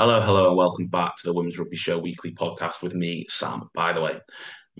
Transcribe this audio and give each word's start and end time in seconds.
Hello, 0.00 0.18
hello, 0.18 0.48
and 0.48 0.56
welcome 0.56 0.86
back 0.86 1.14
to 1.16 1.26
the 1.26 1.34
Women's 1.34 1.58
Rugby 1.58 1.76
Show 1.76 1.98
weekly 1.98 2.32
podcast 2.32 2.82
with 2.82 2.94
me, 2.94 3.26
Sam. 3.28 3.68
By 3.74 3.92
the 3.92 4.00
way, 4.00 4.18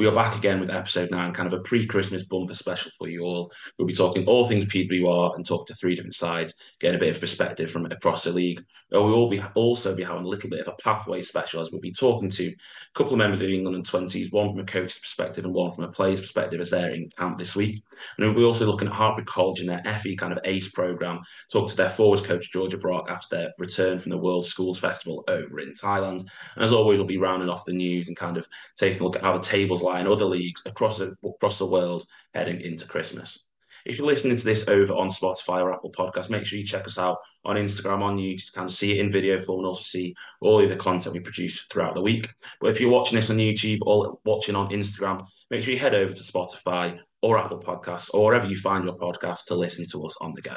we 0.00 0.06
are 0.06 0.14
back 0.14 0.34
again 0.34 0.58
with 0.58 0.70
episode 0.70 1.10
nine, 1.10 1.30
kind 1.34 1.46
of 1.46 1.52
a 1.52 1.62
pre-Christmas 1.62 2.22
bumper 2.22 2.54
special 2.54 2.90
for 2.96 3.06
you 3.06 3.22
all. 3.22 3.52
We'll 3.78 3.86
be 3.86 3.92
talking 3.92 4.24
all 4.24 4.46
things 4.46 4.64
PWR 4.64 5.36
and 5.36 5.44
talk 5.44 5.66
to 5.66 5.74
three 5.74 5.94
different 5.94 6.14
sides, 6.14 6.54
getting 6.78 6.96
a 6.96 6.98
bit 6.98 7.14
of 7.14 7.20
perspective 7.20 7.70
from 7.70 7.84
across 7.84 8.24
the 8.24 8.32
league. 8.32 8.64
We'll 8.90 9.28
be 9.28 9.42
also 9.54 9.94
be 9.94 10.02
having 10.02 10.24
a 10.24 10.26
little 10.26 10.48
bit 10.48 10.60
of 10.60 10.68
a 10.68 10.82
pathway 10.82 11.20
special 11.20 11.60
as 11.60 11.70
we'll 11.70 11.82
be 11.82 11.92
talking 11.92 12.30
to 12.30 12.46
a 12.46 12.54
couple 12.94 13.12
of 13.12 13.18
members 13.18 13.42
of 13.42 13.48
the 13.48 13.54
England 13.54 13.76
and 13.76 13.86
twenties, 13.86 14.32
one 14.32 14.48
from 14.48 14.60
a 14.60 14.64
coach's 14.64 14.98
perspective 14.98 15.44
and 15.44 15.52
one 15.52 15.70
from 15.70 15.84
a 15.84 15.92
player's 15.92 16.22
perspective 16.22 16.60
as 16.60 16.70
they're 16.70 16.94
in 16.94 17.10
camp 17.10 17.36
this 17.36 17.54
week. 17.54 17.84
And 18.16 18.26
we'll 18.26 18.34
be 18.34 18.44
also 18.44 18.64
looking 18.64 18.88
at 18.88 18.94
Hartpury 18.94 19.26
College 19.26 19.60
and 19.60 19.68
their 19.68 19.98
FE 19.98 20.16
kind 20.16 20.32
of 20.32 20.38
ACE 20.46 20.70
program, 20.70 21.20
talk 21.52 21.68
to 21.68 21.76
their 21.76 21.90
forwards 21.90 22.22
coach 22.22 22.50
Georgia 22.50 22.78
Brock 22.78 23.10
after 23.10 23.36
their 23.36 23.52
return 23.58 23.98
from 23.98 24.08
the 24.08 24.18
World 24.18 24.46
Schools 24.46 24.78
Festival 24.78 25.24
over 25.28 25.60
in 25.60 25.74
Thailand. 25.74 26.24
And 26.56 26.64
as 26.64 26.72
always, 26.72 26.96
we'll 26.96 27.06
be 27.06 27.18
rounding 27.18 27.50
off 27.50 27.66
the 27.66 27.74
news 27.74 28.08
and 28.08 28.16
kind 28.16 28.38
of 28.38 28.48
taking 28.78 29.02
a 29.02 29.04
look 29.04 29.16
at 29.16 29.22
how 29.22 29.36
the 29.36 29.44
tables 29.44 29.82
in 29.98 30.06
other 30.06 30.24
leagues 30.24 30.62
across 30.66 30.98
the, 30.98 31.16
across 31.24 31.58
the 31.58 31.66
world 31.66 32.04
heading 32.34 32.60
into 32.60 32.86
Christmas. 32.86 33.44
If 33.86 33.98
you're 33.98 34.06
listening 34.06 34.36
to 34.36 34.44
this 34.44 34.68
over 34.68 34.92
on 34.92 35.08
Spotify 35.08 35.62
or 35.62 35.72
Apple 35.72 35.92
Podcast, 35.92 36.28
make 36.28 36.44
sure 36.44 36.58
you 36.58 36.66
check 36.66 36.86
us 36.86 36.98
out 36.98 37.18
on 37.44 37.56
Instagram, 37.56 38.02
on 38.02 38.18
YouTube, 38.18 38.44
to 38.46 38.52
kind 38.52 38.68
of 38.68 38.74
see 38.74 38.92
it 38.92 39.00
in 39.00 39.10
video 39.10 39.40
form 39.40 39.60
and 39.60 39.68
also 39.68 39.82
see 39.82 40.14
all 40.40 40.62
of 40.62 40.68
the 40.68 40.76
content 40.76 41.14
we 41.14 41.20
produce 41.20 41.66
throughout 41.72 41.94
the 41.94 42.02
week. 42.02 42.28
But 42.60 42.70
if 42.70 42.80
you're 42.80 42.90
watching 42.90 43.16
this 43.16 43.30
on 43.30 43.38
YouTube 43.38 43.78
or 43.82 44.18
watching 44.24 44.54
on 44.54 44.68
Instagram, 44.70 45.26
make 45.50 45.64
sure 45.64 45.72
you 45.72 45.80
head 45.80 45.94
over 45.94 46.12
to 46.12 46.22
Spotify 46.22 46.98
or 47.22 47.38
Apple 47.38 47.60
Podcasts 47.60 48.10
or 48.12 48.26
wherever 48.26 48.46
you 48.46 48.56
find 48.56 48.84
your 48.84 48.98
podcast 48.98 49.46
to 49.46 49.54
listen 49.54 49.86
to 49.92 50.04
us 50.06 50.14
on 50.20 50.34
the 50.34 50.42
go. 50.42 50.56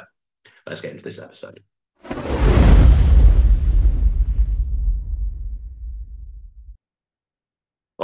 Let's 0.66 0.80
get 0.80 0.92
into 0.92 1.04
this 1.04 1.20
episode. 1.20 1.60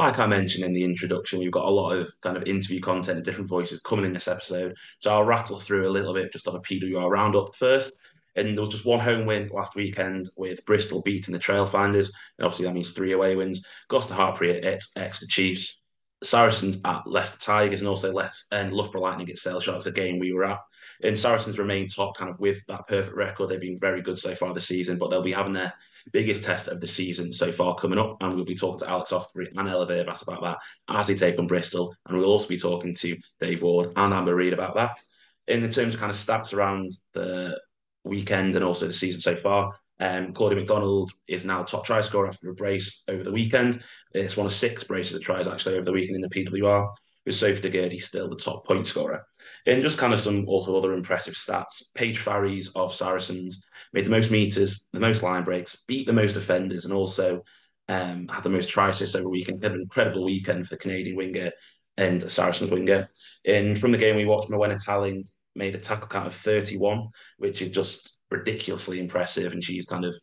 Like 0.00 0.18
I 0.18 0.26
mentioned 0.26 0.64
in 0.64 0.72
the 0.72 0.82
introduction, 0.84 1.38
we've 1.38 1.52
got 1.52 1.66
a 1.66 1.70
lot 1.70 1.92
of 1.92 2.10
kind 2.22 2.36
of 2.36 2.44
interview 2.44 2.80
content 2.80 3.18
and 3.18 3.24
different 3.24 3.50
voices 3.50 3.80
coming 3.80 4.06
in 4.06 4.14
this 4.14 4.28
episode. 4.28 4.74
So 5.00 5.10
I'll 5.10 5.24
rattle 5.24 5.60
through 5.60 5.88
a 5.88 5.92
little 5.92 6.14
bit 6.14 6.32
just 6.32 6.48
of 6.48 6.54
a 6.54 6.60
PWR 6.60 7.10
roundup 7.10 7.54
first. 7.54 7.92
And 8.34 8.56
there 8.56 8.62
was 8.62 8.70
just 8.70 8.86
one 8.86 9.00
home 9.00 9.26
win 9.26 9.50
last 9.52 9.74
weekend 9.74 10.30
with 10.36 10.64
Bristol 10.64 11.02
beating 11.02 11.34
the 11.34 11.38
Trailfinders. 11.38 12.10
And 12.38 12.46
obviously, 12.46 12.64
that 12.64 12.72
means 12.72 12.92
three 12.92 13.12
away 13.12 13.36
wins. 13.36 13.62
Gloucester 13.88 14.14
Hartpury 14.14 14.56
at 14.56 14.64
Exeter 14.64 15.26
Chiefs, 15.28 15.82
Saracens 16.22 16.78
at 16.84 17.02
Leicester 17.06 17.38
Tigers, 17.38 17.82
and 17.82 17.88
also 17.88 18.10
Leicester 18.10 18.46
and 18.52 18.72
Loughborough 18.72 19.02
Lightning 19.02 19.28
at 19.28 19.38
Sale 19.38 19.60
Sharks, 19.60 19.86
a 19.86 19.92
game 19.92 20.18
we 20.18 20.32
were 20.32 20.46
at. 20.46 20.60
And 21.02 21.18
Saracens 21.18 21.58
remain 21.58 21.88
top 21.88 22.16
kind 22.16 22.30
of 22.30 22.40
with 22.40 22.64
that 22.68 22.86
perfect 22.88 23.16
record. 23.16 23.50
They've 23.50 23.60
been 23.60 23.78
very 23.78 24.00
good 24.00 24.18
so 24.18 24.34
far 24.34 24.54
this 24.54 24.66
season, 24.66 24.96
but 24.96 25.10
they'll 25.10 25.22
be 25.22 25.32
having 25.32 25.52
their 25.52 25.74
biggest 26.12 26.44
test 26.44 26.68
of 26.68 26.80
the 26.80 26.86
season 26.86 27.32
so 27.32 27.52
far 27.52 27.74
coming 27.74 27.98
up. 27.98 28.16
And 28.20 28.34
we'll 28.34 28.44
be 28.44 28.54
talking 28.54 28.80
to 28.80 28.90
Alex 28.90 29.10
Austerberry 29.10 29.48
and 29.56 29.68
Ella 29.68 29.86
Wyrwas 29.86 30.22
about 30.22 30.42
that 30.42 30.58
as 30.88 31.06
they 31.06 31.14
take 31.14 31.38
on 31.38 31.46
Bristol. 31.46 31.94
And 32.06 32.18
we'll 32.18 32.30
also 32.30 32.48
be 32.48 32.58
talking 32.58 32.94
to 32.94 33.16
Dave 33.40 33.62
Ward 33.62 33.92
and 33.96 34.14
Amber 34.14 34.34
Reid 34.34 34.52
about 34.52 34.74
that. 34.76 34.98
In 35.48 35.62
the 35.62 35.68
terms 35.68 35.94
of 35.94 36.00
kind 36.00 36.10
of 36.10 36.16
stats 36.16 36.54
around 36.54 36.92
the 37.14 37.58
weekend 38.04 38.56
and 38.56 38.64
also 38.64 38.86
the 38.86 38.92
season 38.92 39.20
so 39.20 39.36
far, 39.36 39.74
um, 40.00 40.32
McDonald 40.38 41.12
is 41.28 41.44
now 41.44 41.62
top 41.62 41.84
try 41.84 42.00
scorer 42.00 42.28
after 42.28 42.48
a 42.48 42.54
brace 42.54 43.02
over 43.08 43.22
the 43.22 43.32
weekend. 43.32 43.82
It's 44.12 44.36
one 44.36 44.46
of 44.46 44.52
six 44.52 44.82
braces 44.82 45.14
of 45.14 45.22
tries 45.22 45.46
actually 45.46 45.76
over 45.76 45.84
the 45.84 45.92
weekend 45.92 46.16
in 46.16 46.22
the 46.22 46.28
PWR, 46.28 46.88
with 47.26 47.34
Sophie 47.34 47.60
de 47.60 47.68
Goede 47.68 48.00
still 48.00 48.28
the 48.28 48.36
top 48.36 48.66
point 48.66 48.86
scorer. 48.86 49.26
And 49.66 49.82
just 49.82 49.98
kind 49.98 50.12
of 50.12 50.20
some 50.20 50.46
also 50.48 50.76
other 50.76 50.94
impressive 50.94 51.34
stats. 51.34 51.82
Paige 51.94 52.18
Farries 52.18 52.72
of 52.74 52.94
Saracens 52.94 53.62
made 53.92 54.06
the 54.06 54.10
most 54.10 54.30
meters, 54.30 54.86
the 54.92 55.00
most 55.00 55.22
line 55.22 55.44
breaks, 55.44 55.76
beat 55.86 56.06
the 56.06 56.12
most 56.12 56.34
defenders, 56.34 56.84
and 56.84 56.94
also 56.94 57.42
um, 57.88 58.28
had 58.28 58.42
the 58.42 58.50
most 58.50 58.68
try 58.68 58.88
assists 58.88 59.14
over 59.14 59.28
weekend. 59.28 59.62
Had 59.62 59.72
an 59.72 59.82
incredible 59.82 60.24
weekend 60.24 60.66
for 60.66 60.76
the 60.76 60.80
Canadian 60.80 61.16
winger 61.16 61.50
and 61.96 62.22
Saracens 62.30 62.70
winger. 62.70 63.10
And 63.44 63.78
from 63.78 63.92
the 63.92 63.98
game 63.98 64.16
we 64.16 64.24
watched, 64.24 64.50
Morwenna 64.50 64.82
Talling 64.82 65.24
made 65.54 65.74
a 65.74 65.78
tackle 65.78 66.08
count 66.08 66.26
of 66.26 66.34
31, 66.34 67.08
which 67.38 67.62
is 67.62 67.70
just 67.70 68.18
ridiculously 68.30 69.00
impressive. 69.00 69.52
And 69.52 69.62
she's 69.62 69.86
kind 69.86 70.04
of 70.04 70.14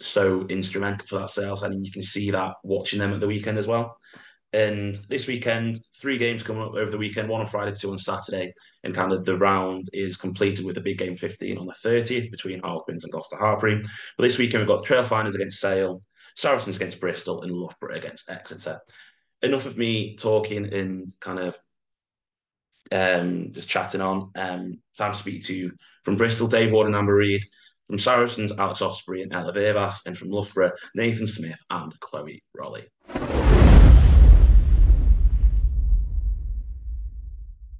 so 0.00 0.46
instrumental 0.48 1.06
for 1.06 1.18
that 1.20 1.30
sales. 1.30 1.62
I 1.62 1.68
mean, 1.68 1.84
you 1.84 1.92
can 1.92 2.02
see 2.02 2.30
that 2.30 2.54
watching 2.62 2.98
them 2.98 3.12
at 3.12 3.20
the 3.20 3.26
weekend 3.26 3.58
as 3.58 3.66
well. 3.66 3.96
And 4.52 4.96
this 5.08 5.26
weekend, 5.26 5.78
three 5.98 6.18
games 6.18 6.42
coming 6.42 6.62
up 6.62 6.74
over 6.74 6.90
the 6.90 6.98
weekend, 6.98 7.28
one 7.28 7.40
on 7.40 7.46
Friday, 7.46 7.74
two 7.74 7.90
on 7.90 7.98
Saturday. 7.98 8.52
And 8.84 8.94
kind 8.94 9.12
of 9.12 9.24
the 9.24 9.38
round 9.38 9.88
is 9.92 10.16
completed 10.16 10.64
with 10.64 10.76
a 10.76 10.82
big 10.82 10.98
game 10.98 11.16
15 11.16 11.56
on 11.56 11.66
the 11.66 11.88
30th 11.88 12.30
between 12.30 12.60
Harlequins 12.60 13.04
and 13.04 13.12
Gloucester 13.12 13.36
Hartpury. 13.36 13.82
But 14.16 14.24
this 14.24 14.38
weekend, 14.38 14.60
we've 14.60 14.76
got 14.76 14.84
Trailfinders 14.84 15.34
against 15.34 15.60
Sale, 15.60 16.02
Saracens 16.36 16.76
against 16.76 17.00
Bristol, 17.00 17.42
and 17.42 17.52
Loughborough 17.52 17.96
against 17.96 18.28
Exeter. 18.28 18.80
Enough 19.42 19.66
of 19.66 19.78
me 19.78 20.16
talking 20.16 20.72
and 20.72 21.12
kind 21.20 21.38
of 21.38 21.58
um, 22.90 23.52
just 23.52 23.68
chatting 23.68 24.00
on. 24.00 24.30
Um, 24.34 24.80
time 24.98 25.12
to 25.12 25.18
speak 25.18 25.44
to 25.46 25.56
you 25.56 25.72
from 26.04 26.16
Bristol, 26.16 26.46
Dave 26.46 26.72
Ward 26.72 26.86
and 26.86 26.96
Amber 26.96 27.14
Reid. 27.14 27.42
From 27.86 27.98
Saracens, 27.98 28.52
Alex 28.52 28.80
Austerberry 28.80 29.22
and 29.22 29.32
Ella 29.32 29.52
Wyrwas. 29.52 30.06
And 30.06 30.16
from 30.16 30.30
Loughborough, 30.30 30.72
Nathan 30.94 31.26
Smith 31.26 31.58
and 31.68 31.92
Chloe 32.00 32.42
Rollie. 32.56 33.51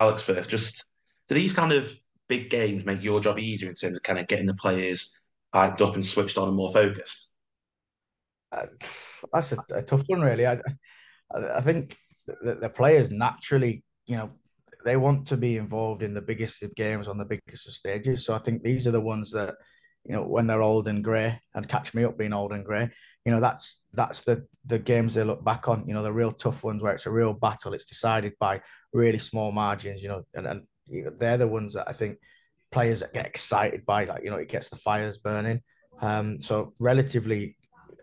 Alex 0.03 0.23
first, 0.23 0.51
just 0.51 0.85
do 1.29 1.35
these 1.37 1.53
kind 1.53 1.73
of 1.73 1.93
big 2.29 2.51
games 2.51 2.85
make 2.85 3.03
your 3.03 3.21
job 3.21 3.39
easier 3.39 3.69
in 3.69 3.75
terms 3.77 3.97
of 3.97 4.03
kind 4.03 4.19
of 4.19 4.27
getting 4.27 4.47
the 4.47 4.55
players 4.55 5.17
hyped 5.55 5.81
up 5.81 5.95
and 5.95 6.05
switched 6.05 6.39
on 6.39 6.49
and 6.49 6.57
more 6.57 6.73
focused? 6.73 7.29
Uh, 8.51 8.67
that's 9.33 9.53
a, 9.53 9.59
a, 9.75 9.83
tough 9.83 10.03
one, 10.09 10.21
really. 10.21 10.47
I, 10.47 10.59
I 11.33 11.61
think 11.61 11.97
the, 12.27 12.57
the, 12.57 12.69
players 12.69 13.11
naturally, 13.11 13.85
you 14.07 14.17
know, 14.17 14.31
they 14.85 14.97
want 14.97 15.27
to 15.27 15.37
be 15.37 15.57
involved 15.57 16.03
in 16.03 16.15
the 16.15 16.21
biggest 16.21 16.63
of 16.63 16.75
games 16.75 17.07
on 17.07 17.17
the 17.17 17.25
biggest 17.25 17.69
of 17.69 17.73
stages. 17.73 18.27
So 18.27 18.35
I 18.35 18.39
think 18.39 18.63
these 18.63 18.87
are 18.87 18.91
the 18.91 19.01
ones 19.01 19.31
that, 19.33 19.55
you 20.05 20.13
know, 20.13 20.25
when 20.25 20.47
they're 20.49 20.63
old 20.63 20.89
and 20.89 21.05
grey, 21.05 21.41
and 21.55 21.69
catch 21.69 21.95
me 21.95 22.05
up 22.05 22.19
being 22.19 22.33
old 22.33 22.53
and 22.53 22.65
grey, 22.65 22.91
you 23.25 23.33
know, 23.33 23.41
that's 23.41 23.85
that's 23.93 24.23
the 24.23 24.47
the 24.67 24.79
games 24.79 25.15
they 25.15 25.25
look 25.25 25.45
back 25.45 25.69
on. 25.69 25.85
You 25.87 25.95
know, 25.95 26.03
the 26.03 26.13
real 26.13 26.33
tough 26.33 26.65
ones 26.65 26.83
where 26.83 26.93
it's 26.93 27.07
a 27.07 27.11
real 27.11 27.33
battle. 27.33 27.73
It's 27.73 27.85
decided 27.85 28.33
by 28.41 28.63
really 28.93 29.19
small 29.19 29.53
margins. 29.53 30.03
You 30.03 30.09
know, 30.09 30.23
and 30.35 30.47
and 30.47 30.63
they're 31.19 31.37
the 31.37 31.47
ones 31.47 31.75
that 31.75 31.89
I 31.89 31.93
think 31.93 32.19
players 32.71 33.01
that 33.01 33.13
get 33.13 33.27
excited 33.27 33.87
by. 33.87 34.05
Like 34.05 34.25
you 34.25 34.31
know, 34.31 34.37
it 34.37 34.49
gets 34.49 34.69
the 34.69 34.77
fires 34.77 35.19
burning. 35.19 35.63
Um, 36.01 36.41
so 36.41 36.75
relatively, 36.81 37.57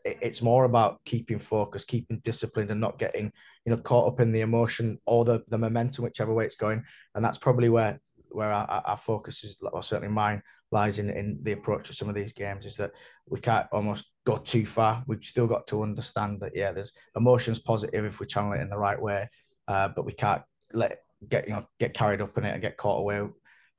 it's 0.05 0.41
more 0.41 0.63
about 0.63 1.01
keeping 1.03 1.39
focus, 1.39 1.83
keeping 1.83 2.19
disciplined, 2.19 2.71
and 2.71 2.79
not 2.79 2.97
getting 2.97 3.31
you 3.65 3.71
know 3.71 3.77
caught 3.77 4.07
up 4.07 4.21
in 4.21 4.31
the 4.31 4.41
emotion 4.41 4.99
or 5.05 5.25
the 5.25 5.43
the 5.49 5.57
momentum, 5.57 6.05
whichever 6.05 6.33
way 6.33 6.45
it's 6.45 6.55
going. 6.55 6.83
And 7.13 7.25
that's 7.25 7.37
probably 7.37 7.67
where 7.67 7.99
where 8.31 8.53
our, 8.53 8.83
our 8.85 8.97
focus 8.97 9.43
is, 9.43 9.57
or 9.61 9.83
certainly 9.83 10.13
mine, 10.13 10.41
lies 10.71 10.99
in, 10.99 11.09
in 11.09 11.39
the 11.43 11.53
approach 11.53 11.87
to 11.87 11.93
some 11.93 12.09
of 12.09 12.15
these 12.15 12.33
games 12.33 12.65
is 12.65 12.77
that 12.77 12.91
we 13.27 13.39
can't 13.39 13.67
almost 13.71 14.05
go 14.25 14.37
too 14.37 14.65
far. 14.65 15.03
We've 15.07 15.23
still 15.23 15.47
got 15.47 15.67
to 15.67 15.83
understand 15.83 16.39
that, 16.41 16.51
yeah, 16.55 16.71
there's 16.71 16.93
emotions 17.15 17.59
positive 17.59 18.05
if 18.05 18.19
we 18.19 18.27
channel 18.27 18.53
it 18.53 18.61
in 18.61 18.69
the 18.69 18.77
right 18.77 19.01
way, 19.01 19.29
uh, 19.67 19.89
but 19.89 20.05
we 20.05 20.13
can't 20.13 20.43
let 20.73 20.99
get 21.27 21.47
you 21.47 21.53
know 21.53 21.65
get 21.79 21.93
carried 21.93 22.21
up 22.21 22.37
in 22.37 22.45
it 22.45 22.53
and 22.53 22.61
get 22.61 22.77
caught 22.77 22.99
away 22.99 23.27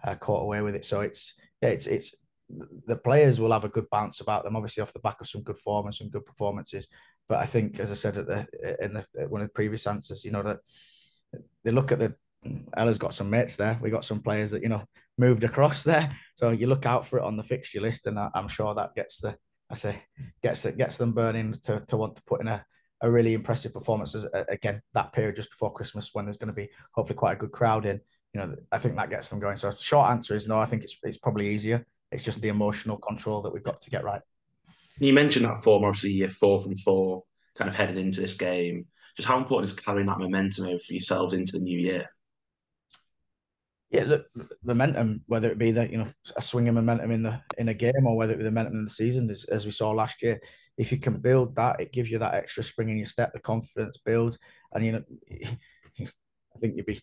uh, 0.04 0.14
caught 0.16 0.42
away 0.42 0.60
with 0.60 0.74
it. 0.74 0.84
So 0.84 1.00
it's 1.00 1.34
it's 1.62 1.86
it's 1.86 2.14
the 2.86 2.96
players 2.96 3.38
will 3.40 3.52
have 3.52 3.64
a 3.64 3.68
good 3.68 3.88
bounce 3.90 4.20
about 4.20 4.44
them, 4.44 4.56
obviously 4.56 4.82
off 4.82 4.92
the 4.92 4.98
back 4.98 5.20
of 5.20 5.28
some 5.28 5.42
good 5.42 5.58
form 5.58 5.86
and 5.86 5.94
some 5.94 6.08
good 6.08 6.26
performances. 6.26 6.88
But 7.28 7.38
I 7.38 7.46
think, 7.46 7.78
as 7.78 7.92
I 7.92 7.94
said 7.94 8.18
at 8.18 8.26
the 8.26 8.84
in 8.84 8.94
the, 8.94 9.04
one 9.28 9.40
of 9.40 9.46
the 9.48 9.52
previous 9.52 9.86
answers, 9.86 10.24
you 10.24 10.32
know 10.32 10.42
that 10.42 10.58
they 11.62 11.70
look 11.70 11.92
at 11.92 12.00
the 12.00 12.14
Ella's 12.76 12.98
got 12.98 13.14
some 13.14 13.30
mates 13.30 13.56
there. 13.56 13.78
We 13.80 13.90
got 13.90 14.04
some 14.04 14.20
players 14.20 14.50
that 14.52 14.62
you 14.62 14.68
know 14.68 14.84
moved 15.18 15.44
across 15.44 15.82
there, 15.84 16.16
so 16.34 16.50
you 16.50 16.66
look 16.66 16.86
out 16.86 17.06
for 17.06 17.18
it 17.18 17.24
on 17.24 17.36
the 17.36 17.42
fixture 17.42 17.80
list, 17.80 18.06
and 18.06 18.18
I, 18.18 18.30
am 18.34 18.48
sure 18.48 18.74
that 18.74 18.94
gets 18.94 19.18
the 19.18 19.36
I 19.70 19.74
say 19.74 20.02
gets 20.42 20.64
it 20.64 20.76
gets 20.76 20.96
them 20.96 21.12
burning 21.12 21.56
to, 21.64 21.80
to 21.88 21.96
want 21.96 22.16
to 22.16 22.22
put 22.24 22.40
in 22.40 22.48
a, 22.48 22.64
a 23.02 23.10
really 23.10 23.34
impressive 23.34 23.72
performance 23.72 24.16
again 24.48 24.82
that 24.94 25.12
period 25.12 25.36
just 25.36 25.50
before 25.50 25.72
Christmas 25.72 26.10
when 26.12 26.24
there's 26.24 26.36
going 26.36 26.48
to 26.48 26.54
be 26.54 26.68
hopefully 26.92 27.16
quite 27.16 27.34
a 27.34 27.40
good 27.40 27.52
crowd 27.52 27.86
in. 27.86 28.00
You 28.34 28.40
know, 28.40 28.54
I 28.70 28.78
think 28.78 28.96
that 28.96 29.10
gets 29.10 29.28
them 29.28 29.40
going. 29.40 29.56
So 29.56 29.72
short 29.78 30.10
answer 30.10 30.34
is 30.34 30.46
no. 30.46 30.58
I 30.58 30.66
think 30.66 30.84
it's 30.84 30.96
it's 31.02 31.18
probably 31.18 31.48
easier. 31.48 31.84
It's 32.12 32.24
just 32.24 32.40
the 32.40 32.48
emotional 32.48 32.96
control 32.96 33.42
that 33.42 33.52
we've 33.52 33.62
got 33.62 33.80
to 33.80 33.90
get 33.90 34.04
right. 34.04 34.22
You 34.98 35.12
mentioned 35.12 35.46
that 35.46 35.62
form, 35.62 35.84
obviously, 35.84 36.12
you're 36.12 36.28
four 36.28 36.60
from 36.60 36.76
four, 36.76 37.22
kind 37.56 37.70
of 37.70 37.74
heading 37.74 37.96
into 37.96 38.20
this 38.20 38.34
game. 38.34 38.86
Just 39.16 39.28
how 39.28 39.38
important 39.38 39.70
is 39.70 39.76
carrying 39.78 40.06
that 40.06 40.18
momentum 40.18 40.66
over 40.66 40.78
for 40.78 40.92
yourselves 40.92 41.34
into 41.34 41.52
the 41.52 41.60
new 41.60 41.78
year? 41.78 42.06
Yeah, 43.90 44.04
look, 44.04 44.26
momentum, 44.62 45.22
whether 45.26 45.50
it 45.50 45.58
be 45.58 45.72
that 45.72 45.90
you 45.90 45.98
know 45.98 46.08
a 46.36 46.42
swing 46.42 46.68
of 46.68 46.76
momentum 46.76 47.10
in 47.10 47.24
the 47.24 47.40
in 47.58 47.68
a 47.68 47.74
game 47.74 48.06
or 48.06 48.16
whether 48.16 48.32
it 48.32 48.38
be 48.38 48.44
the 48.44 48.50
momentum 48.50 48.78
in 48.78 48.84
the 48.84 48.90
season, 48.90 49.28
as, 49.30 49.44
as 49.44 49.64
we 49.64 49.72
saw 49.72 49.90
last 49.90 50.22
year, 50.22 50.40
if 50.78 50.92
you 50.92 50.98
can 50.98 51.18
build 51.18 51.56
that, 51.56 51.80
it 51.80 51.92
gives 51.92 52.10
you 52.10 52.18
that 52.18 52.34
extra 52.34 52.62
spring 52.62 52.88
in 52.88 52.96
your 52.96 53.06
step, 53.06 53.32
the 53.32 53.40
confidence 53.40 53.98
builds, 54.04 54.38
and 54.72 54.84
you 54.84 54.92
know 54.92 55.02
I 56.54 56.58
think 56.58 56.76
you'd 56.76 56.86
be 56.86 57.00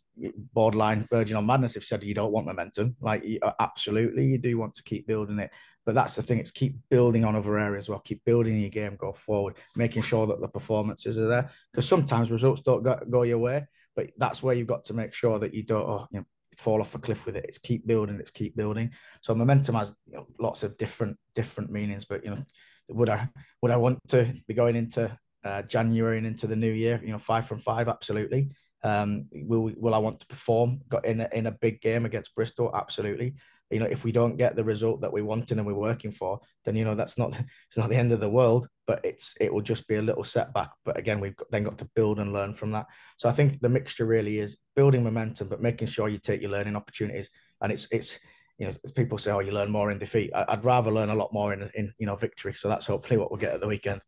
borderline 0.53 1.07
verging 1.09 1.37
on 1.37 1.45
madness 1.45 1.75
if 1.75 1.83
you 1.83 1.87
said 1.87 2.03
you 2.03 2.13
don't 2.13 2.31
want 2.31 2.47
momentum. 2.47 2.95
Like, 2.99 3.25
uh, 3.41 3.53
absolutely, 3.59 4.25
you 4.25 4.37
do 4.37 4.57
want 4.57 4.75
to 4.75 4.83
keep 4.83 5.07
building 5.07 5.39
it. 5.39 5.51
But 5.85 5.95
that's 5.95 6.15
the 6.15 6.21
thing; 6.21 6.39
it's 6.39 6.51
keep 6.51 6.77
building 6.89 7.23
on 7.23 7.35
other 7.35 7.57
areas. 7.57 7.89
Well, 7.89 7.99
keep 7.99 8.23
building 8.25 8.59
your 8.59 8.69
game, 8.69 8.97
go 8.97 9.11
forward, 9.13 9.55
making 9.75 10.03
sure 10.03 10.27
that 10.27 10.41
the 10.41 10.47
performances 10.47 11.17
are 11.17 11.27
there. 11.27 11.49
Because 11.71 11.87
sometimes 11.87 12.29
results 12.29 12.61
don't 12.61 12.83
go, 12.83 12.99
go, 13.09 13.23
your 13.23 13.37
way, 13.37 13.65
but 13.95 14.11
that's 14.17 14.43
where 14.43 14.53
you've 14.53 14.67
got 14.67 14.85
to 14.85 14.93
make 14.93 15.13
sure 15.13 15.39
that 15.39 15.53
you 15.53 15.63
don't, 15.63 15.87
oh, 15.87 16.07
you 16.11 16.19
know, 16.19 16.25
fall 16.57 16.81
off 16.81 16.95
a 16.95 16.99
cliff 16.99 17.25
with 17.25 17.37
it. 17.37 17.45
It's 17.47 17.57
keep 17.57 17.85
building. 17.87 18.19
It's 18.19 18.31
keep 18.31 18.55
building. 18.55 18.91
So 19.21 19.33
momentum 19.35 19.75
has 19.75 19.95
you 20.07 20.17
know, 20.17 20.27
lots 20.39 20.63
of 20.63 20.77
different 20.77 21.17
different 21.35 21.71
meanings. 21.71 22.05
But 22.05 22.23
you 22.23 22.31
know, 22.31 22.45
would 22.89 23.09
I 23.09 23.29
would 23.61 23.71
I 23.71 23.77
want 23.77 23.99
to 24.09 24.33
be 24.47 24.53
going 24.53 24.75
into 24.75 25.15
uh, 25.43 25.61
January 25.63 26.17
and 26.17 26.27
into 26.27 26.47
the 26.47 26.55
new 26.55 26.71
year? 26.71 26.99
You 27.03 27.11
know, 27.11 27.19
five 27.19 27.47
from 27.47 27.59
five, 27.59 27.87
absolutely. 27.87 28.49
Um, 28.83 29.25
will 29.31 29.71
will 29.77 29.95
I 29.95 29.99
want 29.99 30.19
to 30.19 30.27
perform 30.27 30.81
Got 30.89 31.05
in 31.05 31.21
a, 31.21 31.29
in 31.33 31.47
a 31.47 31.51
big 31.51 31.81
game 31.81 32.05
against 32.05 32.35
Bristol? 32.35 32.71
Absolutely. 32.73 33.35
You 33.69 33.79
know, 33.79 33.85
if 33.85 34.03
we 34.03 34.11
don't 34.11 34.37
get 34.37 34.55
the 34.55 34.63
result 34.63 35.01
that 35.01 35.11
we're 35.11 35.25
wanting 35.25 35.57
and 35.57 35.67
we're 35.67 35.73
working 35.73 36.11
for, 36.11 36.39
then 36.65 36.75
you 36.75 36.85
know 36.85 36.95
that's 36.95 37.17
not 37.17 37.29
it's 37.67 37.77
not 37.77 37.89
the 37.89 37.95
end 37.95 38.11
of 38.11 38.19
the 38.19 38.29
world, 38.29 38.67
but 38.85 39.03
it's 39.03 39.33
it 39.39 39.53
will 39.53 39.61
just 39.61 39.87
be 39.87 39.95
a 39.95 40.01
little 40.01 40.23
setback. 40.23 40.71
But 40.85 40.97
again, 40.97 41.19
we've 41.19 41.35
got, 41.35 41.51
then 41.51 41.63
got 41.63 41.77
to 41.79 41.89
build 41.95 42.19
and 42.19 42.33
learn 42.33 42.53
from 42.53 42.71
that. 42.71 42.87
So 43.17 43.27
I 43.27 43.31
think 43.31 43.59
the 43.59 43.69
mixture 43.69 44.05
really 44.05 44.39
is 44.39 44.57
building 44.75 45.03
momentum, 45.03 45.49
but 45.49 45.61
making 45.61 45.87
sure 45.87 46.09
you 46.09 46.19
take 46.19 46.41
your 46.41 46.51
learning 46.51 46.75
opportunities. 46.75 47.29
And 47.61 47.71
it's 47.71 47.87
it's 47.91 48.19
you 48.57 48.67
know 48.67 48.73
people 48.95 49.17
say, 49.17 49.31
oh, 49.31 49.39
you 49.39 49.51
learn 49.51 49.71
more 49.71 49.91
in 49.91 49.99
defeat. 49.99 50.31
I'd 50.33 50.65
rather 50.65 50.91
learn 50.91 51.09
a 51.09 51.15
lot 51.15 51.33
more 51.33 51.53
in 51.53 51.69
in 51.73 51.93
you 51.97 52.05
know 52.05 52.15
victory. 52.15 52.53
So 52.53 52.69
that's 52.69 52.85
hopefully 52.85 53.17
what 53.17 53.31
we'll 53.31 53.39
get 53.39 53.53
at 53.53 53.61
the 53.61 53.67
weekend. 53.67 54.01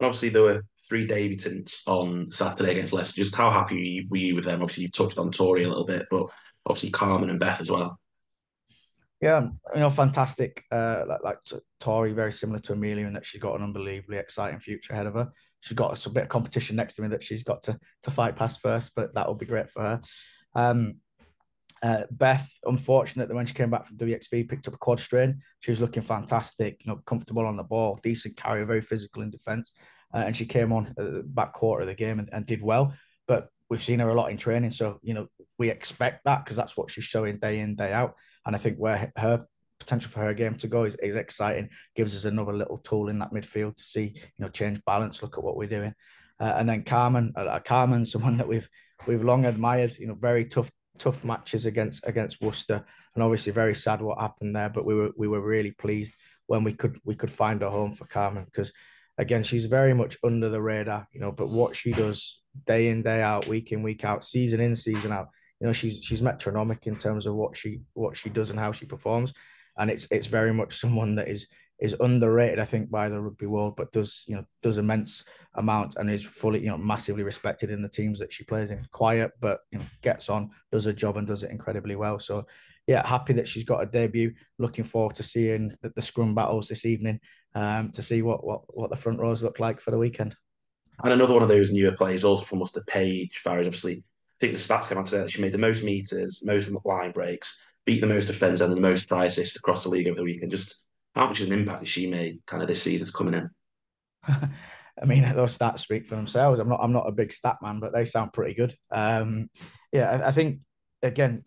And 0.00 0.06
obviously, 0.06 0.28
there 0.28 0.42
were 0.42 0.64
three 0.88 1.06
debutants 1.06 1.80
on 1.86 2.30
Saturday 2.30 2.72
against 2.72 2.92
Leicester. 2.92 3.22
Just 3.22 3.34
how 3.34 3.50
happy 3.50 4.06
were 4.10 4.16
you 4.16 4.34
with 4.34 4.44
them? 4.44 4.62
Obviously, 4.62 4.84
you 4.84 4.90
touched 4.90 5.18
on 5.18 5.30
Tori 5.30 5.64
a 5.64 5.68
little 5.68 5.84
bit, 5.84 6.06
but 6.10 6.26
obviously 6.66 6.90
Carmen 6.90 7.30
and 7.30 7.40
Beth 7.40 7.60
as 7.60 7.70
well. 7.70 7.98
Yeah, 9.20 9.48
you 9.74 9.80
know, 9.80 9.90
fantastic. 9.90 10.64
Uh, 10.70 11.04
like, 11.08 11.22
like 11.24 11.38
Tori, 11.80 12.12
very 12.12 12.32
similar 12.32 12.60
to 12.60 12.72
Amelia 12.72 13.06
in 13.06 13.14
that 13.14 13.26
she's 13.26 13.40
got 13.40 13.56
an 13.56 13.64
unbelievably 13.64 14.16
exciting 14.16 14.60
future 14.60 14.92
ahead 14.92 15.06
of 15.06 15.14
her. 15.14 15.32
She's 15.60 15.76
got 15.76 16.06
a 16.06 16.10
bit 16.10 16.24
of 16.24 16.28
competition 16.28 16.76
next 16.76 16.94
to 16.94 17.02
me 17.02 17.08
that 17.08 17.24
she's 17.24 17.42
got 17.42 17.64
to 17.64 17.78
to 18.02 18.10
fight 18.12 18.36
past 18.36 18.60
first, 18.60 18.92
but 18.94 19.14
that 19.14 19.26
will 19.26 19.34
be 19.34 19.46
great 19.46 19.70
for 19.70 19.82
her. 19.82 20.00
Um, 20.54 20.96
uh, 21.82 22.02
Beth, 22.10 22.48
unfortunate 22.64 23.28
that 23.28 23.34
when 23.34 23.46
she 23.46 23.54
came 23.54 23.70
back 23.70 23.86
from 23.86 23.96
WXV, 23.96 24.48
picked 24.48 24.68
up 24.68 24.74
a 24.74 24.78
quad 24.78 25.00
strain. 25.00 25.40
She 25.60 25.70
was 25.70 25.80
looking 25.80 26.02
fantastic, 26.02 26.84
you 26.84 26.92
know, 26.92 27.00
comfortable 27.06 27.46
on 27.46 27.56
the 27.56 27.64
ball, 27.64 27.98
decent 28.02 28.36
carrier, 28.36 28.64
very 28.64 28.82
physical 28.82 29.22
in 29.22 29.30
defence 29.30 29.72
uh, 30.14 30.18
and 30.18 30.36
she 30.36 30.46
came 30.46 30.72
on 30.72 30.86
at 30.86 30.96
the 30.96 31.22
back 31.24 31.52
quarter 31.52 31.82
of 31.82 31.86
the 31.86 31.94
game 31.94 32.18
and, 32.18 32.28
and 32.32 32.46
did 32.46 32.62
well. 32.62 32.94
But 33.26 33.48
we've 33.70 33.82
seen 33.82 34.00
her 34.00 34.08
a 34.08 34.14
lot 34.14 34.30
in 34.30 34.36
training, 34.36 34.70
so 34.70 34.98
you 35.02 35.14
know 35.14 35.28
we 35.58 35.70
expect 35.70 36.24
that 36.24 36.44
because 36.44 36.56
that's 36.56 36.76
what 36.76 36.90
she's 36.90 37.04
showing 37.04 37.38
day 37.38 37.60
in 37.60 37.76
day 37.76 37.92
out. 37.92 38.14
And 38.46 38.54
I 38.54 38.58
think 38.58 38.78
where 38.78 39.12
her 39.16 39.46
potential 39.78 40.10
for 40.10 40.20
her 40.20 40.34
game 40.34 40.56
to 40.56 40.66
go 40.66 40.84
is, 40.84 40.94
is 40.96 41.16
exciting. 41.16 41.70
Gives 41.94 42.16
us 42.16 42.24
another 42.24 42.52
little 42.52 42.78
tool 42.78 43.08
in 43.08 43.18
that 43.20 43.32
midfield 43.32 43.76
to 43.76 43.84
see 43.84 44.12
you 44.14 44.44
know 44.44 44.48
change 44.48 44.80
balance. 44.84 45.22
Look 45.22 45.38
at 45.38 45.44
what 45.44 45.56
we're 45.56 45.68
doing. 45.68 45.94
Uh, 46.40 46.54
and 46.56 46.68
then 46.68 46.84
Carmen, 46.84 47.32
uh, 47.36 47.58
Carmen, 47.60 48.06
someone 48.06 48.36
that 48.38 48.48
we've 48.48 48.68
we've 49.06 49.24
long 49.24 49.46
admired. 49.46 49.96
You 49.98 50.08
know, 50.08 50.14
very 50.14 50.44
tough 50.44 50.70
tough 50.98 51.24
matches 51.24 51.66
against 51.66 52.06
against 52.06 52.40
Worcester, 52.40 52.84
and 53.14 53.22
obviously 53.22 53.52
very 53.52 53.74
sad 53.74 54.00
what 54.00 54.20
happened 54.20 54.54
there. 54.54 54.68
But 54.68 54.84
we 54.84 54.94
were 54.94 55.12
we 55.16 55.28
were 55.28 55.40
really 55.40 55.72
pleased 55.72 56.14
when 56.46 56.64
we 56.64 56.72
could 56.72 56.98
we 57.04 57.14
could 57.14 57.30
find 57.30 57.62
a 57.62 57.70
home 57.70 57.94
for 57.94 58.06
Carmen 58.06 58.44
because 58.44 58.72
again, 59.18 59.42
she's 59.42 59.66
very 59.66 59.92
much 59.92 60.16
under 60.22 60.48
the 60.48 60.62
radar, 60.62 61.06
you 61.12 61.20
know, 61.20 61.32
but 61.32 61.48
what 61.48 61.76
she 61.76 61.92
does 61.92 62.40
day 62.66 62.88
in, 62.88 63.02
day 63.02 63.20
out, 63.20 63.46
week 63.48 63.72
in, 63.72 63.82
week 63.82 64.04
out, 64.04 64.24
season 64.24 64.60
in, 64.60 64.74
season 64.74 65.12
out, 65.12 65.28
you 65.60 65.66
know, 65.66 65.72
she's 65.72 66.02
she's 66.02 66.22
metronomic 66.22 66.86
in 66.86 66.96
terms 66.96 67.26
of 67.26 67.34
what 67.34 67.56
she 67.56 67.80
what 67.94 68.16
she 68.16 68.30
does 68.30 68.50
and 68.50 68.58
how 68.58 68.72
she 68.72 68.86
performs. 68.86 69.34
And 69.76 69.90
it's 69.90 70.06
it's 70.10 70.26
very 70.26 70.54
much 70.54 70.80
someone 70.80 71.16
that 71.16 71.28
is 71.28 71.48
is 71.80 71.94
underrated, 72.00 72.58
I 72.58 72.64
think, 72.64 72.90
by 72.90 73.08
the 73.08 73.20
rugby 73.20 73.46
world, 73.46 73.74
but 73.76 73.92
does 73.92 74.22
you 74.26 74.36
know 74.36 74.44
does 74.62 74.78
immense 74.78 75.24
amount 75.54 75.96
and 75.96 76.08
is 76.08 76.24
fully 76.24 76.60
you 76.60 76.68
know 76.68 76.78
massively 76.78 77.24
respected 77.24 77.70
in 77.70 77.82
the 77.82 77.88
teams 77.88 78.20
that 78.20 78.32
she 78.32 78.44
plays 78.44 78.70
in. 78.70 78.86
Quiet, 78.92 79.32
but 79.40 79.60
you 79.72 79.78
know 79.78 79.84
gets 80.00 80.28
on, 80.28 80.50
does 80.70 80.86
a 80.86 80.92
job, 80.92 81.16
and 81.16 81.26
does 81.26 81.42
it 81.42 81.50
incredibly 81.50 81.96
well. 81.96 82.20
So, 82.20 82.46
yeah, 82.86 83.04
happy 83.06 83.32
that 83.34 83.48
she's 83.48 83.64
got 83.64 83.82
a 83.82 83.86
debut. 83.86 84.34
Looking 84.58 84.84
forward 84.84 85.16
to 85.16 85.24
seeing 85.24 85.76
the, 85.82 85.90
the 85.90 86.02
scrum 86.02 86.36
battles 86.36 86.68
this 86.68 86.84
evening 86.84 87.20
um, 87.54 87.90
to 87.90 88.02
see 88.02 88.22
what, 88.22 88.44
what 88.44 88.62
what 88.68 88.90
the 88.90 88.96
front 88.96 89.20
rows 89.20 89.42
look 89.42 89.60
like 89.60 89.80
for 89.80 89.90
the 89.90 89.98
weekend. 89.98 90.36
And 91.02 91.12
another 91.12 91.34
one 91.34 91.42
of 91.42 91.48
those 91.48 91.72
newer 91.72 91.92
players, 91.92 92.24
also 92.24 92.44
from 92.44 92.58
the 92.58 92.84
Paige 92.86 93.38
Farries. 93.38 93.66
Obviously, 93.66 93.96
I 93.96 94.36
think 94.40 94.52
the 94.52 94.58
stats 94.58 94.88
came 94.88 94.98
out 94.98 95.06
today 95.06 95.18
that 95.18 95.30
she 95.30 95.40
made 95.40 95.52
the 95.52 95.58
most 95.58 95.82
meters, 95.82 96.42
most 96.44 96.68
line 96.84 97.12
breaks, 97.12 97.56
beat 97.86 98.00
the 98.00 98.06
most 98.06 98.26
defenders, 98.26 98.60
and 98.60 98.72
the 98.72 98.80
most 98.80 99.06
try 99.06 99.26
assists 99.26 99.56
across 99.56 99.84
the 99.84 99.90
league 99.90 100.08
over 100.08 100.16
the 100.16 100.24
weekend. 100.24 100.50
Just 100.50 100.76
how 101.14 101.26
much 101.26 101.40
of 101.40 101.46
an 101.46 101.52
impact 101.52 101.80
has 101.80 101.88
she 101.88 102.08
made 102.08 102.40
kind 102.46 102.62
of 102.62 102.68
this 102.68 102.82
season's 102.82 103.10
coming 103.10 103.34
in? 103.34 103.50
I 105.00 105.04
mean, 105.04 105.22
those 105.34 105.56
stats 105.56 105.80
speak 105.80 106.06
for 106.06 106.16
themselves. 106.16 106.58
I'm 106.58 106.68
not 106.68 106.80
I'm 106.82 106.92
not 106.92 107.08
a 107.08 107.12
big 107.12 107.32
stat 107.32 107.58
man, 107.62 107.78
but 107.78 107.92
they 107.92 108.04
sound 108.04 108.32
pretty 108.32 108.54
good. 108.54 108.74
Um, 108.90 109.50
yeah, 109.92 110.10
I, 110.10 110.28
I 110.28 110.32
think 110.32 110.60
again, 111.02 111.44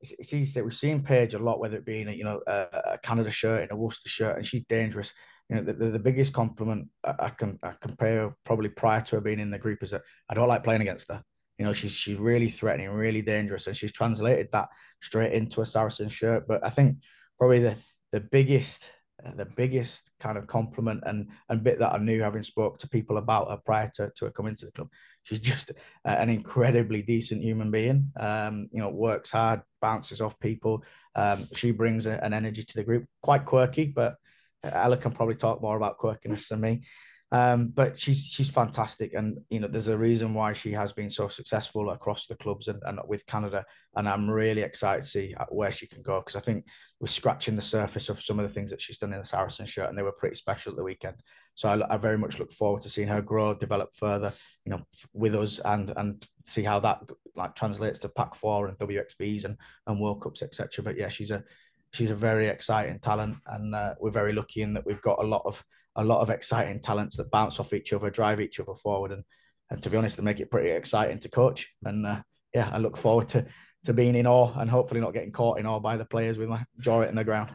it's 0.00 0.32
easy 0.32 0.44
to 0.44 0.50
say 0.50 0.62
we've 0.62 0.74
seen 0.74 1.02
Paige 1.02 1.34
a 1.34 1.38
lot, 1.38 1.58
whether 1.58 1.76
it 1.76 1.84
be 1.84 2.00
in 2.00 2.08
a, 2.08 2.12
you 2.12 2.24
know 2.24 2.40
a, 2.46 2.98
Canada 3.02 3.30
shirt, 3.30 3.64
in 3.64 3.72
a 3.72 3.76
Worcester 3.76 4.08
shirt, 4.08 4.36
and 4.36 4.46
she's 4.46 4.64
dangerous. 4.68 5.12
You 5.48 5.56
know, 5.56 5.62
the, 5.62 5.72
the, 5.72 5.86
the 5.90 5.98
biggest 5.98 6.32
compliment 6.32 6.88
I, 7.04 7.14
I, 7.18 7.28
can 7.30 7.58
I 7.62 7.72
compare 7.80 8.34
probably 8.44 8.68
prior 8.68 9.00
to 9.00 9.16
her 9.16 9.20
being 9.20 9.40
in 9.40 9.50
the 9.50 9.58
group 9.58 9.82
is 9.82 9.90
that 9.90 10.02
I 10.28 10.34
don't 10.34 10.48
like 10.48 10.62
playing 10.62 10.82
against 10.82 11.10
her. 11.10 11.22
You 11.58 11.64
know, 11.64 11.72
she's 11.72 11.92
she's 11.92 12.18
really 12.18 12.50
threatening, 12.50 12.90
really 12.90 13.22
dangerous, 13.22 13.66
and 13.66 13.76
she's 13.76 13.92
translated 13.92 14.48
that 14.52 14.68
straight 15.02 15.32
into 15.32 15.60
a 15.60 15.66
Saracen 15.66 16.08
shirt. 16.08 16.46
But 16.46 16.64
I 16.64 16.70
think 16.70 16.98
probably 17.38 17.60
the 17.60 17.74
the 18.12 18.20
biggest 18.20 18.92
uh, 19.24 19.32
the 19.34 19.46
biggest 19.46 20.12
kind 20.20 20.38
of 20.38 20.46
compliment 20.46 21.02
and 21.06 21.28
and 21.48 21.64
bit 21.64 21.80
that 21.80 21.92
I 21.92 21.98
knew 21.98 22.22
having 22.22 22.44
spoke 22.44 22.78
to 22.78 22.88
people 22.88 23.16
about 23.16 23.50
her 23.50 23.56
prior 23.56 23.90
to, 23.96 24.12
to 24.14 24.26
her 24.26 24.30
coming 24.30 24.54
to 24.56 24.66
the 24.66 24.72
club. 24.72 24.88
She's 25.32 25.40
just 25.40 25.72
an 26.04 26.30
incredibly 26.30 27.02
decent 27.02 27.42
human 27.42 27.70
being. 27.70 28.10
Um, 28.18 28.68
you 28.72 28.80
know, 28.80 28.88
works 28.88 29.30
hard, 29.30 29.60
bounces 29.82 30.22
off 30.22 30.38
people. 30.40 30.84
Um, 31.14 31.46
she 31.54 31.70
brings 31.70 32.06
a, 32.06 32.12
an 32.24 32.32
energy 32.32 32.62
to 32.62 32.74
the 32.74 32.82
group. 32.82 33.04
Quite 33.22 33.44
quirky, 33.44 33.86
but 33.86 34.16
Ella 34.62 34.96
can 34.96 35.12
probably 35.12 35.34
talk 35.34 35.60
more 35.60 35.76
about 35.76 35.98
quirkiness 35.98 36.48
than 36.48 36.60
me. 36.62 36.82
Um, 37.30 37.68
but 37.68 37.98
she's 37.98 38.24
she's 38.24 38.48
fantastic, 38.48 39.12
and 39.12 39.38
you 39.50 39.60
know 39.60 39.68
there's 39.68 39.88
a 39.88 39.98
reason 39.98 40.32
why 40.32 40.54
she 40.54 40.72
has 40.72 40.94
been 40.94 41.10
so 41.10 41.28
successful 41.28 41.90
across 41.90 42.26
the 42.26 42.36
clubs 42.36 42.68
and, 42.68 42.82
and 42.86 42.98
with 43.06 43.26
Canada. 43.26 43.66
And 43.96 44.08
I'm 44.08 44.30
really 44.30 44.62
excited 44.62 45.02
to 45.02 45.08
see 45.08 45.34
where 45.50 45.70
she 45.70 45.86
can 45.86 46.00
go 46.00 46.20
because 46.20 46.36
I 46.36 46.40
think 46.40 46.64
we're 47.00 47.08
scratching 47.08 47.54
the 47.54 47.60
surface 47.60 48.08
of 48.08 48.20
some 48.20 48.38
of 48.38 48.48
the 48.48 48.54
things 48.54 48.70
that 48.70 48.80
she's 48.80 48.96
done 48.96 49.12
in 49.12 49.18
the 49.18 49.26
Saracen 49.26 49.66
shirt, 49.66 49.90
and 49.90 49.98
they 49.98 50.02
were 50.02 50.12
pretty 50.12 50.36
special 50.36 50.72
at 50.72 50.76
the 50.76 50.84
weekend. 50.84 51.16
So 51.54 51.68
I, 51.68 51.94
I 51.94 51.98
very 51.98 52.16
much 52.16 52.38
look 52.38 52.50
forward 52.50 52.80
to 52.82 52.88
seeing 52.88 53.08
her 53.08 53.20
grow, 53.20 53.52
develop 53.52 53.90
further, 53.94 54.32
you 54.64 54.70
know, 54.70 54.82
with 55.12 55.34
us, 55.34 55.58
and 55.58 55.92
and 55.96 56.26
see 56.46 56.62
how 56.62 56.80
that 56.80 57.02
like 57.36 57.54
translates 57.54 57.98
to 58.00 58.08
Pac 58.08 58.36
Four 58.36 58.68
and 58.68 58.78
WXVs 58.78 59.44
and 59.44 59.58
and 59.86 60.00
World 60.00 60.22
Cups, 60.22 60.42
etc. 60.42 60.82
But 60.82 60.96
yeah, 60.96 61.10
she's 61.10 61.30
a 61.30 61.44
she's 61.92 62.10
a 62.10 62.16
very 62.16 62.48
exciting 62.48 63.00
talent, 63.00 63.36
and 63.48 63.74
uh, 63.74 63.96
we're 64.00 64.10
very 64.10 64.32
lucky 64.32 64.62
in 64.62 64.72
that 64.72 64.86
we've 64.86 65.02
got 65.02 65.22
a 65.22 65.26
lot 65.26 65.42
of 65.44 65.62
a 65.98 66.04
lot 66.04 66.20
of 66.20 66.30
exciting 66.30 66.80
talents 66.80 67.16
that 67.16 67.30
bounce 67.30 67.58
off 67.60 67.74
each 67.74 67.92
other, 67.92 68.08
drive 68.08 68.40
each 68.40 68.60
other 68.60 68.74
forward, 68.74 69.12
and 69.12 69.24
and 69.70 69.82
to 69.82 69.90
be 69.90 69.98
honest, 69.98 70.16
they 70.16 70.22
make 70.22 70.40
it 70.40 70.50
pretty 70.50 70.70
exciting 70.70 71.18
to 71.18 71.28
coach. 71.28 71.70
And 71.84 72.06
uh, 72.06 72.22
yeah, 72.54 72.70
I 72.72 72.78
look 72.78 72.96
forward 72.96 73.28
to 73.28 73.46
to 73.84 73.92
being 73.92 74.14
in 74.14 74.26
awe 74.26 74.52
and 74.58 74.70
hopefully 74.70 75.00
not 75.00 75.12
getting 75.12 75.32
caught 75.32 75.58
in 75.58 75.66
awe 75.66 75.80
by 75.80 75.96
the 75.96 76.04
players 76.04 76.38
with 76.38 76.48
my 76.48 76.64
jaw 76.80 77.02
it 77.02 77.10
in 77.10 77.16
the 77.16 77.24
ground. 77.24 77.50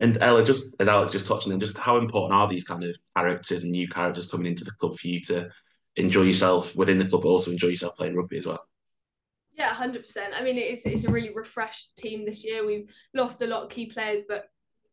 And 0.00 0.16
Ella, 0.20 0.44
just 0.44 0.76
as 0.78 0.88
Alex 0.88 1.12
just 1.12 1.26
touched 1.26 1.48
on, 1.48 1.58
just 1.58 1.76
how 1.76 1.96
important 1.96 2.38
are 2.38 2.48
these 2.48 2.64
kind 2.64 2.84
of 2.84 2.96
characters 3.16 3.62
and 3.62 3.72
new 3.72 3.88
characters 3.88 4.30
coming 4.30 4.46
into 4.46 4.64
the 4.64 4.70
club 4.72 4.96
for 4.96 5.08
you 5.08 5.20
to 5.22 5.50
enjoy 5.96 6.22
yourself 6.22 6.76
within 6.76 6.98
the 6.98 7.04
club, 7.04 7.22
but 7.22 7.28
also 7.28 7.50
enjoy 7.50 7.68
yourself 7.68 7.96
playing 7.96 8.14
rugby 8.14 8.38
as 8.38 8.46
well? 8.46 8.64
Yeah, 9.52 9.70
hundred 9.70 10.02
percent. 10.02 10.34
I 10.36 10.42
mean, 10.42 10.56
it's 10.56 10.86
it's 10.86 11.04
a 11.04 11.10
really 11.10 11.34
refreshed 11.34 11.96
team 11.96 12.24
this 12.24 12.44
year. 12.44 12.64
We've 12.64 12.88
lost 13.12 13.42
a 13.42 13.46
lot 13.46 13.64
of 13.64 13.70
key 13.70 13.86
players, 13.86 14.20
but 14.28 14.48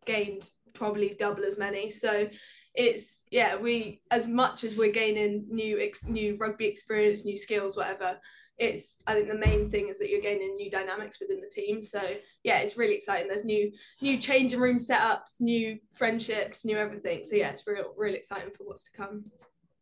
gained 0.05 0.49
probably 0.75 1.15
double 1.17 1.43
as 1.43 1.57
many. 1.57 1.89
So 1.89 2.29
it's 2.75 3.23
yeah, 3.31 3.55
we 3.55 4.01
as 4.11 4.27
much 4.27 4.63
as 4.63 4.75
we're 4.75 4.91
gaining 4.91 5.45
new 5.49 5.79
ex, 5.79 6.05
new 6.05 6.37
rugby 6.39 6.65
experience, 6.65 7.25
new 7.25 7.37
skills, 7.37 7.77
whatever. 7.77 8.17
It's 8.57 9.01
I 9.07 9.13
think 9.13 9.27
the 9.27 9.35
main 9.35 9.69
thing 9.69 9.89
is 9.89 9.99
that 9.99 10.09
you're 10.09 10.21
gaining 10.21 10.55
new 10.55 10.69
dynamics 10.69 11.19
within 11.19 11.41
the 11.41 11.49
team. 11.49 11.81
So 11.81 12.01
yeah, 12.43 12.59
it's 12.59 12.77
really 12.77 12.95
exciting. 12.95 13.27
There's 13.27 13.45
new 13.45 13.71
new 14.01 14.17
changing 14.17 14.59
room 14.59 14.77
setups, 14.77 15.41
new 15.41 15.79
friendships, 15.93 16.65
new 16.65 16.77
everything. 16.77 17.23
So 17.23 17.35
yeah, 17.35 17.51
it's 17.51 17.65
real 17.67 17.93
really 17.97 18.17
exciting 18.17 18.51
for 18.51 18.65
what's 18.65 18.85
to 18.85 18.91
come. 18.91 19.23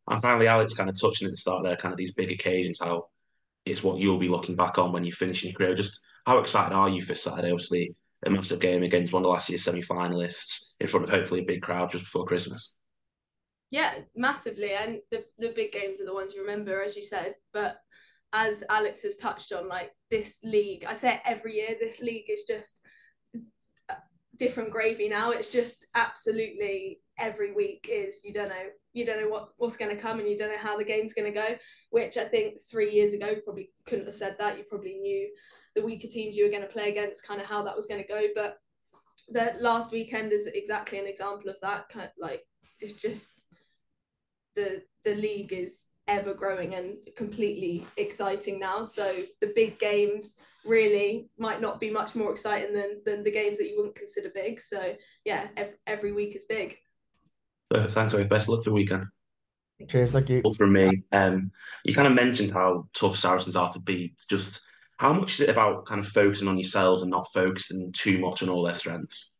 And 0.07 0.21
finally, 0.21 0.47
Alex 0.47 0.73
kind 0.73 0.89
of 0.89 0.99
touching 0.99 1.27
at 1.27 1.31
the 1.31 1.37
start 1.37 1.63
there, 1.63 1.77
kind 1.77 1.93
of 1.93 1.97
these 1.97 2.13
big 2.13 2.31
occasions, 2.31 2.79
how 2.79 3.07
it's 3.65 3.83
what 3.83 3.99
you'll 3.99 4.19
be 4.19 4.27
looking 4.27 4.55
back 4.55 4.77
on 4.77 4.91
when 4.91 5.03
you 5.03 5.13
finish 5.13 5.43
your 5.43 5.53
career. 5.53 5.75
Just 5.75 6.01
how 6.25 6.39
excited 6.39 6.75
are 6.75 6.89
you 6.89 7.01
for 7.01 7.15
Saturday? 7.15 7.51
Obviously, 7.51 7.95
a 8.25 8.29
massive 8.29 8.59
game 8.59 8.83
against 8.83 9.13
one 9.13 9.23
of 9.23 9.29
last 9.29 9.49
year's 9.49 9.63
semi-finalists 9.63 10.73
in 10.79 10.87
front 10.87 11.03
of 11.03 11.09
hopefully 11.09 11.41
a 11.41 11.45
big 11.45 11.61
crowd 11.61 11.91
just 11.91 12.05
before 12.05 12.25
Christmas. 12.25 12.75
Yeah, 13.69 13.99
massively, 14.15 14.73
and 14.73 14.99
the 15.09 15.25
the 15.39 15.51
big 15.55 15.71
games 15.71 15.99
are 15.99 16.05
the 16.05 16.13
ones 16.13 16.33
you 16.33 16.41
remember, 16.41 16.83
as 16.83 16.95
you 16.95 17.01
said. 17.01 17.35
But 17.53 17.77
as 18.31 18.63
Alex 18.69 19.01
has 19.01 19.15
touched 19.15 19.51
on, 19.51 19.67
like 19.67 19.91
this 20.11 20.39
league, 20.43 20.85
I 20.85 20.93
say 20.93 21.19
every 21.25 21.55
year, 21.55 21.75
this 21.79 22.01
league 22.01 22.29
is 22.29 22.43
just 22.43 22.81
different 24.37 24.71
gravy 24.71 25.09
now. 25.09 25.31
It's 25.31 25.47
just 25.47 25.85
absolutely 25.95 26.99
every 27.19 27.53
week 27.53 27.87
is 27.91 28.21
you 28.23 28.33
don't 28.33 28.49
know 28.49 28.65
you 28.93 29.05
don't 29.05 29.21
know 29.21 29.29
what 29.29 29.49
what's 29.57 29.77
going 29.77 29.95
to 29.95 30.01
come 30.01 30.19
and 30.19 30.27
you 30.27 30.35
don't 30.35 30.49
know 30.49 30.57
how 30.57 30.77
the 30.77 30.83
game's 30.83 31.13
going 31.13 31.31
to 31.31 31.39
go. 31.39 31.55
Which 31.89 32.17
I 32.17 32.25
think 32.25 32.59
three 32.69 32.91
years 32.91 33.13
ago 33.13 33.35
probably 33.43 33.71
couldn't 33.85 34.05
have 34.05 34.15
said 34.15 34.35
that. 34.39 34.57
You 34.57 34.63
probably 34.63 34.95
knew 34.95 35.29
the 35.75 35.81
weaker 35.81 36.07
teams 36.07 36.37
you 36.37 36.45
were 36.45 36.51
going 36.51 36.61
to 36.61 36.67
play 36.67 36.89
against, 36.89 37.27
kind 37.27 37.41
of 37.41 37.47
how 37.47 37.63
that 37.63 37.75
was 37.75 37.85
going 37.85 38.01
to 38.01 38.07
go. 38.07 38.27
But 38.35 38.57
the 39.29 39.53
last 39.59 39.91
weekend 39.91 40.31
is 40.31 40.47
exactly 40.47 40.99
an 40.99 41.07
example 41.07 41.49
of 41.49 41.57
that. 41.61 41.89
Kind 41.89 42.05
of 42.05 42.11
like 42.17 42.43
it's 42.79 42.93
just 42.93 43.43
the 44.55 44.83
the 45.05 45.15
league 45.15 45.53
is 45.53 45.87
ever 46.07 46.33
growing 46.33 46.75
and 46.75 46.97
completely 47.15 47.85
exciting 47.97 48.59
now. 48.59 48.83
So 48.83 49.23
the 49.41 49.53
big 49.55 49.79
games 49.79 50.35
really 50.65 51.29
might 51.37 51.61
not 51.61 51.79
be 51.79 51.89
much 51.89 52.15
more 52.15 52.31
exciting 52.31 52.73
than 52.73 53.01
than 53.05 53.23
the 53.23 53.31
games 53.31 53.57
that 53.57 53.69
you 53.69 53.77
wouldn't 53.77 53.95
consider 53.95 54.29
big. 54.33 54.59
So 54.59 54.95
yeah, 55.25 55.47
every, 55.55 55.75
every 55.87 56.11
week 56.11 56.35
is 56.35 56.45
big. 56.45 56.77
Perfect. 57.69 57.93
Thanks, 57.93 58.13
very 58.13 58.25
best 58.25 58.47
luck 58.47 58.63
for 58.63 58.69
the 58.69 58.75
weekend. 58.75 59.07
Cheers, 59.87 60.11
thank 60.11 60.29
you. 60.29 60.41
From 60.55 60.73
me, 60.73 61.03
um, 61.11 61.51
you 61.83 61.93
kind 61.93 62.07
of 62.07 62.13
mentioned 62.13 62.51
how 62.51 62.87
tough 62.93 63.17
Saracens 63.17 63.55
are 63.55 63.71
to 63.73 63.79
beat. 63.79 64.15
Just 64.29 64.61
how 65.03 65.11
much 65.11 65.33
is 65.33 65.41
it 65.41 65.49
about 65.49 65.85
kind 65.85 65.99
of 65.99 66.07
focusing 66.07 66.47
on 66.47 66.57
yourselves 66.57 67.01
and 67.01 67.11
not 67.11 67.27
focusing 67.33 67.91
too 67.91 68.19
much 68.19 68.41
on 68.41 68.47
all 68.47 68.63
their 68.63 68.73
strengths? 68.73 69.31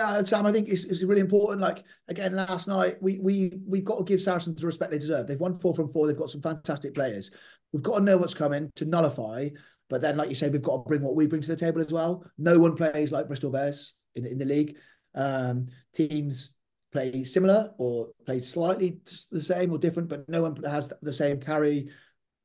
Yeah, 0.00 0.24
Sam, 0.24 0.44
I 0.44 0.50
think 0.50 0.68
it's, 0.68 0.82
it's 0.82 1.04
really 1.04 1.20
important. 1.20 1.60
Like 1.60 1.84
again, 2.08 2.34
last 2.34 2.66
night 2.66 2.96
we 3.00 3.20
we 3.20 3.52
we've 3.64 3.84
got 3.84 3.98
to 3.98 4.04
give 4.04 4.20
Saracens 4.20 4.60
the 4.60 4.66
respect 4.66 4.90
they 4.90 4.98
deserve. 4.98 5.28
They've 5.28 5.38
won 5.38 5.56
four 5.56 5.72
from 5.72 5.92
four. 5.92 6.08
They've 6.08 6.18
got 6.18 6.30
some 6.30 6.42
fantastic 6.42 6.94
players. 6.94 7.30
We've 7.72 7.84
got 7.84 7.98
to 7.98 8.04
know 8.04 8.16
what's 8.16 8.34
coming 8.34 8.72
to 8.74 8.84
nullify. 8.84 9.50
But 9.88 10.00
then, 10.00 10.16
like 10.16 10.30
you 10.30 10.34
say, 10.34 10.48
we've 10.48 10.62
got 10.62 10.78
to 10.78 10.88
bring 10.88 11.02
what 11.02 11.14
we 11.14 11.28
bring 11.28 11.42
to 11.42 11.48
the 11.48 11.54
table 11.54 11.80
as 11.80 11.92
well. 11.92 12.24
No 12.36 12.58
one 12.58 12.74
plays 12.74 13.12
like 13.12 13.28
Bristol 13.28 13.52
Bears 13.52 13.94
in 14.16 14.26
in 14.26 14.38
the 14.38 14.44
league. 14.46 14.76
Um, 15.14 15.68
teams 15.94 16.54
play 16.90 17.22
similar 17.22 17.70
or 17.78 18.08
play 18.26 18.40
slightly 18.40 18.98
the 19.30 19.40
same 19.40 19.70
or 19.70 19.78
different, 19.78 20.08
but 20.08 20.28
no 20.28 20.42
one 20.42 20.56
has 20.64 20.92
the 21.02 21.12
same 21.12 21.38
carry, 21.38 21.88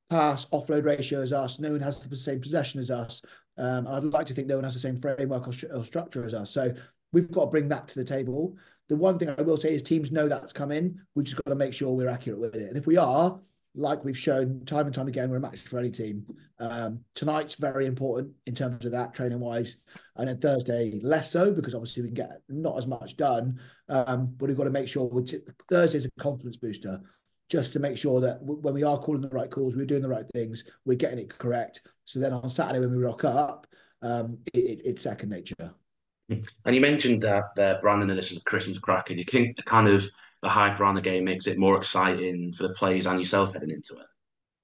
pass, 0.09 0.45
offload 0.45 0.85
ratio 0.85 1.21
as 1.21 1.33
us. 1.33 1.59
No 1.59 1.71
one 1.71 1.81
has 1.81 2.03
the 2.03 2.15
same 2.15 2.41
possession 2.41 2.79
as 2.79 2.91
us. 2.91 3.21
Um, 3.57 3.88
I'd 3.88 4.03
like 4.03 4.25
to 4.27 4.33
think 4.33 4.47
no 4.47 4.55
one 4.55 4.63
has 4.65 4.74
the 4.74 4.79
same 4.79 5.00
framework 5.00 5.47
or, 5.47 5.53
or 5.74 5.85
structure 5.85 6.25
as 6.25 6.33
us. 6.33 6.51
So 6.51 6.74
We've 7.15 7.31
got 7.31 7.45
to 7.45 7.51
bring 7.51 7.69
that 7.69 7.88
to 7.88 7.95
the 7.95 8.03
table. 8.03 8.57
The 8.89 8.97
one 8.97 9.17
thing 9.17 9.29
I 9.29 9.41
will 9.41 9.55
say 9.55 9.74
is 9.74 9.81
teams 9.81 10.12
know 10.12 10.27
that's 10.27 10.51
coming. 10.51 11.00
We 11.15 11.24
just 11.24 11.38
got 11.38 11.50
to 11.50 11.55
make 11.55 11.74
sure 11.74 11.93
we're 11.93 12.09
accurate 12.09 12.41
with 12.41 12.55
it. 12.55 12.67
And 12.67 12.75
if 12.75 12.88
we 12.88 12.97
are, 12.97 13.39
like 13.74 14.03
we've 14.03 14.17
shown 14.17 14.65
time 14.65 14.88
and 14.88 14.93
time 14.93 15.07
again, 15.07 15.29
we're 15.29 15.38
a 15.38 15.39
match 15.39 15.59
for 15.59 15.79
any 15.79 15.91
team. 15.91 16.25
Um, 16.59 17.00
tonight's 17.13 17.55
very 17.55 17.85
important 17.85 18.31
in 18.47 18.53
terms 18.53 18.83
of 18.83 18.91
that 18.91 19.13
training 19.13 19.39
wise, 19.39 19.77
and 20.17 20.27
then 20.27 20.39
Thursday 20.39 21.00
less 21.01 21.31
so 21.31 21.53
because 21.53 21.74
obviously 21.74 22.03
we 22.03 22.09
can 22.09 22.15
get 22.15 22.41
not 22.50 22.77
as 22.77 22.85
much 22.85 23.15
done. 23.15 23.62
Um, 23.88 24.33
but 24.35 24.50
we've 24.50 24.57
got 24.57 24.65
to 24.65 24.69
make 24.69 24.89
sure 24.89 25.09
t- 25.21 25.39
Thursday's 25.71 26.05
a 26.05 26.12
confidence 26.19 26.57
booster, 26.57 27.00
just 27.50 27.74
to 27.74 27.80
make 27.80 27.98
sure 27.98 28.22
that 28.22 28.40
w- 28.40 28.60
when 28.60 28.74
we 28.74 28.84
are 28.84 28.98
calling 28.98 29.22
the 29.22 29.30
right 29.30 29.50
calls, 29.50 29.75
we're 29.75 29.86
doing 29.86 30.02
the 30.02 30.10
right 30.10 30.28
things, 30.34 30.64
we're 30.86 30.98
getting 30.98 31.20
it 31.20 31.38
correct. 31.38 31.82
So 32.06 32.20
then 32.20 32.34
on 32.34 32.50
Saturday 32.50 32.80
when 32.80 32.96
we 32.96 33.04
rock 33.04 33.24
up, 33.24 33.68
um, 34.02 34.40
it, 34.54 34.60
it, 34.60 34.82
it's 34.86 35.02
second 35.02 35.30
nature. 35.30 35.74
And 36.30 36.74
you 36.75 36.82
mentioned 36.82 37.22
that 37.22 37.46
uh, 37.58 37.80
Brandon 37.82 38.10
and 38.10 38.18
this 38.18 38.32
is 38.32 38.38
a 38.38 38.44
Christmas 38.44 38.80
cracker. 38.80 39.14
Do 39.14 39.20
you 39.20 39.25
think 39.25 39.64
kind 39.66 39.88
of 39.88 40.06
the 40.42 40.50
hype 40.50 40.80
around 40.80 40.96
the 40.96 41.02
game 41.02 41.24
makes 41.24 41.46
it 41.48 41.58
more 41.58 41.78
exciting 41.78 42.52
for 42.54 42.68
the 42.68 42.74
players 42.74 43.06
and 43.06 43.20
yourself 43.20 43.54
heading 43.54 43.70
into 43.70 43.94
it? 43.96 44.08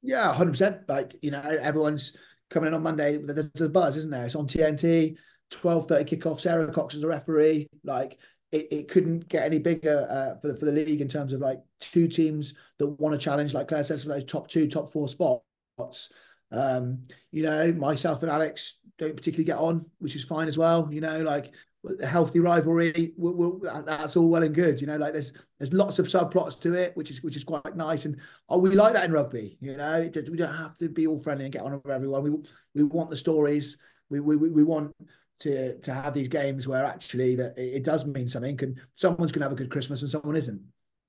Yeah, 0.01 0.33
hundred 0.33 0.51
percent. 0.51 0.89
Like 0.89 1.15
you 1.21 1.29
know, 1.31 1.41
everyone's 1.41 2.17
coming 2.49 2.67
in 2.67 2.73
on 2.73 2.81
Monday. 2.81 3.17
There's 3.17 3.49
a 3.61 3.69
buzz, 3.69 3.97
isn't 3.97 4.09
there? 4.09 4.25
It's 4.25 4.35
on 4.35 4.47
TNT. 4.47 5.17
Twelve 5.51 5.87
thirty 5.87 6.17
kickoff. 6.17 6.39
Sarah 6.39 6.71
Cox 6.71 6.95
is 6.95 7.01
the 7.01 7.07
referee. 7.07 7.67
Like 7.83 8.17
it, 8.51 8.67
it 8.71 8.87
couldn't 8.87 9.27
get 9.29 9.45
any 9.45 9.59
bigger 9.59 10.07
uh, 10.09 10.39
for 10.39 10.49
the 10.49 10.55
for 10.55 10.65
the 10.65 10.71
league 10.71 11.01
in 11.01 11.07
terms 11.07 11.33
of 11.33 11.39
like 11.39 11.61
two 11.79 12.07
teams 12.07 12.53
that 12.77 12.87
want 12.87 13.13
to 13.13 13.23
challenge. 13.23 13.53
Like 13.53 13.67
Claire 13.67 13.83
says, 13.83 14.05
like 14.05 14.27
top 14.27 14.47
two, 14.47 14.67
top 14.67 14.91
four 14.91 15.07
spots. 15.07 16.09
Um, 16.51 17.03
you 17.31 17.43
know, 17.43 17.71
myself 17.71 18.23
and 18.23 18.31
Alex 18.31 18.77
don't 18.97 19.15
particularly 19.15 19.45
get 19.45 19.57
on, 19.57 19.85
which 19.99 20.15
is 20.15 20.23
fine 20.23 20.47
as 20.47 20.57
well. 20.57 20.89
You 20.91 21.01
know, 21.01 21.19
like 21.21 21.53
a 22.01 22.05
healthy 22.05 22.39
rivalry, 22.39 23.13
we're, 23.17 23.31
we're, 23.31 23.83
that's 23.83 24.15
all 24.15 24.29
well 24.29 24.43
and 24.43 24.53
good. 24.53 24.81
You 24.81 24.87
know, 24.87 24.97
like 24.97 25.13
there's 25.13 25.33
there's 25.57 25.73
lots 25.73 25.97
of 25.97 26.07
subplots 26.07 26.61
to 26.61 26.73
it, 26.73 26.95
which 26.95 27.09
is 27.09 27.23
which 27.23 27.37
is 27.37 27.43
quite 27.43 27.75
nice. 27.75 28.05
And 28.05 28.17
oh, 28.49 28.57
we 28.57 28.71
like 28.71 28.93
that 28.93 29.05
in 29.05 29.11
rugby. 29.11 29.57
You 29.61 29.77
know, 29.77 30.09
we 30.13 30.37
don't 30.37 30.55
have 30.55 30.77
to 30.79 30.89
be 30.89 31.07
all 31.07 31.19
friendly 31.19 31.45
and 31.45 31.53
get 31.53 31.63
on 31.63 31.71
with 31.71 31.91
everyone. 31.93 32.23
We 32.23 32.31
we 32.75 32.83
want 32.83 33.09
the 33.09 33.17
stories. 33.17 33.77
We 34.09 34.19
we 34.19 34.35
we 34.35 34.63
want 34.63 34.93
to 35.41 35.77
to 35.79 35.93
have 35.93 36.13
these 36.13 36.27
games 36.27 36.67
where 36.67 36.85
actually 36.85 37.35
that 37.35 37.57
it 37.57 37.83
does 37.83 38.05
mean 38.05 38.27
something. 38.27 38.61
And 38.61 38.79
someone's 38.95 39.31
going 39.31 39.41
to 39.41 39.45
have 39.45 39.53
a 39.53 39.55
good 39.55 39.71
Christmas 39.71 40.01
and 40.01 40.11
someone 40.11 40.35
isn't. 40.35 40.61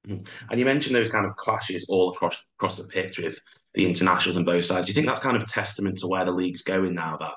Mm-hmm. 0.08 0.24
And 0.50 0.58
you 0.60 0.66
mentioned 0.66 0.96
those 0.96 1.08
kind 1.08 1.26
of 1.26 1.36
clashes 1.36 1.86
all 1.88 2.10
across 2.10 2.42
across 2.58 2.76
the 2.76 2.84
pitch 2.84 3.18
with 3.18 3.40
the 3.74 3.86
internationals 3.86 4.36
on 4.38 4.44
both 4.44 4.64
sides. 4.64 4.86
Do 4.86 4.90
you 4.90 4.94
think 4.94 5.06
that's 5.06 5.20
kind 5.20 5.36
of 5.36 5.42
a 5.42 5.46
testament 5.46 5.98
to 5.98 6.08
where 6.08 6.24
the 6.24 6.32
league's 6.32 6.62
going 6.62 6.94
now? 6.94 7.16
That 7.18 7.34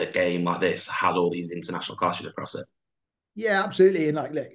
a 0.00 0.10
game 0.10 0.44
like 0.44 0.60
this 0.60 0.86
has 0.88 1.16
all 1.16 1.30
these 1.30 1.50
international 1.50 1.98
clashes 1.98 2.26
across 2.26 2.54
it. 2.54 2.66
Yeah, 3.34 3.62
absolutely. 3.62 4.08
And 4.08 4.16
like, 4.16 4.32
look, 4.32 4.48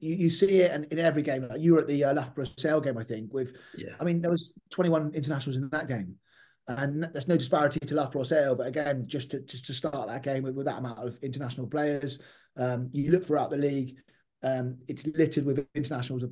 you, 0.00 0.14
you 0.14 0.30
see 0.30 0.60
it 0.60 0.72
in, 0.72 0.84
in 0.84 0.98
every 0.98 1.22
game. 1.22 1.48
Like 1.48 1.60
you 1.60 1.74
were 1.74 1.80
at 1.80 1.86
the 1.86 2.04
uh, 2.04 2.14
Loughborough 2.14 2.46
Sale 2.58 2.80
game, 2.82 2.98
I 2.98 3.04
think. 3.04 3.32
With, 3.32 3.56
yeah. 3.76 3.94
I 3.98 4.04
mean, 4.04 4.20
there 4.20 4.30
was 4.30 4.52
21 4.70 5.12
internationals 5.14 5.56
in 5.56 5.68
that 5.70 5.88
game, 5.88 6.16
and 6.68 7.08
there's 7.12 7.28
no 7.28 7.36
disparity 7.36 7.78
to 7.80 7.94
Loughborough 7.94 8.24
Sale. 8.24 8.56
But 8.56 8.66
again, 8.66 9.04
just 9.06 9.30
to 9.30 9.40
just 9.40 9.66
to 9.66 9.74
start 9.74 10.08
that 10.08 10.22
game 10.22 10.42
with, 10.42 10.54
with 10.54 10.66
that 10.66 10.78
amount 10.78 10.98
of 10.98 11.18
international 11.22 11.66
players, 11.66 12.20
um, 12.56 12.90
you 12.92 13.10
look 13.10 13.26
throughout 13.26 13.50
the 13.50 13.56
league. 13.56 13.96
Um, 14.42 14.78
it's 14.86 15.06
littered 15.06 15.44
with 15.44 15.66
internationals 15.74 16.24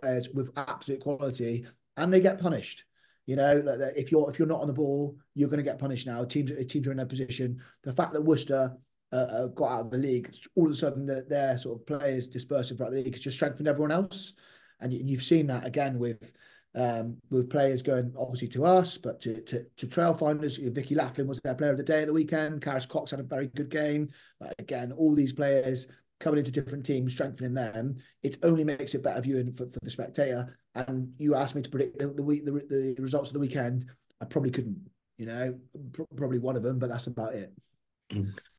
players 0.00 0.28
with 0.30 0.50
absolute 0.56 1.00
quality, 1.00 1.66
and 1.96 2.12
they 2.12 2.20
get 2.20 2.40
punished. 2.40 2.84
You 3.26 3.36
know, 3.36 3.62
like 3.64 3.94
if 3.96 4.10
you're 4.10 4.30
if 4.30 4.38
you're 4.38 4.48
not 4.48 4.60
on 4.60 4.68
the 4.68 4.72
ball, 4.72 5.16
you're 5.34 5.48
going 5.48 5.58
to 5.58 5.70
get 5.70 5.78
punished 5.78 6.06
now. 6.06 6.24
Teams 6.24 6.50
teams 6.66 6.86
are 6.86 6.92
in 6.92 7.00
a 7.00 7.06
position. 7.06 7.60
The 7.82 7.92
fact 7.92 8.12
that 8.12 8.22
Worcester 8.22 8.76
uh, 9.12 9.16
uh, 9.16 9.46
got 9.48 9.70
out 9.70 9.80
of 9.86 9.90
the 9.90 9.98
league, 9.98 10.34
all 10.54 10.66
of 10.66 10.72
a 10.72 10.76
sudden 10.76 11.06
the, 11.06 11.24
their 11.28 11.58
sort 11.58 11.80
of 11.80 11.86
players 11.86 12.28
dispersing 12.28 12.76
throughout 12.76 12.92
the 12.92 13.02
league 13.02 13.14
has 13.14 13.22
just 13.22 13.36
strengthened 13.36 13.68
everyone 13.68 13.92
else, 13.92 14.34
and 14.80 14.92
you, 14.92 15.16
have 15.16 15.24
seen 15.24 15.46
that 15.48 15.66
again 15.66 15.98
with 15.98 16.32
um, 16.74 17.16
with 17.30 17.50
players 17.50 17.82
going 17.82 18.12
obviously 18.18 18.48
to 18.48 18.64
us, 18.64 18.98
but 18.98 19.20
to 19.22 19.40
to, 19.42 19.64
to 19.76 19.86
trail 19.86 20.14
finders. 20.14 20.56
Vicky 20.56 20.94
Laflin 20.94 21.26
was 21.26 21.40
their 21.40 21.54
player 21.54 21.72
of 21.72 21.78
the 21.78 21.82
day 21.82 22.00
at 22.00 22.06
the 22.06 22.12
weekend. 22.12 22.60
Karis 22.60 22.88
Cox 22.88 23.10
had 23.10 23.20
a 23.20 23.24
very 23.24 23.48
good 23.48 23.70
game. 23.70 24.08
Like, 24.40 24.54
again, 24.58 24.92
all 24.92 25.14
these 25.14 25.32
players 25.32 25.88
coming 26.20 26.38
into 26.38 26.50
different 26.50 26.84
teams, 26.84 27.12
strengthening 27.12 27.54
them, 27.54 27.96
it 28.22 28.38
only 28.42 28.64
makes 28.64 28.94
it 28.94 29.04
better 29.04 29.20
viewing 29.20 29.52
for, 29.52 29.66
for 29.66 29.78
the 29.82 29.90
spectator. 29.90 30.58
And 30.74 31.12
you 31.18 31.34
asked 31.34 31.54
me 31.54 31.62
to 31.62 31.70
predict 31.70 31.98
the, 31.98 32.08
the 32.08 32.22
week, 32.22 32.44
the, 32.44 32.52
the 32.96 33.02
results 33.02 33.30
of 33.30 33.34
the 33.34 33.40
weekend. 33.40 33.86
I 34.20 34.24
probably 34.24 34.50
couldn't, 34.50 34.90
you 35.16 35.26
know, 35.26 35.58
pr- 35.92 36.02
probably 36.16 36.38
one 36.38 36.56
of 36.56 36.62
them, 36.62 36.78
but 36.78 36.88
that's 36.88 37.06
about 37.06 37.34
it. 37.34 37.52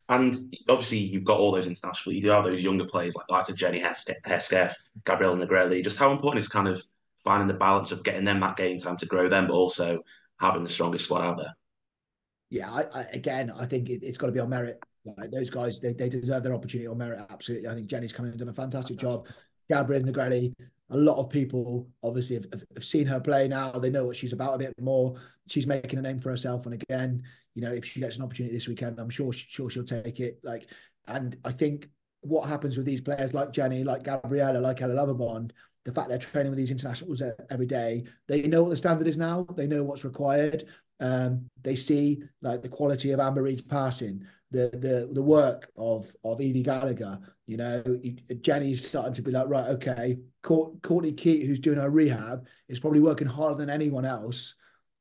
And 0.09 0.55
obviously, 0.67 0.97
you've 0.97 1.23
got 1.23 1.39
all 1.39 1.51
those 1.51 1.67
international. 1.67 2.15
You 2.15 2.21
do 2.21 2.29
have 2.29 2.45
those 2.45 2.63
younger 2.63 2.85
players 2.85 3.15
like 3.15 3.29
like 3.29 3.55
Jenny 3.55 3.83
Hesketh, 4.25 4.75
Gabrielle 5.05 5.35
Negrelli. 5.35 5.83
Just 5.83 5.99
how 5.99 6.11
important 6.11 6.43
is 6.43 6.47
kind 6.49 6.67
of 6.67 6.83
finding 7.29 7.47
the 7.47 7.53
balance 7.53 7.91
of 7.91 8.03
getting 8.03 8.25
them 8.25 8.39
that 8.39 8.57
game 8.57 8.79
time 8.79 8.97
to 8.97 9.05
grow 9.05 9.29
them, 9.29 9.45
but 9.45 9.53
also 9.53 9.99
having 10.39 10.63
the 10.63 10.69
strongest 10.69 11.05
squad 11.05 11.21
out 11.21 11.37
there. 11.37 11.55
Yeah, 12.49 12.71
I, 12.71 12.85
I, 12.91 13.01
again, 13.13 13.53
I 13.55 13.67
think 13.67 13.87
it, 13.87 14.03
has 14.03 14.17
got 14.17 14.25
to 14.25 14.31
be 14.31 14.39
on 14.39 14.49
merit. 14.49 14.81
Like 15.05 15.29
those 15.29 15.51
guys, 15.51 15.79
they, 15.79 15.93
they 15.93 16.09
deserve 16.09 16.41
their 16.41 16.55
opportunity 16.55 16.87
on 16.87 16.97
merit. 16.97 17.23
Absolutely, 17.29 17.67
I 17.67 17.75
think 17.75 17.85
Jenny's 17.85 18.13
coming 18.13 18.31
and 18.31 18.39
done 18.39 18.49
a 18.49 18.53
fantastic 18.53 18.97
job. 18.97 19.27
Gabrielle 19.69 20.01
Negrelli, 20.01 20.55
a 20.89 20.97
lot 20.97 21.19
of 21.19 21.29
people 21.29 21.87
obviously 22.01 22.37
have, 22.37 22.47
have, 22.73 22.83
seen 22.83 23.05
her 23.05 23.19
play 23.19 23.47
now. 23.47 23.69
They 23.73 23.91
know 23.91 24.05
what 24.05 24.15
she's 24.15 24.33
about 24.33 24.55
a 24.55 24.57
bit 24.57 24.73
more. 24.81 25.21
She's 25.47 25.67
making 25.67 25.99
a 25.99 26.01
name 26.01 26.19
for 26.19 26.31
herself. 26.31 26.65
And 26.65 26.73
again, 26.73 27.21
you 27.53 27.61
know, 27.61 27.71
if 27.71 27.85
she 27.85 27.99
gets 27.99 28.17
an 28.17 28.23
opportunity 28.23 28.55
this 28.55 28.67
weekend, 28.67 28.99
I'm 28.99 29.11
sure 29.11 29.31
sure 29.31 29.69
she'll 29.69 29.83
take 29.83 30.19
it. 30.19 30.39
Like, 30.43 30.65
and 31.07 31.37
I 31.45 31.51
think 31.51 31.89
what 32.21 32.49
happens 32.49 32.75
with 32.75 32.87
these 32.87 33.01
players 33.01 33.35
like 33.35 33.53
Jenny, 33.53 33.83
like 33.83 34.01
Gabriella, 34.01 34.57
like 34.57 34.81
Ella 34.81 34.95
Lovibond, 34.95 35.51
the 35.85 35.93
fact 35.93 36.09
they're 36.09 36.17
training 36.17 36.51
with 36.51 36.57
these 36.57 36.71
internationals 36.71 37.21
every 37.49 37.65
day, 37.65 38.03
they 38.27 38.43
know 38.43 38.63
what 38.63 38.69
the 38.69 38.77
standard 38.77 39.07
is 39.07 39.17
now. 39.17 39.45
They 39.55 39.67
know 39.67 39.83
what's 39.83 40.03
required. 40.03 40.65
Um, 40.99 41.45
they 41.61 41.75
see 41.75 42.23
like 42.41 42.61
the 42.61 42.69
quality 42.69 43.11
of 43.11 43.19
Amber 43.19 43.43
Reid's 43.43 43.61
passing 43.61 44.25
the 44.51 44.69
the 44.73 45.09
the 45.13 45.21
work 45.21 45.71
of 45.77 46.13
of 46.23 46.41
Evie 46.41 46.63
Gallagher. 46.63 47.19
You 47.45 47.57
know, 47.57 47.99
Jenny's 48.41 48.87
starting 48.87 49.13
to 49.13 49.21
be 49.21 49.31
like, 49.31 49.47
right, 49.47 49.67
okay, 49.69 50.19
Courtney 50.43 51.13
Keight, 51.13 51.45
who's 51.45 51.59
doing 51.59 51.79
her 51.79 51.89
rehab, 51.89 52.47
is 52.67 52.79
probably 52.79 52.99
working 52.99 53.27
harder 53.27 53.57
than 53.57 53.69
anyone 53.69 54.05
else 54.05 54.55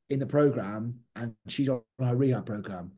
in 0.09 0.19
the 0.19 0.25
program, 0.25 0.99
and 1.15 1.35
she's 1.47 1.69
on 1.69 1.81
her 1.99 2.15
rehab 2.15 2.45
program, 2.45 2.91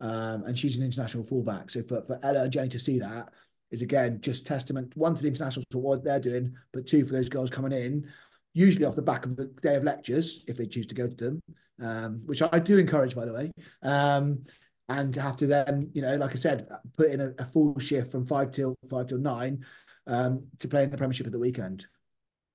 um, 0.00 0.44
and 0.44 0.58
she's 0.58 0.76
an 0.76 0.84
international 0.84 1.24
fullback. 1.24 1.70
So 1.70 1.82
for 1.82 2.02
for 2.02 2.18
Ella 2.22 2.44
and 2.44 2.52
Jenny 2.52 2.68
to 2.70 2.78
see 2.78 2.98
that 2.98 3.30
is 3.70 3.82
again 3.82 4.20
just 4.20 4.46
testament 4.46 4.96
one 4.96 5.14
to 5.14 5.22
the 5.22 5.28
internationals 5.28 5.66
for 5.70 5.78
what 5.78 6.04
they're 6.04 6.20
doing, 6.20 6.54
but 6.72 6.86
two 6.86 7.04
for 7.04 7.12
those 7.12 7.28
girls 7.28 7.50
coming 7.50 7.72
in, 7.72 8.08
usually 8.54 8.84
off 8.84 8.96
the 8.96 9.02
back 9.02 9.26
of 9.26 9.36
the 9.36 9.46
day 9.62 9.76
of 9.76 9.84
lectures 9.84 10.44
if 10.48 10.56
they 10.56 10.66
choose 10.66 10.86
to 10.86 10.94
go 10.94 11.06
to 11.06 11.14
them, 11.14 11.40
um, 11.82 12.22
which 12.26 12.42
I 12.42 12.58
do 12.58 12.78
encourage, 12.78 13.14
by 13.14 13.24
the 13.24 13.32
way. 13.32 13.50
Um, 13.82 14.44
and 14.88 15.12
to 15.14 15.20
have 15.20 15.36
to 15.36 15.46
then, 15.46 15.90
you 15.92 16.00
know, 16.00 16.16
like 16.16 16.32
I 16.32 16.36
said, 16.36 16.66
put 16.96 17.10
in 17.10 17.20
a, 17.20 17.32
a 17.38 17.44
full 17.44 17.78
shift 17.78 18.10
from 18.10 18.26
five 18.26 18.50
till 18.52 18.74
five 18.88 19.06
till 19.06 19.18
nine 19.18 19.64
um, 20.06 20.46
to 20.60 20.68
play 20.68 20.84
in 20.84 20.90
the 20.90 20.96
Premiership 20.96 21.26
at 21.26 21.32
the 21.32 21.38
weekend. 21.38 21.86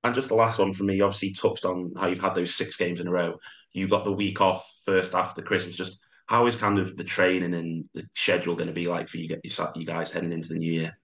And 0.04 0.16
just 0.16 0.28
the 0.28 0.36
last 0.36 0.60
one 0.60 0.74
for 0.74 0.84
me, 0.84 1.00
obviously 1.00 1.32
touched 1.32 1.64
on 1.64 1.94
how 1.96 2.08
you've 2.08 2.20
had 2.20 2.36
those 2.36 2.56
six 2.56 2.76
games 2.76 3.00
in 3.00 3.08
a 3.08 3.12
row. 3.12 3.38
You 3.72 3.88
got 3.88 4.04
the 4.04 4.12
week 4.12 4.42
off 4.42 4.70
first 4.86 5.14
after 5.14 5.42
Christmas. 5.42 5.78
Just 5.78 6.00
how 6.26 6.46
is 6.48 6.56
kind 6.56 6.80
of 6.80 6.98
the 6.98 7.04
training 7.04 7.54
and 7.54 7.86
the 7.94 8.04
schedule 8.16 8.56
going 8.56 8.68
to 8.68 8.74
be 8.74 8.88
like 8.88 9.08
for 9.08 9.18
you, 9.18 9.38
you 9.76 9.86
guys 9.86 10.12
heading 10.12 10.34
into 10.34 10.50
the 10.50 10.60
new 10.60 10.74
year? 10.74 10.98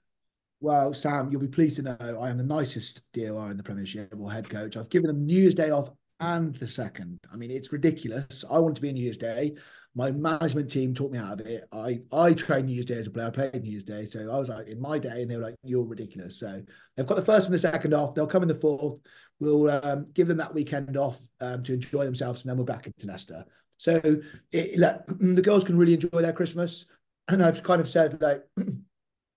Well, 0.62 0.94
Sam, 0.94 1.32
you'll 1.32 1.42
be 1.42 1.48
pleased 1.48 1.78
to 1.78 1.84
know 1.84 2.20
I 2.22 2.30
am 2.30 2.38
the 2.38 2.44
nicest 2.44 3.02
DOR 3.14 3.50
in 3.50 3.58
the 3.58 3.64
Premiership 3.64 4.14
or 4.20 4.32
head 4.32 4.50
coach. 4.50 4.76
I've 4.76 4.90
given 4.90 5.08
them 5.08 5.26
New 5.26 5.40
Year's 5.40 5.56
Day 5.56 5.70
off 5.70 5.90
and 6.20 6.56
the 6.56 6.68
second. 6.68 7.20
I 7.32 7.38
mean, 7.38 7.50
it's 7.50 7.72
ridiculous. 7.72 8.44
I 8.50 8.60
want 8.60 8.76
to 8.76 8.82
be 8.82 8.90
Year's 8.90 9.18
Day. 9.18 9.56
My 9.96 10.12
management 10.12 10.70
team 10.70 10.94
talked 10.94 11.14
me 11.14 11.20
out 11.20 11.40
of 11.40 11.48
it. 11.48 11.64
I 11.72 12.02
I 12.12 12.34
trained 12.34 12.68
New 12.68 12.74
Year's 12.74 12.86
Day 12.86 13.00
as 13.00 13.08
a 13.08 13.12
player. 13.12 13.28
I 13.28 13.32
played 13.32 13.64
New 13.64 13.72
Year's 13.72 13.84
Day, 13.84 14.06
so 14.06 14.30
I 14.32 14.38
was 14.38 14.50
like 14.50 14.68
in 14.68 14.80
my 14.80 15.00
day, 15.00 15.22
and 15.22 15.32
they 15.32 15.36
were 15.36 15.44
like, 15.44 15.56
"You're 15.64 15.84
ridiculous." 15.84 16.40
So 16.40 16.62
they've 16.96 17.08
got 17.08 17.16
the 17.16 17.26
first 17.26 17.48
and 17.48 17.56
the 17.56 17.60
second 17.60 17.94
off. 17.94 18.14
They'll 18.14 18.28
come 18.28 18.44
in 18.44 18.50
the 18.50 18.56
fourth. 18.56 19.00
We'll 19.40 19.72
um, 19.72 20.06
give 20.14 20.28
them 20.28 20.38
that 20.38 20.54
weekend 20.54 20.96
off 20.96 21.20
um, 21.42 21.64
to 21.64 21.74
enjoy 21.74 22.06
themselves, 22.06 22.44
and 22.44 22.50
then 22.50 22.58
we're 22.58 22.66
back 22.66 22.86
into 22.86 23.08
Leicester. 23.08 23.46
So 23.78 24.22
it, 24.52 24.80
the 25.20 25.42
girls 25.42 25.64
can 25.64 25.78
really 25.78 25.96
enjoy 25.96 26.22
their 26.22 26.34
Christmas, 26.34 26.86
and 27.28 27.42
I've 27.42 27.64
kind 27.64 27.82
of 27.82 27.90
said 27.90 28.22
like, 28.22 28.44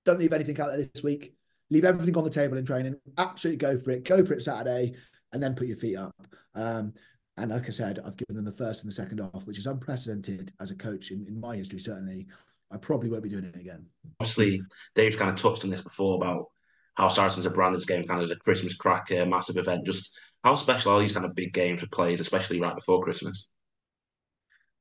don't 0.05 0.19
leave 0.19 0.33
anything 0.33 0.61
out 0.61 0.69
there 0.69 0.89
this 0.93 1.03
week. 1.03 1.35
Leave 1.71 1.85
everything 1.85 2.17
on 2.17 2.25
the 2.25 2.31
table 2.31 2.59
in 2.59 2.65
training. 2.65 2.97
Absolutely 3.17 3.57
go 3.57 3.79
for 3.79 3.91
it. 3.93 4.05
Go 4.05 4.25
for 4.25 4.35
it 4.35 4.43
Saturday, 4.43 4.95
and 5.33 5.43
then 5.43 5.55
put 5.55 5.69
your 5.69 5.77
feet 5.77 5.97
up. 5.97 6.15
Um, 6.55 6.93
and 7.37 7.51
like 7.51 7.67
I 7.67 7.71
said, 7.71 7.99
I've 8.05 8.17
given 8.17 8.37
them 8.37 8.45
the 8.45 8.53
first 8.53 8.85
and 8.85 8.91
the 8.91 8.95
second 8.95 9.21
off, 9.21 9.47
which 9.47 9.59
is 9.59 9.67
unprecedented 9.67 10.53
as 10.61 10.71
a 10.71 10.77
coach 10.77 11.11
in, 11.11 11.27
in 11.27 11.41
my 11.41 11.57
history, 11.57 11.79
certainly. 11.79 12.27
I 12.71 12.77
probably 12.77 13.11
won't 13.11 13.23
be 13.23 13.29
doing 13.29 13.45
it 13.45 13.57
again. 13.57 13.87
Obviously, 14.21 14.63
Dave's 14.95 15.17
kind 15.17 15.31
of 15.31 15.37
touched 15.37 15.65
on 15.65 15.71
this 15.71 15.81
before 15.81 16.17
about 16.17 16.47
how 16.95 17.09
Saracens 17.09 17.45
have 17.45 17.55
branded 17.55 17.81
this 17.81 17.87
game 17.87 18.05
kind 18.07 18.21
of 18.21 18.25
as 18.25 18.31
a 18.31 18.37
Christmas 18.37 18.77
cracker, 18.77 19.25
massive 19.25 19.57
event. 19.57 19.87
Just 19.87 20.15
how 20.45 20.55
special 20.55 20.93
are 20.93 21.01
these 21.01 21.13
kind 21.13 21.25
of 21.25 21.35
big 21.35 21.53
games 21.53 21.81
for 21.81 21.87
players, 21.89 22.21
especially 22.21 22.61
right 22.61 22.75
before 22.75 23.03
Christmas? 23.03 23.49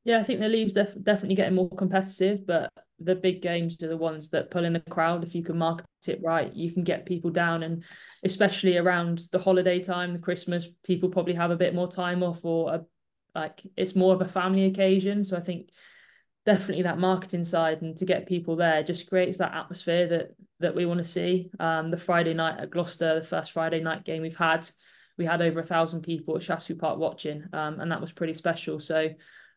Yeah, 0.04 0.20
I 0.20 0.24
think 0.24 0.40
the 0.40 0.50
league's 0.50 0.74
def- 0.74 1.02
definitely 1.04 1.36
getting 1.36 1.56
more 1.56 1.70
competitive, 1.70 2.46
but 2.46 2.72
the 3.04 3.16
big 3.16 3.42
games 3.42 3.82
are 3.84 3.88
the 3.88 3.98
ones 3.98 4.30
that 4.30 4.52
pull 4.52 4.66
in 4.66 4.74
the 4.74 4.80
crowd. 4.80 5.24
If 5.24 5.36
you 5.36 5.44
can 5.44 5.58
market 5.58 5.86
it 6.08 6.22
right, 6.24 6.54
you 6.54 6.72
can 6.72 6.84
get 6.84 7.06
people 7.06 7.30
down, 7.30 7.64
and 7.64 7.84
especially 8.24 8.78
around 8.78 9.22
the 9.32 9.40
holiday 9.40 9.80
time, 9.80 10.14
the 10.14 10.22
Christmas, 10.22 10.68
people 10.84 11.10
probably 11.10 11.34
have 11.34 11.52
a 11.52 11.58
bit 11.58 11.76
more 11.76 11.90
time 11.90 12.24
off, 12.24 12.44
or 12.44 12.74
a, 12.74 12.86
like 13.34 13.62
it's 13.78 13.96
more 13.96 14.14
of 14.14 14.22
a 14.22 14.28
family 14.28 14.66
occasion. 14.66 15.24
So 15.24 15.38
I 15.38 15.42
think 15.42 15.70
definitely 16.46 16.84
that 16.84 17.00
marketing 17.00 17.44
side 17.44 17.82
and 17.82 17.96
to 17.98 18.06
get 18.06 18.28
people 18.28 18.56
there 18.56 18.82
just 18.82 19.08
creates 19.08 19.38
that 19.38 19.54
atmosphere 19.54 20.08
that 20.08 20.32
that 20.60 20.76
we 20.76 20.86
want 20.86 20.98
to 21.00 21.04
see. 21.04 21.50
Um, 21.60 21.92
the 21.92 21.98
Friday 21.98 22.34
night 22.34 22.60
at 22.60 22.72
Gloucester, 22.72 23.20
the 23.20 23.26
first 23.26 23.52
Friday 23.52 23.80
night 23.80 24.06
game 24.06 24.22
we've 24.22 24.36
had, 24.36 24.70
we 25.18 25.26
had 25.26 25.42
over 25.42 25.60
a 25.60 25.66
thousand 25.66 26.02
people 26.02 26.36
at 26.36 26.44
Shaftesbury 26.44 26.80
Park 26.80 27.00
watching, 27.00 27.46
um, 27.54 27.80
and 27.80 27.92
that 27.92 28.02
was 28.02 28.12
pretty 28.12 28.34
special. 28.34 28.80
So 28.80 29.10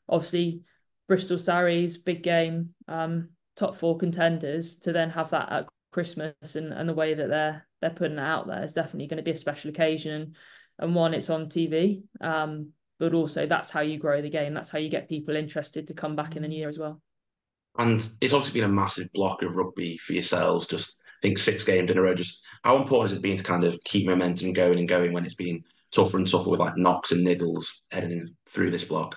obviously 0.09 0.61
Bristol 1.09 1.39
Sarries, 1.39 1.99
big 1.99 2.23
game, 2.23 2.71
um, 2.89 3.31
top 3.57 3.77
four 3.77 3.97
contenders, 3.99 4.77
to 4.79 4.93
then 4.93 5.11
have 5.11 5.31
that 5.31 5.51
at 5.51 5.67
Christmas 5.93 6.57
and, 6.57 6.73
and 6.73 6.89
the 6.89 6.95
way 6.95 7.15
that 7.15 7.29
they're 7.29 7.67
they're 7.81 7.91
putting 7.91 8.19
it 8.19 8.23
out 8.23 8.47
there 8.47 8.65
is 8.65 8.73
definitely 8.73 9.07
going 9.07 9.19
to 9.19 9.23
be 9.23 9.31
a 9.31 9.37
special 9.37 9.71
occasion. 9.71 10.35
And 10.79 10.95
one, 10.95 11.15
it's 11.15 11.31
on 11.31 11.47
TV, 11.47 12.03
um, 12.21 12.71
but 12.99 13.15
also 13.15 13.47
that's 13.47 13.71
how 13.71 13.81
you 13.81 13.99
grow 13.99 14.23
the 14.23 14.31
game. 14.31 14.55
That's 14.55 14.71
how 14.71 14.79
you 14.79 14.89
get 14.89 15.09
people 15.09 15.37
interested 15.37 15.87
to 15.87 15.95
come 15.95 16.17
back 16.17 16.35
in 16.35 16.43
the 16.43 16.49
new 16.49 16.57
year 16.57 16.69
as 16.69 16.79
well. 16.79 17.01
And 17.77 18.05
it's 18.21 18.33
obviously 18.33 18.61
been 18.61 18.71
a 18.71 18.73
massive 18.73 19.13
block 19.13 19.43
of 19.43 19.57
rugby 19.57 19.99
for 19.99 20.15
yourselves. 20.15 20.67
Just 20.67 21.01
I 21.07 21.29
think 21.29 21.39
six 21.39 21.63
games 21.65 21.91
in 21.91 21.99
a 21.99 22.03
row. 22.03 22.15
Just 22.15 22.43
how 22.63 22.77
important 22.77 23.11
has 23.11 23.19
it 23.19 23.23
been 23.23 23.37
to 23.37 23.45
kind 23.45 23.65
of 23.65 23.79
keep 23.85 24.07
momentum 24.07 24.53
going 24.53 24.79
and 24.79 24.89
going 24.89 25.13
when 25.13 25.25
it's 25.25 25.35
been 25.35 25.63
tougher 25.93 26.17
and 26.17 26.27
tougher 26.27 26.49
with 26.49 26.61
like 26.61 26.77
knocks 26.77 27.13
and 27.13 27.27
niggles 27.27 27.67
heading 27.91 28.35
through 28.49 28.71
this 28.71 28.85
block? 28.85 29.17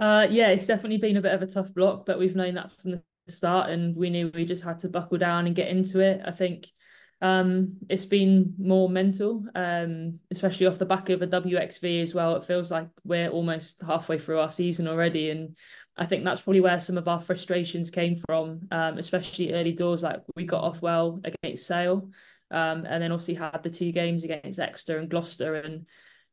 Uh, 0.00 0.26
yeah, 0.30 0.48
it's 0.48 0.66
definitely 0.66 0.98
been 0.98 1.16
a 1.16 1.22
bit 1.22 1.34
of 1.34 1.42
a 1.42 1.46
tough 1.46 1.72
block, 1.74 2.06
but 2.06 2.18
we've 2.18 2.36
known 2.36 2.54
that 2.54 2.70
from 2.72 2.92
the 2.92 3.02
start, 3.26 3.70
and 3.70 3.96
we 3.96 4.10
knew 4.10 4.30
we 4.32 4.44
just 4.44 4.64
had 4.64 4.78
to 4.80 4.88
buckle 4.88 5.18
down 5.18 5.46
and 5.46 5.56
get 5.56 5.68
into 5.68 6.00
it. 6.00 6.20
I 6.24 6.30
think 6.30 6.68
um, 7.20 7.76
it's 7.88 8.06
been 8.06 8.54
more 8.58 8.88
mental, 8.88 9.44
um, 9.56 10.20
especially 10.30 10.66
off 10.66 10.78
the 10.78 10.86
back 10.86 11.08
of 11.08 11.20
a 11.22 11.26
WXV 11.26 12.00
as 12.00 12.14
well. 12.14 12.36
It 12.36 12.44
feels 12.44 12.70
like 12.70 12.88
we're 13.04 13.28
almost 13.28 13.82
halfway 13.82 14.18
through 14.18 14.38
our 14.38 14.50
season 14.50 14.86
already, 14.86 15.30
and 15.30 15.56
I 15.96 16.06
think 16.06 16.22
that's 16.22 16.42
probably 16.42 16.60
where 16.60 16.78
some 16.78 16.96
of 16.96 17.08
our 17.08 17.20
frustrations 17.20 17.90
came 17.90 18.14
from, 18.14 18.68
um, 18.70 18.98
especially 18.98 19.52
early 19.52 19.72
doors. 19.72 20.04
Like 20.04 20.22
we 20.36 20.44
got 20.44 20.62
off 20.62 20.80
well 20.80 21.20
against 21.24 21.66
Sale, 21.66 22.08
um, 22.52 22.86
and 22.86 23.02
then 23.02 23.10
obviously 23.10 23.34
had 23.34 23.64
the 23.64 23.70
two 23.70 23.90
games 23.90 24.22
against 24.22 24.60
Exeter 24.60 24.98
and 24.98 25.10
Gloucester, 25.10 25.56
and 25.56 25.86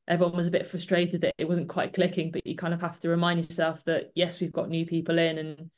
everyone 0.07 0.35
was 0.35 0.47
a 0.47 0.51
bit 0.51 0.65
frustrated 0.65 1.21
that 1.21 1.33
it 1.37 1.47
wasn't 1.47 1.69
quite 1.69 1.93
clicking, 1.93 2.31
but 2.31 2.45
you 2.45 2.55
kind 2.55 2.73
of 2.73 2.81
have 2.81 2.99
to 2.99 3.09
remind 3.09 3.43
yourself 3.43 3.83
that 3.85 4.11
yes, 4.15 4.39
we've 4.39 4.53
got 4.53 4.69
new 4.69 4.85
people 4.85 5.17
in 5.17 5.37
and 5.37 5.71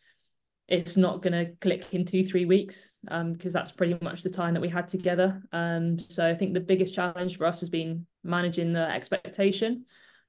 it's 0.67 0.97
not 0.97 1.21
going 1.21 1.33
to 1.33 1.53
click 1.61 1.85
in 1.93 2.03
two, 2.03 2.25
three 2.25 2.45
weeks 2.45 2.93
because 3.03 3.21
um, 3.21 3.37
that's 3.51 3.71
pretty 3.71 3.97
much 4.01 4.21
the 4.21 4.29
time 4.29 4.53
that 4.53 4.59
we 4.59 4.67
had 4.67 4.87
together. 4.89 5.41
Um, 5.53 5.97
so 5.97 6.27
I 6.27 6.35
think 6.35 6.53
the 6.53 6.59
biggest 6.59 6.93
challenge 6.93 7.37
for 7.37 7.45
us 7.45 7.61
has 7.61 7.69
been 7.69 8.05
managing 8.23 8.73
the 8.73 8.89
expectation 8.89 9.85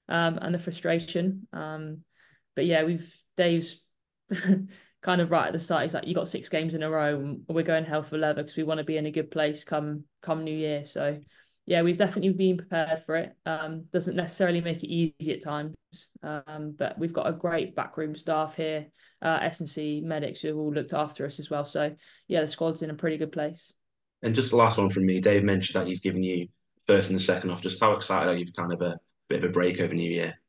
um, 0.08 0.38
and 0.40 0.54
the 0.54 0.58
frustration. 0.60 1.48
Um, 1.52 2.02
but 2.54 2.66
yeah, 2.66 2.84
we've 2.84 3.12
Dave's 3.36 3.84
kind 5.02 5.20
of 5.20 5.30
right 5.32 5.48
at 5.48 5.52
the 5.52 5.58
start. 5.58 5.82
He's 5.82 5.94
like, 5.94 6.06
you 6.06 6.14
got 6.14 6.28
six 6.28 6.48
games 6.48 6.74
in 6.74 6.84
a 6.84 6.90
row, 6.90 7.18
and 7.18 7.40
we're 7.48 7.62
going 7.62 7.84
hell 7.84 8.02
for 8.02 8.16
leather 8.16 8.42
because 8.42 8.56
we 8.56 8.62
want 8.62 8.78
to 8.78 8.84
be 8.84 8.96
in 8.96 9.06
a 9.06 9.10
good 9.10 9.30
place 9.32 9.64
come 9.64 10.04
come 10.22 10.44
New 10.44 10.56
Year. 10.56 10.84
So 10.84 11.18
yeah, 11.68 11.82
we've 11.82 11.98
definitely 11.98 12.32
been 12.32 12.56
prepared 12.56 13.04
for 13.04 13.16
it. 13.16 13.36
Um, 13.44 13.84
doesn't 13.92 14.16
necessarily 14.16 14.62
make 14.62 14.82
it 14.82 14.88
easy 14.88 15.34
at 15.34 15.44
times, 15.44 15.74
um, 16.22 16.74
but 16.78 16.98
we've 16.98 17.12
got 17.12 17.26
a 17.28 17.32
great 17.32 17.76
backroom 17.76 18.16
staff 18.16 18.56
here, 18.56 18.86
uh, 19.20 19.40
S&C 19.42 20.00
medics 20.02 20.40
who 20.40 20.48
have 20.48 20.56
all 20.56 20.72
looked 20.72 20.94
after 20.94 21.26
us 21.26 21.38
as 21.38 21.50
well. 21.50 21.66
So 21.66 21.94
yeah, 22.26 22.40
the 22.40 22.48
squad's 22.48 22.80
in 22.80 22.88
a 22.88 22.94
pretty 22.94 23.18
good 23.18 23.32
place. 23.32 23.74
And 24.22 24.34
just 24.34 24.48
the 24.48 24.56
last 24.56 24.78
one 24.78 24.88
from 24.88 25.04
me, 25.04 25.20
Dave 25.20 25.44
mentioned 25.44 25.78
that 25.78 25.86
he's 25.86 26.00
given 26.00 26.22
you 26.22 26.48
first 26.86 27.10
and 27.10 27.20
the 27.20 27.22
second 27.22 27.50
off. 27.50 27.60
Just 27.60 27.80
how 27.80 27.92
excited 27.92 28.30
are 28.30 28.36
you 28.36 28.46
for 28.46 28.52
kind 28.52 28.72
of 28.72 28.80
a 28.80 28.98
bit 29.28 29.44
of 29.44 29.50
a 29.50 29.52
break 29.52 29.78
over 29.78 29.94
New 29.94 30.10
Year? 30.10 30.40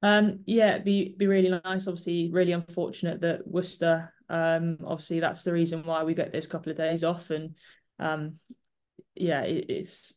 Um, 0.00 0.40
yeah, 0.46 0.70
it'd 0.70 0.84
be 0.84 1.14
be 1.18 1.26
really 1.26 1.50
nice. 1.50 1.86
Obviously, 1.86 2.30
really 2.32 2.52
unfortunate 2.52 3.20
that 3.20 3.46
Worcester. 3.46 4.10
Um, 4.30 4.78
obviously 4.84 5.20
that's 5.20 5.44
the 5.44 5.52
reason 5.52 5.84
why 5.84 6.02
we 6.02 6.14
get 6.14 6.32
those 6.32 6.46
couple 6.46 6.72
of 6.72 6.78
days 6.78 7.04
off, 7.04 7.28
and 7.28 7.54
um, 7.98 8.36
yeah, 9.16 9.42
it, 9.42 9.66
it's 9.68 10.14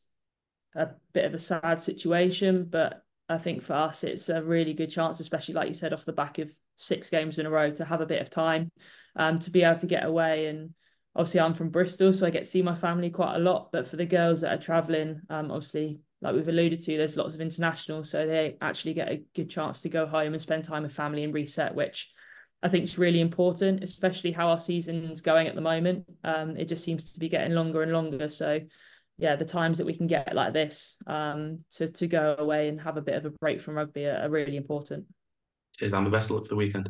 a 0.75 0.89
bit 1.13 1.25
of 1.25 1.33
a 1.33 1.39
sad 1.39 1.81
situation, 1.81 2.67
but 2.69 3.03
I 3.27 3.37
think 3.37 3.61
for 3.61 3.73
us 3.73 4.03
it's 4.03 4.29
a 4.29 4.41
really 4.41 4.73
good 4.73 4.89
chance, 4.91 5.19
especially 5.19 5.53
like 5.53 5.67
you 5.67 5.73
said, 5.73 5.93
off 5.93 6.05
the 6.05 6.13
back 6.13 6.39
of 6.39 6.51
six 6.75 7.09
games 7.09 7.39
in 7.39 7.45
a 7.45 7.49
row, 7.49 7.71
to 7.71 7.85
have 7.85 8.01
a 8.01 8.05
bit 8.05 8.21
of 8.21 8.29
time, 8.29 8.71
um, 9.15 9.39
to 9.39 9.51
be 9.51 9.63
able 9.63 9.79
to 9.79 9.87
get 9.87 10.05
away. 10.05 10.47
And 10.47 10.73
obviously, 11.15 11.39
I'm 11.39 11.53
from 11.53 11.69
Bristol, 11.69 12.13
so 12.13 12.25
I 12.25 12.31
get 12.31 12.43
to 12.43 12.49
see 12.49 12.61
my 12.61 12.75
family 12.75 13.09
quite 13.09 13.35
a 13.35 13.39
lot. 13.39 13.71
But 13.71 13.87
for 13.87 13.97
the 13.97 14.05
girls 14.05 14.41
that 14.41 14.53
are 14.53 14.61
traveling, 14.61 15.21
um, 15.29 15.51
obviously, 15.51 15.99
like 16.21 16.35
we've 16.35 16.47
alluded 16.47 16.81
to, 16.81 16.97
there's 16.97 17.17
lots 17.17 17.35
of 17.35 17.41
international, 17.41 18.03
so 18.03 18.25
they 18.25 18.57
actually 18.61 18.93
get 18.93 19.11
a 19.11 19.23
good 19.35 19.49
chance 19.49 19.81
to 19.81 19.89
go 19.89 20.05
home 20.05 20.33
and 20.33 20.41
spend 20.41 20.63
time 20.63 20.83
with 20.83 20.93
family 20.93 21.23
and 21.23 21.33
reset, 21.33 21.75
which 21.75 22.11
I 22.61 22.67
think 22.67 22.83
is 22.83 22.97
really 22.97 23.21
important, 23.21 23.83
especially 23.83 24.31
how 24.31 24.49
our 24.49 24.59
season's 24.59 25.21
going 25.21 25.47
at 25.47 25.55
the 25.55 25.61
moment. 25.61 26.05
Um, 26.23 26.57
it 26.57 26.65
just 26.65 26.83
seems 26.83 27.13
to 27.13 27.19
be 27.19 27.29
getting 27.29 27.53
longer 27.53 27.83
and 27.83 27.93
longer. 27.93 28.27
So 28.29 28.59
yeah, 29.19 29.35
the 29.35 29.45
times 29.45 29.77
that 29.77 29.85
we 29.85 29.93
can 29.93 30.07
get 30.07 30.33
like 30.33 30.53
this 30.53 30.97
um, 31.05 31.59
to 31.71 31.89
to 31.89 32.07
go 32.07 32.35
away 32.39 32.69
and 32.69 32.79
have 32.79 32.95
a 32.95 33.01
bit 33.01 33.15
of 33.15 33.25
a 33.25 33.29
break 33.29 33.61
from 33.61 33.75
rugby 33.75 34.05
are, 34.05 34.21
are 34.23 34.29
really 34.29 34.55
important. 34.55 35.05
Cheers, 35.77 35.93
and 35.93 36.05
the 36.05 36.09
best 36.09 36.29
of 36.29 36.37
luck 36.37 36.45
for 36.45 36.49
the 36.49 36.55
weekend. 36.55 36.89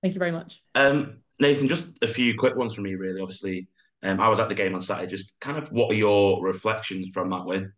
Thank 0.00 0.14
you 0.14 0.20
very 0.20 0.30
much. 0.30 0.62
Um, 0.76 1.18
Nathan, 1.40 1.68
just 1.68 1.86
a 2.02 2.06
few 2.06 2.36
quick 2.38 2.56
ones 2.56 2.74
from 2.74 2.84
me, 2.84 2.94
really. 2.94 3.20
Obviously, 3.20 3.68
um, 4.02 4.20
I 4.20 4.28
was 4.28 4.38
at 4.38 4.48
the 4.48 4.54
game 4.54 4.74
on 4.74 4.80
Saturday. 4.80 5.10
Just 5.10 5.38
kind 5.40 5.58
of, 5.58 5.70
what 5.72 5.90
are 5.90 5.96
your 5.96 6.42
reflections 6.42 7.12
from 7.12 7.30
that 7.30 7.44
win? 7.44 7.72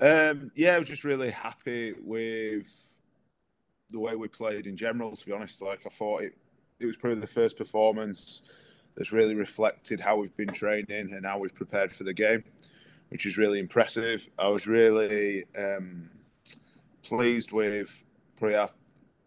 Um, 0.00 0.50
yeah, 0.54 0.74
I 0.74 0.78
was 0.78 0.88
just 0.88 1.04
really 1.04 1.30
happy 1.30 1.94
with 2.00 2.68
the 3.90 3.98
way 3.98 4.14
we 4.14 4.28
played 4.28 4.66
in 4.66 4.76
general. 4.76 5.16
To 5.16 5.26
be 5.26 5.32
honest, 5.32 5.60
like 5.60 5.82
I 5.86 5.90
thought 5.90 6.22
it, 6.22 6.38
it 6.80 6.86
was 6.86 6.96
probably 6.96 7.20
the 7.20 7.26
first 7.26 7.56
performance 7.58 8.42
that's 8.94 9.12
really 9.12 9.34
reflected 9.34 10.00
how 10.00 10.16
we've 10.16 10.36
been 10.36 10.52
training 10.52 11.12
and 11.12 11.24
how 11.24 11.38
we've 11.38 11.54
prepared 11.54 11.90
for 11.92 12.04
the 12.04 12.12
game, 12.12 12.44
which 13.08 13.26
is 13.26 13.38
really 13.38 13.58
impressive. 13.58 14.28
I 14.38 14.48
was 14.48 14.66
really 14.66 15.44
um, 15.58 16.10
pleased 17.02 17.52
with 17.52 18.04
probably 18.36 18.56
our, 18.56 18.70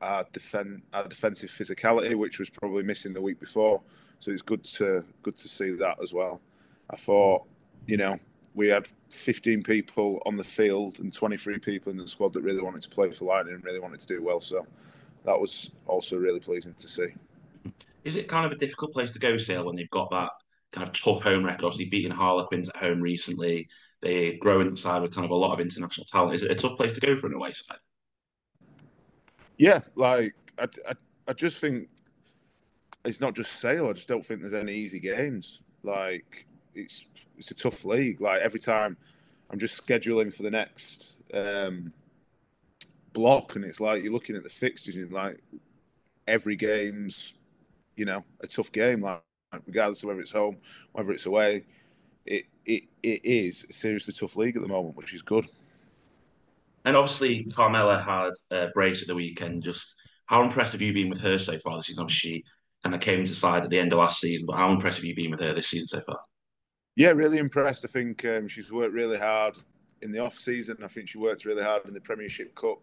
our, 0.01 0.25
our 0.93 1.08
defensive 1.08 1.49
physicality, 1.49 2.15
which 2.15 2.39
was 2.39 2.49
probably 2.49 2.84
missing 2.84 3.13
the 3.13 3.21
week 3.21 3.39
before. 3.39 3.82
So 4.19 4.32
it's 4.32 4.41
good 4.41 4.63
to 4.65 5.04
good 5.23 5.38
to 5.38 5.47
see 5.47 5.71
that 5.71 6.01
as 6.01 6.13
well. 6.13 6.41
I 6.89 6.95
thought, 6.95 7.43
you 7.86 7.97
know, 7.97 8.19
we 8.54 8.69
had 8.69 8.88
15 9.10 9.63
people 9.63 10.21
on 10.25 10.38
the 10.38 10.43
field 10.43 10.99
and 10.99 11.12
23 11.12 11.60
people 11.60 11.91
in 11.91 11.97
the 11.97 12.08
squad 12.08 12.34
that 12.34 12.41
really 12.41 12.62
wanted 12.62 12.82
to 12.84 12.89
play 12.89 13.12
for 13.12 13.25
Lightning 13.25 13.56
and 13.56 13.63
really 13.63 13.80
wanted 13.80 13.99
to 13.99 14.08
do 14.08 14.23
well. 14.23 14.41
So 14.41 14.65
that 15.25 15.39
was 15.39 15.71
also 15.86 16.17
really 16.17 16.39
pleasing 16.39 16.73
to 16.75 16.88
see. 16.88 17.08
Is 18.06 18.15
it 18.15 18.28
kind 18.28 18.46
of 18.46 18.52
a 18.52 18.58
difficult 18.58 18.94
place 18.94 19.12
to 19.13 19.20
go, 19.20 19.38
Sale, 19.38 19.65
when 19.65 19.76
they've 19.76 19.89
got 19.89 20.12
that 20.12 20.30
kind 20.72 20.88
of 20.88 20.94
tough 20.94 21.24
home 21.24 21.44
record? 21.44 21.65
Obviously, 21.65 21.89
beating 21.89 22.12
Harlequins 22.12 22.70
at 22.70 22.78
home 22.78 23.02
recently, 23.02 23.68
they 24.02 24.38
grow 24.38 24.62
inside 24.62 25.02
with 25.02 25.13
kind 25.13 25.26
of 25.26 25.32
a 25.32 25.36
lot 25.36 25.54
of 25.54 25.60
international 25.60 26.06
talent. 26.06 26.36
Is 26.36 26.44
it 26.44 26.52
a 26.52 26.56
tough 26.56 26.78
place 26.78 26.94
to 26.94 27.02
go 27.02 27.15
for 27.15 27.28
an 27.28 27.34
away 27.34 27.52
side? 27.52 27.78
Yeah, 29.58 29.80
like 29.96 30.36
I, 30.60 30.68
I, 30.88 30.94
I 31.28 31.34
just 31.34 31.58
think 31.58 31.89
it's 33.04 33.20
not 33.20 33.36
just 33.36 33.60
Sale. 33.60 33.89
I 33.89 33.94
just 33.94 34.08
don't 34.08 34.26
think 34.26 34.41
there's 34.41 34.54
any 34.54 34.76
easy 34.76 35.00
games. 35.00 35.63
Like 35.84 36.46
it's 36.76 37.06
it's 37.38 37.50
a 37.50 37.56
tough 37.56 37.86
league. 37.86 38.22
Like 38.22 38.41
every 38.41 38.60
time 38.60 38.98
I'm 39.50 39.58
just 39.58 39.84
scheduling 39.84 40.34
for 40.34 40.44
the 40.44 40.52
next 40.52 41.18
um, 41.34 41.91
block, 43.13 43.56
and 43.56 43.65
it's 43.65 43.80
like 43.80 44.04
you're 44.04 44.13
looking 44.13 44.36
at 44.36 44.44
the 44.44 44.50
fixtures, 44.50 44.96
and 44.96 45.12
like 45.12 45.41
every 46.28 46.56
game's 46.56 47.34
you 47.95 48.05
know 48.05 48.23
a 48.41 48.47
tough 48.47 48.71
game. 48.71 49.01
Like 49.01 49.21
regardless 49.65 50.03
of 50.03 50.08
whether 50.08 50.21
it's 50.21 50.31
home, 50.31 50.58
whether 50.93 51.12
it's 51.12 51.25
away, 51.25 51.65
it 52.25 52.45
it 52.65 52.84
it 53.03 53.21
is 53.23 53.65
a 53.69 53.73
seriously 53.73 54.13
tough 54.13 54.36
league 54.36 54.55
at 54.55 54.62
the 54.62 54.67
moment, 54.67 54.97
which 54.97 55.13
is 55.13 55.21
good. 55.21 55.47
And 56.86 56.95
obviously, 56.95 57.45
Carmela 57.45 57.99
had 57.99 58.31
a 58.51 58.69
brace 58.73 59.01
at 59.01 59.08
the 59.08 59.15
weekend. 59.15 59.63
Just 59.63 59.95
how 60.25 60.43
impressed 60.43 60.73
have 60.73 60.81
you 60.81 60.93
been 60.93 61.10
with 61.10 61.21
her 61.21 61.39
so 61.39 61.58
far 61.60 61.77
this 61.77 61.88
season? 61.88 62.03
Obviously, 62.03 62.29
she 62.29 62.43
kind 62.84 62.95
of 62.95 63.01
came 63.01 63.23
to 63.23 63.36
side 63.36 63.63
at 63.63 63.69
the 63.69 63.79
end 63.79 63.91
of 63.91 63.99
last 63.99 64.21
season, 64.21 64.45
but 64.45 64.58
how 64.58 64.71
impressed 64.71 64.97
have 64.97 65.05
you 65.05 65.15
been 65.15 65.31
with 65.31 65.39
her 65.39 65.53
this 65.53 65.67
season 65.67 65.88
so 65.88 66.01
far? 66.01 66.19
Yeah, 66.95 67.10
really 67.10 67.39
impressed. 67.39 67.84
I 67.84 67.88
think 67.88 68.23
um, 68.25 68.47
she's 68.47 68.71
worked 68.71 68.93
really 68.93 69.17
hard 69.17 69.58
in 70.01 70.12
the 70.12 70.19
off 70.19 70.36
season. 70.36 70.77
I 70.84 70.88
think 70.88 71.10
she 71.10 71.17
worked 71.17 71.45
really 71.45 71.63
hard 71.63 71.86
in 71.86 71.93
the 71.93 71.99
Premiership 71.99 72.55
Cup 72.55 72.79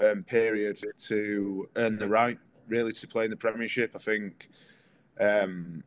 um, 0.00 0.22
period 0.24 0.80
to 1.06 1.68
earn 1.76 1.98
the 1.98 2.08
right, 2.08 2.38
really, 2.68 2.92
to 2.92 3.06
play 3.06 3.24
in 3.24 3.30
the 3.30 3.36
Premiership. 3.36 3.92
I 3.94 3.98
think 3.98 4.48
um, 5.20 5.82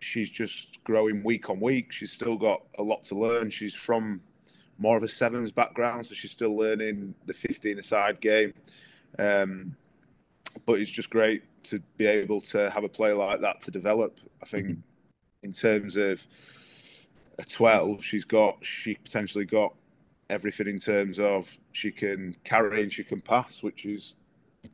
she's 0.00 0.30
just 0.30 0.82
growing 0.84 1.22
week 1.22 1.50
on 1.50 1.60
week. 1.60 1.92
She's 1.92 2.12
still 2.12 2.36
got 2.36 2.62
a 2.78 2.82
lot 2.82 3.04
to 3.04 3.14
learn. 3.14 3.50
She's 3.50 3.74
from 3.74 4.20
more 4.78 4.96
of 4.96 5.02
a 5.02 5.08
sevens 5.08 5.50
background, 5.50 6.06
so 6.06 6.14
she's 6.14 6.30
still 6.30 6.56
learning 6.56 7.14
the 7.26 7.34
15 7.34 7.78
aside 7.78 8.20
game. 8.20 8.54
Um, 9.18 9.76
but 10.66 10.80
it's 10.80 10.90
just 10.90 11.10
great 11.10 11.44
to 11.64 11.80
be 11.96 12.06
able 12.06 12.40
to 12.40 12.70
have 12.70 12.84
a 12.84 12.88
player 12.88 13.14
like 13.14 13.40
that 13.40 13.60
to 13.62 13.70
develop. 13.70 14.20
I 14.42 14.46
think 14.46 14.66
mm-hmm. 14.66 14.80
in 15.42 15.52
terms 15.52 15.96
of 15.96 16.26
a 17.38 17.44
12, 17.44 18.04
she's 18.04 18.24
got, 18.24 18.64
she 18.64 18.94
potentially 18.94 19.44
got 19.44 19.74
everything 20.30 20.68
in 20.68 20.78
terms 20.78 21.18
of 21.18 21.56
she 21.72 21.90
can 21.90 22.36
carry 22.44 22.82
and 22.82 22.92
she 22.92 23.04
can 23.04 23.20
pass, 23.20 23.62
which 23.62 23.84
is, 23.84 24.14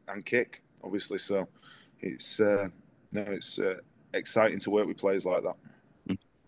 and 0.09 0.25
kick, 0.25 0.63
obviously. 0.85 1.19
So 1.19 1.49
it's, 2.01 2.41
uh, 2.41 2.69
no, 3.13 3.23
it's 3.23 3.59
uh, 3.59 3.77
exciting 4.13 4.61
to 4.61 4.71
work 4.71 4.87
with 4.87 4.99
players 4.99 5.25
like 5.25 5.43
that. 5.43 5.57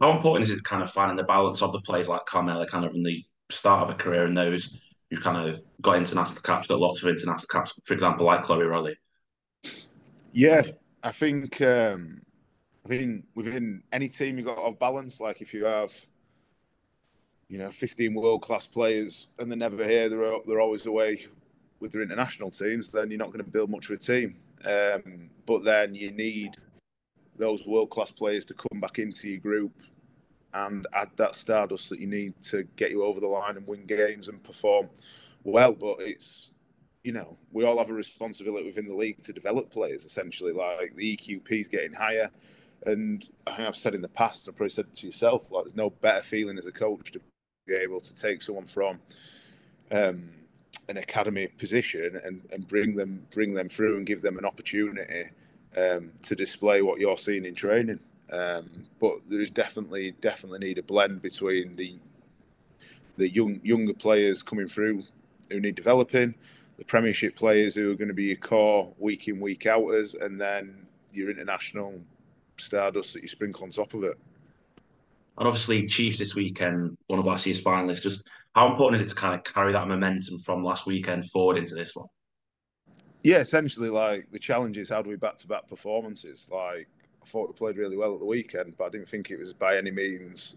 How 0.00 0.14
important 0.14 0.48
is 0.48 0.54
it 0.54 0.62
kind 0.62 0.82
of 0.82 0.90
finding 0.90 1.16
the 1.16 1.24
balance 1.24 1.62
of 1.62 1.72
the 1.72 1.80
players 1.80 2.08
like 2.08 2.26
Carmela 2.26 2.66
kind 2.66 2.84
of 2.84 2.94
in 2.94 3.02
the 3.02 3.24
start 3.50 3.88
of 3.88 3.94
a 3.94 3.98
career 3.98 4.26
and 4.26 4.36
those 4.36 4.76
who've 5.10 5.22
kind 5.22 5.48
of 5.48 5.62
got 5.80 5.96
international 5.96 6.40
caps, 6.42 6.66
got 6.66 6.80
lots 6.80 7.02
of 7.02 7.08
international 7.08 7.46
caps, 7.48 7.72
for 7.84 7.94
example, 7.94 8.26
like 8.26 8.42
Chloe 8.42 8.64
Rollie? 8.64 8.96
Yeah, 10.32 10.62
I 11.02 11.12
think 11.12 11.60
um, 11.62 12.20
I 12.84 12.88
think 12.88 13.24
within 13.34 13.82
any 13.90 14.08
team 14.08 14.36
you've 14.36 14.46
got 14.46 14.62
to 14.62 14.72
balance. 14.72 15.18
Like 15.18 15.40
if 15.40 15.54
you 15.54 15.64
have, 15.64 15.92
you 17.48 17.58
know, 17.58 17.70
15 17.70 18.12
world 18.12 18.42
class 18.42 18.66
players 18.66 19.28
and 19.38 19.50
they're 19.50 19.56
never 19.56 19.82
here, 19.82 20.10
they're 20.10 20.32
they're 20.46 20.60
always 20.60 20.84
away 20.84 21.26
with 21.80 21.92
their 21.92 22.02
international 22.02 22.50
teams, 22.50 22.90
then 22.90 23.10
you're 23.10 23.18
not 23.18 23.32
going 23.32 23.44
to 23.44 23.50
build 23.50 23.70
much 23.70 23.90
of 23.90 23.96
a 23.96 23.98
team. 23.98 24.36
Um, 24.64 25.30
but 25.44 25.64
then 25.64 25.94
you 25.94 26.10
need 26.10 26.56
those 27.36 27.66
world 27.66 27.90
class 27.90 28.10
players 28.10 28.44
to 28.46 28.54
come 28.54 28.80
back 28.80 28.98
into 28.98 29.28
your 29.28 29.38
group 29.38 29.72
and 30.54 30.86
add 30.94 31.10
that 31.16 31.36
stardust 31.36 31.90
that 31.90 32.00
you 32.00 32.06
need 32.06 32.34
to 32.40 32.64
get 32.76 32.90
you 32.90 33.04
over 33.04 33.20
the 33.20 33.26
line 33.26 33.56
and 33.56 33.66
win 33.66 33.84
games 33.84 34.28
and 34.28 34.42
perform 34.42 34.88
well. 35.44 35.74
But 35.74 35.96
it's 36.00 36.52
you 37.04 37.12
know 37.12 37.36
we 37.52 37.64
all 37.64 37.78
have 37.78 37.90
a 37.90 37.94
responsibility 37.94 38.66
within 38.66 38.88
the 38.88 38.94
league 38.94 39.22
to 39.22 39.32
develop 39.32 39.70
players. 39.70 40.04
Essentially, 40.04 40.52
like 40.52 40.94
the 40.96 41.16
EQP 41.16 41.52
is 41.52 41.68
getting 41.68 41.92
higher, 41.92 42.30
and 42.86 43.28
I 43.46 43.56
think 43.56 43.68
I've 43.68 43.76
said 43.76 43.94
in 43.94 44.02
the 44.02 44.08
past, 44.08 44.48
I've 44.48 44.56
probably 44.56 44.70
said 44.70 44.94
to 44.94 45.06
yourself, 45.06 45.50
like 45.50 45.64
there's 45.64 45.76
no 45.76 45.90
better 45.90 46.22
feeling 46.22 46.58
as 46.58 46.66
a 46.66 46.72
coach 46.72 47.12
to 47.12 47.20
be 47.66 47.74
able 47.74 48.00
to 48.00 48.14
take 48.14 48.40
someone 48.40 48.66
from. 48.66 48.98
Um, 49.90 50.30
an 50.88 50.96
academy 50.96 51.48
position 51.58 52.20
and, 52.24 52.42
and 52.52 52.68
bring 52.68 52.94
them 52.94 53.26
bring 53.32 53.54
them 53.54 53.68
through 53.68 53.96
and 53.96 54.06
give 54.06 54.22
them 54.22 54.38
an 54.38 54.44
opportunity 54.44 55.24
um, 55.76 56.12
to 56.22 56.34
display 56.34 56.82
what 56.82 57.00
you're 57.00 57.18
seeing 57.18 57.44
in 57.44 57.54
training. 57.54 58.00
Um, 58.32 58.70
but 59.00 59.14
there 59.28 59.40
is 59.40 59.50
definitely 59.50 60.12
definitely 60.20 60.60
need 60.60 60.78
a 60.78 60.82
blend 60.82 61.22
between 61.22 61.76
the 61.76 61.98
the 63.16 63.28
young 63.28 63.60
younger 63.62 63.94
players 63.94 64.42
coming 64.42 64.68
through 64.68 65.02
who 65.50 65.60
need 65.60 65.76
developing, 65.76 66.34
the 66.78 66.84
Premiership 66.84 67.36
players 67.36 67.74
who 67.74 67.90
are 67.90 67.94
going 67.94 68.08
to 68.08 68.14
be 68.14 68.24
your 68.24 68.36
core 68.36 68.92
week 68.98 69.28
in 69.28 69.40
week 69.40 69.66
outers, 69.66 70.14
and 70.14 70.40
then 70.40 70.86
your 71.12 71.30
international 71.30 72.00
stardust 72.58 73.14
that 73.14 73.22
you 73.22 73.28
sprinkle 73.28 73.64
on 73.64 73.70
top 73.70 73.94
of 73.94 74.02
it. 74.02 74.18
And 75.38 75.46
obviously, 75.46 75.86
Chiefs 75.86 76.18
this 76.18 76.34
weekend, 76.34 76.96
one 77.06 77.18
of 77.18 77.26
last 77.26 77.46
year's 77.46 77.62
finalists. 77.62 78.02
Just 78.02 78.26
how 78.56 78.70
important 78.70 79.02
is 79.02 79.12
it 79.12 79.14
to 79.14 79.20
kind 79.20 79.34
of 79.34 79.44
carry 79.44 79.70
that 79.74 79.86
momentum 79.86 80.38
from 80.38 80.64
last 80.64 80.86
weekend 80.86 81.30
forward 81.30 81.58
into 81.58 81.74
this 81.74 81.94
one? 81.94 82.06
Yeah, 83.22 83.36
essentially, 83.36 83.90
like 83.90 84.30
the 84.32 84.38
challenge 84.38 84.78
is 84.78 84.88
how 84.88 85.02
do 85.02 85.10
we 85.10 85.16
back 85.16 85.36
to 85.38 85.46
back 85.46 85.68
performances? 85.68 86.48
Like 86.50 86.88
I 87.22 87.26
thought 87.26 87.48
we 87.48 87.52
played 87.52 87.76
really 87.76 87.98
well 87.98 88.14
at 88.14 88.18
the 88.18 88.24
weekend, 88.24 88.78
but 88.78 88.84
I 88.84 88.88
didn't 88.88 89.10
think 89.10 89.30
it 89.30 89.38
was 89.38 89.52
by 89.52 89.76
any 89.76 89.90
means, 89.90 90.56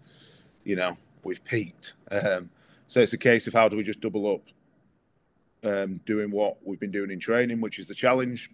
you 0.64 0.76
know, 0.76 0.96
we've 1.24 1.44
peaked. 1.44 1.92
Um, 2.10 2.48
so 2.86 3.00
it's 3.00 3.12
a 3.12 3.18
case 3.18 3.46
of 3.46 3.52
how 3.52 3.68
do 3.68 3.76
we 3.76 3.82
just 3.82 4.00
double 4.00 4.34
up 4.34 5.70
um, 5.70 6.00
doing 6.06 6.30
what 6.30 6.56
we've 6.64 6.80
been 6.80 6.90
doing 6.90 7.10
in 7.10 7.20
training, 7.20 7.60
which 7.60 7.78
is 7.78 7.86
the 7.86 7.94
challenge. 7.94 8.50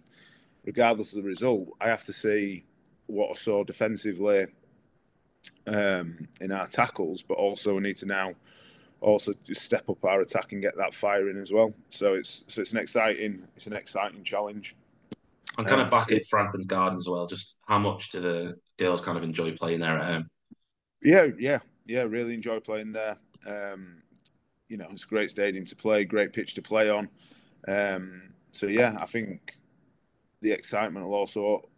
Regardless 0.65 1.13
of 1.13 1.23
the 1.23 1.27
result, 1.29 1.69
I 1.79 1.87
have 1.87 2.03
to 2.03 2.13
see 2.13 2.65
what 3.05 3.31
I 3.31 3.35
saw 3.35 3.63
defensively 3.63 4.47
um, 5.67 6.27
in 6.41 6.51
our 6.51 6.67
tackles, 6.67 7.23
but 7.23 7.35
also 7.35 7.75
we 7.75 7.81
need 7.81 7.97
to 7.97 8.05
now 8.05 8.33
also 9.01 9.33
just 9.43 9.61
step 9.61 9.89
up 9.89 10.03
our 10.03 10.21
attack 10.21 10.51
and 10.51 10.61
get 10.61 10.75
that 10.77 10.93
firing 10.93 11.37
as 11.37 11.51
well. 11.51 11.73
So 11.89 12.13
it's 12.15 12.43
so 12.47 12.61
it's 12.61 12.71
an 12.71 12.79
exciting 12.79 13.43
it's 13.55 13.67
an 13.67 13.73
exciting 13.73 14.23
challenge. 14.23 14.75
I'm 15.57 15.65
kind 15.65 15.81
of 15.81 15.89
back 15.89 16.11
at 16.11 16.25
Franklin's 16.25 16.65
Garden 16.65 16.99
as 16.99 17.07
well. 17.07 17.25
Just 17.25 17.57
how 17.67 17.79
much 17.79 18.11
do 18.11 18.21
the 18.21 18.55
girls 18.77 19.01
kind 19.01 19.17
of 19.17 19.23
enjoy 19.23 19.55
playing 19.55 19.79
there 19.79 19.97
at 19.97 20.05
home? 20.05 20.29
Yeah, 21.01 21.27
yeah, 21.39 21.59
yeah. 21.85 22.01
Really 22.01 22.33
enjoy 22.33 22.59
playing 22.59 22.91
there. 22.91 23.17
Um, 23.47 24.03
you 24.67 24.77
know, 24.77 24.87
it's 24.91 25.05
a 25.05 25.07
great 25.07 25.31
stadium 25.31 25.65
to 25.65 25.75
play, 25.75 26.05
great 26.05 26.33
pitch 26.33 26.53
to 26.55 26.61
play 26.61 26.89
on. 26.89 27.09
Um, 27.67 28.33
so 28.51 28.67
yeah, 28.67 28.97
I 28.99 29.05
think 29.05 29.57
the 30.41 30.51
excitement 30.51 31.05
will 31.05 31.15
also 31.15 31.69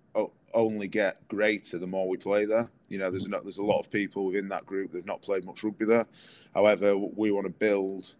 only 0.53 0.87
get 0.87 1.27
greater 1.27 1.77
the 1.77 1.87
more 1.87 2.07
we 2.07 2.17
play 2.17 2.45
there. 2.45 2.69
You 2.89 2.97
know, 2.97 3.09
there's 3.09 3.27
not, 3.27 3.43
there's 3.43 3.57
a 3.57 3.63
lot 3.63 3.79
of 3.79 3.91
people 3.91 4.25
within 4.25 4.49
that 4.49 4.65
group 4.65 4.91
that've 4.91 5.05
not 5.05 5.21
played 5.21 5.45
much 5.45 5.63
rugby 5.63 5.85
there. 5.85 6.05
However, 6.53 6.97
we 6.97 7.31
want 7.31 7.45
to 7.45 7.53
build 7.53 8.13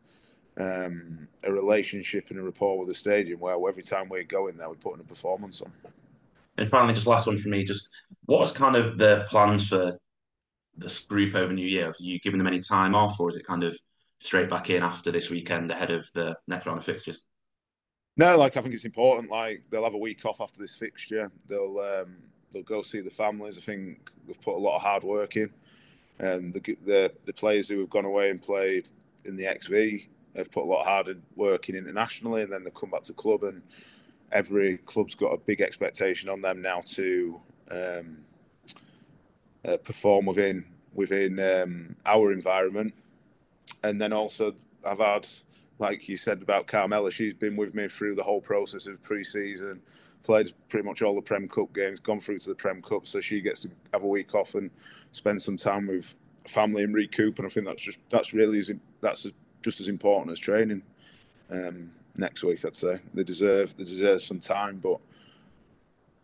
um, 0.58 1.28
a 1.44 1.52
relationship 1.52 2.30
and 2.30 2.40
a 2.40 2.44
rapport 2.44 2.78
with 2.78 2.88
the 2.88 2.94
stadium 2.94 3.40
where 3.40 3.56
every 3.68 3.84
time 3.84 4.10
we 4.10 4.24
go 4.24 4.48
in 4.48 4.58
there, 4.58 4.70
we're 4.70 4.76
putting 4.76 5.02
a 5.02 5.04
performance 5.04 5.62
on. 5.62 5.72
And 6.58 6.70
finally, 6.70 6.94
just 6.94 7.08
last 7.08 7.28
one 7.28 7.40
for 7.40 7.50
me, 7.50 7.64
just 7.64 7.90
what 8.26 8.44
is 8.44 8.52
kind 8.52 8.76
of 8.76 8.98
the 8.98 9.26
plans 9.30 9.68
for 9.70 9.98
this 10.76 11.00
group 11.00 11.36
over 11.36 11.54
New 11.54 11.66
Year? 11.66 11.86
Have 11.86 11.96
you 12.00 12.20
given 12.20 12.38
them 12.38 12.48
any 12.48 12.60
time 12.60 12.96
off, 12.96 13.20
or 13.20 13.30
is 13.30 13.38
it 13.38 13.48
kind 13.48 13.64
of 13.64 13.78
straight 14.20 14.50
back 14.50 14.70
in 14.70 14.84
after 14.84 15.12
this 15.12 15.30
weekend 15.30 15.72
ahead 15.72 15.92
of 15.92 16.10
the 16.14 16.36
next 16.48 16.66
round 16.66 16.78
of 16.78 16.86
fixtures? 16.86 17.22
No, 18.18 18.38
like 18.38 18.58
I 18.58 18.62
think 18.62 18.74
it's 18.74 18.86
important. 18.86 19.32
Like 19.32 19.64
they'll 19.70 19.86
have 19.86 19.94
a 19.94 19.98
week 19.98 20.26
off 20.26 20.42
after 20.42 20.60
this 20.60 20.76
fixture. 20.76 21.32
They'll 21.48 21.80
um, 21.80 22.18
they'll 22.52 22.64
go 22.64 22.82
see 22.82 23.02
the 23.02 23.10
families. 23.10 23.58
I 23.58 23.62
think 23.62 24.12
they've 24.26 24.42
put 24.42 24.56
a 24.56 24.58
lot 24.58 24.76
of 24.76 24.82
hard 24.82 25.04
work 25.04 25.36
in. 25.36 25.50
And 26.20 26.54
the, 26.54 26.78
the 26.86 27.14
the 27.26 27.34
players 27.34 27.70
who 27.70 27.80
have 27.80 27.90
gone 27.90 28.06
away 28.06 28.30
and 28.30 28.42
played 28.42 28.90
in 29.26 29.38
the 29.38 29.48
XV 29.62 30.08
have 30.36 30.52
put 30.52 30.64
a 30.64 30.68
lot 30.68 30.82
of 30.82 30.86
hard 30.86 31.22
work 31.36 31.70
in 31.70 31.76
internationally, 31.76 32.42
and 32.42 32.52
then 32.52 32.64
they 32.64 32.72
come 32.72 32.90
back 32.90 33.04
to 33.04 33.14
club, 33.14 33.44
and 33.44 33.62
every 34.32 34.78
club's 34.78 35.16
got 35.16 35.34
a 35.34 35.38
big 35.38 35.62
expectation 35.62 36.30
on 36.30 36.42
them 36.42 36.62
now 36.62 36.82
to 36.86 37.40
um, 37.72 38.18
uh, 39.66 39.78
perform 39.78 40.26
within 40.26 40.66
within 40.94 41.40
um, 41.40 41.96
our 42.06 42.32
environment. 42.32 42.94
And 43.84 44.02
then 44.02 44.12
also, 44.12 44.56
I've 44.86 45.00
had, 45.00 45.28
like 45.78 46.10
you 46.10 46.18
said 46.18 46.42
about 46.42 46.68
Carmela, 46.68 47.12
she's 47.12 47.34
been 47.34 47.56
with 47.56 47.76
me 47.76 47.88
through 47.88 48.16
the 48.16 48.24
whole 48.24 48.42
process 48.42 48.88
of 48.88 49.02
pre-season, 49.04 49.82
played 50.30 50.54
pretty 50.70 50.88
much 50.88 51.02
all 51.02 51.16
the 51.16 51.22
Prem 51.24 51.48
Cup 51.48 51.74
games, 51.74 52.00
gone 52.00 52.20
through 52.20 52.38
to 52.38 52.50
the 52.50 52.56
Prem 52.56 52.84
Cup, 52.84 53.08
so 53.08 53.20
she 53.20 53.42
gets 53.42 53.62
to 53.62 53.72
have 53.92 54.04
a 54.04 54.08
week 54.08 54.36
off 54.36 54.54
and 54.54 54.70
spend 55.12 55.42
some 55.42 55.58
time 55.58 55.88
with 55.88 56.14
family 56.48 56.84
and 56.84 56.94
recoup. 56.94 57.40
And 57.40 57.48
I 57.48 57.50
think 57.50 57.66
that's 57.66 57.82
just 57.82 58.00
that's 58.12 58.32
really 58.32 58.62
that's 59.02 59.26
just 59.64 59.80
as 59.80 59.88
important 59.88 60.32
as 60.32 60.40
training. 60.40 60.84
Um, 61.50 61.90
next 62.16 62.44
week, 62.44 62.64
I'd 62.64 62.76
say 62.76 63.00
they 63.12 63.24
deserve 63.24 63.76
they 63.76 63.84
deserve 63.84 64.22
some 64.22 64.40
time, 64.40 64.78
but 64.78 65.00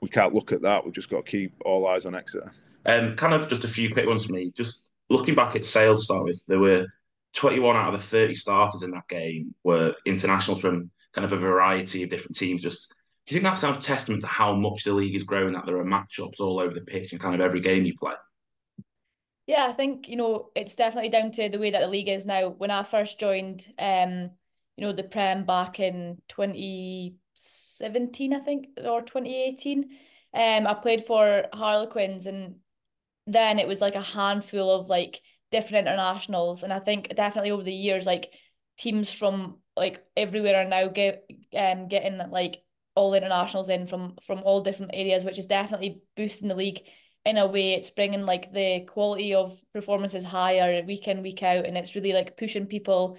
we 0.01 0.09
can't 0.09 0.35
look 0.35 0.51
at 0.51 0.61
that. 0.61 0.85
We've 0.85 0.93
just 0.93 1.09
got 1.09 1.25
to 1.25 1.31
keep 1.31 1.53
all 1.65 1.87
eyes 1.87 2.05
on 2.05 2.13
Exeter. 2.13 2.51
Um, 2.85 3.15
kind 3.15 3.33
of 3.33 3.49
just 3.49 3.63
a 3.63 3.67
few 3.67 3.91
quick 3.91 4.05
ones 4.05 4.27
for 4.27 4.33
me. 4.33 4.51
Just 4.55 4.91
looking 5.09 5.33
back 5.33 5.55
at 5.55 5.65
Sale 5.65 5.95
to 5.95 6.01
start 6.03 6.25
with, 6.25 6.45
there 6.45 6.59
were 6.59 6.85
21 7.33 7.75
out 7.75 7.91
of 7.91 7.99
the 7.99 8.07
30 8.07 8.35
starters 8.35 8.83
in 8.83 8.91
that 8.91 9.07
game 9.07 9.55
were 9.63 9.95
international 10.05 10.59
from 10.59 10.91
kind 11.13 11.25
of 11.25 11.31
a 11.31 11.37
variety 11.37 12.03
of 12.03 12.11
different 12.11 12.35
teams. 12.37 12.61
Just 12.61 12.93
do 13.25 13.33
you 13.33 13.41
think 13.41 13.43
that's 13.43 13.59
kind 13.59 13.75
of 13.75 13.81
testament 13.81 14.21
to 14.21 14.27
how 14.27 14.53
much 14.53 14.83
the 14.83 14.93
league 14.93 15.15
is 15.15 15.23
growing 15.23 15.53
that 15.53 15.65
there 15.65 15.77
are 15.77 15.85
matchups 15.85 16.39
all 16.39 16.59
over 16.59 16.73
the 16.73 16.81
pitch 16.81 17.11
and 17.11 17.21
kind 17.21 17.35
of 17.35 17.41
every 17.41 17.59
game 17.59 17.83
you 17.83 17.97
play? 17.97 18.13
Yeah, 19.47 19.67
I 19.67 19.73
think 19.73 20.07
you 20.07 20.15
know 20.15 20.49
it's 20.55 20.75
definitely 20.75 21.09
down 21.09 21.31
to 21.31 21.49
the 21.49 21.59
way 21.59 21.71
that 21.71 21.81
the 21.81 21.87
league 21.87 22.09
is 22.09 22.25
now. 22.25 22.49
When 22.49 22.71
I 22.71 22.83
first 22.83 23.19
joined, 23.19 23.65
um, 23.79 24.31
you 24.77 24.85
know, 24.85 24.91
the 24.91 25.03
Prem 25.03 25.45
back 25.45 25.79
in 25.79 26.21
2017, 26.29 28.33
I 28.33 28.39
think, 28.39 28.67
or 28.83 29.01
2018, 29.01 29.83
um, 30.33 30.67
I 30.67 30.73
played 30.75 31.05
for 31.05 31.45
Harlequins, 31.53 32.27
and 32.27 32.55
then 33.27 33.59
it 33.59 33.67
was 33.67 33.81
like 33.81 33.95
a 33.95 34.01
handful 34.01 34.69
of 34.69 34.89
like 34.89 35.21
different 35.51 35.87
internationals, 35.87 36.63
and 36.63 36.73
I 36.73 36.79
think 36.79 37.15
definitely 37.15 37.51
over 37.51 37.63
the 37.63 37.73
years, 37.73 38.05
like 38.05 38.33
teams 38.77 39.11
from 39.11 39.59
like 39.75 40.05
everywhere 40.15 40.61
are 40.61 40.69
now 40.69 40.87
get 40.87 41.29
um 41.57 41.87
getting 41.87 42.17
like 42.29 42.61
all 42.95 43.13
internationals 43.13 43.69
in 43.69 43.87
from 43.87 44.15
from 44.25 44.39
all 44.43 44.61
different 44.61 44.91
areas, 44.93 45.25
which 45.25 45.37
is 45.37 45.45
definitely 45.45 46.01
boosting 46.15 46.47
the 46.47 46.55
league 46.55 46.81
in 47.25 47.37
a 47.37 47.47
way. 47.47 47.73
It's 47.73 47.89
bringing 47.89 48.25
like 48.25 48.51
the 48.53 48.85
quality 48.87 49.33
of 49.33 49.59
performances 49.73 50.23
higher 50.23 50.83
week 50.83 51.07
in 51.07 51.21
week 51.21 51.43
out, 51.43 51.65
and 51.65 51.77
it's 51.77 51.95
really 51.95 52.13
like 52.13 52.37
pushing 52.37 52.65
people. 52.67 53.17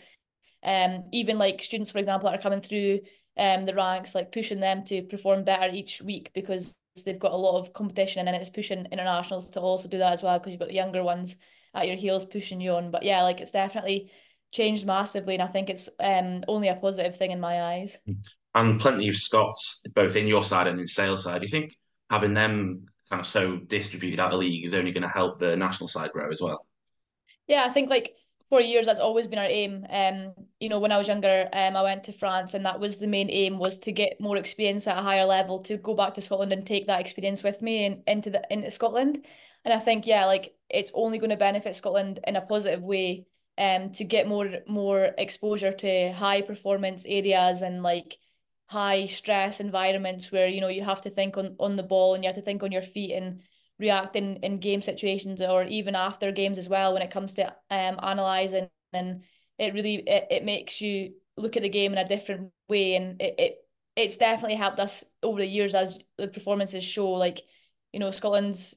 Um, 0.62 1.04
even 1.12 1.38
like 1.38 1.62
students, 1.62 1.90
for 1.90 1.98
example, 1.98 2.28
that 2.28 2.38
are 2.38 2.42
coming 2.42 2.60
through 2.62 3.00
um 3.38 3.66
the 3.66 3.74
ranks, 3.74 4.14
like 4.14 4.32
pushing 4.32 4.60
them 4.60 4.84
to 4.84 5.02
perform 5.02 5.44
better 5.44 5.74
each 5.74 6.00
week 6.00 6.30
because 6.34 6.76
they've 7.04 7.18
got 7.18 7.32
a 7.32 7.36
lot 7.36 7.58
of 7.58 7.72
competition, 7.72 8.20
and 8.20 8.28
then 8.28 8.34
it's 8.34 8.50
pushing 8.50 8.86
internationals 8.86 9.50
to 9.50 9.60
also 9.60 9.88
do 9.88 9.98
that 9.98 10.14
as 10.14 10.22
well 10.22 10.38
because 10.38 10.52
you've 10.52 10.60
got 10.60 10.68
the 10.68 10.74
younger 10.74 11.02
ones 11.02 11.36
at 11.74 11.86
your 11.86 11.96
heels 11.96 12.24
pushing 12.24 12.60
you 12.60 12.72
on. 12.72 12.90
But 12.90 13.02
yeah, 13.02 13.22
like 13.22 13.40
it's 13.40 13.52
definitely 13.52 14.10
changed 14.52 14.86
massively, 14.86 15.34
and 15.34 15.42
I 15.42 15.48
think 15.48 15.68
it's 15.68 15.88
um 16.00 16.42
only 16.48 16.68
a 16.68 16.76
positive 16.76 17.16
thing 17.16 17.32
in 17.32 17.40
my 17.40 17.62
eyes. 17.62 18.00
And 18.56 18.80
plenty 18.80 19.08
of 19.08 19.16
Scots, 19.16 19.82
both 19.94 20.16
in 20.16 20.26
your 20.26 20.42
side 20.42 20.66
and 20.66 20.80
in 20.80 20.86
sales 20.86 21.24
side. 21.24 21.42
Do 21.42 21.46
you 21.46 21.50
think 21.50 21.76
having 22.08 22.32
them 22.32 22.86
kind 23.10 23.20
of 23.20 23.26
so 23.26 23.58
distributed 23.58 24.18
out 24.18 24.30
the 24.30 24.38
league 24.38 24.64
is 24.64 24.72
only 24.72 24.92
going 24.92 25.02
to 25.02 25.08
help 25.10 25.38
the 25.38 25.54
national 25.58 25.88
side 25.88 26.10
grow 26.12 26.30
as 26.30 26.40
well? 26.40 26.66
Yeah, 27.46 27.64
I 27.66 27.70
think 27.70 27.90
like 27.90 28.14
for 28.48 28.62
years 28.62 28.86
that's 28.86 28.98
always 28.98 29.26
been 29.26 29.38
our 29.38 29.44
aim. 29.44 29.84
Um, 29.90 30.32
you 30.58 30.70
know, 30.70 30.78
when 30.78 30.90
I 30.90 30.96
was 30.96 31.06
younger, 31.06 31.50
um, 31.52 31.76
I 31.76 31.82
went 31.82 32.04
to 32.04 32.14
France, 32.14 32.54
and 32.54 32.64
that 32.64 32.80
was 32.80 32.98
the 32.98 33.06
main 33.06 33.28
aim 33.28 33.58
was 33.58 33.78
to 33.80 33.92
get 33.92 34.22
more 34.22 34.38
experience 34.38 34.86
at 34.86 34.96
a 34.96 35.02
higher 35.02 35.26
level, 35.26 35.58
to 35.64 35.76
go 35.76 35.94
back 35.94 36.14
to 36.14 36.22
Scotland 36.22 36.50
and 36.50 36.66
take 36.66 36.86
that 36.86 37.00
experience 37.00 37.42
with 37.42 37.60
me 37.60 37.84
and 37.84 38.02
into 38.06 38.30
the 38.30 38.42
into 38.50 38.70
Scotland. 38.70 39.26
And 39.66 39.74
I 39.74 39.80
think 39.80 40.06
yeah, 40.06 40.24
like 40.24 40.54
it's 40.70 40.92
only 40.94 41.18
going 41.18 41.28
to 41.28 41.36
benefit 41.36 41.76
Scotland 41.76 42.20
in 42.26 42.36
a 42.36 42.40
positive 42.40 42.82
way. 42.82 43.26
Um, 43.58 43.90
to 43.92 44.04
get 44.04 44.28
more 44.28 44.50
more 44.66 45.12
exposure 45.16 45.72
to 45.72 46.12
high 46.12 46.42
performance 46.42 47.06
areas 47.06 47.62
and 47.62 47.82
like 47.82 48.18
high 48.66 49.06
stress 49.06 49.60
environments 49.60 50.32
where 50.32 50.48
you 50.48 50.60
know 50.60 50.68
you 50.68 50.82
have 50.84 51.00
to 51.02 51.10
think 51.10 51.36
on 51.36 51.56
on 51.60 51.76
the 51.76 51.82
ball 51.82 52.14
and 52.14 52.24
you 52.24 52.28
have 52.28 52.36
to 52.36 52.42
think 52.42 52.62
on 52.62 52.72
your 52.72 52.82
feet 52.82 53.12
and 53.12 53.40
react 53.78 54.16
in 54.16 54.36
in 54.38 54.58
game 54.58 54.82
situations 54.82 55.40
or 55.40 55.64
even 55.64 55.94
after 55.94 56.32
games 56.32 56.58
as 56.58 56.68
well 56.68 56.92
when 56.92 57.02
it 57.02 57.10
comes 57.10 57.34
to 57.34 57.46
um 57.70 57.98
analyzing. 58.02 58.68
And 58.92 59.22
it 59.58 59.74
really 59.74 59.96
it, 59.96 60.26
it 60.30 60.44
makes 60.44 60.80
you 60.80 61.14
look 61.36 61.56
at 61.56 61.62
the 61.62 61.68
game 61.68 61.92
in 61.92 61.98
a 61.98 62.08
different 62.08 62.50
way 62.68 62.96
and 62.96 63.20
it, 63.20 63.34
it 63.38 63.56
it's 63.94 64.16
definitely 64.16 64.56
helped 64.56 64.80
us 64.80 65.04
over 65.22 65.38
the 65.40 65.46
years 65.46 65.74
as 65.74 65.98
the 66.18 66.28
performances 66.28 66.84
show. 66.84 67.12
Like 67.12 67.42
you 67.92 68.00
know 68.00 68.10
Scotland's 68.10 68.74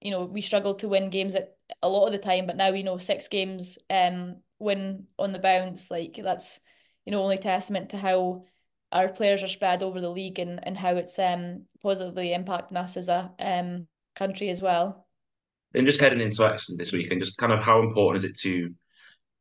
you 0.00 0.10
know 0.10 0.24
we 0.24 0.40
struggle 0.40 0.74
to 0.76 0.88
win 0.88 1.10
games 1.10 1.34
at 1.34 1.56
a 1.82 1.88
lot 1.88 2.06
of 2.06 2.12
the 2.12 2.18
time 2.18 2.46
but 2.46 2.56
now 2.56 2.70
we 2.70 2.82
know 2.82 2.98
six 2.98 3.28
games 3.28 3.78
um 3.90 4.36
win 4.58 5.06
on 5.18 5.32
the 5.32 5.38
bounce. 5.38 5.90
Like 5.90 6.18
that's 6.22 6.60
you 7.04 7.12
know 7.12 7.22
only 7.22 7.38
testament 7.38 7.90
to 7.90 7.98
how 7.98 8.44
our 8.92 9.08
players 9.08 9.42
are 9.42 9.48
spread 9.48 9.82
over 9.82 10.00
the 10.00 10.10
league 10.10 10.38
and, 10.38 10.60
and 10.62 10.76
how 10.76 10.96
it's 10.96 11.18
um 11.18 11.64
positively 11.82 12.28
impacting 12.28 12.76
us 12.76 12.96
as 12.96 13.08
a 13.08 13.30
um 13.38 13.86
country 14.14 14.48
as 14.48 14.62
well. 14.62 15.06
And 15.74 15.86
just 15.86 16.00
heading 16.00 16.20
into 16.20 16.44
Exeter 16.44 16.76
this 16.78 16.92
week, 16.92 17.10
and 17.10 17.22
just 17.22 17.38
kind 17.38 17.52
of 17.52 17.60
how 17.60 17.82
important 17.82 18.24
is 18.24 18.30
it 18.30 18.38
to 18.40 18.74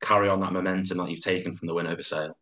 carry 0.01 0.27
on 0.27 0.41
that 0.41 0.53
momentum 0.53 0.97
that 0.97 1.10
you've 1.10 1.21
taken 1.21 1.51
from 1.51 1.67
the 1.67 1.73
win 1.73 1.88
over 1.88 2.03
Sale? 2.03 2.38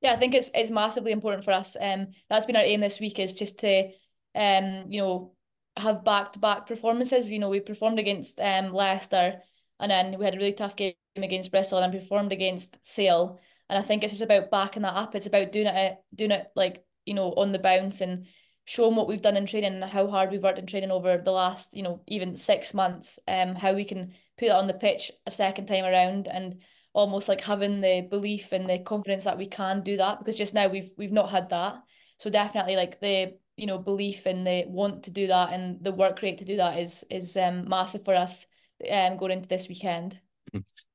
Yeah, 0.00 0.12
I 0.12 0.16
think 0.16 0.34
it's 0.34 0.50
it's 0.54 0.70
massively 0.70 1.12
important 1.12 1.44
for 1.44 1.52
us. 1.52 1.76
Um, 1.80 2.08
that's 2.28 2.46
been 2.46 2.56
our 2.56 2.62
aim 2.62 2.80
this 2.80 3.00
week 3.00 3.18
is 3.18 3.34
just 3.34 3.58
to, 3.60 3.90
um, 4.34 4.86
you 4.88 5.02
know, 5.02 5.34
have 5.76 6.04
back 6.04 6.32
to 6.32 6.38
back 6.38 6.66
performances. 6.66 7.28
You 7.28 7.38
know, 7.38 7.50
we 7.50 7.60
performed 7.60 7.98
against 7.98 8.40
um 8.40 8.72
Leicester, 8.72 9.40
and 9.78 9.90
then 9.90 10.18
we 10.18 10.24
had 10.24 10.34
a 10.34 10.38
really 10.38 10.54
tough 10.54 10.74
game 10.74 10.94
against 11.16 11.50
Bristol, 11.50 11.78
and 11.78 11.92
performed 11.92 12.32
against 12.32 12.78
Sale. 12.84 13.40
And 13.70 13.78
I 13.78 13.82
think 13.82 14.02
it's 14.02 14.12
just 14.12 14.22
about 14.22 14.50
backing 14.50 14.82
that 14.82 14.96
up. 14.96 15.14
It's 15.14 15.26
about 15.26 15.52
doing 15.52 15.66
it, 15.66 15.96
doing 16.14 16.32
it 16.32 16.48
like 16.54 16.84
you 17.06 17.14
know 17.14 17.32
on 17.34 17.52
the 17.52 17.58
bounce 17.58 18.00
and 18.00 18.26
showing 18.64 18.94
what 18.94 19.08
we've 19.08 19.22
done 19.22 19.36
in 19.36 19.46
training 19.46 19.74
and 19.74 19.84
how 19.84 20.06
hard 20.08 20.30
we've 20.30 20.42
worked 20.42 20.58
in 20.58 20.66
training 20.66 20.90
over 20.90 21.18
the 21.18 21.30
last 21.30 21.76
you 21.76 21.82
know 21.82 22.02
even 22.06 22.36
six 22.36 22.74
months. 22.74 23.18
Um, 23.26 23.54
how 23.54 23.72
we 23.72 23.84
can 23.84 24.12
put 24.38 24.48
that 24.48 24.56
on 24.56 24.66
the 24.66 24.74
pitch 24.74 25.10
a 25.26 25.30
second 25.30 25.66
time 25.66 25.84
around 25.84 26.28
and 26.28 26.62
almost 26.92 27.28
like 27.28 27.40
having 27.40 27.80
the 27.80 28.06
belief 28.10 28.52
and 28.52 28.68
the 28.68 28.78
confidence 28.80 29.24
that 29.24 29.38
we 29.38 29.46
can 29.46 29.82
do 29.82 29.96
that 29.98 30.18
because 30.18 30.34
just 30.34 30.54
now 30.54 30.66
we've 30.66 30.92
we've 30.96 31.12
not 31.12 31.30
had 31.30 31.50
that. 31.50 31.76
So 32.18 32.28
definitely 32.28 32.76
like 32.76 33.00
the 33.00 33.36
you 33.56 33.66
know 33.66 33.78
belief 33.78 34.26
and 34.26 34.46
the 34.46 34.64
want 34.66 35.04
to 35.04 35.10
do 35.10 35.28
that 35.28 35.52
and 35.52 35.82
the 35.82 35.92
work 35.92 36.22
rate 36.22 36.38
to 36.38 36.44
do 36.44 36.56
that 36.56 36.78
is 36.78 37.04
is 37.10 37.36
um 37.36 37.68
massive 37.68 38.04
for 38.04 38.14
us 38.14 38.46
um 38.90 39.16
going 39.16 39.32
into 39.32 39.48
this 39.48 39.68
weekend. 39.68 40.18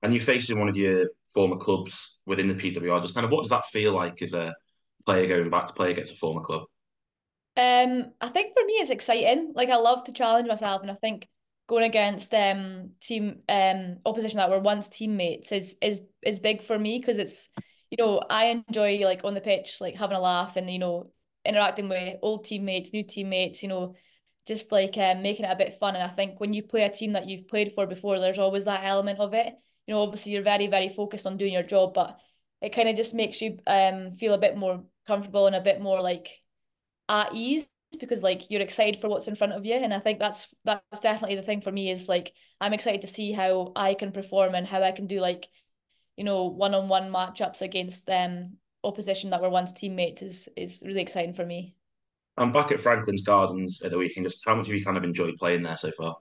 And 0.01 0.13
you're 0.13 0.21
facing 0.21 0.59
one 0.59 0.67
of 0.67 0.75
your 0.75 1.07
former 1.36 1.58
clubs 1.58 2.17
within 2.26 2.48
the 2.48 2.56
PWR. 2.56 3.02
Just 3.02 3.13
kind 3.13 3.26
of 3.26 3.32
what 3.32 3.43
does 3.43 3.52
that 3.52 3.65
feel 3.65 3.93
like 3.93 4.21
as 4.24 4.34
a 4.34 4.56
player 5.06 5.28
going 5.28 5.50
back 5.52 5.67
to 5.67 5.74
play 5.74 5.91
against 5.91 6.13
a 6.13 6.15
former 6.15 6.41
club? 6.41 6.63
Um, 7.58 8.12
I 8.19 8.30
think 8.30 8.54
for 8.54 8.65
me 8.65 8.74
it's 8.74 8.89
exciting. 8.89 9.52
Like 9.54 9.69
I 9.69 9.76
love 9.76 10.04
to 10.06 10.13
challenge 10.13 10.48
myself, 10.48 10.82
and 10.82 10.89
I 10.89 10.95
think 10.95 11.28
going 11.67 11.84
against 11.84 12.34
um 12.34 12.91
team 13.02 13.41
um 13.50 13.98
opposition 14.06 14.38
that 14.38 14.50
were 14.50 14.60
once 14.60 14.89
teammates 14.89 15.52
is 15.52 15.76
is 15.82 16.02
is 16.24 16.39
big 16.39 16.62
for 16.62 16.78
me 16.78 17.00
because 17.00 17.17
it's 17.17 17.50
you 17.89 17.98
know 17.98 18.21
I 18.30 18.63
enjoy 18.67 19.00
like 19.00 19.24
on 19.24 19.34
the 19.34 19.41
pitch 19.41 19.78
like 19.82 19.95
having 19.95 20.17
a 20.17 20.21
laugh 20.21 20.58
and 20.58 20.69
you 20.69 20.80
know 20.80 21.12
interacting 21.45 21.89
with 21.89 22.17
old 22.21 22.45
teammates, 22.45 22.91
new 22.91 23.04
teammates, 23.04 23.62
you 23.62 23.69
know, 23.69 23.93
just 24.48 24.71
like 24.71 24.98
um, 24.98 25.21
making 25.21 25.45
it 25.45 25.52
a 25.52 25.56
bit 25.56 25.80
fun. 25.80 25.95
And 25.95 26.04
I 26.04 26.10
think 26.10 26.39
when 26.39 26.54
you 26.54 26.63
play 26.63 26.84
a 26.84 26.91
team 26.91 27.13
that 27.13 27.28
you've 27.28 27.48
played 27.48 27.74
for 27.74 27.86
before, 27.86 28.19
there's 28.19 28.39
always 28.39 28.65
that 28.65 28.84
element 28.84 29.19
of 29.19 29.34
it 29.34 29.54
you 29.88 29.93
know, 29.93 30.02
obviously 30.02 30.32
you're 30.32 30.41
very, 30.43 30.67
very 30.67 30.89
focused 30.89 31.28
on 31.28 31.38
doing 31.38 31.54
your 31.54 31.63
job, 31.63 31.93
but 31.93 32.19
it 32.62 32.74
kind 32.74 32.89
of 32.89 32.95
just 32.95 33.13
makes 33.13 33.41
you 33.41 33.60
um 33.67 34.12
feel 34.13 34.34
a 34.34 34.38
bit 34.39 34.58
more 34.58 34.84
comfortable 35.08 35.48
and 35.48 35.56
a 35.56 35.62
bit 35.62 35.82
more 35.82 36.02
like 36.02 36.30
at 37.10 37.34
ease 37.34 37.67
because 38.00 38.24
like 38.24 38.50
you're 38.50 38.62
excited 38.62 39.00
for 39.00 39.08
what's 39.08 39.28
in 39.28 39.36
front 39.36 39.54
of 39.54 39.65
you 39.65 39.74
and 39.76 39.93
I 39.93 40.00
think 40.00 40.19
that's 40.19 40.54
that's 40.65 41.00
definitely 41.00 41.36
the 41.36 41.43
thing 41.43 41.62
for 41.62 41.71
me 41.71 41.91
is 41.91 42.10
like 42.10 42.34
I'm 42.60 42.74
excited 42.74 43.02
to 43.02 43.08
see 43.08 43.32
how 43.32 43.71
I 43.76 43.93
can 43.93 44.12
perform 44.12 44.56
and 44.56 44.67
how 44.67 44.82
I 44.82 44.91
can 44.91 45.08
do 45.08 45.19
like 45.19 45.48
you 46.17 46.24
know 46.24 46.45
one-on-one 46.45 47.12
matchups 47.12 47.62
against 47.62 48.10
um 48.10 48.58
opposition 48.84 49.30
that 49.30 49.41
were 49.41 49.50
once 49.50 49.71
teammates 49.74 50.21
is 50.21 50.50
is 50.56 50.84
really 50.86 51.02
exciting 51.02 51.34
for 51.34 51.45
me. 51.45 51.76
I'm 52.38 52.52
back 52.52 52.71
at 52.71 52.82
Franklin's 52.82 53.24
Gardens 53.24 53.82
at 53.82 53.91
the 53.91 53.98
weekend. 53.98 54.26
Just 54.26 54.43
how 54.45 54.56
much 54.56 54.67
have 54.67 54.76
you 54.76 54.84
kind 54.84 54.98
of 54.98 55.04
enjoyed 55.04 55.38
playing 55.38 55.63
there 55.63 55.78
so 55.78 55.91
far? 55.91 56.17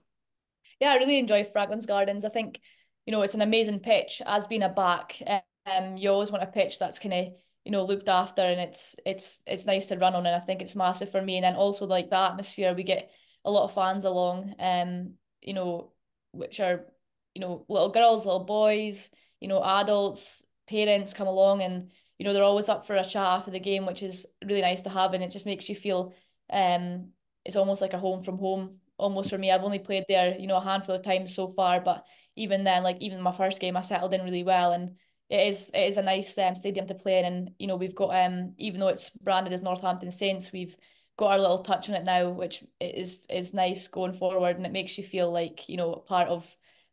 Yeah, 0.81 0.93
I 0.93 0.97
really 0.97 1.19
enjoy 1.19 1.45
Franklin's 1.45 1.87
Gardens. 1.87 2.25
I 2.25 2.29
think 2.29 2.61
you 3.07 3.13
know, 3.13 3.23
it's 3.23 3.35
an 3.35 3.43
amazing 3.43 3.81
pitch. 3.81 4.23
As 4.25 4.47
being 4.47 4.63
a 4.63 4.69
back, 4.69 5.21
um, 5.67 5.97
you 5.97 6.11
always 6.11 6.31
want 6.31 6.43
a 6.45 6.47
pitch 6.47 6.79
that's 6.79 6.99
kind 6.99 7.15
of 7.15 7.27
you 7.65 7.73
know 7.73 7.85
looked 7.85 8.09
after, 8.09 8.43
and 8.43 8.61
it's 8.61 8.97
it's 9.07 9.43
it's 9.47 9.67
nice 9.67 9.89
to 9.89 9.97
run 9.99 10.15
on, 10.15 10.27
and 10.27 10.35
I 10.37 10.45
think 10.45 10.63
it's 10.63 10.77
massive 10.77 11.11
for 11.11 11.23
me. 11.23 11.37
And 11.37 11.45
then 11.45 11.57
also 11.57 11.87
like 11.87 12.11
the 12.11 12.19
atmosphere, 12.19 12.75
we 12.75 12.83
get 12.83 13.11
a 13.45 13.51
lot 13.51 13.65
of 13.65 13.73
fans 13.75 14.05
along, 14.05 14.55
um, 14.59 15.15
you 15.43 15.55
know, 15.55 15.93
which 16.33 16.61
are 16.61 16.87
you 17.35 17.41
know 17.41 17.65
little 17.69 17.91
girls, 17.91 18.25
little 18.27 18.45
boys, 18.45 19.11
you 19.41 19.49
know, 19.49 19.63
adults, 19.63 20.45
parents 20.69 21.15
come 21.15 21.27
along, 21.27 21.63
and 21.63 21.91
you 22.19 22.25
know 22.25 22.33
they're 22.33 22.43
always 22.43 22.69
up 22.69 22.87
for 22.87 22.97
a 22.97 23.05
chat 23.05 23.17
after 23.27 23.51
the 23.51 23.61
game, 23.61 23.87
which 23.87 24.03
is 24.03 24.27
really 24.45 24.63
nice 24.63 24.83
to 24.83 24.91
have, 24.91 25.15
and 25.15 25.23
it 25.25 25.31
just 25.31 25.47
makes 25.47 25.69
you 25.69 25.75
feel 25.75 26.15
um 26.53 27.09
it's 27.45 27.57
almost 27.57 27.81
like 27.81 27.95
a 27.95 27.99
home 27.99 28.23
from 28.23 28.39
home 28.39 28.79
almost 28.99 29.31
for 29.31 29.39
me. 29.39 29.51
I've 29.51 29.65
only 29.65 29.79
played 29.79 30.05
there, 30.09 30.37
you 30.39 30.47
know, 30.47 30.57
a 30.57 30.65
handful 30.65 30.95
of 30.95 31.03
times 31.03 31.35
so 31.35 31.49
far, 31.49 31.81
but 31.81 32.05
even 32.37 32.65
then, 32.65 32.83
like 32.83 32.99
even 33.01 33.21
my 33.21 33.33
first 33.33 33.61
game, 33.61 33.77
I 33.77 33.81
settled 33.81 34.15
in 34.15 34.23
really 34.23 34.45
well, 34.45 34.73
and 34.73 34.97
it 35.31 35.49
is 35.49 35.71
it 35.75 35.89
is 35.89 35.97
a 35.97 36.03
nice 36.03 36.37
um, 36.39 36.55
stadium 36.55 36.87
to 36.89 36.95
play 36.95 37.19
in. 37.19 37.25
And 37.25 37.51
you 37.59 37.67
know, 37.67 37.77
we've 37.77 37.95
got 37.95 38.15
um 38.15 38.55
even 38.59 38.81
though 38.81 38.89
it's 38.89 39.11
branded 39.11 39.53
as 39.53 39.63
Northampton 39.63 40.11
Saints, 40.11 40.53
we've 40.53 40.77
got 41.17 41.33
our 41.33 41.39
little 41.39 41.63
touch 41.63 41.89
on 41.89 41.97
it 41.97 42.05
now, 42.05 42.31
which 42.31 42.65
is 42.81 43.27
is 43.31 43.55
nice 43.55 43.89
going 43.89 44.15
forward, 44.15 44.57
and 44.57 44.67
it 44.67 44.73
makes 44.73 44.99
you 44.99 45.05
feel 45.05 45.31
like 45.33 45.69
you 45.69 45.77
know 45.77 45.95
part 45.95 46.29
of 46.29 46.47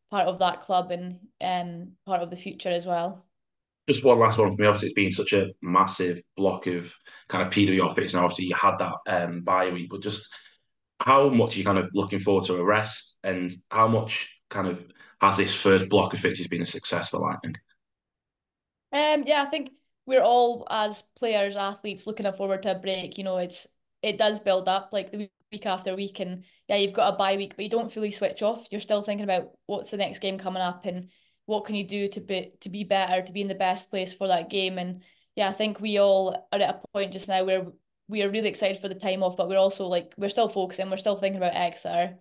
part 0.10 0.28
of 0.28 0.40
that 0.40 0.62
club 0.62 0.92
and 0.92 1.20
um 1.42 1.94
part 2.06 2.22
of 2.22 2.30
the 2.30 2.36
future 2.36 2.70
as 2.70 2.86
well. 2.86 3.26
Just 3.90 4.04
one 4.04 4.20
last 4.20 4.38
one 4.38 4.52
for 4.52 4.62
me. 4.62 4.68
Obviously, 4.68 4.90
it's 4.90 4.96
been 4.96 5.12
such 5.12 5.34
a 5.34 5.48
massive 5.62 6.22
block 6.38 6.68
of 6.68 6.94
kind 7.28 7.46
of 7.46 7.52
PWR 7.52 7.94
fits, 7.94 8.14
and 8.14 8.24
obviously 8.24 8.46
you 8.46 8.56
had 8.56 8.78
that 8.78 8.94
um, 9.08 9.42
bye 9.42 9.70
week. 9.70 9.90
But 9.90 10.02
just 10.02 10.28
how 11.00 11.30
much 11.30 11.58
you 11.58 11.64
kind 11.66 11.80
of 11.80 11.90
looking 11.94 12.20
forward 12.20 12.46
to 12.46 12.56
a 12.56 12.64
rest, 12.64 13.18
and 13.24 13.52
how 13.72 13.88
much 13.88 14.38
kind 14.50 14.68
of 14.68 14.86
has 15.22 15.38
this 15.38 15.54
first 15.54 15.88
block 15.88 16.14
of 16.14 16.20
fixtures 16.20 16.48
been 16.48 16.64
a 16.64 16.66
success 16.66 17.10
for 17.10 17.20
Lightning? 17.20 17.56
Um, 18.92 19.24
yeah, 19.26 19.44
I 19.44 19.50
think 19.50 19.72
we're 20.06 20.24
all 20.24 20.68
as 20.70 21.04
players, 21.16 21.56
athletes, 21.56 22.08
looking 22.08 22.32
forward 22.34 22.64
to 22.64 22.72
a 22.72 22.80
break. 22.80 23.18
You 23.18 23.24
know, 23.24 23.38
it's 23.38 23.68
it 24.02 24.18
does 24.18 24.40
build 24.40 24.68
up 24.68 24.90
like 24.92 25.12
the 25.12 25.30
week 25.52 25.66
after 25.66 25.96
week, 25.96 26.20
and 26.20 26.44
yeah, 26.68 26.78
you've 26.78 26.94
got 26.94 27.14
a 27.14 27.18
bye 27.18 27.38
week, 27.38 27.56
but 27.56 27.64
you 27.64 27.70
don't 27.70 27.94
fully 27.94 28.12
switch 28.12 28.42
off. 28.42 28.68
You're 28.72 28.82
still 28.82 29.04
thinking 29.04 29.24
about 29.24 29.52
what's 29.68 29.92
the 29.92 29.98
next 29.98 30.20
game 30.20 30.40
coming 30.40 30.62
up 30.62 30.86
and 30.86 31.10
what 31.46 31.66
can 31.66 31.76
you 31.76 31.88
do 31.88 32.08
to 32.10 32.20
be 32.20 32.54
to 32.62 32.70
be 32.70 32.84
better, 32.84 33.22
to 33.22 33.32
be 33.32 33.42
in 33.42 33.48
the 33.48 33.56
best 33.56 33.90
place 33.92 34.14
for 34.14 34.28
that 34.28 34.50
game. 34.50 34.80
And 34.80 35.04
yeah, 35.36 35.50
I 35.50 35.54
think 35.54 35.80
we 35.80 36.00
all 36.00 36.48
are 36.52 36.60
at 36.60 36.62
a 36.62 36.82
point 36.94 37.14
just 37.14 37.30
now 37.30 37.44
where 37.44 37.68
we 38.08 38.24
are 38.24 38.30
really 38.30 38.50
excited 38.50 38.82
for 38.82 38.90
the 38.90 38.96
time 38.96 39.22
off, 39.24 39.38
but 39.38 39.48
we're 39.48 39.58
also 39.58 39.88
like 39.88 40.14
we're 40.18 40.30
still 40.30 40.50
focusing, 40.50 40.90
we're 40.90 40.98
still 40.98 41.16
thinking 41.16 41.38
about 41.38 41.56
Exeter. 41.56 42.18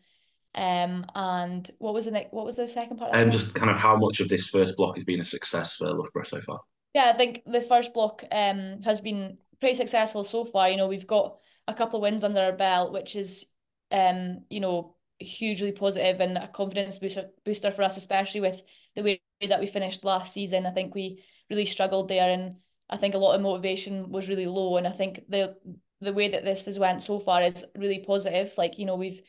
Um, 0.55 1.07
and 1.15 1.71
what 1.79 1.95
was 1.95 2.07
the 2.07 2.11
next? 2.11 2.33
What 2.33 2.45
was 2.45 2.57
the 2.57 2.67
second 2.67 2.97
part? 2.97 3.13
And 3.15 3.25
um, 3.25 3.31
just 3.31 3.55
kind 3.55 3.71
of 3.71 3.81
how 3.81 3.97
much 3.97 4.21
of 4.21 4.29
this 4.29 4.49
first 4.49 4.77
block 4.77 4.97
has 4.97 5.05
been 5.05 5.21
a 5.21 5.25
success 5.25 5.75
for 5.75 5.93
Loughborough 5.93 6.25
so 6.25 6.41
far? 6.41 6.61
Yeah, 6.95 7.13
I 7.15 7.17
think 7.17 7.43
the 7.47 7.61
first 7.61 7.95
block 7.95 8.25
um 8.33 8.83
has 8.83 9.01
been 9.01 9.39
pretty 9.61 9.77
successful 9.77 10.25
so 10.25 10.45
far. 10.45 10.69
You 10.69 10.77
know, 10.77 10.89
we've 10.89 11.07
got 11.07 11.39
a 11.69 11.75
couple 11.75 11.99
of 11.99 12.03
wins 12.03 12.25
under 12.25 12.41
our 12.41 12.53
belt, 12.53 12.93
which 12.93 13.15
is 13.15 13.47
um 13.93 14.41
you 14.51 14.61
know 14.61 14.97
hugely 15.21 15.71
positive 15.73 16.21
and 16.21 16.37
a 16.37 16.49
confidence 16.49 16.99
booster 16.99 17.31
booster 17.45 17.71
for 17.71 17.83
us, 17.83 17.97
especially 17.97 18.41
with 18.41 18.61
the 18.97 19.03
way 19.03 19.21
that 19.49 19.61
we 19.61 19.67
finished 19.67 20.05
last 20.05 20.35
season. 20.35 20.67
I 20.67 20.73
think 20.73 20.95
we 20.95 21.23
really 21.49 21.67
struggled 21.67 22.09
there, 22.09 22.29
and 22.29 22.57
I 22.89 22.97
think 22.97 23.15
a 23.15 23.19
lot 23.19 23.35
of 23.35 23.41
motivation 23.41 24.11
was 24.11 24.29
really 24.29 24.47
low. 24.47 24.77
And 24.79 24.87
I 24.87 24.93
think 24.93 25.21
the 25.29 25.57
the 26.01 26.13
way 26.13 26.31
that 26.31 26.45
this 26.45 26.67
has 26.67 26.79
went 26.79 27.03
so 27.03 27.21
far 27.21 27.43
is 27.43 27.65
really 27.77 28.01
positive. 28.01 28.53
Like 28.59 28.79
you 28.79 28.87
know, 28.87 28.97
we've 28.97 29.23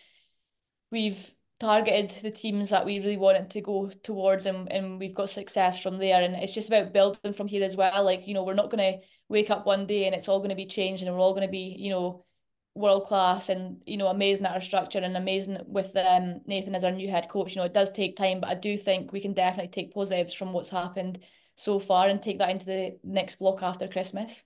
we've 0.92 1.34
targeted 1.60 2.10
the 2.24 2.32
teams 2.32 2.72
that 2.72 2.86
we 2.86 3.00
really 3.00 3.18
wanted 3.18 3.50
to 3.52 3.62
go 3.62 3.90
towards 4.04 4.48
and, 4.48 4.72
and 4.72 5.00
we've 5.00 5.14
got 5.14 5.30
success 5.30 5.82
from 5.82 6.00
there 6.00 6.22
and 6.22 6.36
it's 6.36 6.54
just 6.54 6.70
about 6.70 6.92
building 6.92 7.34
from 7.34 7.48
here 7.48 7.64
as 7.64 7.76
well 7.76 8.04
like 8.04 8.28
you 8.28 8.34
know 8.34 8.44
we're 8.44 8.56
not 8.56 8.72
going 8.72 8.94
to 8.94 9.00
wake 9.30 9.52
up 9.52 9.66
one 9.66 9.86
day 9.86 10.06
and 10.06 10.16
it's 10.16 10.28
all 10.28 10.40
going 10.40 10.50
to 10.50 10.56
be 10.56 10.66
changed 10.66 11.04
and 11.04 11.14
we're 11.14 11.22
all 11.22 11.34
going 11.34 11.46
to 11.46 11.52
be 11.52 11.76
you 11.78 11.92
know 11.92 12.26
world 12.74 13.06
class 13.06 13.50
and 13.50 13.82
you 13.86 13.98
know 13.98 14.08
amazing 14.08 14.46
at 14.46 14.54
our 14.54 14.62
structure 14.62 15.00
and 15.00 15.18
amazing 15.18 15.58
with 15.68 15.96
um, 15.96 16.42
Nathan 16.46 16.76
as 16.76 16.84
our 16.84 16.92
new 16.92 17.10
head 17.10 17.28
coach. 17.30 17.56
You 17.56 17.62
know, 17.62 17.66
it 17.66 17.74
does 17.74 17.92
take 17.92 18.16
time, 18.16 18.40
but 18.40 18.50
I 18.50 18.56
do 18.56 18.78
think 18.78 19.12
we 19.12 19.22
can 19.22 19.34
definitely 19.34 19.72
take 19.72 19.94
positives 19.94 20.34
from 20.34 20.54
what's 20.54 20.70
happened 20.70 21.20
so 21.56 21.80
far 21.80 22.08
and 22.08 22.22
take 22.22 22.40
that 22.40 22.50
into 22.50 22.66
the 22.66 22.98
next 23.04 23.38
block 23.38 23.62
after 23.62 23.88
Christmas. 23.88 24.44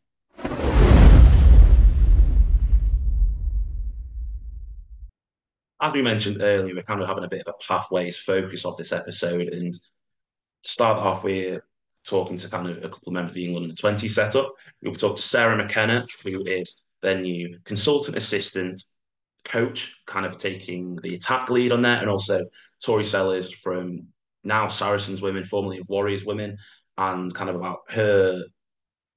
As 5.85 5.93
we 5.93 6.01
mentioned 6.01 6.41
earlier, 6.41 6.73
we're 6.73 6.81
kind 6.81 6.99
of 6.99 7.07
having 7.07 7.25
a 7.25 7.27
bit 7.27 7.43
of 7.45 7.53
a 7.53 7.63
pathways 7.63 8.17
focus 8.17 8.65
of 8.65 8.75
this 8.75 8.91
episode, 8.91 9.49
and 9.49 9.71
to 9.71 9.79
start 10.63 10.97
off, 10.97 11.23
we're 11.23 11.63
talking 12.07 12.37
to 12.37 12.49
kind 12.49 12.67
of 12.67 12.77
a 12.77 12.89
couple 12.89 13.09
of 13.09 13.13
members 13.13 13.33
of 13.33 13.35
the 13.35 13.45
England 13.45 13.77
20 13.77 14.09
setup. 14.09 14.51
We'll 14.81 14.95
talk 14.95 15.15
to 15.17 15.21
Sarah 15.21 15.55
McKenna, 15.55 16.07
who 16.23 16.43
is 16.43 16.81
their 17.03 17.21
new 17.21 17.59
consultant 17.65 18.17
assistant 18.17 18.81
coach, 19.43 19.95
kind 20.07 20.25
of 20.25 20.39
taking 20.39 20.95
the 21.03 21.13
attack 21.13 21.51
lead 21.51 21.71
on 21.71 21.83
that, 21.83 22.01
and 22.01 22.09
also 22.09 22.47
Tori 22.83 23.03
Sellors 23.03 23.53
from 23.53 24.07
now 24.43 24.67
Saracens 24.67 25.21
Women, 25.21 25.43
formerly 25.43 25.77
of 25.77 25.87
Warriors 25.87 26.25
Women, 26.25 26.57
and 26.97 27.31
kind 27.31 27.51
of 27.51 27.57
about 27.57 27.81
her 27.89 28.43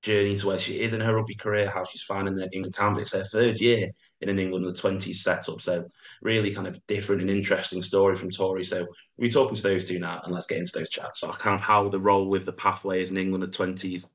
journey 0.02 0.37
to 0.37 0.46
where 0.46 0.58
she 0.58 0.80
is 0.80 0.92
in 0.92 1.00
her 1.00 1.14
rugby 1.14 1.34
career, 1.34 1.70
how 1.70 1.84
she's 1.84 2.02
finding 2.02 2.34
the 2.34 2.48
England 2.52 2.76
camp. 2.76 2.98
It's 2.98 3.12
her 3.12 3.24
third 3.24 3.61
year 3.61 3.90
in 4.20 4.28
an 4.28 4.38
England 4.38 4.66
the 4.66 4.72
20s 4.72 5.16
setup. 5.16 5.61
So 5.61 5.84
really 6.22 6.54
kind 6.54 6.66
of 6.66 6.84
different 6.87 7.22
and 7.22 7.30
interesting 7.30 7.82
story 7.82 8.16
from 8.16 8.30
Tori. 8.30 8.64
So 8.64 8.87
we're 9.16 9.30
talking 9.30 9.56
to 9.56 9.62
those 9.62 9.87
two 9.87 9.98
now 9.98 10.20
and 10.24 10.32
let's 10.32 10.46
get 10.46 10.58
into 10.58 10.72
those 10.74 10.90
chats. 10.90 11.20
So 11.20 11.28
kind 11.30 11.54
of 11.54 11.61
how 11.61 11.88
the 11.88 12.00
role 12.00 12.28
with 12.28 12.44
the 12.44 12.52
pathways 12.52 13.11
in 13.11 13.16
England 13.16 13.42
the 13.42 13.48
20s 13.48 14.06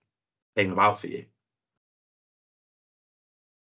came 0.57 0.71
about 0.71 0.99
for 0.99 1.07
you. 1.07 1.25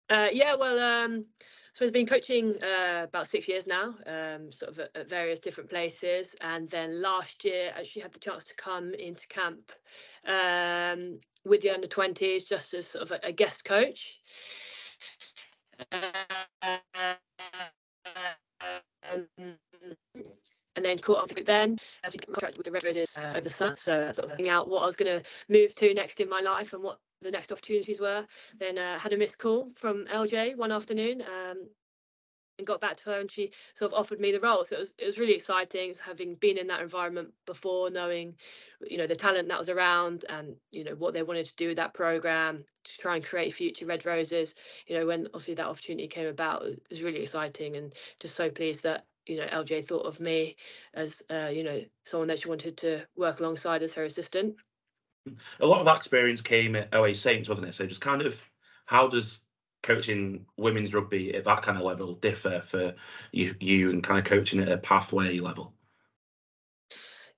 Uh, 0.09 0.29
yeah, 0.33 0.55
well, 0.55 0.79
um, 0.79 1.25
so 1.73 1.85
I've 1.85 1.93
been 1.93 2.07
coaching 2.07 2.55
uh, 2.63 3.07
about 3.09 3.27
six 3.27 3.49
years 3.49 3.67
now, 3.67 3.95
um, 4.07 4.53
sort 4.53 4.73
of 4.73 4.79
at, 4.79 4.97
at, 4.97 5.11
various 5.11 5.41
different 5.41 5.69
places. 5.69 6.37
And 6.41 6.71
then 6.71 7.03
last 7.03 7.45
year, 7.45 7.73
I 7.77 7.81
actually 7.81 8.03
had 8.03 8.13
the 8.13 8.21
chance 8.21 8.45
to 8.45 8.55
come 8.55 8.95
into 8.95 9.27
camp 9.27 9.73
um, 10.27 11.19
with 11.47 11.63
the 11.63 11.71
under 11.71 11.87
20s 11.87 12.47
just 12.47 12.75
as 12.75 12.87
sort 12.87 13.03
of 13.03 13.13
a, 13.13 13.21
a 13.29 13.33
guest 13.33 13.65
coach. 13.65 14.21
And 20.77 20.85
then 20.85 20.99
caught 20.99 21.23
up 21.23 21.35
with 21.35 21.47
then. 21.47 21.79
I 22.05 22.11
think 22.11 22.27
contract 22.27 22.59
with 22.59 22.67
the 22.67 22.73
Red 22.73 22.85
uh, 22.87 23.31
over 23.31 23.41
the 23.41 23.51
summer, 23.51 23.77
so 23.77 24.13
sort 24.13 24.31
of 24.31 24.37
thinking 24.37 24.51
out 24.51 24.69
what 24.69 24.83
I 24.83 24.87
was 24.87 24.97
going 24.97 25.21
to 25.21 25.29
move 25.49 25.75
to 25.77 25.95
next 25.95 26.21
in 26.21 26.29
my 26.29 26.41
life 26.41 26.75
and 26.75 26.83
what 26.83 26.99
the 27.23 27.31
next 27.31 27.51
opportunities 27.51 28.01
were. 28.01 28.27
Then 28.59 28.77
uh, 28.77 28.99
had 28.99 29.13
a 29.13 29.17
missed 29.17 29.39
call 29.39 29.71
from 29.75 30.07
LJ 30.07 30.57
one 30.57 30.73
afternoon. 30.73 31.23
Um, 31.23 31.69
and 32.59 32.67
got 32.67 32.81
back 32.81 32.97
to 32.97 33.05
her 33.05 33.21
and 33.21 33.31
she 33.31 33.51
sort 33.75 33.93
of 33.93 33.99
offered 33.99 34.21
me 34.21 34.33
the 34.33 34.41
role 34.41 34.65
so 34.65 34.77
it 34.77 34.79
was 34.79 34.95
it 34.99 35.07
was 35.07 35.19
really 35.19 35.35
exciting 35.35 35.93
having 36.05 36.35
been 36.37 36.59
in 36.59 36.67
that 36.67 36.81
environment 36.81 37.33
before 37.45 37.91
knowing 37.91 38.35
you 38.89 38.97
know 38.97 39.07
the 39.07 39.15
talent 39.15 39.49
that 39.49 39.59
was 39.59 39.69
around 39.69 40.25
and 40.29 40.57
you 40.71 40.85
know 40.85 40.95
what 40.95 41.15
they 41.15 41.23
wanted 41.23 41.47
to 41.47 41.57
do 41.57 41.69
with 41.69 41.77
that 41.77 41.95
program 41.95 42.65
to 42.85 42.99
try 42.99 43.17
and 43.17 43.25
create 43.25 43.53
future 43.53 43.87
red 43.87 44.07
roses 44.07 44.55
you 44.87 44.99
know 44.99 45.07
when 45.07 45.27
obviously 45.29 45.55
that 45.55 45.67
opportunity 45.67 46.09
came 46.09 46.29
about 46.29 46.65
it 46.65 46.81
was 46.91 47.03
really 47.03 47.23
exciting 47.23 47.77
and 47.77 47.95
just 48.21 48.35
so 48.35 48.49
pleased 48.51 48.83
that 48.83 49.05
you 49.27 49.37
know 49.37 49.47
LJ 49.47 49.85
thought 49.85 50.07
of 50.07 50.21
me 50.21 50.57
as 50.95 51.23
uh, 51.31 51.51
you 51.53 51.65
know 51.65 51.83
someone 52.05 52.29
that 52.29 52.39
she 52.39 52.49
wanted 52.49 52.77
to 52.79 53.05
work 53.17 53.41
alongside 53.41 53.83
as 53.83 53.95
her 53.95 54.05
assistant. 54.05 54.55
A 55.59 55.67
lot 55.67 55.81
of 55.81 55.87
that 55.87 55.97
experience 55.97 56.41
came 56.41 56.77
at 56.77 56.95
OA 56.95 57.13
Saints, 57.15 57.49
wasn't 57.49 57.69
it? 57.69 57.75
So 57.75 57.85
just 57.87 58.01
kind 58.01 58.23
of 58.23 58.41
how 58.85 59.09
does 59.09 59.41
coaching 59.83 60.47
women's 60.57 60.95
rugby 60.95 61.35
at 61.35 61.45
that 61.45 61.63
kind 61.63 61.79
of 61.79 61.85
level 61.85 62.15
differ 62.15 62.63
for 62.65 62.95
you, 63.33 63.55
you 63.61 63.91
and 63.91 64.03
kind 64.03 64.19
of 64.19 64.25
coaching 64.25 64.61
at 64.61 64.71
a 64.71 64.79
pathway 64.79 65.39
level? 65.39 65.73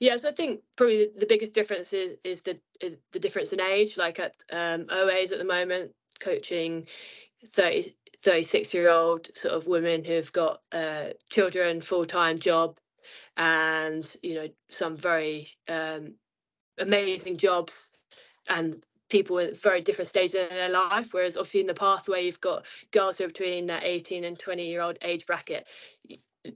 Yeah, 0.00 0.16
so 0.16 0.28
I 0.28 0.32
think 0.32 0.60
probably 0.76 1.10
the 1.16 1.26
biggest 1.26 1.54
difference 1.54 1.92
is 1.92 2.16
is 2.22 2.42
the 2.42 2.58
the 3.12 3.18
difference 3.18 3.52
in 3.52 3.60
age. 3.60 3.96
Like 3.96 4.20
at 4.20 4.36
um, 4.52 4.86
OAs 4.90 5.32
at 5.32 5.38
the 5.38 5.44
moment, 5.44 5.92
coaching 6.20 6.86
30, 7.46 7.94
36 8.22 8.74
year 8.74 8.90
old 8.90 9.28
sort 9.36 9.54
of 9.54 9.66
women 9.66 10.04
who've 10.04 10.32
got 10.32 10.62
uh, 10.72 11.08
children, 11.30 11.80
full 11.80 12.04
time 12.04 12.38
job, 12.38 12.78
and 13.36 14.16
you 14.22 14.34
know 14.34 14.48
some 14.68 14.96
very 14.96 15.48
um, 15.68 16.14
amazing 16.78 17.36
jobs 17.36 17.92
and 18.48 18.82
people 19.08 19.38
at 19.38 19.56
very 19.56 19.80
different 19.80 20.08
stages 20.08 20.34
in 20.34 20.48
their 20.48 20.68
life. 20.68 21.12
Whereas 21.12 21.36
obviously 21.36 21.60
in 21.60 21.66
the 21.66 21.74
pathway 21.74 22.24
you've 22.24 22.40
got 22.40 22.66
girls 22.90 23.18
who 23.18 23.24
are 23.24 23.28
between 23.28 23.66
that 23.66 23.84
18 23.84 24.24
and 24.24 24.38
20 24.38 24.66
year 24.66 24.80
old 24.80 24.98
age 25.02 25.26
bracket. 25.26 25.66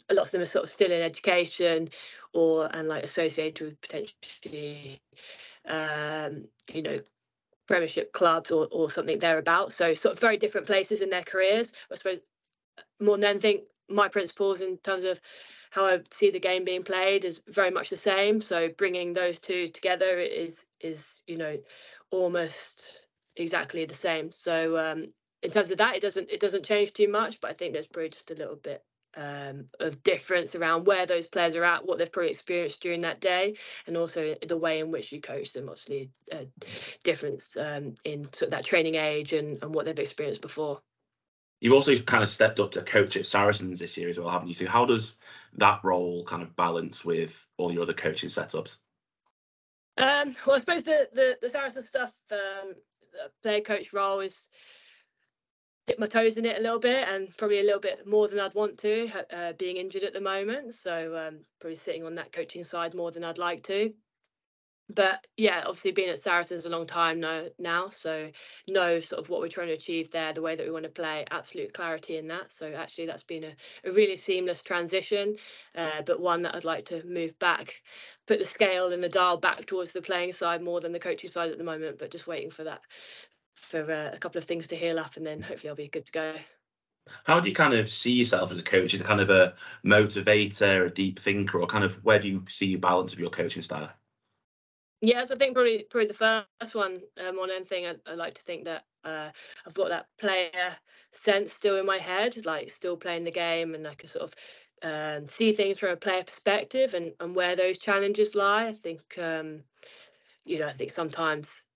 A 0.08 0.14
lot 0.14 0.26
of 0.26 0.30
them 0.30 0.42
are 0.42 0.46
sort 0.46 0.64
of 0.64 0.70
still 0.70 0.90
in 0.90 1.02
education 1.02 1.88
or 2.32 2.74
and 2.74 2.88
like 2.88 3.04
associated 3.04 3.66
with 3.66 3.80
potentially 3.80 5.00
um, 5.66 6.44
you 6.72 6.82
know 6.82 6.98
premiership 7.66 8.12
clubs 8.12 8.50
or, 8.50 8.68
or 8.70 8.90
something 8.90 9.18
thereabout. 9.18 9.72
So 9.72 9.94
sort 9.94 10.14
of 10.14 10.20
very 10.20 10.36
different 10.36 10.66
places 10.66 11.00
in 11.00 11.10
their 11.10 11.22
careers. 11.22 11.72
I 11.90 11.96
suppose 11.96 12.20
more 13.00 13.16
than 13.16 13.24
anything, 13.24 13.64
my 13.88 14.08
principles 14.08 14.60
in 14.60 14.78
terms 14.78 15.04
of 15.04 15.20
how 15.70 15.86
I 15.86 16.00
see 16.10 16.30
the 16.30 16.40
game 16.40 16.64
being 16.64 16.82
played 16.82 17.24
is 17.24 17.42
very 17.48 17.70
much 17.70 17.90
the 17.90 17.96
same. 17.96 18.40
So 18.40 18.68
bringing 18.76 19.12
those 19.12 19.38
two 19.38 19.68
together 19.68 20.18
is 20.18 20.66
is 20.82 21.22
you 21.26 21.36
know 21.36 21.58
almost 22.10 23.06
exactly 23.36 23.84
the 23.84 23.94
same. 23.94 24.30
So 24.30 24.78
um, 24.78 25.06
in 25.42 25.50
terms 25.50 25.70
of 25.70 25.78
that, 25.78 25.96
it 25.96 26.02
doesn't 26.02 26.30
it 26.30 26.40
doesn't 26.40 26.64
change 26.64 26.92
too 26.92 27.08
much, 27.08 27.40
but 27.40 27.50
I 27.50 27.54
think 27.54 27.72
there's 27.72 27.86
probably 27.86 28.10
just 28.10 28.30
a 28.30 28.34
little 28.34 28.56
bit 28.56 28.84
um, 29.16 29.66
of 29.80 30.02
difference 30.02 30.54
around 30.54 30.86
where 30.86 31.06
those 31.06 31.26
players 31.26 31.56
are 31.56 31.64
at, 31.64 31.86
what 31.86 31.98
they've 31.98 32.12
probably 32.12 32.30
experienced 32.30 32.80
during 32.80 33.02
that 33.02 33.20
day, 33.20 33.56
and 33.86 33.96
also 33.96 34.34
the 34.46 34.56
way 34.56 34.80
in 34.80 34.90
which 34.90 35.12
you 35.12 35.20
coach 35.20 35.52
them. 35.52 35.68
Obviously, 35.68 36.10
a 36.32 36.46
difference 37.04 37.56
um, 37.56 37.94
in 38.04 38.24
sort 38.32 38.42
of 38.42 38.50
that 38.50 38.64
training 38.64 38.94
age 38.94 39.32
and, 39.32 39.62
and 39.62 39.74
what 39.74 39.84
they've 39.84 39.98
experienced 39.98 40.42
before. 40.42 40.80
You've 41.60 41.74
also 41.74 41.96
kind 41.96 42.24
of 42.24 42.28
stepped 42.28 42.58
up 42.58 42.72
to 42.72 42.82
coach 42.82 43.16
at 43.16 43.24
Saracens 43.24 43.78
this 43.78 43.96
year 43.96 44.08
as 44.08 44.18
well, 44.18 44.28
haven't 44.28 44.48
you? 44.48 44.54
So 44.54 44.66
how 44.66 44.84
does 44.84 45.14
that 45.58 45.78
role 45.84 46.24
kind 46.24 46.42
of 46.42 46.56
balance 46.56 47.04
with 47.04 47.46
all 47.56 47.72
your 47.72 47.82
other 47.82 47.92
coaching 47.92 48.30
setups? 48.30 48.78
Um, 49.96 50.34
well, 50.46 50.56
I 50.56 50.58
suppose 50.60 50.82
the 50.82 51.08
the, 51.12 51.38
the 51.40 51.48
Saracens 51.48 51.88
stuff, 51.88 52.12
um, 52.30 52.74
player 53.42 53.60
coach 53.60 53.92
role 53.92 54.20
is 54.20 54.48
dip 55.86 55.98
my 55.98 56.06
toes 56.06 56.36
in 56.36 56.44
it 56.44 56.58
a 56.58 56.62
little 56.62 56.78
bit 56.78 57.08
and 57.08 57.36
probably 57.36 57.58
a 57.58 57.64
little 57.64 57.80
bit 57.80 58.06
more 58.06 58.28
than 58.28 58.38
I'd 58.38 58.54
want 58.54 58.78
to, 58.80 59.10
uh, 59.34 59.52
being 59.54 59.78
injured 59.78 60.04
at 60.04 60.12
the 60.12 60.20
moment. 60.20 60.74
So 60.74 61.16
um, 61.16 61.40
probably 61.60 61.76
sitting 61.76 62.04
on 62.04 62.14
that 62.16 62.32
coaching 62.32 62.62
side 62.64 62.94
more 62.94 63.10
than 63.10 63.24
I'd 63.24 63.38
like 63.38 63.64
to. 63.64 63.92
But 64.94 65.26
yeah, 65.36 65.62
obviously 65.66 65.92
been 65.92 66.10
at 66.10 66.22
Saracens 66.22 66.66
a 66.66 66.70
long 66.70 66.84
time 66.84 67.20
now, 67.20 67.44
now, 67.58 67.88
so 67.88 68.30
know 68.68 69.00
sort 69.00 69.20
of 69.20 69.30
what 69.30 69.40
we're 69.40 69.48
trying 69.48 69.68
to 69.68 69.72
achieve 69.72 70.10
there, 70.10 70.32
the 70.32 70.42
way 70.42 70.56
that 70.56 70.66
we 70.66 70.72
want 70.72 70.84
to 70.84 70.90
play, 70.90 71.24
absolute 71.30 71.72
clarity 71.72 72.16
in 72.16 72.26
that. 72.28 72.52
So 72.52 72.72
actually, 72.72 73.06
that's 73.06 73.22
been 73.22 73.44
a, 73.44 73.54
a 73.84 73.92
really 73.92 74.16
seamless 74.16 74.62
transition, 74.62 75.36
uh, 75.76 76.02
but 76.04 76.20
one 76.20 76.42
that 76.42 76.54
I'd 76.54 76.64
like 76.64 76.84
to 76.86 77.04
move 77.06 77.38
back, 77.38 77.82
put 78.26 78.38
the 78.38 78.44
scale 78.44 78.92
and 78.92 79.02
the 79.02 79.08
dial 79.08 79.36
back 79.36 79.66
towards 79.66 79.92
the 79.92 80.02
playing 80.02 80.32
side 80.32 80.62
more 80.62 80.80
than 80.80 80.92
the 80.92 80.98
coaching 80.98 81.30
side 81.30 81.50
at 81.50 81.58
the 81.58 81.64
moment. 81.64 81.98
But 81.98 82.10
just 82.10 82.26
waiting 82.26 82.50
for 82.50 82.64
that 82.64 82.82
for 83.56 83.90
uh, 83.90 84.10
a 84.12 84.18
couple 84.18 84.38
of 84.38 84.44
things 84.44 84.66
to 84.68 84.76
heal 84.76 84.98
up, 84.98 85.16
and 85.16 85.26
then 85.26 85.40
hopefully 85.40 85.70
I'll 85.70 85.76
be 85.76 85.88
good 85.88 86.06
to 86.06 86.12
go. 86.12 86.34
How 87.24 87.40
do 87.40 87.48
you 87.48 87.54
kind 87.54 87.74
of 87.74 87.88
see 87.88 88.12
yourself 88.12 88.52
as 88.52 88.60
a 88.60 88.62
coach? 88.62 88.94
Is 88.94 89.00
it 89.00 89.06
kind 89.06 89.20
of 89.20 89.30
a 89.30 89.54
motivator, 89.84 90.86
a 90.86 90.90
deep 90.90 91.18
thinker, 91.18 91.60
or 91.60 91.66
kind 91.66 91.84
of 91.84 92.02
where 92.04 92.18
do 92.18 92.28
you 92.28 92.44
see 92.48 92.66
your 92.66 92.80
balance 92.80 93.12
of 93.12 93.18
your 93.18 93.30
coaching 93.30 93.62
style? 93.62 93.92
Yes, 95.02 95.32
I 95.32 95.36
think 95.36 95.54
probably 95.54 95.84
probably 95.90 96.06
the 96.06 96.14
first 96.14 96.74
one 96.76 97.00
um, 97.26 97.38
on 97.40 97.50
anything. 97.50 97.86
I, 97.86 97.96
I 98.06 98.14
like 98.14 98.34
to 98.34 98.42
think 98.42 98.64
that 98.64 98.84
uh, 99.04 99.30
I've 99.66 99.74
got 99.74 99.88
that 99.88 100.06
player 100.18 100.76
sense 101.10 101.52
still 101.52 101.76
in 101.76 101.86
my 101.86 101.98
head, 101.98 102.46
like 102.46 102.70
still 102.70 102.96
playing 102.96 103.24
the 103.24 103.32
game, 103.32 103.74
and 103.74 103.86
I 103.86 103.94
can 103.94 104.08
sort 104.08 104.30
of 104.30 104.34
um, 104.84 105.28
see 105.28 105.52
things 105.52 105.78
from 105.78 105.90
a 105.90 105.96
player 105.96 106.22
perspective 106.22 106.94
and 106.94 107.12
and 107.20 107.34
where 107.34 107.56
those 107.56 107.78
challenges 107.78 108.36
lie. 108.36 108.66
I 108.68 108.72
think 108.72 109.18
um, 109.18 109.64
you 110.44 110.60
know 110.60 110.68
I 110.68 110.72
think 110.72 110.92
sometimes 110.92 111.66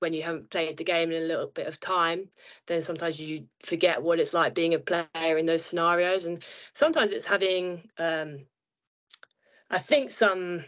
when 0.00 0.12
you 0.12 0.22
haven't 0.22 0.50
played 0.50 0.76
the 0.76 0.84
game 0.84 1.10
in 1.12 1.22
a 1.22 1.26
little 1.26 1.46
bit 1.48 1.66
of 1.66 1.80
time, 1.80 2.28
then 2.66 2.82
sometimes 2.82 3.18
you 3.18 3.46
forget 3.64 4.02
what 4.02 4.20
it's 4.20 4.34
like 4.34 4.54
being 4.54 4.74
a 4.74 4.78
player 4.78 5.38
in 5.38 5.46
those 5.46 5.64
scenarios. 5.64 6.26
And 6.26 6.44
sometimes 6.74 7.12
it's 7.12 7.24
having, 7.24 7.88
um, 7.98 8.40
I 9.70 9.78
think, 9.78 10.10
some 10.10 10.64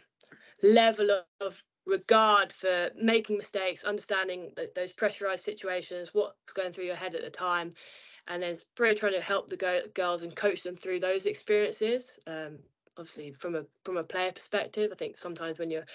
level 0.62 1.22
of 1.40 1.62
regard 1.88 2.52
for 2.52 2.90
making 3.00 3.36
mistakes, 3.36 3.82
understanding 3.82 4.52
those 4.76 4.92
pressurized 4.92 5.42
situations, 5.42 6.12
what's 6.12 6.52
going 6.52 6.70
through 6.70 6.84
your 6.84 6.94
head 6.94 7.14
at 7.14 7.24
the 7.24 7.30
time, 7.30 7.72
and 8.28 8.42
then 8.42 8.54
really 8.78 8.94
trying 8.94 9.14
to 9.14 9.20
help 9.20 9.48
the 9.48 9.56
go- 9.56 9.82
girls 9.94 10.22
and 10.22 10.36
coach 10.36 10.62
them 10.62 10.74
through 10.74 11.00
those 11.00 11.26
experiences. 11.26 12.20
Um, 12.26 12.58
obviously, 12.96 13.32
from 13.32 13.56
a 13.56 13.64
from 13.84 13.96
a 13.96 14.04
player 14.04 14.32
perspective, 14.32 14.90
I 14.92 14.96
think 14.96 15.16
sometimes 15.16 15.58
when 15.58 15.70
you're 15.70 15.86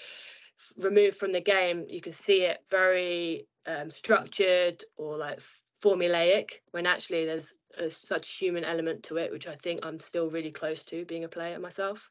removed 0.78 1.16
from 1.16 1.32
the 1.32 1.40
game, 1.40 1.86
you 1.88 2.00
can 2.00 2.12
see 2.12 2.42
it 2.42 2.58
very 2.68 3.46
um, 3.66 3.90
structured 3.90 4.82
or 4.96 5.16
like 5.16 5.40
formulaic 5.82 6.60
when 6.72 6.86
actually 6.86 7.24
there's 7.24 7.54
a, 7.78 7.90
such 7.90 8.36
human 8.36 8.64
element 8.64 9.02
to 9.04 9.16
it, 9.18 9.30
which 9.30 9.46
I 9.46 9.54
think 9.56 9.80
I'm 9.84 10.00
still 10.00 10.28
really 10.28 10.50
close 10.50 10.82
to 10.84 11.04
being 11.04 11.24
a 11.24 11.28
player 11.28 11.58
myself. 11.58 12.10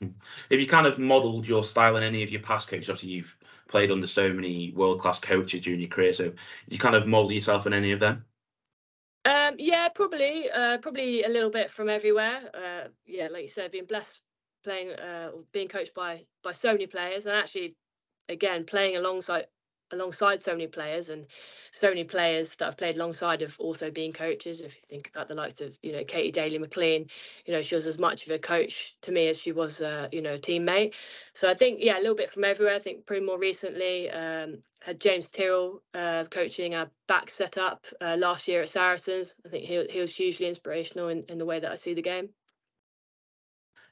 Hmm. 0.00 0.08
Have 0.50 0.60
you 0.60 0.66
kind 0.66 0.86
of 0.86 0.98
modelled 0.98 1.46
your 1.46 1.64
style 1.64 1.96
in 1.96 2.02
any 2.02 2.22
of 2.22 2.30
your 2.30 2.42
past 2.42 2.68
coaches? 2.68 2.90
Obviously, 2.90 3.10
you've 3.10 3.36
played 3.68 3.90
under 3.90 4.06
so 4.06 4.32
many 4.32 4.72
world 4.72 5.00
class 5.00 5.18
coaches 5.18 5.62
during 5.62 5.80
your 5.80 5.88
career, 5.88 6.12
so 6.12 6.32
you 6.68 6.78
kind 6.78 6.94
of 6.94 7.06
model 7.06 7.32
yourself 7.32 7.66
in 7.66 7.72
any 7.72 7.92
of 7.92 8.00
them? 8.00 8.24
Um, 9.24 9.54
yeah, 9.58 9.88
probably, 9.88 10.50
uh, 10.50 10.78
probably 10.78 11.22
a 11.22 11.28
little 11.28 11.50
bit 11.50 11.70
from 11.70 11.88
everywhere. 11.88 12.50
Uh, 12.52 12.88
yeah, 13.06 13.28
like 13.28 13.42
you 13.42 13.48
said, 13.48 13.70
being 13.70 13.86
blessed 13.86 14.20
playing, 14.64 14.92
uh, 14.94 15.30
being 15.52 15.68
coached 15.68 15.94
by 15.94 16.24
by 16.42 16.52
so 16.52 16.72
many 16.72 16.86
players, 16.86 17.26
and 17.26 17.36
actually 17.36 17.76
again 18.28 18.64
playing 18.64 18.96
alongside 18.96 19.46
alongside 19.90 20.40
so 20.40 20.52
many 20.52 20.66
players 20.66 21.08
and 21.10 21.26
so 21.70 21.88
many 21.88 22.04
players 22.04 22.54
that 22.56 22.68
I've 22.68 22.76
played 22.76 22.96
alongside 22.96 23.40
have 23.40 23.58
also 23.58 23.90
been 23.90 24.12
coaches. 24.12 24.60
If 24.60 24.76
you 24.76 24.82
think 24.88 25.08
about 25.08 25.28
the 25.28 25.34
likes 25.34 25.60
of, 25.60 25.78
you 25.82 25.92
know, 25.92 26.04
Katy 26.04 26.32
Daley-Mclean, 26.32 27.06
you 27.46 27.52
know, 27.52 27.62
she 27.62 27.74
was 27.74 27.86
as 27.86 27.98
much 27.98 28.26
of 28.26 28.32
a 28.32 28.38
coach 28.38 28.96
to 29.02 29.12
me 29.12 29.28
as 29.28 29.38
she 29.38 29.52
was, 29.52 29.82
uh, 29.82 30.08
you 30.10 30.22
know, 30.22 30.34
a 30.34 30.38
teammate. 30.38 30.94
So 31.32 31.50
I 31.50 31.54
think, 31.54 31.78
yeah, 31.80 31.98
a 31.98 32.00
little 32.00 32.14
bit 32.14 32.32
from 32.32 32.44
everywhere. 32.44 32.74
I 32.74 32.78
think 32.78 33.06
pretty 33.06 33.24
more 33.24 33.38
recently 33.38 34.10
um, 34.10 34.58
had 34.80 35.00
James 35.00 35.30
Tyrrell 35.30 35.82
uh, 35.94 36.24
coaching 36.30 36.74
our 36.74 36.90
back 37.06 37.30
setup 37.30 37.86
uh, 38.00 38.16
last 38.18 38.48
year 38.48 38.62
at 38.62 38.68
Saracens. 38.68 39.36
I 39.46 39.48
think 39.48 39.64
he, 39.64 39.86
he 39.90 40.00
was 40.00 40.14
hugely 40.14 40.46
inspirational 40.46 41.08
in, 41.08 41.22
in 41.28 41.38
the 41.38 41.46
way 41.46 41.60
that 41.60 41.70
I 41.70 41.76
see 41.76 41.94
the 41.94 42.02
game. 42.02 42.30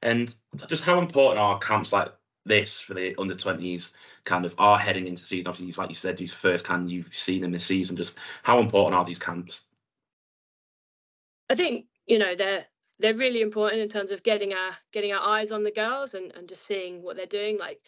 And 0.02 0.34
just 0.68 0.82
how 0.82 0.98
important 0.98 1.38
are 1.38 1.58
camps 1.60 1.92
like 1.92 2.12
this 2.44 2.80
for 2.80 2.94
the 2.94 3.14
under 3.18 3.34
20s 3.34 3.92
kind 4.24 4.44
of 4.44 4.54
are 4.58 4.78
heading 4.78 5.06
into 5.06 5.22
season. 5.24 5.46
Obviously, 5.46 5.80
like 5.80 5.90
you 5.90 5.96
said, 5.96 6.16
these 6.16 6.32
first 6.32 6.64
can 6.64 6.88
you've 6.88 7.14
seen 7.14 7.44
in 7.44 7.50
this 7.50 7.64
season. 7.64 7.96
Just 7.96 8.16
how 8.42 8.58
important 8.58 8.94
are 8.94 9.04
these 9.04 9.18
camps? 9.18 9.62
I 11.50 11.54
think 11.54 11.86
you 12.06 12.18
know 12.18 12.34
they're 12.34 12.64
they're 12.98 13.14
really 13.14 13.42
important 13.42 13.82
in 13.82 13.88
terms 13.88 14.10
of 14.10 14.22
getting 14.22 14.52
our 14.52 14.72
getting 14.92 15.12
our 15.12 15.26
eyes 15.26 15.52
on 15.52 15.62
the 15.62 15.70
girls 15.70 16.14
and, 16.14 16.32
and 16.32 16.48
just 16.48 16.66
seeing 16.66 17.02
what 17.02 17.16
they're 17.16 17.26
doing. 17.26 17.58
Like 17.58 17.80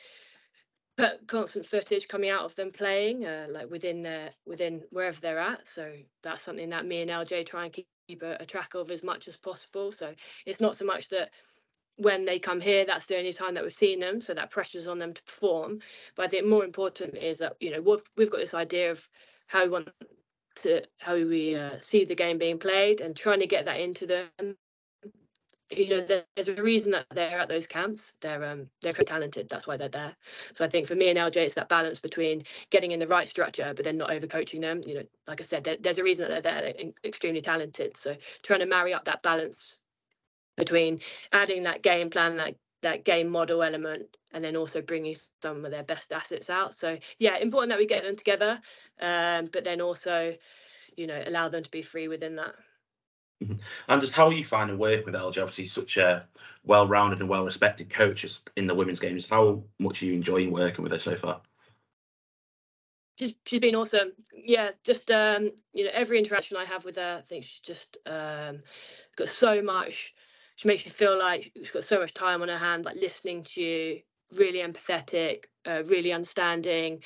constant 1.27 1.67
footage 1.67 2.07
coming 2.07 2.31
out 2.31 2.45
of 2.45 2.55
them 2.55 2.71
playing, 2.71 3.25
uh, 3.27 3.47
like 3.51 3.71
within 3.71 4.03
their 4.03 4.31
within 4.47 4.83
wherever 4.91 5.21
they're 5.21 5.41
at. 5.41 5.67
So 5.67 5.93
that's 6.23 6.43
something 6.43 6.71
that 6.71 6.87
me 6.87 7.03
and 7.03 7.11
LJ 7.11 7.47
try 7.47 7.65
and 7.65 7.73
keep 7.73 8.23
a, 8.23 8.37
a 8.41 8.47
track 8.47 8.75
of 8.75 8.91
as 8.91 9.03
much 9.03 9.29
as 9.29 9.37
possible. 9.37 9.91
So 9.91 10.15
it's 10.47 10.61
not 10.61 10.77
so 10.77 10.85
much 10.85 11.09
that 11.09 11.31
when 11.97 12.25
they 12.25 12.39
come 12.39 12.61
here, 12.61 12.85
that's 12.85 13.07
the 13.07 13.17
only 13.17 13.33
time 13.33 13.55
that 13.55 13.63
we've 13.63 13.73
seen 13.73 13.99
them, 13.99 14.21
so 14.21 14.35
that 14.35 14.51
pressure's 14.51 14.89
on 14.89 14.99
them 14.99 15.15
to 15.15 15.23
perform. 15.23 15.81
But 16.17 16.25
I 16.25 16.29
think 16.29 16.47
more 16.47 16.65
important 16.65 17.17
is 17.17 17.39
that 17.39 17.57
you 17.61 17.71
know 17.71 17.81
we've 17.81 18.03
we've 18.17 18.31
got 18.31 18.39
this 18.39 18.55
idea 18.55 18.91
of 18.91 19.09
how 19.47 19.65
we 19.65 19.71
want 19.71 19.89
to 20.57 20.83
how 20.99 21.15
we 21.15 21.57
uh, 21.57 21.79
see 21.81 22.05
the 22.05 22.15
game 22.15 22.39
being 22.39 22.59
played 22.59 23.01
and 23.01 23.17
trying 23.17 23.41
to 23.41 23.47
get 23.47 23.65
that 23.67 23.81
into 23.81 24.07
them. 24.07 24.57
You 25.71 25.89
know, 25.89 26.23
there's 26.37 26.49
a 26.49 26.63
reason 26.63 26.93
that 26.93 27.07
they're 27.13 27.39
at 27.39 27.49
those 27.49 27.67
camps. 27.67 28.13
They're 28.21 28.45
um 28.45 28.69
they're 28.83 28.93
talented. 28.93 29.49
That's 29.49 29.67
why 29.67 29.77
they're 29.77 29.89
there. 29.89 30.15
So 30.53 30.65
I 30.65 30.69
think 30.69 30.87
for 30.87 30.95
me 30.95 31.11
and 31.11 31.19
LJ, 31.19 31.37
it's 31.37 31.55
that 31.55 31.69
balance 31.69 32.01
between 32.01 32.43
getting 32.71 32.93
in 32.93 32.99
the 32.99 33.07
right 33.07 33.27
structure, 33.27 33.73
but 33.75 33.85
then 33.85 33.97
not 33.97 34.11
overcoaching 34.11 34.61
them. 34.61 34.81
You 34.87 34.95
know, 34.97 35.05
like 35.27 35.41
I 35.41 35.45
said, 35.45 35.79
there's 35.81 35.99
a 35.99 36.05
reason 36.05 36.29
that 36.29 36.43
they're 36.43 36.61
there. 36.61 36.73
They're 36.73 36.93
extremely 37.05 37.41
talented. 37.41 37.97
So 37.97 38.17
trying 38.43 38.61
to 38.61 38.67
marry 38.67 38.93
up 38.93 39.05
that 39.07 39.23
balance 39.23 39.79
between 40.57 41.01
adding 41.33 41.65
that 41.65 41.83
game 41.83 42.11
plan, 42.11 42.37
that 42.37 42.55
that 42.83 43.05
game 43.05 43.29
model 43.29 43.63
element, 43.63 44.17
and 44.33 44.45
then 44.45 44.57
also 44.57 44.81
bringing 44.81 45.17
some 45.43 45.65
of 45.65 45.71
their 45.71 45.83
best 45.83 46.13
assets 46.13 46.51
out. 46.51 46.75
So 46.75 46.99
yeah, 47.19 47.37
important 47.39 47.71
that 47.71 47.79
we 47.79 47.87
get 47.87 48.05
them 48.05 48.17
together, 48.17 48.61
um, 49.01 49.49
but 49.53 49.65
then 49.65 49.81
also, 49.81 50.35
you 50.97 51.07
know, 51.07 51.21
allow 51.27 51.49
them 51.49 51.63
to 51.63 51.71
be 51.71 51.83
free 51.83 52.09
within 52.09 52.37
that. 52.37 52.55
Mm-hmm. 53.43 53.55
And 53.89 54.01
just 54.01 54.13
how 54.13 54.29
are 54.29 54.33
you 54.33 54.45
finding 54.45 54.79
work 54.79 55.05
with 55.05 55.15
LJ? 55.15 55.43
Obviously, 55.43 55.67
such 55.67 55.97
a 55.97 56.27
well-rounded 56.65 57.21
and 57.21 57.29
well-respected 57.29 57.91
coach 57.91 58.25
in 58.57 58.67
the 58.67 58.75
women's 58.75 59.01
games. 59.01 59.27
How 59.29 59.63
much 59.79 60.03
are 60.03 60.07
you 60.07 60.15
enjoying 60.15 60.53
working 60.53 60.83
with 60.83 60.93
her 60.93 60.99
so 60.99 61.17
far? 61.17 61.41
She's 63.19 63.35
she's 63.47 63.61
been 63.61 63.77
awesome. 63.77 64.13
Yeah, 64.33 64.71
just 64.83 65.11
um, 65.11 65.53
you 65.73 65.85
know, 65.85 65.91
every 65.93 66.19
interaction 66.19 66.57
I 66.57 66.65
have 66.65 66.85
with 66.85 66.97
her, 66.97 67.19
I 67.19 67.23
think 67.23 67.45
she's 67.45 67.61
just 67.61 67.99
um, 68.07 68.61
got 69.17 69.29
so 69.29 69.63
much 69.63 70.15
she 70.57 70.69
makes 70.69 70.85
you 70.87 70.93
feel 70.93 71.19
like 71.19 71.53
she's 71.57 71.71
got 71.73 71.85
so 71.85 72.01
much 72.01 72.15
time 72.15 72.43
on 72.43 72.49
her 72.49 72.59
hand, 72.59 72.85
like 72.85 72.97
listening 72.97 73.43
to 73.45 73.63
you, 73.63 74.01
really 74.39 74.61
empathetic, 74.61 75.45
uh, 75.67 75.83
really 75.87 76.13
understanding 76.13 77.01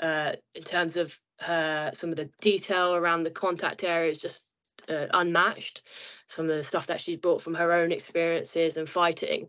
uh, 0.00 0.34
in 0.54 0.64
terms 0.64 0.96
of 0.96 1.18
her 1.40 1.90
some 1.94 2.10
of 2.10 2.16
the 2.16 2.30
detail 2.40 2.94
around 2.96 3.24
the 3.24 3.30
contact 3.32 3.84
area 3.84 4.10
is 4.10 4.18
just 4.18 4.46
uh, 4.90 5.06
unmatched. 5.14 5.82
Some 6.28 6.50
of 6.50 6.56
the 6.56 6.64
stuff 6.64 6.86
that 6.88 7.00
she's 7.00 7.18
brought 7.18 7.42
from 7.42 7.54
her 7.54 7.72
own 7.72 7.92
experiences 7.92 8.76
and 8.78 8.88
fighting, 8.88 9.48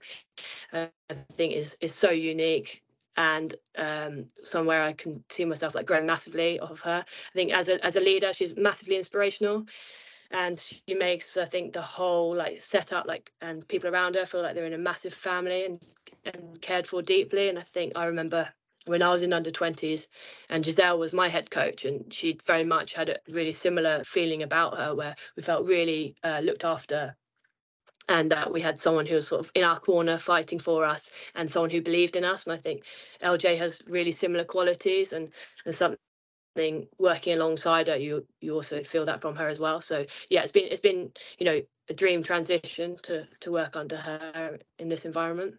uh, 0.73 0.87
I 1.09 1.15
think 1.33 1.53
is 1.53 1.77
is 1.81 1.93
so 1.95 2.11
unique 2.11 2.83
and 3.17 3.55
um, 3.77 4.27
somewhere 4.43 4.83
I 4.83 4.93
can 4.93 5.23
see 5.29 5.45
myself 5.45 5.75
like 5.75 5.87
growing 5.87 6.05
massively 6.07 6.59
off 6.59 6.71
of 6.71 6.81
her. 6.81 7.03
I 7.07 7.33
think 7.33 7.53
as 7.53 7.69
a 7.69 7.83
as 7.85 7.95
a 7.97 8.01
leader, 8.01 8.33
she's 8.33 8.57
massively 8.57 8.97
inspirational 8.97 9.65
and 10.31 10.59
she 10.59 10.95
makes 10.95 11.37
I 11.37 11.45
think 11.45 11.73
the 11.73 11.81
whole 11.81 12.35
like 12.35 12.59
setup 12.59 13.05
like 13.07 13.31
and 13.41 13.67
people 13.67 13.89
around 13.89 14.15
her 14.15 14.25
feel 14.25 14.41
like 14.41 14.55
they're 14.55 14.65
in 14.65 14.73
a 14.73 14.77
massive 14.77 15.13
family 15.13 15.65
and 15.65 15.79
and 16.25 16.61
cared 16.61 16.87
for 16.87 17.01
deeply. 17.01 17.49
And 17.49 17.57
I 17.59 17.61
think 17.61 17.93
I 17.95 18.05
remember 18.05 18.49
when 18.85 19.01
I 19.01 19.09
was 19.09 19.23
in 19.23 19.33
under 19.33 19.49
20s 19.49 20.07
and 20.49 20.63
Giselle 20.63 20.99
was 20.99 21.13
my 21.13 21.27
head 21.27 21.49
coach 21.49 21.85
and 21.85 22.11
she 22.13 22.37
very 22.45 22.63
much 22.63 22.93
had 22.93 23.09
a 23.09 23.17
really 23.29 23.51
similar 23.51 24.03
feeling 24.03 24.43
about 24.43 24.77
her 24.77 24.93
where 24.93 25.15
we 25.35 25.43
felt 25.43 25.67
really 25.67 26.15
uh, 26.23 26.39
looked 26.43 26.65
after 26.65 27.15
and 28.07 28.31
that 28.31 28.51
we 28.53 28.61
had 28.61 28.77
someone 28.77 29.05
who 29.05 29.15
was 29.15 29.27
sort 29.27 29.43
of 29.43 29.51
in 29.55 29.63
our 29.63 29.79
corner 29.79 30.17
fighting 30.17 30.59
for 30.59 30.85
us 30.85 31.09
and 31.33 31.49
someone 31.49 31.71
who 31.71 31.81
believed 31.81 32.15
in 32.15 32.23
us 32.23 32.45
and 32.45 32.53
i 32.53 32.57
think 32.57 32.83
lj 33.23 33.57
has 33.57 33.81
really 33.87 34.11
similar 34.11 34.43
qualities 34.43 35.13
and 35.13 35.31
and 35.65 35.73
working 36.97 37.33
alongside 37.33 37.87
her 37.87 37.95
you 37.95 38.25
you 38.41 38.53
also 38.53 38.81
feel 38.83 39.05
that 39.05 39.21
from 39.21 39.35
her 39.35 39.47
as 39.47 39.59
well 39.59 39.81
so 39.81 40.05
yeah 40.29 40.41
it's 40.41 40.51
been 40.51 40.67
it's 40.71 40.81
been 40.81 41.11
you 41.37 41.45
know 41.45 41.61
a 41.89 41.93
dream 41.93 42.23
transition 42.23 42.95
to 43.03 43.27
to 43.39 43.51
work 43.51 43.75
under 43.75 43.97
her 43.97 44.57
in 44.79 44.87
this 44.87 45.05
environment 45.05 45.55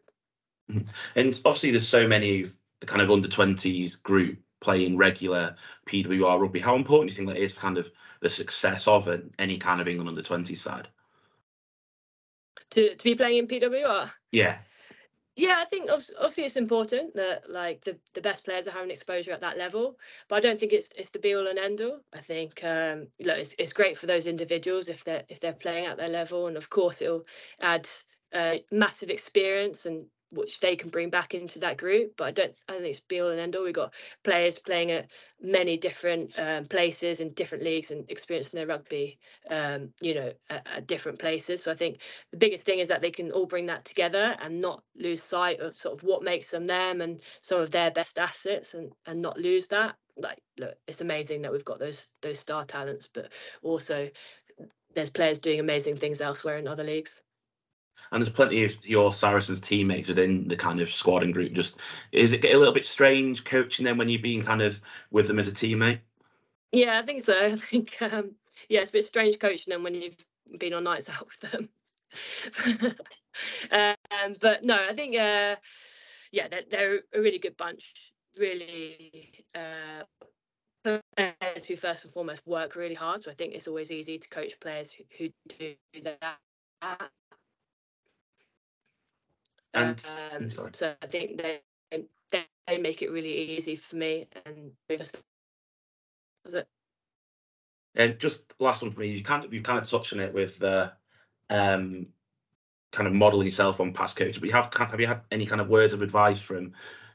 mm-hmm. 0.70 0.88
and 1.14 1.40
obviously 1.44 1.70
there's 1.70 1.86
so 1.86 2.06
many 2.06 2.50
the 2.80 2.86
kind 2.86 3.02
of 3.02 3.10
under 3.10 3.28
20s 3.28 4.02
group 4.02 4.38
playing 4.60 4.96
regular 4.96 5.54
PWR 5.86 6.40
rugby. 6.40 6.60
How 6.60 6.76
important 6.76 7.10
do 7.10 7.12
you 7.12 7.16
think 7.16 7.28
that 7.28 7.42
is 7.42 7.52
for 7.52 7.60
kind 7.60 7.78
of 7.78 7.90
the 8.20 8.28
success 8.28 8.88
of 8.88 9.08
an, 9.08 9.30
any 9.38 9.58
kind 9.58 9.80
of 9.80 9.88
England 9.88 10.08
under 10.08 10.22
20 10.22 10.54
side? 10.54 10.88
To, 12.70 12.94
to 12.94 13.04
be 13.04 13.14
playing 13.14 13.38
in 13.38 13.46
PWR? 13.46 14.10
Yeah. 14.32 14.58
Yeah, 15.36 15.56
I 15.60 15.66
think 15.66 15.90
obviously 15.90 16.44
it's 16.44 16.56
important 16.56 17.14
that 17.16 17.50
like 17.50 17.84
the, 17.84 17.98
the 18.14 18.22
best 18.22 18.44
players 18.44 18.66
are 18.66 18.70
having 18.70 18.90
exposure 18.90 19.32
at 19.32 19.40
that 19.42 19.58
level, 19.58 19.98
but 20.28 20.36
I 20.36 20.40
don't 20.40 20.58
think 20.58 20.72
it's 20.72 20.88
it's 20.96 21.10
the 21.10 21.18
be 21.18 21.34
all 21.34 21.46
and 21.46 21.58
end 21.58 21.82
all. 21.82 22.00
I 22.14 22.20
think 22.20 22.64
um, 22.64 23.08
look, 23.20 23.36
it's, 23.38 23.54
it's 23.58 23.72
great 23.74 23.98
for 23.98 24.06
those 24.06 24.26
individuals 24.26 24.88
if 24.88 25.04
they're 25.04 25.24
if 25.28 25.40
they're 25.40 25.52
playing 25.52 25.86
at 25.86 25.98
their 25.98 26.08
level, 26.08 26.46
and 26.46 26.56
of 26.56 26.70
course 26.70 27.02
it'll 27.02 27.26
add 27.60 27.86
uh, 28.32 28.56
massive 28.72 29.10
experience 29.10 29.84
and 29.86 30.06
which 30.30 30.60
they 30.60 30.76
can 30.76 30.90
bring 30.90 31.10
back 31.10 31.34
into 31.34 31.58
that 31.60 31.76
group. 31.76 32.16
But 32.16 32.24
I 32.24 32.30
don't, 32.32 32.54
I 32.68 32.72
think 32.72 32.86
it's 32.86 33.00
be 33.00 33.20
all 33.20 33.28
and 33.28 33.40
end 33.40 33.56
all. 33.56 33.64
We've 33.64 33.74
got 33.74 33.94
players 34.24 34.58
playing 34.58 34.90
at 34.90 35.10
many 35.40 35.76
different 35.76 36.38
um, 36.38 36.64
places 36.64 37.20
in 37.20 37.32
different 37.34 37.64
leagues 37.64 37.90
and 37.90 38.04
experiencing 38.10 38.58
their 38.58 38.66
rugby, 38.66 39.18
um, 39.50 39.92
you 40.00 40.14
know, 40.14 40.32
at, 40.50 40.66
at, 40.74 40.86
different 40.86 41.18
places. 41.18 41.62
So 41.62 41.70
I 41.70 41.76
think 41.76 41.98
the 42.30 42.38
biggest 42.38 42.64
thing 42.64 42.78
is 42.78 42.88
that 42.88 43.02
they 43.02 43.10
can 43.10 43.30
all 43.30 43.46
bring 43.46 43.66
that 43.66 43.84
together 43.84 44.36
and 44.42 44.60
not 44.60 44.82
lose 44.96 45.22
sight 45.22 45.60
of 45.60 45.74
sort 45.74 45.96
of 45.96 46.02
what 46.02 46.22
makes 46.22 46.50
them 46.50 46.66
them 46.66 47.00
and 47.00 47.20
some 47.40 47.60
of 47.60 47.70
their 47.70 47.90
best 47.90 48.18
assets, 48.18 48.74
and 48.74 48.92
and 49.06 49.22
not 49.22 49.38
lose 49.38 49.68
that. 49.68 49.96
Like, 50.16 50.40
look, 50.58 50.74
it's 50.86 51.02
amazing 51.02 51.42
that 51.42 51.52
we've 51.52 51.64
got 51.64 51.78
those 51.78 52.10
those 52.22 52.38
star 52.38 52.64
talents, 52.64 53.08
but 53.12 53.30
also 53.62 54.08
there's 54.94 55.10
players 55.10 55.38
doing 55.38 55.60
amazing 55.60 55.96
things 55.96 56.22
elsewhere 56.22 56.56
in 56.56 56.66
other 56.66 56.84
leagues 56.84 57.22
and 58.10 58.22
there's 58.22 58.32
plenty 58.32 58.64
of 58.64 58.86
your 58.86 59.12
Saracens 59.12 59.60
teammates 59.60 60.08
within 60.08 60.48
the 60.48 60.56
kind 60.56 60.80
of 60.80 60.90
squad 60.90 61.22
and 61.22 61.34
group. 61.34 61.52
Just 61.52 61.78
is 62.12 62.32
it 62.32 62.42
get 62.42 62.54
a 62.54 62.58
little 62.58 62.74
bit 62.74 62.86
strange 62.86 63.44
coaching 63.44 63.84
them 63.84 63.98
when 63.98 64.08
you've 64.08 64.22
been 64.22 64.42
kind 64.42 64.62
of 64.62 64.80
with 65.10 65.26
them 65.26 65.38
as 65.38 65.48
a 65.48 65.52
teammate? 65.52 66.00
Yeah, 66.72 66.98
I 66.98 67.02
think 67.02 67.24
so. 67.24 67.34
I 67.44 67.56
think 67.56 67.96
um, 68.00 68.32
yeah, 68.68 68.80
it's 68.80 68.90
a 68.90 68.92
bit 68.92 69.04
strange 69.04 69.38
coaching 69.38 69.72
them 69.72 69.82
when 69.82 69.94
you've 69.94 70.16
been 70.58 70.74
on 70.74 70.84
nights 70.84 71.10
out 71.10 71.26
with 71.26 71.52
them. 71.52 71.68
um, 73.70 74.34
but 74.40 74.64
no, 74.64 74.74
I 74.88 74.94
think 74.94 75.14
uh, 75.14 75.56
yeah, 76.32 76.48
they're, 76.48 76.64
they're 76.70 77.00
a 77.14 77.20
really 77.20 77.38
good 77.38 77.56
bunch. 77.56 78.12
Really. 78.38 79.44
Uh, 79.54 80.04
players 81.16 81.64
who 81.66 81.74
first 81.76 82.04
and 82.04 82.12
foremost 82.12 82.46
work 82.46 82.76
really 82.76 82.94
hard. 82.94 83.22
So 83.22 83.30
I 83.30 83.34
think 83.34 83.54
it's 83.54 83.66
always 83.66 83.90
easy 83.90 84.18
to 84.18 84.28
coach 84.28 84.58
players 84.60 84.92
who, 84.92 85.04
who 85.18 85.30
do 85.58 85.74
that. 86.20 87.10
And 89.76 90.00
um, 90.34 90.50
so 90.50 90.94
I 91.02 91.06
think 91.06 91.38
they, 91.40 91.60
they, 91.90 92.46
they 92.66 92.78
make 92.78 93.02
it 93.02 93.10
really 93.10 93.32
easy 93.32 93.76
for 93.76 93.96
me. 93.96 94.26
And 94.44 94.72
was 96.44 96.54
it? 96.54 96.66
And 97.94 98.18
just 98.18 98.54
last 98.58 98.82
one 98.82 98.90
for 98.90 99.00
me, 99.00 99.08
you 99.08 99.22
kind 99.22 99.44
of 99.44 99.52
you 99.52 99.62
kind 99.62 99.78
of 99.78 99.88
touched 99.88 100.12
on 100.12 100.20
it 100.20 100.34
with 100.34 100.58
the 100.58 100.92
um, 101.50 102.06
kind 102.92 103.06
of 103.06 103.14
modeling 103.14 103.46
yourself 103.46 103.80
on 103.80 103.92
past 103.92 104.16
coaches. 104.16 104.38
But 104.38 104.48
you 104.48 104.54
have 104.54 104.72
have 104.74 105.00
you 105.00 105.06
had 105.06 105.22
any 105.30 105.46
kind 105.46 105.60
of 105.60 105.68
words 105.68 105.92
of 105.92 106.02
advice 106.02 106.40
from 106.40 106.72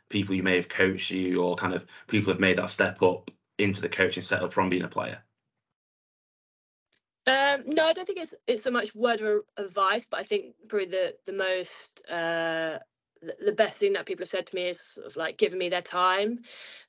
people 0.09 0.35
you 0.35 0.43
may 0.43 0.55
have 0.55 0.69
coached 0.69 1.11
you, 1.11 1.41
or 1.41 1.55
kind 1.55 1.73
of 1.73 1.85
people 2.07 2.31
have 2.31 2.39
made 2.39 2.57
that 2.57 2.69
step 2.69 3.01
up 3.01 3.31
into 3.57 3.81
the 3.81 3.89
coaching 3.89 4.23
setup 4.23 4.53
from 4.53 4.69
being 4.69 4.83
a 4.83 4.87
player? 4.87 5.23
Um, 7.27 7.61
no, 7.67 7.85
I 7.85 7.93
don't 7.93 8.05
think 8.07 8.19
it's 8.19 8.33
it's 8.47 8.63
so 8.63 8.71
much 8.71 8.95
word 8.95 9.21
of 9.21 9.41
advice, 9.57 10.05
but 10.09 10.19
I 10.19 10.23
think 10.23 10.55
probably 10.67 10.87
the 10.87 11.15
the 11.25 11.33
most 11.33 12.01
uh, 12.09 12.79
the 13.45 13.51
best 13.51 13.77
thing 13.77 13.93
that 13.93 14.05
people 14.07 14.23
have 14.23 14.29
said 14.29 14.47
to 14.47 14.55
me 14.55 14.69
is 14.69 14.81
sort 14.81 15.05
of 15.05 15.15
like 15.15 15.37
giving 15.37 15.59
me 15.59 15.69
their 15.69 15.81
time 15.81 16.39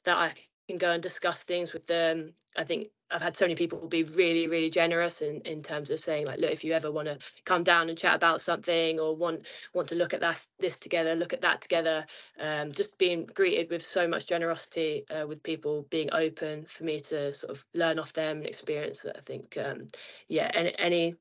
that 0.05 0.17
I 0.17 0.33
can 0.69 0.79
go 0.79 0.93
and 0.93 1.03
discuss 1.03 1.43
things 1.43 1.75
with 1.75 1.87
them. 1.87 2.33
I 2.57 2.65
think 2.65 2.89
I've 3.13 3.23
had 3.23 3.37
so 3.37 3.45
many 3.45 3.55
people 3.55 3.87
be 3.87 4.03
really, 4.03 4.49
really 4.49 4.71
generous 4.71 5.23
in, 5.23 5.41
in 5.43 5.63
terms 5.63 5.91
of 5.91 6.01
saying 6.01 6.27
like, 6.27 6.39
look, 6.39 6.51
if 6.51 6.65
you 6.65 6.73
ever 6.73 6.91
want 6.91 7.09
to 7.09 7.19
come 7.45 7.63
down 7.63 7.89
and 7.89 7.99
chat 7.99 8.15
about 8.15 8.41
something 8.41 8.99
or 8.99 9.15
want 9.15 9.47
want 9.75 9.89
to 9.89 9.95
look 9.95 10.15
at 10.15 10.21
that 10.21 10.45
this 10.59 10.79
together, 10.79 11.15
look 11.15 11.33
at 11.33 11.41
that 11.43 11.61
together. 11.61 12.07
Um, 12.41 12.73
just 12.73 12.99
being 12.99 13.27
greeted 13.35 13.71
with 13.71 13.85
so 13.85 14.09
much 14.09 14.27
generosity 14.27 15.05
uh, 15.11 15.27
with 15.27 15.43
people 15.43 15.87
being 15.91 16.13
open 16.13 16.65
for 16.65 16.85
me 16.85 17.01
to 17.01 17.35
sort 17.35 17.51
of 17.51 17.65
learn 17.75 17.99
off 17.99 18.13
them 18.13 18.39
and 18.39 18.47
experience 18.47 19.03
that. 19.03 19.17
I 19.17 19.21
think, 19.21 19.57
um, 19.59 19.87
yeah, 20.29 20.51
any, 20.55 20.79
any 20.79 21.15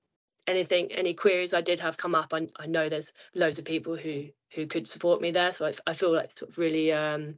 anything 0.48 0.92
any 0.92 1.14
queries 1.14 1.54
I 1.54 1.62
did 1.62 1.80
have 1.80 1.98
come 1.98 2.16
up, 2.16 2.34
I, 2.34 2.48
I 2.58 2.68
know 2.68 2.90
there's 2.90 3.14
loads 3.36 3.60
of 3.60 3.66
people 3.66 3.96
who 3.96 4.28
who 4.54 4.68
could 4.68 4.88
support 4.88 5.22
me 5.22 5.32
there. 5.32 5.52
So 5.52 5.66
I, 5.68 5.74
I 5.88 5.94
feel 5.94 6.14
like 6.14 6.32
sort 6.32 6.52
of 6.52 6.58
really 6.58 6.92
um, 6.92 7.38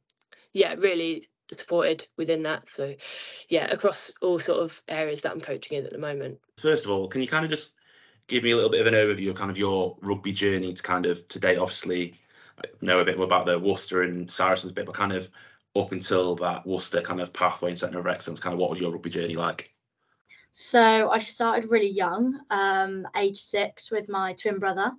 yeah, 0.54 0.76
really 0.78 1.28
supported 1.52 2.08
within 2.18 2.44
that. 2.44 2.68
So, 2.68 2.96
yeah, 3.50 3.66
across 3.72 4.12
all 4.22 4.40
sort 4.40 4.62
of 4.62 4.82
areas 4.88 5.22
that 5.22 5.32
I'm 5.32 5.42
coaching 5.42 5.78
in 5.78 5.86
at 5.86 5.92
the 5.92 5.98
moment. 5.98 6.40
First 6.58 6.86
of 6.86 6.92
all, 6.92 7.08
can 7.08 7.22
you 7.22 7.28
kind 7.28 7.46
of 7.46 7.52
just 7.52 7.72
give 8.28 8.44
me 8.44 8.52
a 8.52 8.56
little 8.56 8.72
bit 8.72 8.82
of 8.82 8.88
an 8.88 8.94
overview 8.94 9.30
of 9.30 9.36
kind 9.36 9.52
of 9.52 9.58
your 9.58 9.98
rugby 10.02 10.32
journey 10.32 10.74
to 10.74 10.84
kind 10.84 11.06
of 11.06 11.28
today? 11.28 11.58
Obviously, 11.58 12.16
I 12.60 12.68
know 12.82 13.00
a 13.00 13.06
bit 13.06 13.18
more 13.18 13.26
about 13.26 13.46
the 13.46 13.60
Worcester 13.60 14.04
and 14.04 14.30
Saracens 14.30 14.72
bit, 14.72 14.86
but 14.86 14.96
kind 14.96 15.12
of 15.12 15.30
up 15.76 15.92
until 15.92 16.36
that 16.36 16.66
Worcester 16.66 17.02
kind 17.02 17.20
of 17.20 17.34
pathway 17.34 17.72
and 17.72 17.80
centre 17.80 18.00
of 18.00 18.08
excellence, 18.08 18.40
kind 18.40 18.54
of 18.54 18.60
what 18.60 18.70
was 18.70 18.80
your 18.80 18.92
rugby 18.92 19.10
journey 19.10 19.36
like? 19.36 19.72
So 20.52 21.10
I 21.10 21.18
started 21.18 21.72
really 21.72 21.90
young, 21.90 22.40
um, 22.52 23.08
age 23.16 23.40
six, 23.40 23.90
with 23.90 24.08
my 24.08 24.34
twin 24.34 24.60
brother 24.60 24.92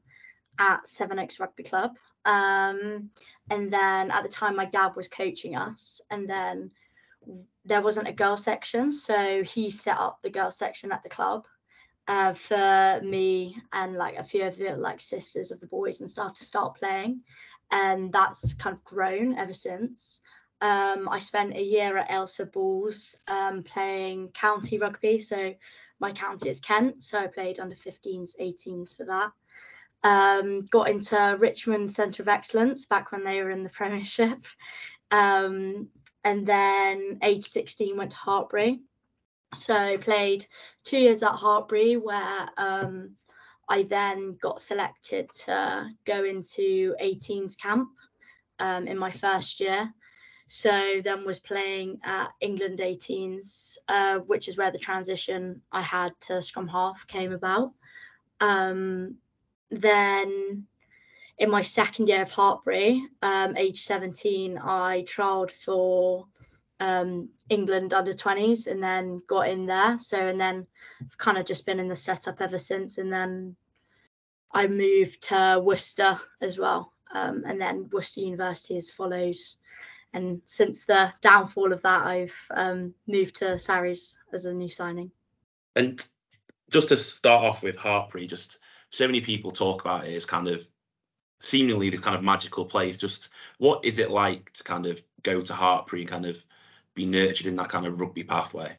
at 0.59 0.87
Sevenoaks 0.87 1.39
Rugby 1.39 1.63
Club. 1.63 1.97
Um, 2.25 3.11
and 3.51 3.71
then 3.71 4.11
at 4.11 4.23
the 4.23 4.29
time, 4.29 4.57
my 4.57 4.65
dad 4.65 4.93
was 4.97 5.09
coaching 5.09 5.57
us, 5.57 6.01
and 6.11 6.29
then 6.29 6.71
there 7.65 7.83
wasn't 7.83 8.09
a 8.09 8.13
girl 8.13 8.37
section, 8.37 8.93
so 8.93 9.43
he 9.43 9.71
set 9.71 9.99
up 9.99 10.21
the 10.23 10.31
girl 10.31 10.51
section 10.51 10.93
at 10.93 11.03
the 11.03 11.09
club 11.09 11.47
uh, 12.09 12.35
for 12.35 13.01
me 13.03 13.57
and 13.73 13.95
like 13.95 14.17
a 14.17 14.25
few 14.25 14.45
of 14.45 14.57
the 14.57 14.77
like 14.77 15.01
sisters 15.01 15.51
of 15.51 15.61
the 15.61 15.67
boys 15.67 16.01
and 16.01 16.11
stuff 16.11 16.35
to 16.35 16.45
start 16.45 16.77
playing, 16.77 17.21
and 17.71 18.13
that's 18.13 18.55
kind 18.55 18.77
of 18.77 18.85
grown 18.85 19.37
ever 19.39 19.53
since. 19.53 20.21
Um, 20.61 21.09
I 21.11 21.19
spent 21.19 21.57
a 21.57 21.63
year 21.63 21.99
at 21.99 22.09
Aylesford 22.09 22.53
Bulls 22.53 23.17
um, 23.29 23.63
playing 23.63 24.29
county 24.31 24.79
rugby. 24.79 25.19
So 25.19 25.55
my 26.01 26.13
county 26.13 26.49
is 26.49 26.61
Kent. 26.61 27.03
So 27.03 27.19
I 27.19 27.27
played 27.27 27.61
under 27.61 27.75
15s, 27.75 28.31
18s 28.41 28.97
for 28.97 29.05
that. 29.05 29.33
Um, 30.05 30.67
got 30.67 30.91
into 30.91 31.37
Richmond 31.39 31.91
Centre 31.91 32.23
of 32.23 32.29
Excellence 32.29 32.85
back 32.85 33.11
when 33.11 33.25
they 33.25 33.43
were 33.43 33.51
in 33.51 33.65
the 33.65 33.71
Premiership. 33.81 34.45
Um, 35.11 35.89
and 36.23 36.47
then 36.47 37.19
age 37.23 37.45
16 37.47 37.97
went 37.97 38.13
to 38.13 38.17
Hartpury. 38.17 38.81
So 39.55 39.99
played 39.99 40.47
two 40.85 40.99
years 40.99 41.23
at 41.23 41.33
Hartpury 41.33 42.01
where 42.01 42.49
um, 42.57 43.17
I 43.69 43.85
then 43.85 44.37
got 44.41 44.61
selected 44.61 45.33
to 45.45 45.89
go 46.05 46.25
into 46.25 46.95
18s 47.01 47.59
camp 47.59 47.91
um, 48.59 48.87
in 48.87 48.99
my 48.99 49.11
first 49.11 49.61
year. 49.61 49.93
So 50.47 51.01
then 51.03 51.25
was 51.25 51.41
playing 51.41 52.01
at 52.05 52.29
England 52.41 52.79
18s, 52.79 53.79
uh, 53.89 54.19
which 54.19 54.49
is 54.49 54.57
where 54.57 54.71
the 54.71 54.79
transition 54.79 55.63
I 55.73 55.81
had 55.81 56.13
to 56.23 56.43
scrum 56.43 56.69
half 56.69 57.07
came 57.07 57.33
about. 57.33 57.73
Um, 58.41 59.19
then 59.71 60.67
in 61.39 61.51
my 61.51 61.63
second 61.63 62.09
year 62.09 62.23
of 62.23 62.31
Hartpury, 62.31 63.03
um, 63.23 63.57
age 63.57 63.83
17, 63.83 64.59
I 64.59 65.03
trialled 65.03 65.51
for 65.51 66.27
um, 66.81 67.29
England 67.49 67.93
under 67.93 68.13
20s 68.13 68.67
and 68.67 68.83
then 68.83 69.21
got 69.27 69.49
in 69.49 69.67
there. 69.67 69.99
So, 69.99 70.17
and 70.17 70.39
then 70.39 70.67
I've 71.01 71.19
kind 71.19 71.39
of 71.39 71.47
just 71.47 71.67
been 71.67 71.81
in 71.81 71.89
the 71.89 71.97
setup 71.97 72.41
ever 72.41 72.59
since. 72.59 72.99
And 72.99 73.13
then 73.13 73.57
I 74.53 74.67
moved 74.69 75.23
to 75.25 75.61
Worcester 75.63 76.19
as 76.41 76.59
well. 76.59 76.93
Um, 77.13 77.45
and 77.47 77.61
then 77.61 77.89
Worcester 77.93 78.21
University 78.21 78.75
has 78.75 78.91
followed. 78.91 79.37
And 80.13 80.41
since 80.47 80.85
the 80.85 81.13
downfall 81.21 81.73
of 81.73 81.83
that, 81.83 82.07
I've 82.07 82.37
um, 82.51 82.95
moved 83.09 83.37
to 83.37 83.59
Sarries 83.59 84.19
as 84.33 84.45
a 84.45 84.55
new 84.55 84.69
signing. 84.69 85.11
And 85.75 86.05
just 86.71 86.91
to 86.91 86.97
start 86.97 87.45
off 87.45 87.63
with 87.65 87.77
Hartpury, 87.77 88.29
just 88.29 88.61
so 88.95 89.07
many 89.07 89.21
people 89.21 89.51
talk 89.51 89.85
about 89.85 90.07
it 90.07 90.15
as 90.15 90.25
kind 90.25 90.47
of 90.47 90.65
seemingly 91.41 91.91
this 91.91 92.01
kind 92.01 92.17
of 92.17 92.23
magical 92.23 92.65
place. 92.65 92.97
Just 92.97 93.31
what 93.59 93.85
is 93.85 93.99
it 93.99 94.11
like 94.11 94.53
to 94.53 94.63
kind 94.63 94.87
of 94.87 95.03
go 95.23 95.41
to 95.41 95.53
Hartpury 95.53 96.01
and 96.01 96.09
kind 96.09 96.27
of 96.27 96.43
be 96.95 97.05
nurtured 97.05 97.49
in 97.49 97.57
that 97.57 97.69
kind 97.69 97.87
of 97.87 98.01
rugby 98.01 98.23
pathway? 98.23 98.77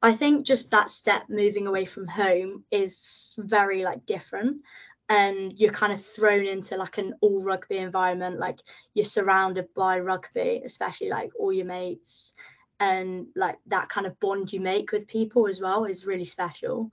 I 0.00 0.12
think 0.12 0.46
just 0.46 0.70
that 0.70 0.90
step 0.90 1.24
moving 1.28 1.66
away 1.66 1.84
from 1.84 2.06
home 2.06 2.64
is 2.70 3.34
very 3.36 3.82
like 3.82 4.06
different 4.06 4.62
and 5.08 5.52
you're 5.58 5.72
kind 5.72 5.92
of 5.92 6.02
thrown 6.02 6.46
into 6.46 6.76
like 6.76 6.98
an 6.98 7.14
all 7.20 7.42
rugby 7.42 7.78
environment 7.78 8.38
like 8.38 8.60
you're 8.94 9.04
surrounded 9.04 9.66
by 9.74 9.98
rugby 9.98 10.62
especially 10.64 11.10
like 11.10 11.32
all 11.38 11.52
your 11.52 11.66
mates 11.66 12.32
and 12.78 13.26
like 13.34 13.58
that 13.66 13.88
kind 13.88 14.06
of 14.06 14.18
bond 14.20 14.52
you 14.52 14.60
make 14.60 14.92
with 14.92 15.08
people 15.08 15.48
as 15.48 15.60
well 15.60 15.84
is 15.84 16.06
really 16.06 16.24
special 16.24 16.90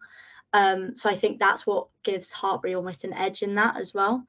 um, 0.58 0.96
so 0.96 1.08
I 1.08 1.14
think 1.14 1.40
that's 1.40 1.68
what 1.68 1.88
gives 2.02 2.34
Hartpury 2.34 2.76
almost 2.76 3.04
an 3.04 3.14
edge 3.14 3.44
in 3.44 3.54
that 3.56 3.78
as 3.78 3.94
well. 3.94 4.26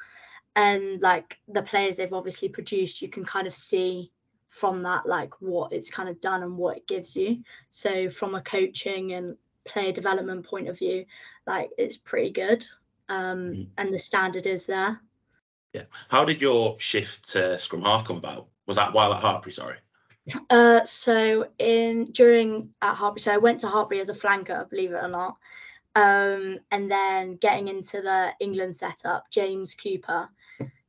And 0.55 1.01
like 1.01 1.39
the 1.49 1.62
players 1.62 1.97
they've 1.97 2.12
obviously 2.12 2.51
produced, 2.51 3.01
you 3.01 3.09
can 3.09 3.24
kind 3.24 3.47
of 3.47 3.55
see 3.55 4.12
from 4.49 4.83
that, 4.83 5.07
like 5.07 5.33
what 5.41 5.72
it's 5.72 5.91
kind 5.91 6.07
of 6.07 6.20
done 6.20 6.43
and 6.43 6.59
what 6.59 6.76
it 6.76 6.87
gives 6.87 7.16
you. 7.16 7.39
So 7.70 8.11
from 8.11 8.35
a 8.35 8.43
coaching 8.43 9.14
and 9.14 9.39
player 9.64 9.91
development 9.91 10.45
point 10.45 10.68
of 10.68 10.79
view, 10.79 11.07
like 11.47 11.70
it's 11.79 11.97
pretty 11.97 12.31
good. 12.31 12.62
Um, 13.09 13.55
Mhm. 13.55 13.68
and 13.79 13.95
the 13.95 13.99
standard 13.99 14.47
is 14.47 14.66
there. 14.66 15.01
Yeah. 15.72 15.85
How 16.09 16.26
did 16.26 16.43
your 16.43 16.79
shift 16.79 17.31
to 17.31 17.57
scrum 17.57 17.83
half 17.83 18.07
come 18.07 18.18
about? 18.18 18.49
Was 18.66 18.76
that 18.76 18.93
while 18.93 19.14
at 19.14 19.22
Hartpury? 19.22 19.55
Sorry. 19.55 19.79
Uh, 20.51 20.85
so 20.85 21.49
in 21.59 22.12
during 22.12 22.74
at 22.83 22.97
Hartpury, 22.97 23.20
so 23.20 23.33
I 23.33 23.39
went 23.39 23.61
to 23.61 23.66
Hartpury 23.66 24.01
as 24.01 24.11
a 24.11 24.14
flanker, 24.14 24.68
believe 24.68 24.93
it 24.93 25.03
or 25.03 25.09
not. 25.09 25.39
Um, 25.95 26.59
and 26.70 26.91
then 26.91 27.36
getting 27.36 27.68
into 27.68 28.01
the 28.01 28.32
England 28.41 28.76
setup, 28.76 29.24
James 29.30 29.74
Cooper, 29.74 30.28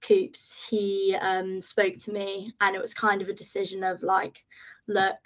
Coops, 0.01 0.67
he 0.69 1.17
um, 1.19 1.61
spoke 1.61 1.97
to 1.97 2.11
me, 2.11 2.53
and 2.61 2.75
it 2.75 2.81
was 2.81 2.93
kind 2.93 3.21
of 3.21 3.29
a 3.29 3.33
decision 3.33 3.83
of 3.83 4.03
like, 4.03 4.43
look, 4.87 5.17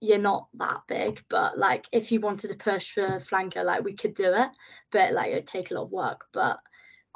you're 0.00 0.18
not 0.18 0.48
that 0.54 0.80
big, 0.86 1.22
but 1.28 1.58
like 1.58 1.86
if 1.92 2.12
you 2.12 2.20
wanted 2.20 2.48
to 2.48 2.56
push 2.56 2.92
for 2.92 3.18
flanker, 3.18 3.64
like 3.64 3.84
we 3.84 3.94
could 3.94 4.14
do 4.14 4.32
it, 4.32 4.50
but 4.92 5.12
like 5.12 5.32
it'd 5.32 5.46
take 5.46 5.70
a 5.70 5.74
lot 5.74 5.84
of 5.84 5.90
work. 5.90 6.26
But 6.32 6.60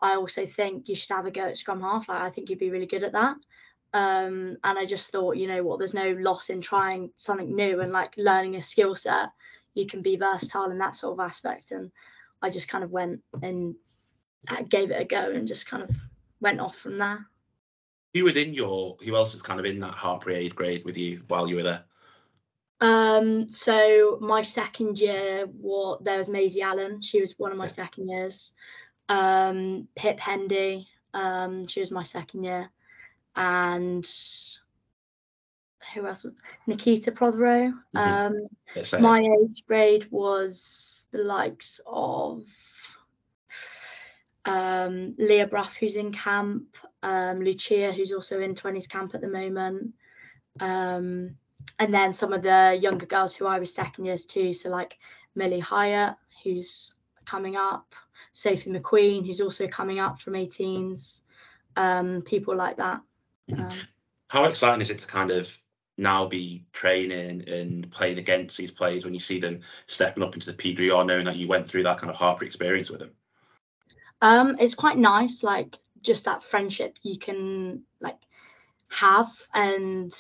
I 0.00 0.16
also 0.16 0.46
think 0.46 0.88
you 0.88 0.94
should 0.94 1.14
have 1.14 1.26
a 1.26 1.30
go 1.30 1.42
at 1.42 1.56
scrum 1.56 1.80
half. 1.80 2.08
Like 2.08 2.22
I 2.22 2.30
think 2.30 2.50
you'd 2.50 2.58
be 2.58 2.70
really 2.70 2.86
good 2.86 3.04
at 3.04 3.12
that. 3.12 3.36
Um, 3.94 4.56
and 4.64 4.78
I 4.78 4.84
just 4.84 5.12
thought, 5.12 5.36
you 5.36 5.46
know 5.46 5.62
what, 5.62 5.78
there's 5.78 5.94
no 5.94 6.16
loss 6.18 6.50
in 6.50 6.60
trying 6.60 7.10
something 7.16 7.54
new 7.54 7.80
and 7.80 7.92
like 7.92 8.14
learning 8.16 8.56
a 8.56 8.62
skill 8.62 8.96
set. 8.96 9.28
You 9.74 9.86
can 9.86 10.02
be 10.02 10.16
versatile 10.16 10.70
in 10.70 10.78
that 10.78 10.94
sort 10.94 11.18
of 11.18 11.24
aspect. 11.24 11.70
And 11.70 11.90
I 12.40 12.50
just 12.50 12.68
kind 12.68 12.84
of 12.84 12.90
went 12.90 13.22
and 13.42 13.74
uh, 14.48 14.62
gave 14.68 14.90
it 14.90 15.00
a 15.00 15.04
go 15.04 15.30
and 15.30 15.46
just 15.46 15.66
kind 15.66 15.82
of 15.82 15.96
went 16.40 16.60
off 16.60 16.76
from 16.76 16.98
there. 16.98 17.26
Who 18.14 18.24
was 18.24 18.36
in 18.36 18.52
your? 18.52 18.96
Who 19.04 19.16
else 19.16 19.34
is 19.34 19.42
kind 19.42 19.58
of 19.58 19.66
in 19.66 19.78
that 19.78 19.94
Hartpury 19.94 20.34
eighth 20.34 20.54
grade 20.54 20.84
with 20.84 20.98
you 20.98 21.22
while 21.28 21.48
you 21.48 21.56
were 21.56 21.62
there? 21.62 21.84
Um, 22.80 23.48
so 23.48 24.18
my 24.20 24.42
second 24.42 24.98
year, 24.98 25.46
what 25.46 26.04
there 26.04 26.18
was 26.18 26.28
Maisie 26.28 26.62
Allen. 26.62 27.00
She 27.00 27.20
was 27.20 27.38
one 27.38 27.52
of 27.52 27.58
my 27.58 27.64
Yeah. 27.64 27.68
second 27.68 28.08
years. 28.08 28.54
Um, 29.08 29.88
Pip 29.94 30.18
Hendy. 30.18 30.88
Um, 31.14 31.66
she 31.66 31.80
was 31.80 31.90
my 31.90 32.02
second 32.02 32.44
year, 32.44 32.70
and 33.36 34.04
who 35.94 36.06
else? 36.06 36.26
Nikita 36.66 37.12
Prothero. 37.12 37.72
Mhm. 37.94 38.48
Um, 38.96 39.02
my 39.02 39.20
age 39.20 39.64
grade 39.66 40.08
was 40.10 41.08
the 41.10 41.22
likes 41.22 41.80
of 41.86 42.44
um, 44.44 45.14
Leah 45.18 45.46
Bruff, 45.46 45.76
who's 45.76 45.96
in 45.96 46.12
camp, 46.12 46.76
um, 47.02 47.40
Lucia, 47.40 47.92
who's 47.92 48.12
also 48.12 48.40
in 48.40 48.54
20s 48.54 48.88
camp 48.88 49.14
at 49.14 49.20
the 49.20 49.28
moment, 49.28 49.94
um, 50.60 51.36
and 51.78 51.94
then 51.94 52.12
some 52.12 52.32
of 52.32 52.42
the 52.42 52.78
younger 52.80 53.06
girls 53.06 53.34
who 53.34 53.46
I 53.46 53.58
was 53.58 53.72
second 53.72 54.04
years 54.04 54.24
too. 54.24 54.52
So, 54.52 54.68
like 54.68 54.98
Millie 55.34 55.60
Hyatt, 55.60 56.16
who's 56.42 56.94
coming 57.24 57.56
up, 57.56 57.94
Sophie 58.32 58.70
McQueen, 58.70 59.24
who's 59.24 59.40
also 59.40 59.68
coming 59.68 60.00
up 60.00 60.20
from 60.20 60.34
18s, 60.34 61.22
um, 61.76 62.22
people 62.22 62.56
like 62.56 62.76
that. 62.78 63.00
Mhm. 63.48 63.70
Um, 63.70 63.78
How 64.28 64.44
exciting 64.44 64.80
is 64.80 64.90
it 64.90 64.98
to 65.00 65.06
kind 65.06 65.30
of 65.30 65.56
now 66.02 66.26
be 66.26 66.64
training 66.72 67.48
and 67.48 67.90
playing 67.90 68.18
against 68.18 68.58
these 68.58 68.70
players 68.70 69.04
when 69.04 69.14
you 69.14 69.20
see 69.20 69.40
them 69.40 69.60
stepping 69.86 70.22
up 70.22 70.34
into 70.34 70.52
the 70.52 70.56
PWR, 70.56 71.06
knowing 71.06 71.24
that 71.24 71.36
you 71.36 71.48
went 71.48 71.68
through 71.68 71.84
that 71.84 71.98
kind 71.98 72.10
of 72.10 72.16
Hartpury 72.16 72.42
experience 72.42 72.90
with 72.90 73.00
them? 73.00 73.12
Um, 74.20 74.56
it's 74.60 74.74
quite 74.74 74.98
nice, 74.98 75.42
like 75.42 75.78
just 76.02 76.24
that 76.26 76.42
friendship 76.42 76.96
you 77.02 77.18
can 77.18 77.82
like 78.00 78.18
have 78.88 79.30
and 79.54 80.12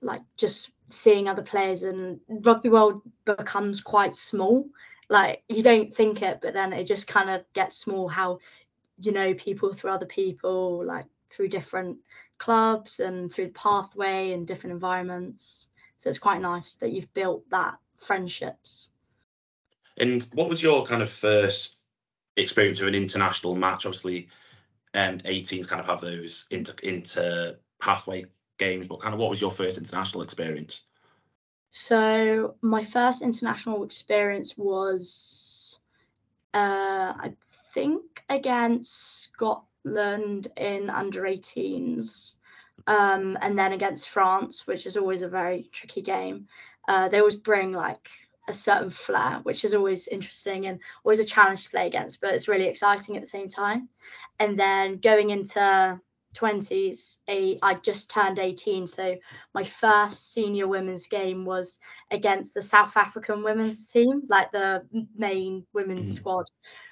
like 0.00 0.22
just 0.36 0.72
seeing 0.88 1.28
other 1.28 1.42
players 1.42 1.82
and 1.82 2.20
rugby 2.28 2.68
world 2.68 3.02
becomes 3.24 3.80
quite 3.80 4.16
small. 4.16 4.66
Like 5.08 5.42
you 5.48 5.62
don't 5.62 5.94
think 5.94 6.22
it, 6.22 6.40
but 6.40 6.54
then 6.54 6.72
it 6.72 6.84
just 6.84 7.06
kind 7.06 7.30
of 7.30 7.44
gets 7.52 7.76
small 7.76 8.08
how 8.08 8.38
you 9.00 9.12
know 9.12 9.34
people 9.34 9.74
through 9.74 9.90
other 9.90 10.06
people, 10.06 10.84
like 10.84 11.06
through 11.30 11.48
different 11.48 11.98
clubs 12.40 12.98
and 12.98 13.32
through 13.32 13.46
the 13.46 13.52
pathway 13.52 14.32
and 14.32 14.46
different 14.46 14.72
environments. 14.72 15.68
So 15.96 16.08
it's 16.08 16.18
quite 16.18 16.40
nice 16.40 16.74
that 16.76 16.90
you've 16.90 17.12
built 17.14 17.48
that 17.50 17.76
friendships. 17.98 18.90
And 19.98 20.26
what 20.32 20.48
was 20.48 20.62
your 20.62 20.84
kind 20.84 21.02
of 21.02 21.10
first 21.10 21.84
experience 22.36 22.80
of 22.80 22.88
an 22.88 22.94
international 22.94 23.54
match? 23.54 23.84
Obviously, 23.86 24.28
um, 24.94 25.18
18s 25.20 25.68
kind 25.68 25.80
of 25.80 25.86
have 25.86 26.00
those 26.00 26.46
into 26.50 26.74
into 26.82 27.56
pathway 27.78 28.24
games, 28.58 28.88
but 28.88 29.00
kind 29.00 29.14
of 29.14 29.20
what 29.20 29.30
was 29.30 29.40
your 29.40 29.50
first 29.50 29.78
international 29.78 30.22
experience? 30.22 30.82
So 31.68 32.56
my 32.62 32.82
first 32.82 33.22
international 33.22 33.84
experience 33.84 34.56
was, 34.56 35.78
uh, 36.54 37.12
I 37.16 37.32
think, 37.72 38.24
against 38.28 39.24
Scotland 39.24 39.66
in 39.84 40.90
under 40.90 41.26
18s, 41.26 42.36
um, 42.86 43.38
and 43.40 43.58
then 43.58 43.72
against 43.72 44.08
France, 44.08 44.66
which 44.66 44.86
is 44.86 44.96
always 44.96 45.22
a 45.22 45.28
very 45.28 45.68
tricky 45.72 46.02
game. 46.02 46.46
Uh, 46.88 47.08
they 47.08 47.18
always 47.18 47.36
bring 47.36 47.72
like 47.72 48.08
a 48.48 48.52
certain 48.52 48.90
flair, 48.90 49.40
which 49.42 49.64
is 49.64 49.74
always 49.74 50.08
interesting 50.08 50.66
and 50.66 50.80
always 51.04 51.20
a 51.20 51.24
challenge 51.24 51.64
to 51.64 51.70
play 51.70 51.86
against, 51.86 52.20
but 52.20 52.34
it's 52.34 52.48
really 52.48 52.66
exciting 52.66 53.16
at 53.16 53.22
the 53.22 53.26
same 53.28 53.48
time. 53.48 53.88
And 54.38 54.58
then 54.58 54.98
going 54.98 55.30
into 55.30 56.00
20s, 56.34 57.18
a, 57.28 57.58
I 57.62 57.74
just 57.74 58.10
turned 58.10 58.38
18, 58.38 58.86
so 58.86 59.16
my 59.54 59.64
first 59.64 60.32
senior 60.32 60.66
women's 60.68 61.06
game 61.06 61.44
was 61.44 61.78
against 62.10 62.54
the 62.54 62.62
South 62.62 62.96
African 62.96 63.42
women's 63.42 63.88
team, 63.90 64.22
like 64.28 64.50
the 64.52 64.84
main 65.16 65.66
women's 65.72 66.10
Mhm. 66.10 66.14
squad, 66.16 66.46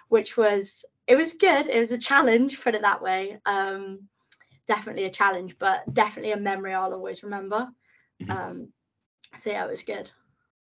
which 0.09 0.37
was 0.37 0.85
it 1.07 1.17
was 1.17 1.35
good. 1.35 1.69
It 1.69 1.79
was 1.79 1.93
a 1.93 1.99
challenge, 1.99 2.61
put 2.61 2.75
it 2.75 2.83
that 2.83 3.03
way. 3.03 3.39
Um, 3.47 4.09
definitely 4.67 5.05
a 5.05 5.11
challenge, 5.11 5.57
but 5.59 5.93
definitely 5.93 6.33
a 6.33 6.37
memory 6.37 6.75
I'll 6.75 6.93
always 6.93 7.23
remember. 7.23 7.69
Mhm. 8.23 8.31
Um, 8.31 8.73
so 9.37 9.51
yeah, 9.51 9.65
it 9.65 9.71
was 9.71 9.83
good. 9.83 10.11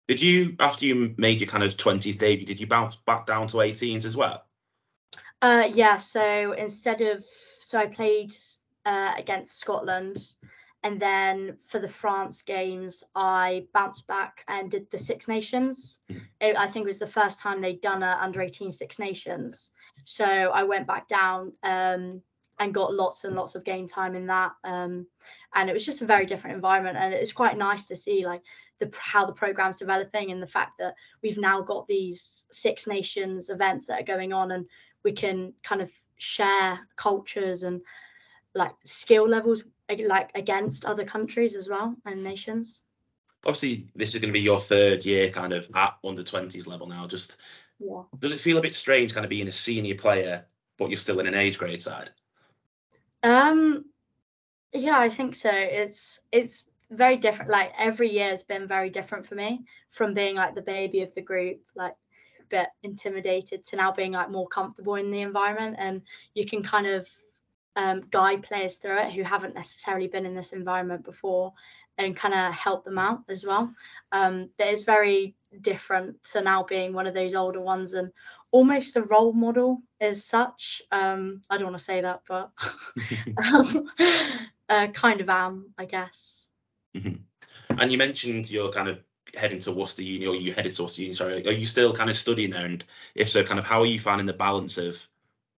Did 0.06 0.22
you, 0.22 0.56
after 0.58 0.86
you 0.86 1.14
made 1.18 1.40
your 1.40 1.50
kind 1.50 1.62
of 1.62 1.76
20s 1.76 2.16
debut, 2.16 2.46
did 2.46 2.60
you 2.60 2.66
bounce 2.66 2.96
back 2.96 3.26
down 3.26 3.46
to 3.48 3.60
18s 3.60 4.06
as 4.06 4.16
well? 4.16 4.44
Uh, 5.42 5.68
yeah, 5.70 5.96
so 5.96 6.52
instead 6.52 7.00
of 7.00 7.24
so 7.60 7.78
I 7.78 7.86
played 7.86 8.32
uh, 8.86 9.14
against 9.16 9.60
Scotland, 9.60 10.16
and 10.84 11.00
then 11.00 11.58
for 11.64 11.78
the 11.80 11.88
France 11.88 12.42
games, 12.42 13.02
I 13.14 13.66
bounced 13.74 14.06
back 14.06 14.44
and 14.46 14.70
did 14.70 14.90
the 14.90 14.98
Six 14.98 15.26
Nations. 15.26 16.00
Mhm. 16.08 16.22
It, 16.40 16.56
I 16.56 16.68
think 16.68 16.84
it 16.84 16.86
was 16.86 16.98
the 16.98 17.06
first 17.06 17.40
time 17.40 17.60
they'd 17.60 17.80
done 17.80 18.02
a 18.02 18.18
under 18.20 18.40
18 18.40 18.70
Six 18.70 18.98
Nations. 18.98 19.72
So 20.04 20.24
I 20.24 20.62
went 20.62 20.86
back 20.86 21.08
down 21.08 21.52
um, 21.62 22.22
and 22.60 22.74
got 22.74 22.94
lots 22.94 23.24
and 23.24 23.34
lots 23.34 23.54
of 23.54 23.64
game 23.64 23.88
time 23.88 24.14
in 24.14 24.26
that. 24.26 24.52
Um, 24.64 25.06
and 25.54 25.68
it 25.68 25.72
was 25.72 25.84
just 25.84 26.02
a 26.02 26.06
very 26.06 26.26
different 26.26 26.54
environment, 26.54 26.96
and 26.98 27.12
it's 27.12 27.32
quite 27.32 27.56
nice 27.56 27.86
to 27.86 27.96
see 27.96 28.24
like 28.24 28.42
the 28.78 28.92
how 29.00 29.26
the 29.26 29.32
program's 29.32 29.78
developing 29.78 30.30
and 30.30 30.42
the 30.42 30.46
fact 30.46 30.78
that 30.78 30.94
we've 31.22 31.38
now 31.38 31.60
got 31.60 31.88
these 31.88 32.46
Six 32.50 32.86
Nations 32.86 33.48
events 33.48 33.86
that 33.86 34.00
are 34.00 34.04
going 34.04 34.32
on 34.32 34.52
and 34.52 34.66
we 35.02 35.12
can 35.12 35.54
kind 35.62 35.80
of 35.80 35.90
share 36.16 36.78
cultures 36.96 37.62
and 37.62 37.80
like 38.54 38.72
skill 38.84 39.28
levels 39.28 39.62
like 40.06 40.30
against 40.34 40.84
other 40.84 41.04
countries 41.04 41.54
as 41.54 41.68
well 41.68 41.94
and 42.04 42.22
nations 42.22 42.82
Obviously, 43.46 43.86
this 43.94 44.16
is 44.16 44.20
going 44.20 44.32
to 44.32 44.36
be 44.36 44.44
your 44.44 44.58
third 44.58 45.04
year 45.04 45.30
kind 45.30 45.52
of 45.52 45.70
at 45.72 45.96
under 46.04 46.24
20s 46.24 46.66
level 46.66 46.88
now. 46.88 47.06
Just 47.06 47.38
yeah 47.78 48.02
does 48.18 48.32
it 48.32 48.40
feel 48.40 48.58
a 48.58 48.60
bit 48.60 48.74
strange 48.74 49.14
kind 49.14 49.24
of 49.24 49.30
being 49.30 49.46
a 49.46 49.52
senior 49.52 49.94
player, 49.94 50.44
but 50.76 50.90
you're 50.90 50.98
still 50.98 51.20
in 51.20 51.28
an 51.28 51.36
age 51.36 51.56
grade 51.56 51.80
side? 51.80 52.10
um 53.22 53.84
yeah 54.72 54.98
i 54.98 55.08
think 55.08 55.34
so 55.34 55.50
it's 55.52 56.20
it's 56.32 56.68
very 56.90 57.16
different 57.16 57.50
like 57.50 57.72
every 57.76 58.10
year 58.10 58.28
has 58.28 58.42
been 58.42 58.66
very 58.66 58.88
different 58.90 59.26
for 59.26 59.34
me 59.34 59.64
from 59.90 60.14
being 60.14 60.36
like 60.36 60.54
the 60.54 60.62
baby 60.62 61.02
of 61.02 61.12
the 61.14 61.20
group 61.20 61.60
like 61.74 61.94
a 62.40 62.44
bit 62.48 62.68
intimidated 62.82 63.62
to 63.64 63.76
now 63.76 63.92
being 63.92 64.12
like 64.12 64.30
more 64.30 64.46
comfortable 64.48 64.94
in 64.94 65.10
the 65.10 65.20
environment 65.20 65.76
and 65.78 66.02
you 66.34 66.46
can 66.46 66.62
kind 66.62 66.86
of 66.86 67.08
um, 67.78 68.02
guide 68.10 68.42
players 68.42 68.76
through 68.76 68.98
it 68.98 69.12
who 69.12 69.22
haven't 69.22 69.54
necessarily 69.54 70.08
been 70.08 70.26
in 70.26 70.34
this 70.34 70.52
environment 70.52 71.04
before 71.04 71.52
and 71.96 72.16
kind 72.16 72.34
of 72.34 72.52
help 72.52 72.84
them 72.84 72.98
out 72.98 73.22
as 73.28 73.46
well 73.46 73.72
um, 74.12 74.50
but 74.58 74.66
it's 74.66 74.82
very 74.82 75.34
different 75.60 76.22
to 76.24 76.40
now 76.40 76.62
being 76.64 76.92
one 76.92 77.06
of 77.06 77.14
those 77.14 77.34
older 77.34 77.60
ones 77.60 77.92
and 77.92 78.10
almost 78.50 78.96
a 78.96 79.02
role 79.02 79.32
model 79.32 79.80
as 80.00 80.24
such 80.24 80.82
um, 80.90 81.40
i 81.48 81.56
don't 81.56 81.66
want 81.66 81.78
to 81.78 81.84
say 81.84 82.00
that 82.00 82.20
but 82.28 82.50
um, 83.54 83.88
uh, 84.68 84.88
kind 84.88 85.20
of 85.20 85.28
am 85.28 85.72
i 85.78 85.84
guess 85.84 86.48
And 87.78 87.92
you 87.92 87.98
mentioned 87.98 88.50
you're 88.50 88.72
kind 88.72 88.88
of 88.88 89.00
heading 89.34 89.60
to 89.60 89.72
Worcester 89.72 90.02
Uni, 90.02 90.26
or 90.26 90.34
you 90.34 90.52
headed 90.52 90.72
to 90.72 90.82
Worcester 90.82 91.02
Uni. 91.02 91.14
Sorry, 91.14 91.46
are 91.46 91.52
you 91.52 91.66
still 91.66 91.92
kind 91.92 92.10
of 92.10 92.16
studying 92.16 92.50
there? 92.50 92.64
And 92.64 92.84
if 93.14 93.28
so, 93.28 93.44
kind 93.44 93.58
of 93.58 93.64
how 93.64 93.80
are 93.80 93.86
you 93.86 94.00
finding 94.00 94.26
the 94.26 94.32
balance 94.32 94.78
of 94.78 95.06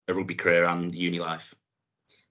a 0.08 0.14
rugby 0.14 0.34
career 0.34 0.64
and 0.64 0.94
uni 0.94 1.20
life? 1.20 1.54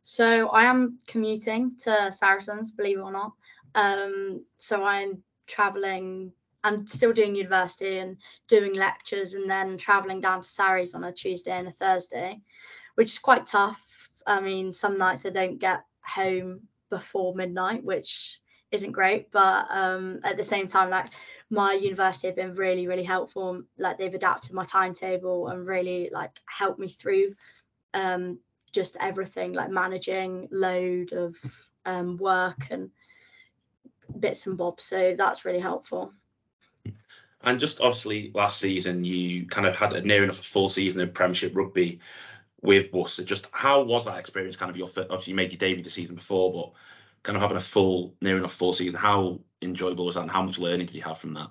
So 0.09 0.47
I 0.47 0.63
am 0.63 0.99
commuting 1.05 1.75
to 1.79 2.13
Saracens, 2.13 2.71
believe 2.71 2.97
it 2.97 3.01
or 3.01 3.11
not. 3.11 3.33
Um, 3.75 4.45
so 4.55 4.85
I'm 4.85 5.21
traveling. 5.47 6.31
I'm 6.63 6.87
still 6.87 7.11
doing 7.11 7.35
university 7.35 7.97
and 7.97 8.15
doing 8.47 8.73
lectures, 8.73 9.33
and 9.33 9.49
then 9.49 9.77
traveling 9.77 10.21
down 10.21 10.39
to 10.39 10.47
Sarries 10.47 10.95
on 10.95 11.03
a 11.03 11.11
Tuesday 11.11 11.51
and 11.51 11.67
a 11.67 11.71
Thursday, 11.71 12.39
which 12.95 13.09
is 13.09 13.19
quite 13.19 13.47
tough. 13.47 14.09
I 14.25 14.39
mean, 14.39 14.71
some 14.71 14.97
nights 14.97 15.25
I 15.25 15.29
don't 15.29 15.59
get 15.59 15.83
home 15.99 16.61
before 16.89 17.33
midnight, 17.33 17.83
which 17.83 18.39
isn't 18.71 18.93
great. 18.93 19.29
But 19.29 19.65
um, 19.69 20.21
at 20.23 20.37
the 20.37 20.43
same 20.43 20.67
time, 20.67 20.89
like 20.89 21.07
my 21.49 21.73
university 21.73 22.27
have 22.27 22.37
been 22.37 22.55
really, 22.55 22.87
really 22.87 23.03
helpful. 23.03 23.61
Like 23.77 23.97
they've 23.97 24.13
adapted 24.13 24.53
my 24.53 24.63
timetable 24.63 25.49
and 25.49 25.67
really 25.67 26.09
like 26.13 26.39
helped 26.45 26.79
me 26.79 26.87
through 26.87 27.33
um, 27.93 28.39
just 28.77 28.95
everything, 28.99 29.53
like 29.53 29.71
managing 29.71 30.47
load 30.51 31.11
of 31.11 31.35
um, 31.83 32.15
work 32.17 32.67
and 32.69 32.91
bits 34.19 34.45
and 34.45 34.55
bobs. 34.55 34.83
So 34.83 35.15
that's 35.17 35.45
really 35.45 35.59
helpful. 35.59 36.13
And 37.41 37.59
just 37.59 37.81
obviously 37.81 38.31
last 38.35 38.59
season, 38.59 39.03
you 39.03 39.47
kind 39.47 39.65
of 39.65 39.75
had 39.75 39.93
a 39.93 40.01
near 40.01 40.23
enough 40.23 40.39
a 40.39 40.43
full 40.43 40.69
season 40.69 41.01
of 41.01 41.11
Premiership 41.11 41.55
rugby 41.55 41.99
with 42.61 42.93
Worcester. 42.93 43.23
Just 43.23 43.47
how 43.51 43.81
was 43.81 44.05
that 44.05 44.19
experience? 44.19 44.55
Kind 44.55 44.69
of 44.69 44.77
your 44.77 44.89
obviously 44.95 45.31
you 45.31 45.35
made 45.35 45.51
your 45.51 45.57
debut 45.57 45.83
the 45.83 45.89
season 45.89 46.15
before, 46.15 46.53
but 46.53 46.73
kind 47.23 47.35
of 47.35 47.41
having 47.41 47.57
a 47.57 47.61
full, 47.61 48.13
near 48.21 48.37
enough 48.37 48.53
full 48.53 48.73
season. 48.73 48.99
How 48.99 49.39
enjoyable 49.63 50.05
was 50.05 50.15
that, 50.15 50.21
and 50.21 50.31
how 50.31 50.43
much 50.43 50.59
learning 50.59 50.85
did 50.85 50.95
you 50.95 51.01
have 51.01 51.17
from 51.17 51.33
that? 51.33 51.49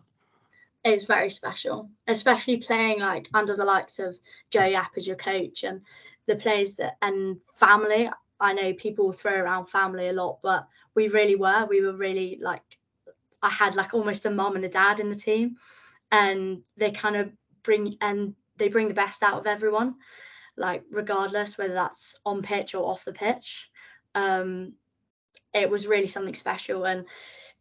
It's 0.86 1.04
very 1.04 1.30
special, 1.30 1.90
especially 2.06 2.58
playing 2.58 3.00
like 3.00 3.28
under 3.34 3.56
the 3.56 3.64
likes 3.64 3.98
of 3.98 4.16
Jo 4.50 4.64
Yapp 4.64 4.92
as 4.96 5.04
your 5.04 5.16
coach 5.16 5.64
and 5.64 5.80
the 6.26 6.36
players 6.36 6.76
that 6.76 6.96
and 7.02 7.38
family. 7.56 8.08
I 8.38 8.52
know 8.52 8.72
people 8.72 9.10
throw 9.10 9.34
around 9.34 9.64
family 9.64 10.08
a 10.08 10.12
lot, 10.12 10.38
but 10.44 10.68
we 10.94 11.08
really 11.08 11.34
were. 11.34 11.66
We 11.68 11.82
were 11.82 11.96
really 11.96 12.38
like 12.40 12.62
I 13.42 13.48
had 13.48 13.74
like 13.74 13.94
almost 13.94 14.26
a 14.26 14.30
mom 14.30 14.54
and 14.54 14.64
a 14.64 14.68
dad 14.68 15.00
in 15.00 15.08
the 15.08 15.16
team, 15.16 15.56
and 16.12 16.62
they 16.76 16.92
kind 16.92 17.16
of 17.16 17.32
bring 17.64 17.96
and 18.00 18.36
they 18.56 18.68
bring 18.68 18.86
the 18.86 18.94
best 18.94 19.24
out 19.24 19.40
of 19.40 19.46
everyone, 19.48 19.96
like 20.56 20.84
regardless 20.92 21.58
whether 21.58 21.74
that's 21.74 22.14
on 22.24 22.42
pitch 22.42 22.76
or 22.76 22.88
off 22.88 23.04
the 23.04 23.12
pitch. 23.12 23.70
Um, 24.14 24.74
it 25.52 25.68
was 25.68 25.88
really 25.88 26.06
something 26.06 26.34
special 26.34 26.84
and 26.84 27.06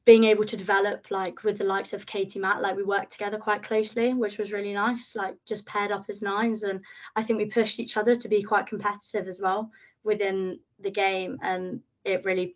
being 0.05 0.23
able 0.25 0.43
to 0.45 0.55
develop 0.55 1.07
like 1.09 1.43
with 1.43 1.57
the 1.57 1.65
likes 1.65 1.91
of 1.91 2.05
Katie 2.05 2.39
Matt, 2.39 2.61
like 2.61 2.75
we 2.75 2.83
worked 2.83 3.11
together 3.11 3.37
quite 3.37 3.63
closely, 3.63 4.13
which 4.13 4.37
was 4.37 4.53
really 4.53 4.73
nice. 4.73 5.15
Like 5.15 5.35
just 5.45 5.65
paired 5.65 5.91
up 5.91 6.05
as 6.07 6.21
nines, 6.21 6.63
and 6.63 6.81
I 7.15 7.23
think 7.23 7.37
we 7.37 7.45
pushed 7.45 7.79
each 7.79 7.97
other 7.97 8.15
to 8.15 8.29
be 8.29 8.43
quite 8.43 8.67
competitive 8.67 9.27
as 9.27 9.41
well 9.41 9.71
within 10.03 10.59
the 10.79 10.91
game, 10.91 11.39
and 11.41 11.81
it 12.03 12.23
really 12.23 12.55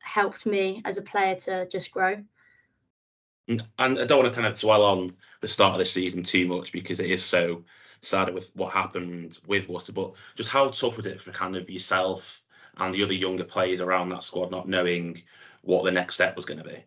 helped 0.00 0.44
me 0.44 0.82
as 0.84 0.98
a 0.98 1.02
player 1.02 1.36
to 1.36 1.68
just 1.68 1.92
grow. 1.92 2.16
Mm, 3.48 3.62
and 3.78 3.98
I 4.00 4.04
don't 4.04 4.22
want 4.22 4.34
to 4.34 4.40
kind 4.40 4.52
of 4.52 4.58
dwell 4.58 4.82
on 4.82 5.14
the 5.40 5.48
start 5.48 5.72
of 5.72 5.78
the 5.78 5.84
season 5.84 6.24
too 6.24 6.46
much 6.48 6.72
because 6.72 6.98
it 6.98 7.10
is 7.10 7.24
so 7.24 7.64
sad 8.02 8.32
with 8.34 8.50
what 8.54 8.72
happened 8.72 9.38
with 9.46 9.68
Worcester. 9.68 9.92
But 9.92 10.14
just 10.34 10.50
how 10.50 10.68
tough 10.68 10.96
was 10.96 11.06
it 11.06 11.20
for 11.20 11.30
kind 11.30 11.56
of 11.56 11.70
yourself 11.70 12.42
and 12.76 12.94
the 12.94 13.02
other 13.02 13.12
younger 13.12 13.44
players 13.44 13.80
around 13.80 14.08
that 14.08 14.22
squad 14.22 14.50
not 14.50 14.68
knowing 14.68 15.22
what 15.68 15.84
the 15.84 15.90
next 15.90 16.14
step 16.14 16.34
was 16.34 16.46
going 16.46 16.56
to 16.56 16.64
be? 16.64 16.82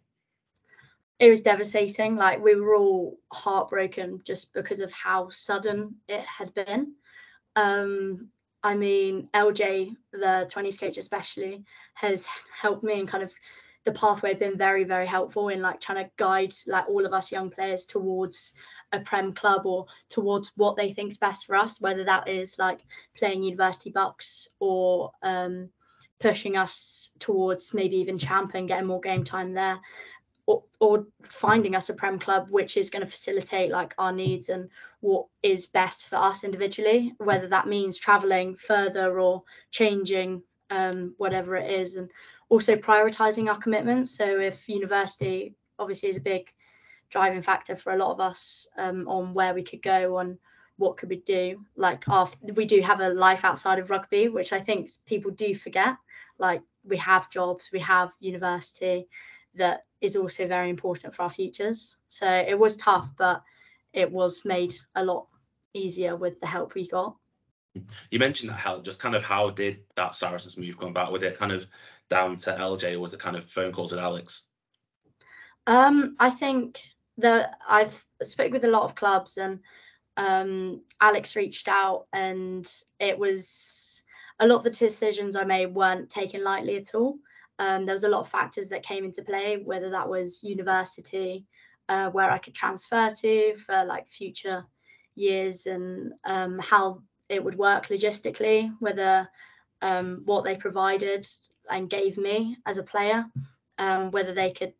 It 1.19 1.29
was 1.29 1.41
devastating. 1.41 2.15
Like 2.15 2.43
we 2.43 2.55
were 2.55 2.75
all 2.75 3.19
heartbroken 3.31 4.21
just 4.25 4.51
because 4.55 4.79
of 4.79 4.91
how 4.91 5.29
sudden 5.29 5.97
it 6.07 6.21
had 6.21 6.51
been. 6.55 6.95
Um, 7.55 8.29
I 8.63 8.73
mean, 8.73 9.29
LJ, 9.35 9.95
the 10.11 10.49
20s 10.51 10.79
coach 10.79 10.97
especially, 10.97 11.63
has 11.93 12.27
helped 12.59 12.83
me 12.83 12.99
and 12.99 13.07
kind 13.07 13.23
of 13.23 13.31
the 13.83 13.91
pathway 13.91 14.33
been 14.35 14.57
very 14.57 14.83
very 14.83 15.07
helpful 15.07 15.49
in 15.49 15.59
like 15.59 15.79
trying 15.79 16.03
to 16.03 16.11
guide 16.17 16.53
like 16.67 16.87
all 16.87 17.03
of 17.03 17.13
us 17.13 17.31
young 17.31 17.49
players 17.49 17.87
towards 17.87 18.53
a 18.91 18.99
prem 18.99 19.33
club 19.33 19.65
or 19.65 19.87
towards 20.07 20.51
what 20.55 20.75
they 20.75 20.93
think's 20.93 21.17
best 21.17 21.47
for 21.47 21.55
us 21.55 21.81
whether 21.81 22.03
that 22.03 22.27
is 22.27 22.59
like 22.59 22.81
playing 23.17 23.41
university 23.41 23.89
bucks 23.89 24.49
or 24.59 25.11
um, 25.23 25.67
pushing 26.21 26.57
us 26.57 27.11
towards 27.19 27.73
maybe 27.73 27.97
even 27.97 28.17
champ 28.17 28.51
and 28.53 28.67
getting 28.67 28.87
more 28.87 29.01
game 29.01 29.23
time 29.23 29.53
there 29.53 29.79
or, 30.45 30.63
or 30.79 31.05
finding 31.23 31.75
us 31.75 31.89
a 31.89 31.93
prem 31.93 32.17
club 32.17 32.47
which 32.49 32.77
is 32.77 32.89
going 32.89 33.03
to 33.03 33.11
facilitate 33.11 33.71
like 33.71 33.93
our 33.97 34.11
needs 34.11 34.49
and 34.49 34.69
what 35.01 35.25
is 35.43 35.65
best 35.65 36.07
for 36.07 36.15
us 36.15 36.43
individually 36.43 37.13
whether 37.17 37.47
that 37.47 37.67
means 37.67 37.97
traveling 37.97 38.55
further 38.55 39.19
or 39.19 39.43
changing 39.71 40.41
um, 40.71 41.13
whatever 41.17 41.55
it 41.55 41.69
is 41.69 41.97
and 41.97 42.09
also 42.49 42.75
prioritizing 42.75 43.49
our 43.49 43.57
commitments. 43.57 44.11
So 44.11 44.39
if 44.39 44.67
university 44.67 45.55
obviously 45.77 46.09
is 46.09 46.17
a 46.17 46.21
big 46.21 46.51
driving 47.09 47.41
factor 47.41 47.75
for 47.75 47.93
a 47.93 47.97
lot 47.97 48.11
of 48.11 48.19
us 48.19 48.67
um, 48.77 49.07
on 49.07 49.33
where 49.33 49.53
we 49.53 49.63
could 49.63 49.81
go 49.81 50.17
on 50.17 50.37
what 50.81 50.97
could 50.97 51.09
we 51.09 51.17
do? 51.17 51.63
Like 51.75 52.03
after 52.07 52.53
we 52.53 52.65
do 52.65 52.81
have 52.81 52.99
a 52.99 53.09
life 53.09 53.45
outside 53.45 53.79
of 53.79 53.91
rugby 53.91 54.27
which 54.27 54.51
i 54.51 54.59
think 54.59 54.89
people 55.05 55.31
do 55.31 55.53
forget. 55.55 55.95
Like 56.39 56.61
we 56.83 56.97
have 56.97 57.29
jobs 57.29 57.69
we 57.71 57.79
have 57.79 58.11
university 58.19 59.07
that 59.55 59.85
is 60.01 60.15
also 60.15 60.47
very 60.47 60.69
important 60.69 61.13
for 61.13 61.21
our 61.21 61.29
futures. 61.29 61.97
So 62.07 62.27
it 62.27 62.57
was 62.57 62.75
tough 62.77 63.09
but 63.15 63.43
it 63.93 64.11
was 64.11 64.43
made 64.43 64.73
a 64.95 65.05
lot 65.05 65.27
easier 65.73 66.15
with 66.15 66.39
the 66.41 66.47
help 66.47 66.73
we 66.73 66.87
got. 66.87 67.15
You 68.09 68.19
mentioned 68.19 68.49
that 68.49 68.55
help. 68.55 68.83
Just 68.83 68.99
kind 68.99 69.15
of 69.15 69.23
how 69.23 69.49
did 69.51 69.83
that 69.95 70.15
saracens 70.15 70.57
move 70.57 70.77
come 70.77 70.89
about? 70.89 71.11
With 71.13 71.23
it 71.23 71.37
kind 71.37 71.51
of 71.51 71.67
down 72.09 72.35
to 72.35 72.51
lj 72.51 72.95
or 72.95 72.99
was 72.99 73.13
it 73.13 73.19
kind 73.19 73.37
of 73.37 73.45
phone 73.45 73.71
calls 73.71 73.91
with 73.91 74.01
alex? 74.01 74.43
Um 75.67 76.15
i 76.19 76.29
think 76.29 76.81
that 77.17 77.57
i've 77.69 77.95
spoke 78.23 78.51
with 78.51 78.65
a 78.65 78.69
lot 78.75 78.83
of 78.83 78.95
clubs 78.95 79.37
and 79.37 79.59
um 80.17 80.81
alex 80.99 81.35
reached 81.35 81.67
out 81.67 82.05
and 82.11 82.69
it 82.99 83.17
was 83.17 84.03
a 84.41 84.47
lot 84.47 84.57
of 84.57 84.63
the 84.63 84.71
decisions 84.71 85.35
I 85.35 85.43
made 85.43 85.67
weren't 85.67 86.09
taken 86.09 86.43
lightly 86.43 86.75
at 86.75 86.95
all. 86.95 87.19
Um, 87.59 87.85
there 87.85 87.93
was 87.93 88.03
a 88.03 88.09
lot 88.09 88.21
of 88.21 88.29
factors 88.29 88.69
that 88.69 88.83
came 88.83 89.05
into 89.05 89.21
play, 89.21 89.57
whether 89.63 89.91
that 89.91 90.09
was 90.09 90.43
university, 90.43 91.45
uh, 91.87 92.09
where 92.09 92.31
I 92.31 92.39
could 92.39 92.55
transfer 92.55 93.11
to 93.21 93.53
for 93.53 93.85
like 93.85 94.09
future 94.09 94.65
years, 95.13 95.67
and 95.67 96.13
um, 96.25 96.57
how 96.57 97.03
it 97.29 97.43
would 97.43 97.55
work 97.55 97.87
logistically, 97.87 98.73
whether 98.79 99.29
um, 99.83 100.23
what 100.25 100.43
they 100.43 100.55
provided 100.55 101.27
and 101.69 101.87
gave 101.87 102.17
me 102.17 102.57
as 102.65 102.79
a 102.79 102.83
player, 102.83 103.25
um, 103.77 104.09
whether 104.09 104.33
they 104.33 104.49
could 104.49 104.73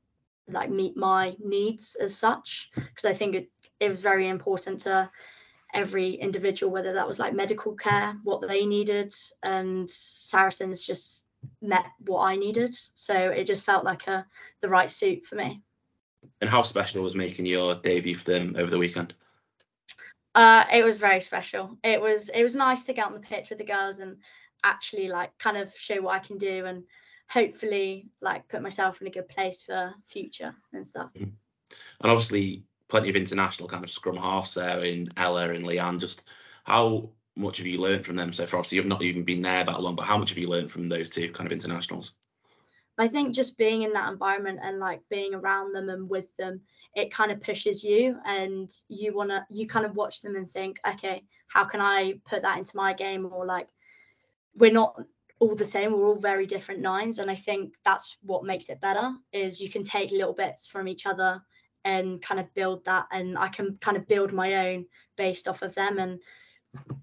like 0.52 0.70
meet 0.70 0.98
my 0.98 1.36
needs 1.44 1.96
as 1.96 2.18
such. 2.18 2.70
Because 2.76 3.06
I 3.06 3.14
think 3.14 3.36
it, 3.36 3.50
it 3.80 3.90
was 3.90 4.02
very 4.02 4.28
important 4.28 4.82
to 4.82 5.10
every 5.74 6.14
individual, 6.14 6.72
whether 6.72 6.94
that 6.94 7.08
was 7.08 7.20
like 7.20 7.34
medical 7.34 7.74
care, 7.76 8.18
what 8.24 8.48
they 8.48 8.66
needed, 8.66 9.14
and 9.44 9.90
Saracens 9.90 10.86
just 10.86 11.26
met 11.62 11.86
what 12.06 12.22
I 12.22 12.36
needed. 12.36 12.76
So 12.96 13.16
it 13.16 13.46
just 13.46 13.66
felt 13.66 13.84
like 13.84 14.08
a 14.08 14.26
the 14.62 14.70
right 14.70 14.92
suit 14.92 15.26
for 15.26 15.36
me. 15.36 15.62
And 16.40 16.50
how 16.50 16.62
special 16.62 17.02
was 17.02 17.16
making 17.16 17.46
your 17.46 17.76
debut 17.76 18.16
for 18.16 18.32
them 18.32 18.56
over 18.58 18.70
the 18.70 18.78
weekend? 18.78 19.14
Uh, 20.36 20.66
it 20.72 20.86
was 20.86 21.00
very 21.00 21.22
special. 21.22 21.78
It 21.84 22.02
was 22.02 22.30
it 22.30 22.44
was 22.44 22.56
nice 22.56 22.84
to 22.86 22.94
get 22.94 23.06
on 23.06 23.14
the 23.14 23.20
pitch 23.20 23.50
with 23.50 23.58
the 23.58 23.66
girls 23.66 24.00
and 24.00 24.18
actually 24.64 25.10
like 25.10 25.38
kind 25.40 25.58
of 25.58 25.74
show 25.76 26.02
what 26.02 26.16
I 26.16 26.20
can 26.20 26.38
do 26.38 26.66
and 26.66 26.84
hopefully 27.32 28.10
like 28.20 28.48
put 28.50 28.62
myself 28.62 29.00
in 29.00 29.08
a 29.08 29.12
good 29.12 29.28
place 29.30 29.62
for 29.62 29.94
future 30.06 30.54
and 30.74 30.86
stuff. 30.86 31.14
Mm-hmm. 31.14 31.30
And 32.02 32.12
obviously 32.12 32.64
plenty 32.90 33.10
of 33.10 33.16
international 33.16 33.70
kind 33.70 33.84
of 33.84 33.90
scrum 33.90 34.18
halves 34.18 34.54
there 34.54 34.84
in 34.84 35.08
Ella 35.16 35.50
and 35.50 35.64
Leanne. 35.64 36.00
Just 36.00 36.28
how 36.66 37.10
much 37.38 37.58
have 37.58 37.68
you 37.68 37.80
learned 37.80 38.06
from 38.06 38.18
them 38.18 38.34
so 38.34 38.46
far? 38.46 38.60
Obviously, 38.60 38.76
you've 38.78 38.86
not 38.86 39.02
even 39.02 39.24
been 39.24 39.42
there 39.42 39.64
that 39.64 39.82
long, 39.82 39.96
but 39.96 40.06
how 40.06 40.18
much 40.18 40.30
have 40.30 40.38
you 40.38 40.50
learned 40.50 40.70
from 40.70 40.90
those 40.90 41.10
two 41.10 41.32
kind 41.32 41.48
of 41.48 41.54
internationals? 41.54 42.14
I 42.98 43.08
think 43.08 43.34
just 43.34 43.58
being 43.58 43.84
in 43.84 43.94
that 43.94 44.12
environment 44.12 44.60
and 44.62 44.80
like 44.80 45.00
being 45.10 45.34
around 45.34 45.74
them 45.74 45.88
and 45.88 46.10
with 46.10 46.36
them, 46.38 46.60
it 46.94 47.14
kind 47.14 47.32
of 47.32 47.40
pushes 47.40 47.82
you 47.82 48.18
and 48.26 48.70
you 48.90 49.16
want 49.16 49.30
to, 49.30 49.46
you 49.50 49.66
kind 49.66 49.86
of 49.86 49.96
watch 49.96 50.22
them 50.22 50.36
and 50.36 50.48
think, 50.48 50.80
okay, 50.86 51.24
how 51.48 51.64
can 51.64 51.80
I 51.80 52.16
put 52.26 52.42
that 52.42 52.58
into 52.58 52.76
my 52.76 52.92
game? 52.92 53.26
Or 53.32 53.46
like, 53.46 53.70
we're 54.54 54.74
not 54.74 55.02
all 55.42 55.56
the 55.56 55.66
same, 55.66 55.92
we're 55.92 56.06
all 56.06 56.16
very 56.16 56.46
different 56.46 56.82
nines. 56.82 57.18
And 57.18 57.30
I 57.30 57.36
think 57.36 57.74
that's 57.84 58.16
what 58.22 58.46
makes 58.46 58.70
it 58.70 58.80
better 58.80 59.12
is 59.34 59.60
you 59.60 59.72
can 59.72 59.84
take 59.84 60.12
little 60.12 60.34
bits 60.34 60.68
from 60.68 60.88
each 60.88 61.08
other 61.08 61.42
and 61.84 62.22
kind 62.22 62.40
of 62.40 62.54
build 62.54 62.86
that 62.86 63.08
and 63.12 63.36
I 63.40 63.48
can 63.48 63.78
kind 63.82 63.98
of 63.98 64.08
build 64.08 64.32
my 64.32 64.70
own 64.70 64.86
based 65.18 65.48
off 65.48 65.64
of 65.64 65.74
them 65.74 65.98
and 65.98 66.20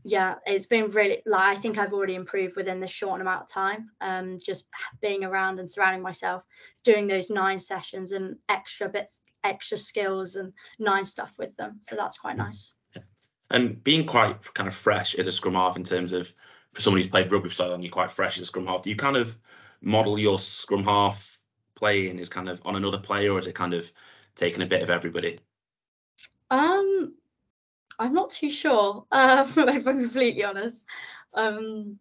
yeah 0.05 0.37
it's 0.47 0.67
been 0.67 0.89
really 0.91 1.21
like 1.27 1.57
I 1.57 1.61
think 1.61 1.79
I've 1.79 1.93
already 1.93 2.15
improved 2.15 2.55
within 2.55 2.79
this 2.79 2.93
short 2.93 3.21
amount 3.21 3.43
of 3.43 3.49
time 3.49 3.91
um 4.01 4.39
just 4.41 4.69
being 5.03 5.25
around 5.25 5.59
and 5.59 5.69
surrounding 5.69 6.01
myself 6.01 6.45
doing 6.85 7.09
those 7.09 7.29
nine 7.29 7.59
sessions 7.59 8.13
and 8.13 8.37
extra 8.49 8.89
bits 8.89 9.21
extra 9.43 9.77
skills 9.77 10.37
and 10.37 10.53
nine 10.79 11.05
stuff 11.05 11.35
with 11.41 11.57
them 11.57 11.81
so 11.81 11.97
that's 11.97 12.19
quite 12.19 12.37
nice 12.37 12.75
and 13.51 13.83
being 13.83 14.07
quite 14.07 14.55
kind 14.55 14.69
of 14.69 14.75
fresh 14.75 15.17
as 15.17 15.27
a 15.27 15.33
scrum 15.33 15.55
half 15.55 15.77
in 15.77 15.83
terms 15.83 16.13
of 16.13 16.33
for 16.79 16.83
someone 16.83 17.01
who's 17.03 17.11
played 17.11 17.33
rugby 17.33 17.51
so 17.51 17.69
long, 17.69 17.83
you're 17.83 17.91
quite 17.91 18.09
fresh 18.09 18.37
as 18.37 18.43
a 18.43 18.47
scrum 18.47 18.65
half. 18.65 18.83
Do 18.83 18.91
you 18.91 18.95
kind 18.95 19.17
of 19.17 19.37
model 19.81 20.17
your 20.17 20.39
scrum 20.39 20.85
half 20.85 21.41
playing 21.75 22.21
is 22.21 22.29
kind 22.29 22.49
of 22.49 22.63
on 22.65 22.77
another 22.77 22.99
player, 22.99 23.33
or 23.33 23.41
is 23.41 23.49
it 23.49 23.57
kind 23.57 23.75
of 23.75 23.91
taking 24.37 24.63
a 24.63 24.67
bit 24.67 24.83
of 24.83 24.89
everybody? 24.89 25.41
Um, 26.51 27.17
I'm 27.99 28.15
not 28.15 28.31
too 28.31 28.49
sure. 28.49 29.05
Uh, 29.11 29.45
if 29.57 29.89
I'm 29.89 30.03
completely 30.03 30.45
honest, 30.45 30.87
um, 31.35 31.99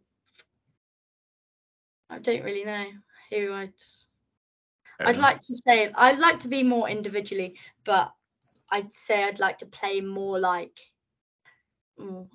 I 2.11 2.19
don't 2.19 2.43
really 2.43 2.63
know 2.63 2.85
who 3.31 3.53
I'd. 3.53 3.73
I'd 4.99 5.15
Um, 5.15 5.21
like 5.23 5.39
to 5.39 5.59
say 5.67 5.91
I'd 5.91 6.19
like 6.19 6.41
to 6.41 6.49
be 6.49 6.61
more 6.61 6.87
individually, 6.87 7.55
but 7.83 8.13
I'd 8.69 8.93
say 8.93 9.23
I'd 9.23 9.39
like 9.39 9.57
to 9.59 9.65
play 9.65 10.01
more 10.01 10.39
like. 10.39 10.79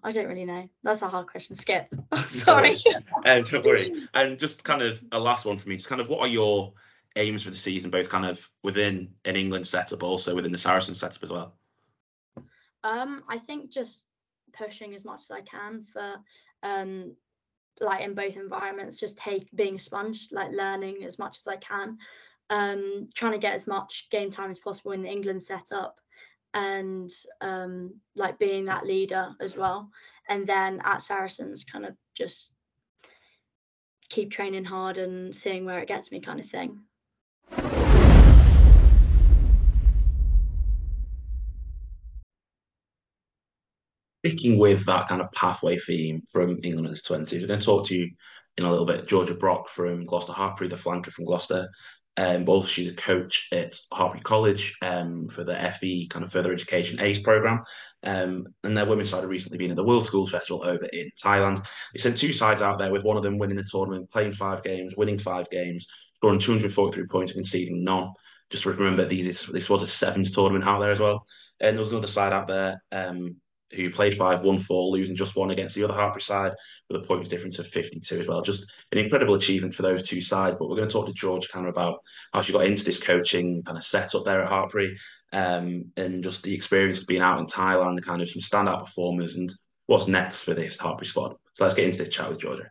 I 0.03 0.11
don't 0.11 0.27
really 0.27 0.45
know. 0.45 0.69
That's 0.83 1.03
a 1.03 1.09
hard 1.09 1.29
question. 1.29 1.55
Skip. 1.55 1.95
Sorry. 2.27 2.75
um, 3.27 3.43
don't 3.43 3.65
worry. 3.65 4.09
And 4.15 4.39
just 4.39 4.65
kind 4.65 4.83
of 4.83 5.03
a 5.13 5.19
last 5.19 5.45
one 5.45 5.57
for 5.57 5.69
me. 5.69 5.77
Just 5.77 5.89
kind 5.89 6.01
of 6.01 6.09
what 6.09 6.21
are 6.21 6.29
your 6.29 6.73
aims 7.17 7.45
for 7.45 7.51
the 7.51 7.57
season, 7.57 7.91
both 7.91 8.09
kind 8.09 8.27
of 8.27 8.49
within 8.63 9.13
an 9.25 9.37
England 9.37 9.67
setup, 9.67 10.03
also 10.03 10.35
within 10.35 10.53
the 10.53 10.59
Saracen 10.59 10.95
setup 10.95 11.23
as 11.23 11.31
well? 11.31 11.55
Um, 12.85 13.23
I 13.29 13.39
think 13.39 13.71
just 13.71 14.07
pushing 14.53 14.95
as 14.95 15.05
much 15.05 15.23
as 15.23 15.31
I 15.31 15.41
can 15.43 15.81
for 15.81 16.17
um 16.63 17.17
like 17.81 18.05
in 18.05 18.15
both 18.15 18.37
environments, 18.37 18.97
just 18.97 19.17
take 19.17 19.55
being 19.55 19.77
a 19.77 19.79
sponge, 19.79 20.29
like 20.31 20.53
learning 20.53 21.05
as 21.05 21.19
much 21.19 21.39
as 21.39 21.47
I 21.47 21.57
can. 21.57 21.99
Um, 22.51 23.09
trying 23.15 23.33
to 23.33 23.39
get 23.39 23.55
as 23.55 23.67
much 23.67 24.09
game 24.11 24.31
time 24.31 24.51
as 24.51 24.59
possible 24.59 24.93
in 24.93 25.03
the 25.03 25.09
England 25.09 25.43
setup 25.43 26.02
and 26.55 27.11
um 27.41 27.95
like 28.15 28.39
being 28.39 28.67
that 28.67 28.87
leader 28.87 29.35
as 29.41 29.57
well. 29.57 29.91
And 30.29 30.47
then 30.47 30.81
at 30.85 31.03
Saracens 31.03 31.65
kind 31.65 31.85
of 31.85 31.95
just 32.15 32.53
keep 34.09 34.31
training 34.31 34.65
hard 34.65 34.99
and 34.99 35.35
seeing 35.35 35.65
where 35.65 35.81
it 35.81 35.89
gets 35.89 36.13
me 36.13 36.21
kind 36.21 36.39
of 36.39 36.49
thing. 36.49 36.81
Sticking 44.25 44.59
with 44.59 44.85
that 44.87 45.09
kind 45.09 45.21
of 45.21 45.33
pathway 45.33 45.79
theme 45.79 46.23
from 46.31 46.61
England 46.63 46.87
under 46.87 46.99
20s, 46.99 47.33
we're 47.33 47.47
going 47.47 47.59
to 47.59 47.67
talk 47.67 47.87
to 47.87 47.97
you 47.97 48.11
in 48.57 48.65
a 48.65 48.71
little 48.71 48.87
bit. 48.87 49.09
Georgia 49.09 49.35
Brock 49.35 49.69
from 49.69 50.05
Gloucester 50.07 50.33
Hartpury, 50.33 50.71
the 50.71 50.77
flanker 50.77 51.11
from 51.11 51.25
Gloucester. 51.25 51.69
Um, 52.17 52.45
both 52.45 52.69
she's 52.69 52.89
a 52.89 52.95
coach 52.95 53.49
at 53.53 53.73
Hartpury 53.93 54.23
College 54.23 54.77
um, 54.83 55.29
for 55.29 55.45
the 55.45 55.55
FE 55.81 56.09
kind 56.09 56.25
of 56.25 56.31
further 56.31 56.53
education 56.53 57.01
ACE 57.01 57.21
program. 57.21 57.63
Um, 58.03 58.49
and 58.65 58.77
their 58.77 58.85
women's 58.85 59.11
side 59.11 59.23
have 59.23 59.31
recently 59.31 59.59
been 59.59 59.71
at 59.71 59.77
the 59.77 59.85
World 59.85 60.05
Schools 60.05 60.31
Festival 60.31 60.63
over 60.67 60.85
in 60.93 61.11
Thailand. 61.23 61.65
They 61.95 62.01
sent 62.01 62.19
two 62.19 62.33
sides 62.33 62.61
out 62.61 62.79
there 62.79 62.93
with 62.93 63.05
one 63.05 63.17
of 63.17 63.23
them 63.23 63.39
winning 63.39 63.57
the 63.57 63.65
tournament, 63.65 64.11
playing 64.11 64.33
five 64.33 64.63
games, 64.63 64.95
winning 64.97 65.19
five 65.19 65.49
games, 65.51 65.87
scoring 66.17 66.39
243 66.39 67.07
points 67.07 67.33
conceding 67.33 67.83
none. 67.83 68.11
Just 68.51 68.67
remember, 68.67 69.07
these 69.07 69.47
this 69.47 69.71
was 69.71 69.83
a 69.83 69.87
sevens 69.87 70.33
tournament 70.33 70.65
out 70.65 70.81
there 70.81 70.93
as 70.93 71.01
well. 71.01 71.25
And 71.61 71.77
there 71.77 71.83
was 71.83 71.93
another 71.93 72.09
side 72.09 72.35
out 72.35 72.49
there 72.49 72.83
um, 72.93 73.37
who 73.75 73.91
played 73.91 74.17
five, 74.17 74.43
won 74.43 74.59
four, 74.59 74.91
losing 74.91 75.17
just 75.17 75.37
one 75.37 75.51
against 75.51 75.75
the 75.75 75.85
other 75.85 75.95
Hartpury 75.95 76.23
side 76.23 76.53
with 76.89 77.03
a 77.03 77.07
points 77.07 77.29
difference 77.29 77.59
of 77.59 77.67
52 77.67 78.21
as 78.21 78.27
well. 78.27 78.43
Just 78.43 78.71
an 78.93 78.99
incredible 78.99 79.35
achievement 79.35 79.75
for 79.75 79.83
those 79.83 80.03
two 80.03 80.21
sides. 80.21 80.57
But 80.59 80.69
we're 80.69 80.77
going 80.77 80.89
to 80.89 80.93
talk 80.93 81.07
to 81.07 81.13
George 81.13 81.49
kind 81.49 81.67
of 81.67 81.71
about 81.71 82.01
how 82.33 82.43
she 82.43 82.53
got 82.53 82.67
into 82.67 82.85
this 82.85 83.01
coaching 83.01 83.63
kind 83.63 83.79
of 83.79 83.85
setup 83.85 84.25
there 84.25 84.43
at 84.43 84.51
Hartpury 84.51 84.97
um, 85.33 85.87
and 85.97 86.23
just 86.23 86.43
the 86.43 86.55
experience 86.55 87.01
of 87.01 87.07
being 87.07 87.23
out 87.23 87.41
in 87.41 87.47
Thailand, 87.47 87.97
the 87.97 88.03
kind 88.03 88.23
of 88.23 88.29
some 88.29 88.43
standout 88.43 88.85
performers 88.85 89.37
and 89.37 89.53
what's 89.87 90.07
next 90.07 90.43
for 90.43 90.55
this 90.55 90.77
Hartpury 90.77 91.07
squad. 91.07 91.37
So 91.55 91.65
let's 91.65 91.75
get 91.75 91.85
into 91.85 91.99
this 91.99 92.11
chat 92.11 92.29
with 92.29 92.41
Georgia. 92.41 92.71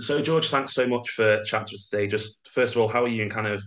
So, 0.00 0.20
George, 0.20 0.48
thanks 0.48 0.74
so 0.74 0.86
much 0.86 1.10
for 1.10 1.42
chatting 1.44 1.68
to 1.68 1.74
us 1.76 1.88
today. 1.88 2.08
Just 2.08 2.38
first 2.50 2.74
of 2.74 2.80
all, 2.80 2.88
how 2.88 3.04
are 3.04 3.08
you 3.08 3.22
and 3.22 3.30
kind 3.30 3.46
of 3.46 3.62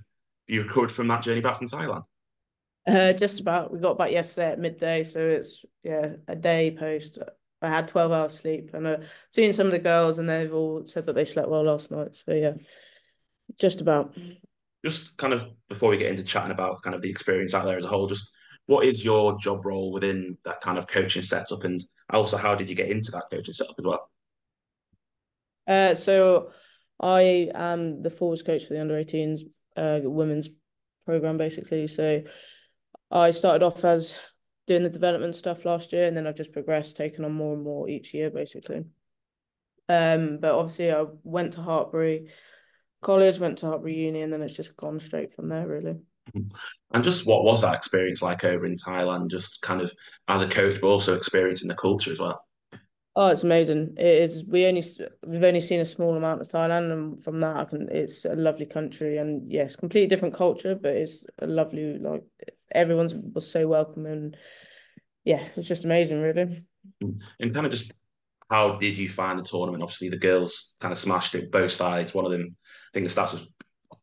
you 0.47 0.63
recovered 0.63 0.91
from 0.91 1.07
that 1.07 1.23
journey 1.23 1.41
back 1.41 1.57
from 1.57 1.67
Thailand? 1.67 2.03
Uh, 2.87 3.13
just 3.13 3.39
about. 3.39 3.73
We 3.73 3.79
got 3.79 3.97
back 3.97 4.11
yesterday 4.11 4.51
at 4.51 4.59
midday, 4.59 5.03
so 5.03 5.19
it's 5.19 5.65
yeah 5.83 6.13
a 6.27 6.35
day 6.35 6.75
post. 6.77 7.17
I 7.61 7.69
had 7.69 7.87
twelve 7.87 8.11
hours 8.11 8.37
sleep, 8.37 8.71
and 8.73 8.87
I've 8.87 9.07
seen 9.31 9.53
some 9.53 9.65
of 9.65 9.71
the 9.71 9.79
girls, 9.79 10.19
and 10.19 10.29
they've 10.29 10.53
all 10.53 10.85
said 10.85 11.07
that 11.07 11.13
they 11.13 11.25
slept 11.25 11.49
well 11.49 11.63
last 11.63 11.89
night. 11.89 12.15
So 12.15 12.33
yeah, 12.33 12.53
just 13.59 13.81
about. 13.81 14.15
Just 14.85 15.17
kind 15.17 15.33
of 15.33 15.47
before 15.67 15.89
we 15.89 15.97
get 15.97 16.11
into 16.11 16.23
chatting 16.23 16.51
about 16.51 16.83
kind 16.83 16.95
of 16.95 17.01
the 17.01 17.09
experience 17.09 17.55
out 17.55 17.65
there 17.65 17.77
as 17.77 17.83
a 17.83 17.87
whole, 17.87 18.05
just 18.05 18.31
what 18.67 18.85
is 18.85 19.03
your 19.03 19.35
job 19.39 19.65
role 19.65 19.91
within 19.91 20.37
that 20.45 20.61
kind 20.61 20.77
of 20.77 20.87
coaching 20.87 21.23
setup, 21.23 21.63
and 21.63 21.83
also 22.11 22.37
how 22.37 22.53
did 22.53 22.69
you 22.69 22.75
get 22.75 22.91
into 22.91 23.09
that 23.11 23.23
coaching 23.31 23.53
setup 23.53 23.75
as 23.79 23.85
well? 23.85 24.11
Uh, 25.67 25.95
so 25.95 26.51
I 26.99 27.49
am 27.55 28.03
the 28.03 28.11
forwards 28.11 28.43
coach 28.43 28.65
for 28.65 28.75
the 28.75 28.81
under 28.81 28.93
18s 28.93 29.41
uh 29.75 29.99
women's 30.03 30.49
program 31.05 31.37
basically. 31.37 31.87
So 31.87 32.21
I 33.15 33.31
started 33.31 33.63
off 33.63 33.85
as 33.85 34.13
doing 34.67 34.83
the 34.83 34.89
development 34.89 35.35
stuff 35.35 35.63
last 35.63 35.93
year, 35.93 36.05
and 36.05 36.17
then 36.17 36.27
I've 36.27 36.35
just 36.35 36.51
progressed, 36.51 36.97
taking 36.97 37.23
on 37.23 37.31
more 37.31 37.53
and 37.53 37.63
more 37.63 37.87
each 37.87 38.13
year 38.13 38.29
basically. 38.29 38.83
Um, 39.87 40.39
but 40.39 40.51
obviously 40.51 40.91
I 40.91 41.05
went 41.23 41.53
to 41.53 41.59
Hartpury 41.59 42.27
College, 43.01 43.39
went 43.39 43.59
to 43.59 43.67
Hartpury 43.67 43.95
Uni, 43.95 44.21
and 44.21 44.33
then 44.33 44.41
it's 44.41 44.55
just 44.55 44.75
gone 44.75 44.99
straight 44.99 45.33
from 45.33 45.49
there 45.49 45.67
really. 45.67 45.95
And 46.93 47.03
just 47.03 47.25
what 47.25 47.43
was 47.43 47.61
that 47.61 47.75
experience 47.75 48.21
like 48.21 48.43
over 48.43 48.65
in 48.65 48.75
Thailand, 48.75 49.29
just 49.29 49.61
kind 49.61 49.81
of 49.81 49.93
as 50.27 50.41
a 50.41 50.47
coach, 50.47 50.81
but 50.81 50.87
also 50.87 51.15
experiencing 51.15 51.67
the 51.67 51.75
culture 51.75 52.11
as 52.11 52.19
well? 52.19 52.44
Oh, 53.17 53.29
it's 53.29 53.43
amazing. 53.43 53.95
It 53.97 54.23
is. 54.23 54.43
We 54.43 54.65
only 54.65 54.83
we've 55.25 55.43
only 55.43 55.61
seen 55.61 55.79
a 55.79 55.85
small 55.85 56.15
amount 56.15 56.41
of 56.41 56.49
Thailand, 56.49 56.91
and 56.91 57.23
from 57.23 57.39
that, 57.39 57.55
I 57.55 57.63
can. 57.63 57.87
It's 57.89 58.25
a 58.25 58.35
lovely 58.35 58.65
country, 58.65 59.17
and 59.17 59.49
yes, 59.49 59.77
completely 59.77 60.07
different 60.07 60.35
culture, 60.35 60.75
but 60.75 60.91
it's 60.95 61.25
a 61.39 61.47
lovely. 61.47 61.97
Like 61.97 62.23
everyone's 62.73 63.15
was 63.15 63.49
so 63.49 63.67
welcoming. 63.67 64.11
And 64.11 64.37
yeah, 65.23 65.47
it's 65.55 65.67
just 65.67 65.85
amazing, 65.85 66.21
really. 66.21 66.65
And 67.01 67.53
kind 67.53 67.65
of 67.65 67.71
just 67.71 67.93
how 68.49 68.75
did 68.77 68.97
you 68.97 69.07
find 69.07 69.39
the 69.39 69.43
tournament? 69.43 69.81
Obviously, 69.81 70.09
the 70.09 70.17
girls 70.17 70.75
kind 70.81 70.91
of 70.91 70.97
smashed 70.97 71.35
it 71.35 71.51
both 71.51 71.71
sides. 71.71 72.13
One 72.13 72.25
of 72.25 72.31
them, 72.31 72.53
I 72.53 72.89
think 72.93 73.07
the 73.07 73.13
stats 73.13 73.31
was 73.31 73.47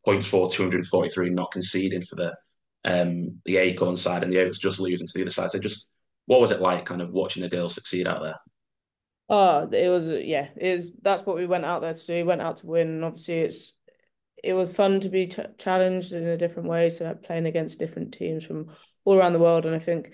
points 0.06 0.26
for 0.26 0.50
243, 0.50 1.30
not 1.30 1.52
conceding 1.52 2.02
for 2.02 2.16
the 2.16 2.34
um 2.84 3.40
the 3.44 3.58
Acorn 3.58 3.98
side, 3.98 4.22
and 4.22 4.32
the 4.32 4.40
Oaks 4.40 4.58
just 4.58 4.80
losing 4.80 5.06
to 5.06 5.12
the 5.14 5.22
other 5.22 5.30
side. 5.30 5.50
So 5.50 5.58
just 5.58 5.90
what 6.24 6.40
was 6.40 6.50
it 6.50 6.62
like 6.62 6.86
kind 6.86 7.02
of 7.02 7.10
watching 7.10 7.42
the 7.42 7.50
girls 7.50 7.74
succeed 7.74 8.08
out 8.08 8.22
there? 8.22 8.36
Oh, 9.34 9.66
it 9.72 9.88
was 9.88 10.06
yeah, 10.06 10.48
was 10.60 10.90
that's 11.00 11.24
what 11.24 11.36
we 11.36 11.46
went 11.46 11.64
out 11.64 11.80
there 11.80 11.94
to 11.94 12.06
do. 12.06 12.12
We 12.16 12.22
went 12.22 12.42
out 12.42 12.58
to 12.58 12.66
win, 12.66 12.88
and 12.88 13.04
obviously 13.04 13.38
it's 13.38 13.72
it 14.44 14.52
was 14.52 14.76
fun 14.76 15.00
to 15.00 15.08
be 15.08 15.26
ch 15.26 15.40
challenged 15.56 16.12
in 16.12 16.26
a 16.26 16.36
different 16.36 16.68
way. 16.68 16.90
So 16.90 17.14
playing 17.14 17.46
against 17.46 17.78
different 17.78 18.12
teams 18.12 18.44
from 18.44 18.66
all 19.06 19.16
around 19.16 19.32
the 19.32 19.38
world, 19.38 19.64
and 19.64 19.74
I 19.74 19.78
think 19.78 20.12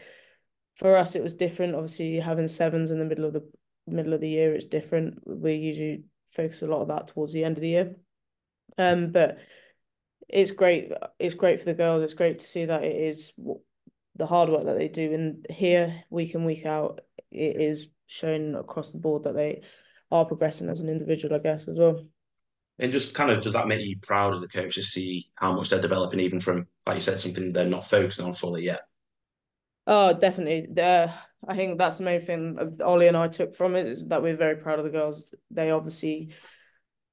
for 0.76 0.96
us 0.96 1.16
it 1.16 1.22
was 1.24 1.34
different. 1.34 1.74
Obviously, 1.74 2.20
having 2.20 2.46
sevens 2.46 2.92
in 2.92 3.00
the 3.00 3.04
middle 3.04 3.24
of 3.24 3.32
the 3.32 3.42
middle 3.88 4.12
of 4.12 4.20
the 4.20 4.28
year, 4.28 4.54
it's 4.54 4.66
different. 4.66 5.18
We 5.26 5.54
usually 5.54 6.04
focus 6.30 6.62
a 6.62 6.68
lot 6.68 6.82
of 6.82 6.88
that 6.88 7.08
towards 7.08 7.32
the 7.32 7.42
end 7.42 7.56
of 7.56 7.62
the 7.62 7.70
year. 7.70 7.96
Um, 8.78 9.10
but 9.10 9.38
it's 10.28 10.52
great. 10.52 10.92
It's 11.18 11.34
great 11.34 11.58
for 11.58 11.64
the 11.64 11.74
girls. 11.74 12.04
It's 12.04 12.14
great 12.14 12.38
to 12.38 12.46
see 12.46 12.66
that 12.66 12.84
it 12.84 12.94
is 12.94 13.32
the 14.14 14.26
hard 14.26 14.48
work 14.48 14.66
that 14.66 14.78
they 14.78 14.86
do, 14.86 15.12
and 15.12 15.44
here 15.50 16.04
week 16.08 16.36
in 16.36 16.44
week 16.44 16.64
out, 16.66 17.00
it 17.32 17.60
is 17.60 17.88
shown 18.08 18.56
across 18.56 18.90
the 18.90 18.98
board 18.98 19.22
that 19.22 19.34
they 19.34 19.62
are 20.10 20.24
progressing 20.24 20.68
as 20.68 20.80
an 20.80 20.88
individual, 20.88 21.36
I 21.36 21.38
guess, 21.38 21.68
as 21.68 21.78
well. 21.78 22.04
And 22.80 22.92
just 22.92 23.14
kind 23.14 23.30
of 23.30 23.42
does 23.42 23.54
that 23.54 23.68
make 23.68 23.84
you 23.84 23.98
proud 24.00 24.34
of 24.34 24.40
the 24.40 24.48
coach 24.48 24.76
to 24.76 24.82
see 24.82 25.30
how 25.34 25.52
much 25.52 25.70
they're 25.70 25.80
developing, 25.80 26.20
even 26.20 26.40
from 26.40 26.66
like 26.86 26.96
you 26.96 27.00
said, 27.00 27.20
something 27.20 27.52
they're 27.52 27.64
not 27.64 27.86
focusing 27.86 28.24
on 28.24 28.34
fully 28.34 28.64
yet? 28.64 28.82
Oh, 29.86 30.12
definitely. 30.12 30.68
Uh, 30.80 31.08
I 31.46 31.56
think 31.56 31.78
that's 31.78 31.98
the 31.98 32.04
main 32.04 32.20
thing 32.20 32.78
Ollie 32.84 33.08
and 33.08 33.16
I 33.16 33.28
took 33.28 33.54
from 33.54 33.74
it 33.74 33.86
is 33.86 34.04
that 34.08 34.22
we're 34.22 34.36
very 34.36 34.56
proud 34.56 34.78
of 34.78 34.84
the 34.84 34.90
girls. 34.90 35.24
They 35.50 35.70
obviously 35.70 36.30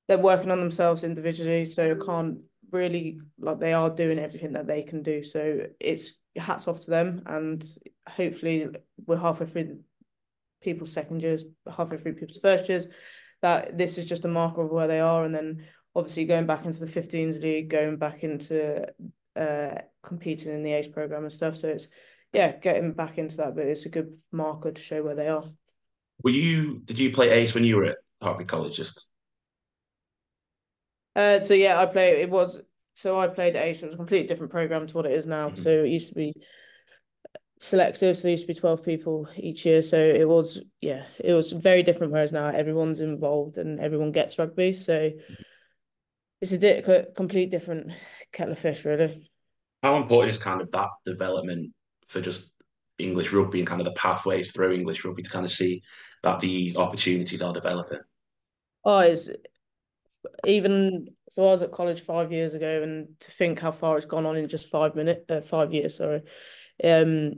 they're 0.07 0.17
working 0.17 0.51
on 0.51 0.59
themselves 0.59 1.03
individually, 1.03 1.65
so 1.65 1.95
can't 1.95 2.39
really 2.71 3.19
like 3.39 3.59
they 3.59 3.73
are 3.73 3.89
doing 3.89 4.19
everything 4.19 4.53
that 4.53 4.67
they 4.67 4.83
can 4.83 5.03
do. 5.03 5.23
So 5.23 5.67
it's 5.79 6.11
hats 6.35 6.67
off 6.67 6.81
to 6.81 6.91
them, 6.91 7.23
and 7.25 7.65
hopefully 8.07 8.67
we're 9.05 9.17
halfway 9.17 9.47
through 9.47 9.79
people's 10.65 10.91
second 10.91 11.21
years, 11.21 11.45
halfway 11.77 11.97
through 11.97 12.15
people's 12.15 12.39
first 12.39 12.67
years. 12.67 12.87
That 13.41 13.77
this 13.77 13.97
is 13.97 14.07
just 14.07 14.25
a 14.25 14.27
marker 14.27 14.63
of 14.63 14.71
where 14.71 14.87
they 14.87 14.99
are, 14.99 15.23
and 15.23 15.33
then 15.33 15.65
obviously 15.95 16.25
going 16.25 16.45
back 16.45 16.65
into 16.65 16.79
the 16.79 16.87
15s 16.87 17.41
league, 17.41 17.69
going 17.69 17.97
back 17.97 18.23
into 18.23 18.85
uh 19.35 19.75
competing 20.03 20.53
in 20.53 20.63
the 20.63 20.73
ACE 20.73 20.87
program 20.87 21.23
and 21.23 21.31
stuff. 21.31 21.55
So 21.55 21.69
it's 21.69 21.87
yeah, 22.33 22.51
getting 22.57 22.91
back 22.93 23.17
into 23.17 23.37
that, 23.37 23.55
but 23.55 23.65
it's 23.65 23.85
a 23.85 23.89
good 23.89 24.17
marker 24.31 24.71
to 24.71 24.81
show 24.81 25.01
where 25.03 25.15
they 25.15 25.27
are. 25.27 25.45
Were 26.23 26.31
you? 26.31 26.79
Did 26.79 26.99
you 26.99 27.11
play 27.11 27.29
Ace 27.29 27.53
when 27.53 27.63
you 27.63 27.77
were 27.77 27.85
at 27.85 27.97
Hartpury 28.21 28.47
College? 28.47 28.75
Just 28.75 29.09
uh, 31.15 31.39
so 31.39 31.53
yeah, 31.53 31.79
I 31.79 31.85
play. 31.85 32.21
It 32.21 32.29
was 32.29 32.59
so 32.95 33.19
I 33.19 33.27
played 33.27 33.55
Ace. 33.55 33.81
It 33.81 33.85
was 33.85 33.95
a 33.95 33.97
completely 33.97 34.27
different 34.27 34.51
program 34.51 34.87
to 34.87 34.93
what 34.93 35.05
it 35.05 35.13
is 35.13 35.25
now. 35.25 35.49
Mhm. 35.49 35.63
So 35.63 35.69
it 35.69 35.89
used 35.89 36.09
to 36.09 36.15
be 36.15 36.33
selective, 37.59 38.17
so 38.17 38.23
there 38.23 38.31
used 38.31 38.43
to 38.43 38.47
be 38.47 38.53
12 38.53 38.83
people 38.83 39.27
each 39.37 39.65
year. 39.65 39.81
So 39.81 39.97
it 39.97 40.27
was, 40.27 40.59
yeah, 40.81 41.03
it 41.19 41.33
was 41.33 41.51
very 41.51 41.83
different. 41.83 42.13
Whereas 42.13 42.31
now 42.31 42.47
everyone's 42.47 42.99
involved 42.99 43.57
and 43.57 43.79
everyone 43.79 44.11
gets 44.11 44.37
rugby. 44.37 44.73
So 44.73 45.11
it's 46.41 46.51
a 46.51 46.57
di- 46.57 47.05
complete 47.15 47.49
different 47.49 47.91
kettle 48.31 48.53
of 48.53 48.59
fish, 48.59 48.85
really. 48.85 49.31
How 49.81 49.97
important 49.97 50.35
is 50.35 50.41
kind 50.41 50.61
of 50.61 50.71
that 50.71 50.89
development 51.05 51.71
for 52.07 52.21
just 52.21 52.49
English 52.97 53.33
rugby 53.33 53.59
and 53.59 53.67
kind 53.67 53.81
of 53.81 53.85
the 53.85 53.93
pathways 53.93 54.51
through 54.51 54.73
English 54.73 55.03
rugby 55.05 55.23
to 55.23 55.29
kind 55.29 55.45
of 55.45 55.51
see 55.51 55.81
that 56.23 56.39
the 56.39 56.75
opportunities 56.77 57.41
are 57.41 57.53
developing? 57.53 57.99
Oh, 58.83 58.99
it's 58.99 59.29
even 60.45 61.07
so. 61.29 61.43
I 61.43 61.51
was 61.51 61.61
at 61.61 61.71
college 61.71 62.01
five 62.01 62.31
years 62.31 62.53
ago, 62.53 62.83
and 62.83 63.19
to 63.19 63.31
think 63.31 63.59
how 63.59 63.71
far 63.71 63.97
it's 63.97 64.05
gone 64.05 64.25
on 64.25 64.37
in 64.37 64.47
just 64.47 64.69
five 64.69 64.95
minutes, 64.95 65.25
uh, 65.29 65.41
five 65.41 65.73
years, 65.73 65.97
sorry, 65.97 66.21
um, 66.83 67.33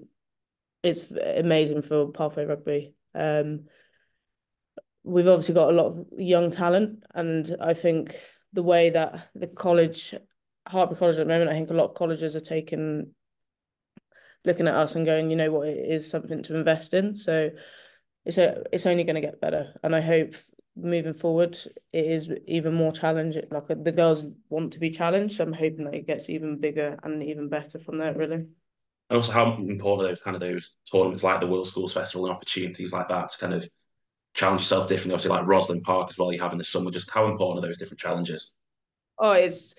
it's 0.84 1.12
amazing 1.12 1.82
for 1.82 2.12
pathway 2.12 2.46
rugby. 2.46 2.94
Um, 3.14 3.66
we've 5.04 5.28
obviously 5.28 5.56
got 5.56 5.70
a 5.70 5.74
lot 5.74 5.88
of 5.88 6.06
young 6.18 6.52
talent, 6.52 7.04
and 7.14 7.56
I 7.62 7.74
think 7.74 8.16
the 8.54 8.64
way 8.64 8.90
that 8.92 9.30
the 9.36 9.48
college, 9.48 10.14
Hartpury 10.68 10.98
College 10.98 11.18
at 11.18 11.28
the 11.28 11.34
moment, 11.34 11.50
I 11.50 11.54
think 11.54 11.70
a 11.70 11.74
lot 11.74 11.90
of 11.90 11.96
colleges 11.96 12.36
are 12.36 12.42
taking, 12.42 13.12
looking 14.46 14.68
at 14.68 14.76
us 14.76 14.96
and 14.96 15.06
going, 15.06 15.30
you 15.30 15.36
know 15.36 15.52
what, 15.52 15.68
it 15.68 15.90
is 15.90 16.10
something 16.10 16.44
to 16.44 16.56
invest 16.56 16.94
in. 16.94 17.16
So 17.16 17.52
it's 18.26 18.38
a, 18.38 18.64
it's 18.72 18.86
only 18.86 19.04
going 19.04 19.16
to 19.16 19.22
get 19.22 19.42
better, 19.42 19.74
and 19.84 19.96
I 19.96 20.02
hope 20.02 20.36
moving 20.80 21.14
forward 21.14 21.58
it 21.92 22.06
is 22.06 22.32
even 22.46 22.74
more 22.76 22.92
challenging. 22.92 23.46
Like 23.50 23.68
the 23.68 23.92
girls 23.92 24.26
want 24.50 24.74
to 24.74 24.80
be 24.80 24.92
challenged, 24.92 25.38
so 25.38 25.44
I'm 25.44 25.54
hoping 25.54 25.86
that 25.86 25.96
it 25.96 26.08
gets 26.08 26.30
even 26.30 26.60
bigger 26.60 27.00
and 27.04 27.24
even 27.24 27.50
better 27.50 27.80
from 27.80 27.98
there. 27.98 28.14
Really. 28.14 28.46
And 29.10 29.18
also, 29.18 29.32
how 29.32 29.54
important 29.54 30.08
are 30.08 30.12
those 30.12 30.22
kind 30.22 30.36
of 30.36 30.42
those 30.42 30.74
tournaments 30.92 31.24
like 31.24 31.40
the 31.40 31.48
World 31.48 31.68
Schools 31.68 31.94
Festival 31.94 32.26
and 32.26 32.36
opportunities 32.36 32.92
like 32.92 33.08
that 33.08 33.32
to 33.32 33.38
kind 33.40 33.54
of 33.54 33.68
challenge 34.34 34.62
yourself 34.62 34.88
differently. 34.88 35.14
Obviously, 35.14 35.32
like 35.32 35.46
Rosslyn 35.46 35.84
Park 35.84 36.10
as 36.10 36.18
well, 36.18 36.34
you 36.34 36.42
have 36.42 36.52
in 36.52 36.58
the 36.58 36.64
summer. 36.64 36.92
Just 36.92 37.10
how 37.10 37.28
important 37.32 37.64
are 37.64 37.68
those 37.68 37.78
different 37.78 38.00
challenges? 38.00 38.52
Oh, 39.18 39.32
it's 39.32 39.74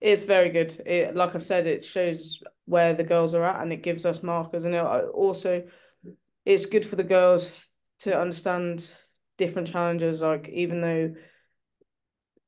it's 0.00 0.22
very 0.22 0.50
good. 0.50 0.82
It, 0.86 1.14
like 1.14 1.34
I've 1.34 1.44
said, 1.44 1.66
it 1.66 1.84
shows 1.84 2.42
where 2.66 2.94
the 2.94 3.04
girls 3.04 3.34
are 3.34 3.44
at, 3.44 3.62
and 3.62 3.72
it 3.72 3.82
gives 3.82 4.04
us 4.04 4.22
markers. 4.22 4.64
And 4.64 4.74
it 4.74 4.78
uh, 4.78 5.02
also, 5.12 5.64
it's 6.44 6.66
good 6.66 6.84
for 6.84 6.96
the 6.96 7.04
girls 7.04 7.50
to 8.00 8.18
understand 8.18 8.90
different 9.38 9.68
challenges. 9.68 10.20
Like 10.20 10.48
even 10.48 10.80
though, 10.80 11.14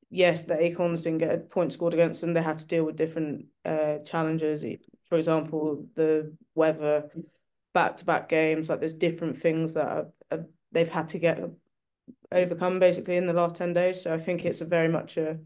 yes, 0.09 0.43
the 0.43 0.61
Acorns 0.61 1.03
didn't 1.03 1.19
get 1.19 1.33
a 1.33 1.37
point 1.37 1.73
scored 1.73 1.93
against 1.93 2.21
them, 2.21 2.33
they 2.33 2.41
had 2.41 2.57
to 2.57 2.67
deal 2.67 2.83
with 2.83 2.95
different 2.95 3.45
uh, 3.65 3.99
challenges. 4.05 4.63
For 5.09 5.17
example, 5.17 5.85
the 5.95 6.35
weather, 6.55 7.09
back 7.73 7.97
to 7.97 8.05
back 8.05 8.29
games. 8.29 8.69
Like 8.69 8.79
there's 8.79 8.93
different 8.93 9.39
things 9.39 9.75
that 9.75 9.87
are, 9.87 10.07
are 10.31 10.45
they've 10.71 10.89
had 10.89 11.09
to 11.09 11.19
get 11.19 11.39
overcome 12.31 12.79
basically 12.79 13.17
in 13.17 13.25
the 13.25 13.33
last 13.33 13.55
10 13.55 13.73
days. 13.73 14.01
So 14.01 14.13
I 14.13 14.17
think 14.17 14.45
it's 14.45 14.61
a 14.61 14.65
very 14.65 14.87
much 14.87 15.17
a 15.17 15.37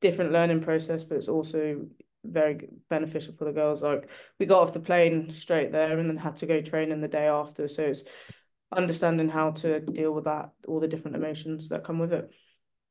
different 0.00 0.32
learning 0.32 0.62
process, 0.62 1.04
but 1.04 1.16
it's 1.16 1.28
also 1.28 1.86
very 2.24 2.68
beneficial 2.88 3.34
for 3.34 3.46
the 3.46 3.52
girls. 3.52 3.82
Like 3.82 4.10
we 4.38 4.46
got 4.46 4.62
off 4.62 4.72
the 4.72 4.80
plane 4.80 5.32
straight 5.34 5.72
there 5.72 5.98
and 5.98 6.08
then 6.08 6.16
had 6.16 6.36
to 6.36 6.46
go 6.46 6.60
train 6.60 6.92
in 6.92 7.00
the 7.00 7.08
day 7.08 7.26
after. 7.26 7.68
So 7.68 7.84
it's 7.84 8.04
understanding 8.70 9.28
how 9.28 9.52
to 9.52 9.80
deal 9.80 10.12
with 10.12 10.24
that, 10.24 10.50
all 10.68 10.80
the 10.80 10.88
different 10.88 11.16
emotions 11.16 11.68
that 11.70 11.84
come 11.84 11.98
with 11.98 12.12
it. 12.12 12.30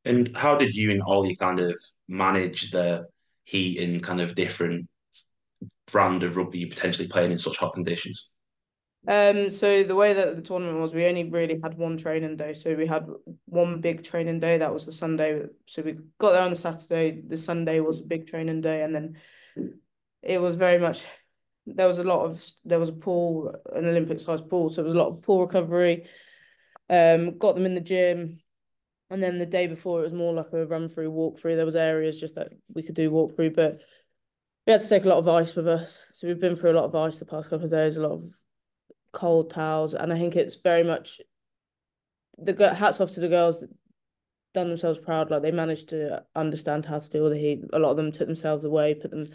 And 0.09 0.35
how 0.35 0.57
did 0.57 0.73
you 0.73 0.89
and 0.89 1.03
Ollie 1.03 1.35
kind 1.35 1.59
of 1.59 1.79
manage 2.07 2.71
the 2.71 3.05
heat 3.43 3.79
and 3.79 4.01
kind 4.01 4.19
of 4.19 4.33
different 4.33 4.87
brand 5.91 6.23
of 6.23 6.35
rugby 6.35 6.59
you 6.59 6.67
potentially 6.67 7.07
playing 7.07 7.31
in 7.31 7.37
such 7.37 7.57
hot 7.57 7.75
conditions? 7.75 8.31
Um, 9.07 9.51
so 9.51 9.83
the 9.83 9.95
way 9.95 10.13
that 10.13 10.35
the 10.35 10.41
tournament 10.41 10.79
was, 10.79 10.95
we 10.95 11.05
only 11.05 11.29
really 11.29 11.59
had 11.63 11.77
one 11.77 11.95
training 11.95 12.37
day. 12.37 12.53
So 12.53 12.73
we 12.73 12.87
had 12.87 13.05
one 13.45 13.81
big 13.81 14.03
training 14.03 14.39
day. 14.39 14.57
That 14.57 14.73
was 14.73 14.87
the 14.87 14.91
Sunday. 14.91 15.43
So 15.67 15.83
we 15.83 15.97
got 16.17 16.31
there 16.31 16.41
on 16.41 16.49
the 16.49 16.55
Saturday. 16.55 17.21
The 17.25 17.37
Sunday 17.37 17.79
was 17.79 17.99
a 17.99 18.05
big 18.05 18.25
training 18.25 18.61
day, 18.61 18.81
and 18.81 18.95
then 18.95 19.17
it 20.23 20.41
was 20.41 20.55
very 20.55 20.79
much. 20.79 21.05
There 21.67 21.87
was 21.87 21.99
a 21.99 22.03
lot 22.03 22.25
of 22.25 22.43
there 22.65 22.79
was 22.79 22.89
a 22.89 22.93
pool, 22.93 23.53
an 23.73 23.85
Olympic 23.85 24.19
sized 24.19 24.49
pool. 24.49 24.71
So 24.71 24.81
it 24.81 24.85
was 24.85 24.95
a 24.95 24.97
lot 24.97 25.09
of 25.09 25.21
pool 25.21 25.45
recovery. 25.45 26.07
Um, 26.89 27.37
got 27.37 27.53
them 27.53 27.67
in 27.67 27.75
the 27.75 27.81
gym, 27.81 28.39
and 29.09 29.23
then 29.23 29.39
the 29.39 29.45
day 29.45 29.67
before 29.67 29.99
it 29.99 30.03
was 30.03 30.13
more 30.13 30.33
like 30.33 30.53
a 30.53 30.65
run 30.65 30.87
through, 30.87 31.09
walk 31.09 31.39
through. 31.39 31.55
There 31.55 31.65
was 31.65 31.75
areas 31.75 32.19
just 32.19 32.35
that 32.35 32.49
we 32.73 32.83
could 32.83 32.95
do 32.95 33.09
walk 33.09 33.35
through, 33.35 33.51
but 33.51 33.79
we 34.67 34.73
had 34.73 34.81
to 34.81 34.89
take 34.89 35.05
a 35.05 35.09
lot 35.09 35.17
of 35.17 35.27
ice 35.27 35.55
with 35.55 35.67
us. 35.67 35.99
So 36.13 36.27
we've 36.27 36.39
been 36.39 36.55
through 36.55 36.71
a 36.71 36.79
lot 36.79 36.85
of 36.85 36.95
ice 36.95 37.17
the 37.17 37.25
past 37.25 37.49
couple 37.49 37.65
of 37.65 37.71
days. 37.71 37.97
A 37.97 38.01
lot 38.01 38.11
of 38.11 38.33
cold 39.11 39.49
towels, 39.49 39.95
and 39.95 40.13
I 40.13 40.17
think 40.17 40.35
it's 40.35 40.57
very 40.57 40.83
much 40.83 41.19
the 42.37 42.73
hats 42.73 43.01
off 43.01 43.11
to 43.11 43.19
the 43.19 43.27
girls 43.27 43.63
done 44.53 44.69
themselves 44.69 44.99
proud. 44.99 45.31
Like 45.31 45.41
they 45.41 45.51
managed 45.51 45.89
to 45.89 46.23
understand 46.35 46.85
how 46.85 46.99
to 46.99 47.09
deal 47.09 47.23
with 47.23 47.33
the 47.33 47.39
heat. 47.39 47.63
A 47.73 47.79
lot 47.79 47.91
of 47.91 47.97
them 47.97 48.11
took 48.11 48.27
themselves 48.27 48.63
away, 48.63 48.93
put 48.93 49.11
them. 49.11 49.27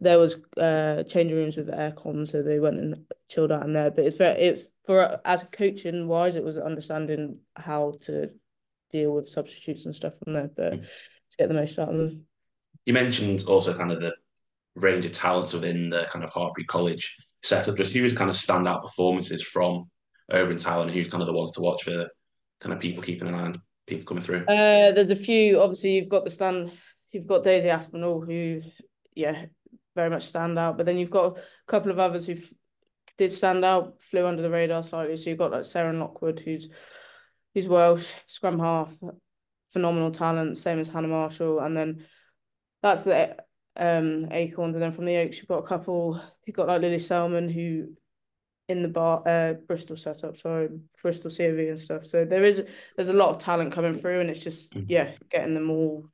There 0.00 0.18
was 0.18 0.38
uh 0.56 1.04
changing 1.04 1.36
rooms 1.36 1.56
with 1.56 1.68
aircon, 1.68 2.26
so 2.26 2.42
they 2.42 2.58
went 2.58 2.80
and 2.80 3.06
chilled 3.28 3.52
out 3.52 3.64
in 3.64 3.72
there. 3.72 3.92
But 3.92 4.06
it's 4.06 4.16
very 4.16 4.40
it's 4.40 4.66
for 4.86 5.20
as 5.24 5.44
coaching 5.52 6.08
wise, 6.08 6.34
it 6.34 6.44
was 6.44 6.58
understanding 6.58 7.38
how 7.54 7.94
to 8.06 8.30
deal 8.94 9.12
with 9.12 9.28
substitutes 9.28 9.84
and 9.86 9.94
stuff 9.94 10.14
from 10.22 10.32
there. 10.32 10.50
But 10.54 10.74
mm. 10.74 10.82
to 10.82 11.36
get 11.36 11.48
the 11.48 11.54
most 11.54 11.78
out 11.78 11.88
of 11.88 11.96
them. 11.96 12.26
You 12.86 12.94
mentioned 12.94 13.44
also 13.48 13.76
kind 13.76 13.92
of 13.92 14.00
the 14.00 14.12
range 14.76 15.04
of 15.04 15.12
talents 15.12 15.52
within 15.52 15.90
the 15.90 16.06
kind 16.12 16.24
of 16.24 16.30
Hartpury 16.30 16.66
College 16.66 17.16
setup. 17.42 17.76
Just 17.76 17.92
who's 17.92 18.14
kind 18.14 18.30
of 18.30 18.36
standout 18.36 18.82
performances 18.82 19.42
from 19.42 19.90
over 20.30 20.50
in 20.50 20.56
Thailand? 20.56 20.90
Who's 20.90 21.08
kind 21.08 21.22
of 21.22 21.26
the 21.26 21.32
ones 21.32 21.52
to 21.52 21.60
watch 21.60 21.84
for 21.84 22.08
kind 22.60 22.72
of 22.72 22.80
people 22.80 23.02
keeping 23.02 23.28
an 23.28 23.34
eye 23.34 23.42
on 23.42 23.62
people 23.86 24.06
coming 24.06 24.22
through? 24.22 24.44
Uh, 24.46 24.92
there's 24.92 25.10
a 25.10 25.16
few. 25.16 25.60
Obviously, 25.60 25.96
you've 25.96 26.08
got 26.08 26.24
the 26.24 26.30
stand. 26.30 26.70
You've 27.10 27.26
got 27.26 27.44
Daisy 27.44 27.70
Aspinall, 27.70 28.20
who, 28.20 28.62
yeah, 29.14 29.46
very 29.94 30.10
much 30.10 30.26
stand 30.26 30.58
out. 30.58 30.76
But 30.76 30.86
then 30.86 30.98
you've 30.98 31.10
got 31.10 31.38
a 31.38 31.40
couple 31.66 31.90
of 31.90 31.98
others 31.98 32.26
who 32.26 32.36
did 33.16 33.32
stand 33.32 33.64
out, 33.64 33.96
flew 34.00 34.26
under 34.26 34.42
the 34.42 34.50
radar 34.50 34.82
slightly. 34.82 35.16
So 35.16 35.30
you've 35.30 35.38
got 35.38 35.52
like 35.52 35.64
Sarah 35.64 35.96
Lockwood, 35.96 36.42
who's 36.44 36.68
who's 37.54 37.68
Welsh, 37.68 38.12
scrum 38.26 38.58
half, 38.58 38.92
phenomenal 39.70 40.10
talent, 40.10 40.58
same 40.58 40.78
as 40.78 40.88
Hannah 40.88 41.08
Marshall, 41.08 41.60
and 41.60 41.76
then 41.76 42.04
that's 42.82 43.02
the 43.02 43.36
um 43.76 44.28
Acorns, 44.30 44.74
and 44.74 44.82
then 44.82 44.92
from 44.92 45.04
the 45.04 45.16
Oaks 45.16 45.38
you've 45.38 45.48
got 45.48 45.58
a 45.58 45.66
couple. 45.66 46.20
You've 46.46 46.56
got 46.56 46.68
like 46.68 46.80
Lily 46.80 46.98
Selman 46.98 47.48
who 47.48 47.88
in 48.68 48.82
the 48.82 48.88
bar 48.88 49.22
uh 49.26 49.54
Bristol 49.54 49.96
setup, 49.96 50.38
sorry, 50.38 50.68
Bristol 51.02 51.30
CV 51.30 51.68
and 51.68 51.78
stuff. 51.78 52.06
So 52.06 52.24
there 52.24 52.44
is 52.44 52.62
there's 52.96 53.08
a 53.08 53.14
lot 53.14 53.30
of 53.30 53.38
talent 53.38 53.72
coming 53.72 53.98
through, 53.98 54.20
and 54.20 54.30
it's 54.30 54.40
just 54.40 54.70
mm-hmm. 54.70 54.86
yeah, 54.88 55.12
getting 55.30 55.54
them 55.54 55.70
all 55.70 56.08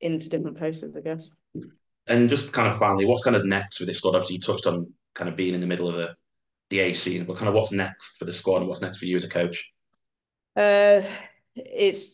into 0.00 0.28
different 0.28 0.58
places, 0.58 0.94
I 0.96 1.00
guess. 1.00 1.30
And 2.06 2.28
just 2.28 2.52
kind 2.52 2.68
of 2.68 2.78
finally, 2.78 3.06
what's 3.06 3.24
kind 3.24 3.36
of 3.36 3.46
next 3.46 3.78
for 3.78 3.86
this 3.86 3.98
squad? 3.98 4.14
Obviously, 4.14 4.36
you 4.36 4.42
touched 4.42 4.66
on 4.66 4.92
kind 5.14 5.30
of 5.30 5.36
being 5.36 5.54
in 5.54 5.60
the 5.60 5.66
middle 5.66 5.88
of 5.88 5.98
a, 5.98 6.14
the 6.70 6.80
A 6.80 6.94
scene, 6.94 7.24
but 7.24 7.36
kind 7.36 7.48
of 7.48 7.54
what's 7.54 7.72
next 7.72 8.18
for 8.18 8.26
the 8.26 8.32
squad 8.32 8.58
and 8.58 8.68
what's 8.68 8.82
next 8.82 8.98
for 8.98 9.06
you 9.06 9.16
as 9.16 9.24
a 9.24 9.28
coach? 9.28 9.72
Uh, 10.56 11.02
it's 11.54 12.10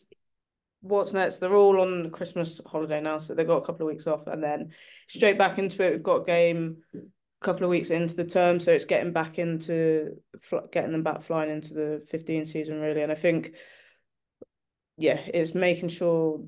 what's 0.80 1.12
next? 1.12 1.38
They're 1.38 1.54
all 1.54 1.80
on 1.80 2.10
Christmas 2.10 2.60
holiday 2.66 3.00
now, 3.00 3.18
so 3.18 3.34
they've 3.34 3.46
got 3.46 3.62
a 3.62 3.66
couple 3.66 3.86
of 3.86 3.92
weeks 3.92 4.06
off, 4.06 4.26
and 4.26 4.42
then 4.42 4.70
straight 5.08 5.38
back 5.38 5.58
into 5.58 5.82
it. 5.84 5.92
We've 5.92 6.02
got 6.02 6.22
a 6.22 6.24
game 6.24 6.78
a 6.94 7.44
couple 7.44 7.64
of 7.64 7.70
weeks 7.70 7.90
into 7.90 8.14
the 8.14 8.24
term, 8.24 8.60
so 8.60 8.72
it's 8.72 8.84
getting 8.84 9.12
back 9.12 9.38
into 9.38 10.16
getting 10.72 10.92
them 10.92 11.02
back 11.02 11.22
flying 11.22 11.50
into 11.50 11.74
the 11.74 12.06
15 12.10 12.46
season 12.46 12.80
really. 12.80 13.02
And 13.02 13.12
I 13.12 13.16
think, 13.16 13.52
yeah, 14.96 15.20
it's 15.32 15.54
making 15.54 15.90
sure 15.90 16.42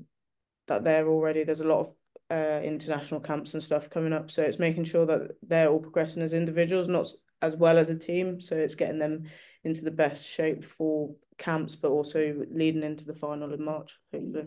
that 0.67 0.83
they're 0.83 1.07
all 1.07 1.21
ready. 1.21 1.43
There's 1.43 1.61
a 1.61 1.67
lot 1.67 1.79
of 1.81 1.93
uh, 2.31 2.61
international 2.63 3.19
camps 3.19 3.53
and 3.53 3.61
stuff 3.61 3.89
coming 3.89 4.13
up, 4.13 4.31
so 4.31 4.41
it's 4.43 4.59
making 4.59 4.85
sure 4.85 5.05
that 5.05 5.31
they're 5.43 5.69
all 5.69 5.79
progressing 5.79 6.23
as 6.23 6.33
individuals, 6.33 6.87
not 6.87 7.07
as 7.43 7.57
well 7.57 7.77
as 7.77 7.89
a 7.89 7.95
team. 7.95 8.39
So 8.39 8.55
it's 8.55 8.73
getting 8.73 8.99
them 8.99 9.25
into 9.63 9.83
the 9.83 9.91
best 9.91 10.25
shape 10.25 10.63
for 10.63 11.13
camps, 11.37 11.75
but 11.75 11.91
also 11.91 12.45
leading 12.49 12.83
into 12.83 13.05
the 13.05 13.13
final 13.13 13.53
in 13.53 13.63
March, 13.63 13.99
hopefully. 14.13 14.45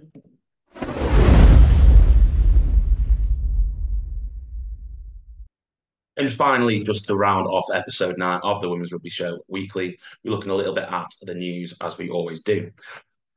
And 6.19 6.33
finally, 6.33 6.83
just 6.83 7.07
to 7.09 7.15
round 7.15 7.47
off 7.47 7.67
episode 7.75 8.17
nine 8.17 8.41
of 8.43 8.63
the 8.63 8.71
Women's 8.71 8.91
Rugby 8.91 9.11
Show 9.11 9.39
weekly, 9.49 9.99
we're 10.25 10.31
looking 10.31 10.51
a 10.51 10.55
little 10.55 10.75
bit 10.75 10.89
at 10.91 11.11
the 11.21 11.35
news 11.35 11.75
as 11.83 11.99
we 11.99 12.09
always 12.09 12.43
do. 12.43 12.71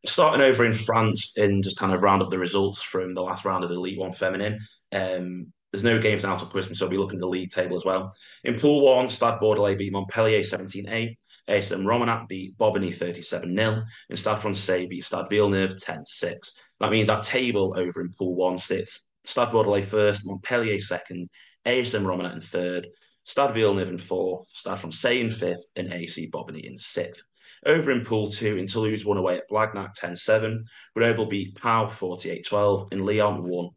Starting 0.06 0.40
over 0.42 0.66
in 0.66 0.72
France 0.72 1.34
and 1.36 1.62
just 1.62 1.78
kind 1.78 1.94
of 1.94 2.02
round 2.02 2.22
up 2.22 2.30
the 2.30 2.40
results 2.40 2.82
from 2.82 3.14
the 3.14 3.22
last 3.22 3.44
round 3.44 3.66
of 3.66 3.70
the 3.70 3.76
Elite 3.76 4.00
One 4.00 4.14
Feminine. 4.14 4.66
Um, 4.94 5.52
there's 5.72 5.84
no 5.84 6.00
games 6.00 6.24
now 6.24 6.34
until 6.34 6.48
Christmas, 6.48 6.80
so 6.80 6.86
we'll 6.86 6.92
be 6.92 6.98
looking 6.98 7.20
at 7.20 7.22
the 7.22 7.28
league 7.28 7.52
table 7.52 7.78
as 7.78 7.86
well. 7.86 8.14
In 8.44 8.60
Pool 8.60 8.86
1, 8.86 9.10
Stade 9.10 9.40
Bordelais 9.40 9.78
beat 9.78 9.94
Montpellier 9.94 10.44
17 10.44 10.90
8. 10.90 11.18
ASM 11.50 11.84
Romagnat 11.84 12.28
beat 12.28 12.56
Bobigny 12.60 12.96
37 12.96 13.56
0, 13.56 13.84
and 14.10 14.20
Stade 14.20 14.40
Francais 14.40 14.86
beat 14.86 15.04
Stade 15.04 15.30
Villeneuve 15.30 15.82
10 15.82 16.06
6. 16.06 16.52
That 16.80 16.92
means 16.92 17.10
our 17.10 17.24
table 17.24 17.74
over 17.76 18.02
in 18.02 18.12
Pool 18.12 18.36
1 18.36 18.60
sits 18.60 19.02
Stade 19.26 19.50
Bordelais 19.50 19.86
first, 19.86 20.26
Montpellier 20.26 20.80
second, 20.80 21.30
ASM 21.66 22.06
Romagnat 22.06 22.36
in 22.36 22.42
third, 22.42 22.88
Stade 23.24 23.54
Villeneuve 23.54 23.90
in 23.90 23.98
fourth, 23.98 24.48
Stade 24.50 24.80
Francais 24.80 25.22
in 25.22 25.30
fifth, 25.30 25.68
and 25.76 25.94
AC 25.94 26.30
Bobigny 26.30 26.64
in 26.64 26.78
sixth. 26.78 27.24
Over 27.66 27.92
in 27.92 28.06
Pool 28.06 28.32
2, 28.32 28.58
in 28.58 28.68
Toulouse 28.68 29.06
won 29.06 29.18
away 29.18 29.38
at 29.38 29.50
Blagnac 29.50 29.96
10-7. 29.98 30.64
Grenoble 30.96 31.26
beat 31.26 31.56
Pau 31.56 31.86
48-12, 31.86 32.94
and 32.94 33.06
Lyon 33.06 33.44
won 33.44 33.72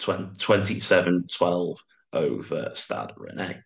27-12 0.00 1.78
over 2.12 2.70
Stade 2.74 3.10
Rennais. 3.16 3.62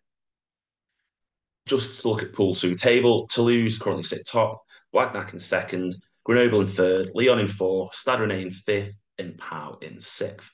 Just 1.67 2.03
to 2.03 2.09
look 2.09 2.23
at 2.23 2.35
Pool 2.35 2.55
2 2.55 2.75
table, 2.75 3.27
Toulouse 3.29 3.79
currently 3.79 4.03
sit 4.03 4.27
top, 4.27 4.63
Blagnac 4.95 5.33
in 5.33 5.41
second, 5.41 5.95
Grenoble 6.25 6.61
in 6.61 6.67
third, 6.67 7.11
Lyon 7.15 7.39
in 7.39 7.47
fourth, 7.47 7.95
Stade 7.95 8.21
Rennais 8.21 8.43
in 8.43 8.51
fifth, 8.51 8.97
and 9.19 9.39
Pau 9.39 9.79
in 9.81 10.01
sixth. 10.01 10.51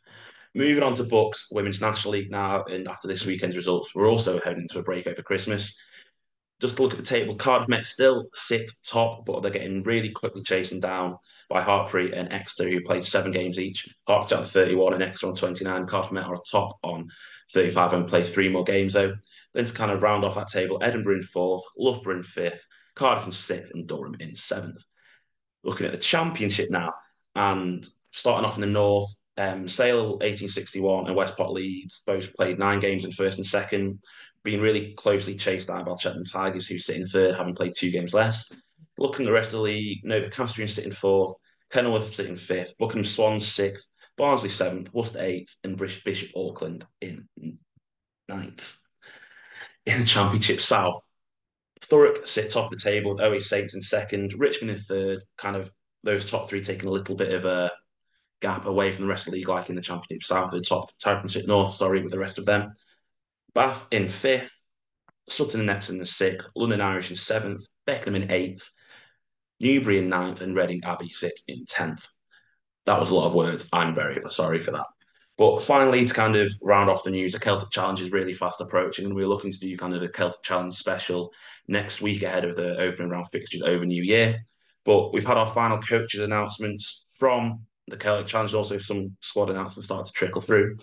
Moving 0.54 0.82
on 0.82 0.94
to 0.96 1.04
BUCS, 1.04 1.48
Women's 1.52 1.80
National 1.80 2.12
League 2.14 2.30
now, 2.30 2.64
and 2.64 2.88
after 2.88 3.06
this 3.06 3.24
weekend's 3.24 3.56
results, 3.56 3.94
we're 3.94 4.10
also 4.10 4.40
heading 4.40 4.62
into 4.62 4.78
a 4.80 4.82
break 4.82 5.06
over 5.06 5.22
Christmas. 5.22 5.76
Just 6.60 6.78
look 6.78 6.92
at 6.92 6.98
the 6.98 7.04
table, 7.04 7.34
Cardiff 7.36 7.68
Met 7.68 7.86
still 7.86 8.26
sit 8.34 8.70
top, 8.84 9.24
but 9.24 9.40
they're 9.40 9.50
getting 9.50 9.82
really 9.82 10.10
quickly 10.10 10.42
chasing 10.42 10.80
down 10.80 11.16
by 11.48 11.62
Hartpury 11.62 12.12
and 12.16 12.32
Exeter, 12.32 12.68
who 12.68 12.82
played 12.82 13.04
seven 13.04 13.32
games 13.32 13.58
each. 13.58 13.88
Hartpury 14.08 14.38
on 14.38 14.44
31 14.44 14.94
and 14.94 15.02
Exeter 15.02 15.28
on 15.28 15.34
29. 15.34 15.86
Cardiff 15.86 16.12
Met 16.12 16.26
are 16.26 16.40
top 16.50 16.78
on 16.82 17.08
35 17.52 17.94
and 17.94 18.08
play 18.08 18.22
three 18.22 18.48
more 18.48 18.64
games, 18.64 18.92
though. 18.92 19.14
Then 19.54 19.64
to 19.64 19.72
kind 19.72 19.90
of 19.90 20.02
round 20.02 20.24
off 20.24 20.36
that 20.36 20.48
table, 20.48 20.78
Edinburgh 20.80 21.16
in 21.16 21.22
fourth, 21.22 21.64
Loughborough 21.76 22.18
in 22.18 22.22
fifth, 22.22 22.64
Cardiff 22.94 23.26
in 23.26 23.32
sixth, 23.32 23.74
and 23.74 23.88
Durham 23.88 24.16
in 24.20 24.34
seventh. 24.34 24.84
Looking 25.64 25.86
at 25.86 25.92
the 25.92 25.98
championship 25.98 26.70
now, 26.70 26.92
and 27.34 27.84
starting 28.12 28.48
off 28.48 28.56
in 28.56 28.60
the 28.60 28.66
north, 28.66 29.12
um, 29.36 29.66
Sale 29.66 30.18
1861 30.18 31.06
and 31.06 31.16
Westport 31.16 31.50
Leeds 31.50 32.02
both 32.06 32.34
played 32.34 32.58
nine 32.58 32.78
games 32.78 33.04
in 33.04 33.12
first 33.12 33.38
and 33.38 33.46
second, 33.46 34.02
being 34.42 34.60
really 34.60 34.94
closely 34.94 35.34
chased 35.34 35.68
down 35.68 35.84
by 35.84 35.96
Cheltenham 35.98 36.24
Tigers, 36.24 36.66
who 36.66 36.78
sit 36.78 36.96
in 36.96 37.06
third, 37.06 37.36
having 37.36 37.54
played 37.54 37.74
two 37.76 37.90
games 37.90 38.14
less. 38.14 38.50
Looking 38.98 39.26
at 39.26 39.28
the 39.28 39.32
rest 39.32 39.48
of 39.48 39.52
the 39.52 39.60
league, 39.60 40.04
Novocastrian 40.04 40.68
sitting 40.68 40.92
fourth, 40.92 41.36
Kenilworth 41.70 42.14
sitting 42.14 42.36
fifth, 42.36 42.76
Buckingham 42.78 43.04
Swans 43.04 43.46
sixth, 43.46 43.86
Barnsley 44.16 44.50
seventh, 44.50 44.92
Worcester 44.92 45.20
eighth, 45.22 45.56
and 45.64 45.76
Bishop 45.76 46.30
Auckland 46.36 46.86
in 47.00 47.26
ninth. 48.28 48.76
In 49.86 50.00
the 50.00 50.06
Championship 50.06 50.60
South, 50.60 51.00
Thurrock 51.82 52.26
sit 52.26 52.50
top 52.50 52.70
of 52.70 52.78
the 52.78 52.82
table 52.82 53.14
with 53.14 53.22
OA 53.22 53.40
Saints 53.40 53.74
in 53.74 53.82
second, 53.82 54.34
Richmond 54.36 54.72
in 54.72 54.78
third, 54.78 55.22
kind 55.38 55.56
of 55.56 55.70
those 56.04 56.28
top 56.28 56.48
three 56.48 56.62
taking 56.62 56.88
a 56.88 56.92
little 56.92 57.16
bit 57.16 57.32
of 57.32 57.44
a 57.44 57.70
gap 58.40 58.66
away 58.66 58.92
from 58.92 59.04
the 59.04 59.08
rest 59.10 59.26
of 59.26 59.32
the 59.32 59.38
league, 59.38 59.48
like 59.48 59.68
in 59.68 59.74
the 59.74 59.82
Championship 59.82 60.26
South, 60.26 60.50
the 60.50 60.60
top 60.60 60.90
Championship 60.98 61.46
North, 61.46 61.74
sorry, 61.74 62.02
with 62.02 62.12
the 62.12 62.18
rest 62.18 62.38
of 62.38 62.44
them. 62.44 62.72
Bath 63.54 63.86
in 63.90 64.08
fifth, 64.08 64.62
Sutton 65.28 65.60
and 65.60 65.70
Epsom 65.70 66.00
in 66.00 66.06
sixth, 66.06 66.48
London 66.54 66.80
Irish 66.80 67.10
in 67.10 67.16
seventh, 67.16 67.64
Beckenham 67.86 68.20
in 68.20 68.30
eighth, 68.30 68.70
Newbury 69.60 69.98
in 69.98 70.08
ninth, 70.08 70.40
and 70.40 70.56
Reading 70.56 70.80
Abbey 70.84 71.10
sit 71.10 71.38
in 71.46 71.64
tenth. 71.66 72.06
That 72.86 72.98
was 72.98 73.10
a 73.10 73.14
lot 73.14 73.26
of 73.26 73.34
words. 73.34 73.68
I'm 73.72 73.94
very 73.94 74.20
sorry 74.30 74.58
for 74.58 74.72
that. 74.72 74.86
But 75.36 75.62
finally, 75.62 76.04
to 76.04 76.12
kind 76.12 76.36
of 76.36 76.52
round 76.62 76.90
off 76.90 77.04
the 77.04 77.10
news, 77.10 77.32
the 77.32 77.40
Celtic 77.40 77.70
Challenge 77.70 78.02
is 78.02 78.12
really 78.12 78.34
fast 78.34 78.60
approaching, 78.60 79.06
and 79.06 79.14
we're 79.14 79.26
looking 79.26 79.50
to 79.50 79.58
do 79.58 79.76
kind 79.76 79.94
of 79.94 80.02
a 80.02 80.08
Celtic 80.08 80.42
Challenge 80.42 80.74
special 80.74 81.32
next 81.68 82.02
week 82.02 82.22
ahead 82.22 82.44
of 82.44 82.56
the 82.56 82.76
opening 82.78 83.10
round 83.10 83.26
fixtures 83.32 83.62
over 83.64 83.86
New 83.86 84.02
Year. 84.02 84.40
But 84.84 85.12
we've 85.12 85.26
had 85.26 85.38
our 85.38 85.46
final 85.46 85.78
coaches 85.78 86.20
announcements 86.20 87.04
from 87.18 87.66
the 87.88 87.96
Celtic 87.96 88.26
Challenge, 88.26 88.54
also 88.54 88.78
some 88.78 89.16
squad 89.20 89.50
announcements 89.50 89.86
started 89.86 90.06
to 90.06 90.12
trickle 90.12 90.40
through. 90.40 90.76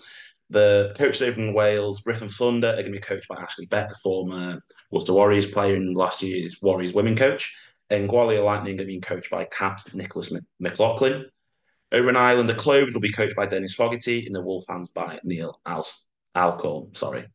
The 0.50 0.94
coaches 0.96 1.22
over 1.22 1.40
in 1.40 1.52
Wales, 1.52 2.02
Brython 2.02 2.34
Thunder, 2.34 2.68
are 2.68 2.74
going 2.74 2.86
to 2.86 2.90
be 2.90 2.98
coached 3.00 3.28
by 3.28 3.36
Ashley 3.36 3.66
Beck, 3.66 3.90
the 3.90 3.94
former 3.96 4.62
Worcester 4.90 5.12
Warriors 5.12 5.46
player 5.46 5.74
and 5.74 5.94
last 5.94 6.22
year's 6.22 6.60
Warriors 6.62 6.94
women 6.94 7.16
coach. 7.16 7.54
And 7.90 8.08
Gwalia 8.08 8.44
Lightning 8.44 8.80
are 8.80 8.84
being 8.84 9.00
coached 9.00 9.30
by 9.30 9.44
Cat 9.44 9.82
Nicholas 9.94 10.32
McLaughlin. 10.58 11.26
Over 11.90 12.10
in 12.10 12.16
Ireland, 12.16 12.48
the 12.48 12.54
Clovers 12.54 12.92
will 12.92 13.00
be 13.00 13.12
coached 13.12 13.36
by 13.36 13.46
Denis 13.46 13.74
Fogarty 13.74 14.26
and 14.26 14.34
the 14.34 14.42
Wolfhounds 14.42 14.90
by 14.90 15.20
Neil 15.24 15.58
Al- 15.64 15.86
Alcorn. 16.34 16.94
Sorry. 16.94 17.26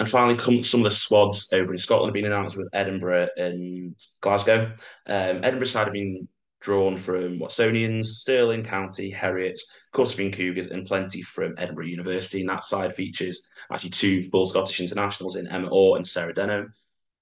And 0.00 0.08
finally, 0.08 0.36
come 0.36 0.62
some 0.62 0.84
of 0.84 0.90
the 0.90 0.96
squads 0.96 1.48
over 1.52 1.72
in 1.72 1.78
Scotland 1.78 2.08
have 2.08 2.14
been 2.14 2.30
announced 2.30 2.56
with 2.56 2.68
Edinburgh 2.72 3.28
and 3.38 3.94
Glasgow. 4.20 4.72
Um, 5.06 5.40
Edinburgh 5.42 5.68
side 5.68 5.86
have 5.86 5.92
been 5.92 6.28
drawn 6.64 6.96
from 6.96 7.38
Watsonians, 7.38 8.06
Stirling 8.06 8.64
County, 8.64 9.10
Heriot, 9.10 9.60
Corstorphine 9.94 10.34
Cougars, 10.34 10.68
and 10.68 10.86
plenty 10.86 11.20
from 11.20 11.54
Edinburgh 11.58 11.86
University. 11.86 12.40
And 12.40 12.48
that 12.48 12.64
side 12.64 12.96
features 12.96 13.42
actually 13.70 13.90
two 13.90 14.22
full 14.24 14.46
Scottish 14.46 14.80
internationals 14.80 15.36
in 15.36 15.46
Emma 15.46 15.68
Orr 15.68 15.98
and 15.98 16.06
Sarah 16.06 16.34
Denholm. 16.34 16.72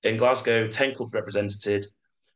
In 0.04 0.16
Glasgow, 0.16 0.68
10 0.68 0.94
clubs 0.94 1.12
represented, 1.12 1.84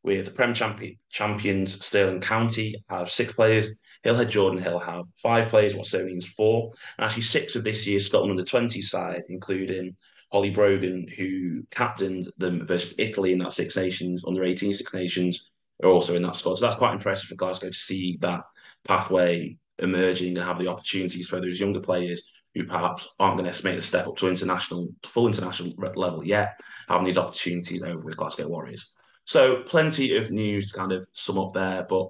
with 0.02 0.26
the 0.26 0.30
Prem 0.32 0.52
champion, 0.52 0.96
champions 1.08 1.84
Stirling 1.84 2.20
County 2.20 2.76
have 2.88 3.10
six 3.10 3.32
players, 3.32 3.80
Hillhead 4.04 4.28
Jordan 4.28 4.62
Hill 4.62 4.78
have 4.78 5.04
five 5.20 5.48
players, 5.48 5.74
Watsonians 5.74 6.24
four, 6.24 6.72
and 6.98 7.04
actually 7.04 7.22
six 7.22 7.56
of 7.56 7.64
this 7.64 7.86
year's 7.86 8.06
Scotland 8.06 8.32
under 8.32 8.44
20 8.44 8.82
side, 8.82 9.22
including 9.28 9.96
Holly 10.32 10.50
Brogan, 10.50 11.06
who 11.08 11.62
captained 11.70 12.30
them 12.36 12.66
versus 12.66 12.94
Italy 12.98 13.32
in 13.32 13.38
that 13.38 13.52
Six 13.52 13.76
Nations, 13.76 14.24
under 14.26 14.44
18 14.44 14.74
Six 14.74 14.92
Nations, 14.94 15.50
are 15.82 15.90
also 15.90 16.14
in 16.14 16.22
that 16.22 16.36
squad. 16.36 16.56
So 16.56 16.66
that's 16.66 16.78
quite 16.78 16.94
impressive 16.94 17.28
for 17.28 17.34
Glasgow 17.34 17.68
to 17.68 17.74
see 17.74 18.18
that 18.20 18.42
pathway 18.86 19.56
emerging 19.78 20.36
and 20.36 20.46
have 20.46 20.58
the 20.58 20.68
opportunities 20.68 21.28
for 21.28 21.40
those 21.40 21.60
younger 21.60 21.80
players 21.80 22.30
who 22.54 22.64
perhaps 22.64 23.06
aren't 23.18 23.38
going 23.38 23.52
to 23.52 23.64
make 23.64 23.76
the 23.76 23.82
step 23.82 24.06
up 24.06 24.16
to 24.16 24.28
international, 24.28 24.88
full 25.04 25.26
international 25.26 25.72
level 25.76 26.24
yet, 26.24 26.58
having 26.88 27.04
these 27.04 27.18
opportunities 27.18 27.82
over 27.82 28.00
with 28.00 28.16
Glasgow 28.16 28.48
Warriors. 28.48 28.92
So 29.26 29.62
plenty 29.62 30.16
of 30.16 30.30
news 30.30 30.70
to 30.70 30.78
kind 30.78 30.92
of 30.92 31.06
sum 31.12 31.38
up 31.38 31.52
there, 31.52 31.84
but 31.88 32.08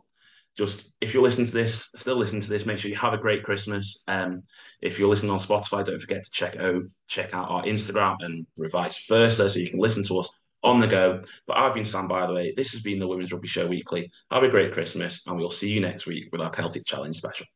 just 0.57 0.93
if 1.01 1.12
you're 1.12 1.23
listening 1.23 1.47
to 1.47 1.53
this, 1.53 1.91
still 1.97 2.17
listening 2.17 2.43
to 2.43 2.49
this, 2.49 2.64
make 2.64 2.79
sure 2.79 2.91
you 2.91 2.97
have 2.97 3.12
a 3.12 3.19
great 3.19 3.43
Christmas. 3.43 4.05
Um, 4.07 4.43
if 4.81 4.99
you're 4.99 5.09
listening 5.09 5.33
on 5.33 5.39
Spotify, 5.39 5.85
don't 5.85 6.01
forget 6.01 6.25
to 6.25 6.31
check 6.31 6.57
out 6.57 6.83
check 7.09 7.35
out 7.35 7.51
our 7.51 7.62
Instagram 7.64 8.17
and 8.21 8.47
vice 8.71 9.07
versa, 9.07 9.51
so 9.51 9.59
you 9.59 9.69
can 9.69 9.81
listen 9.81 10.05
to 10.05 10.19
us 10.19 10.31
on 10.62 10.80
the 10.80 10.86
go. 10.86 11.20
But 11.46 11.59
I've 11.59 11.74
been 11.74 11.84
Sam, 11.84 12.09
by 12.09 12.26
the 12.26 12.32
way. 12.32 12.52
This 12.57 12.72
has 12.72 12.82
been 12.82 12.98
the 12.98 13.09
Women's 13.09 13.32
Rugby 13.32 13.48
Show 13.48 13.66
Weekly. 13.66 14.11
Have 14.30 14.42
a 14.42 14.48
great 14.48 14.72
Christmas, 14.72 15.22
and 15.26 15.36
we'll 15.36 15.50
see 15.50 15.70
you 15.70 15.80
next 15.80 16.07
week 16.07 16.28
with 16.32 16.40
our 16.40 16.50
Celtic 16.50 16.84
Challenge 16.84 17.16
special. 17.16 17.46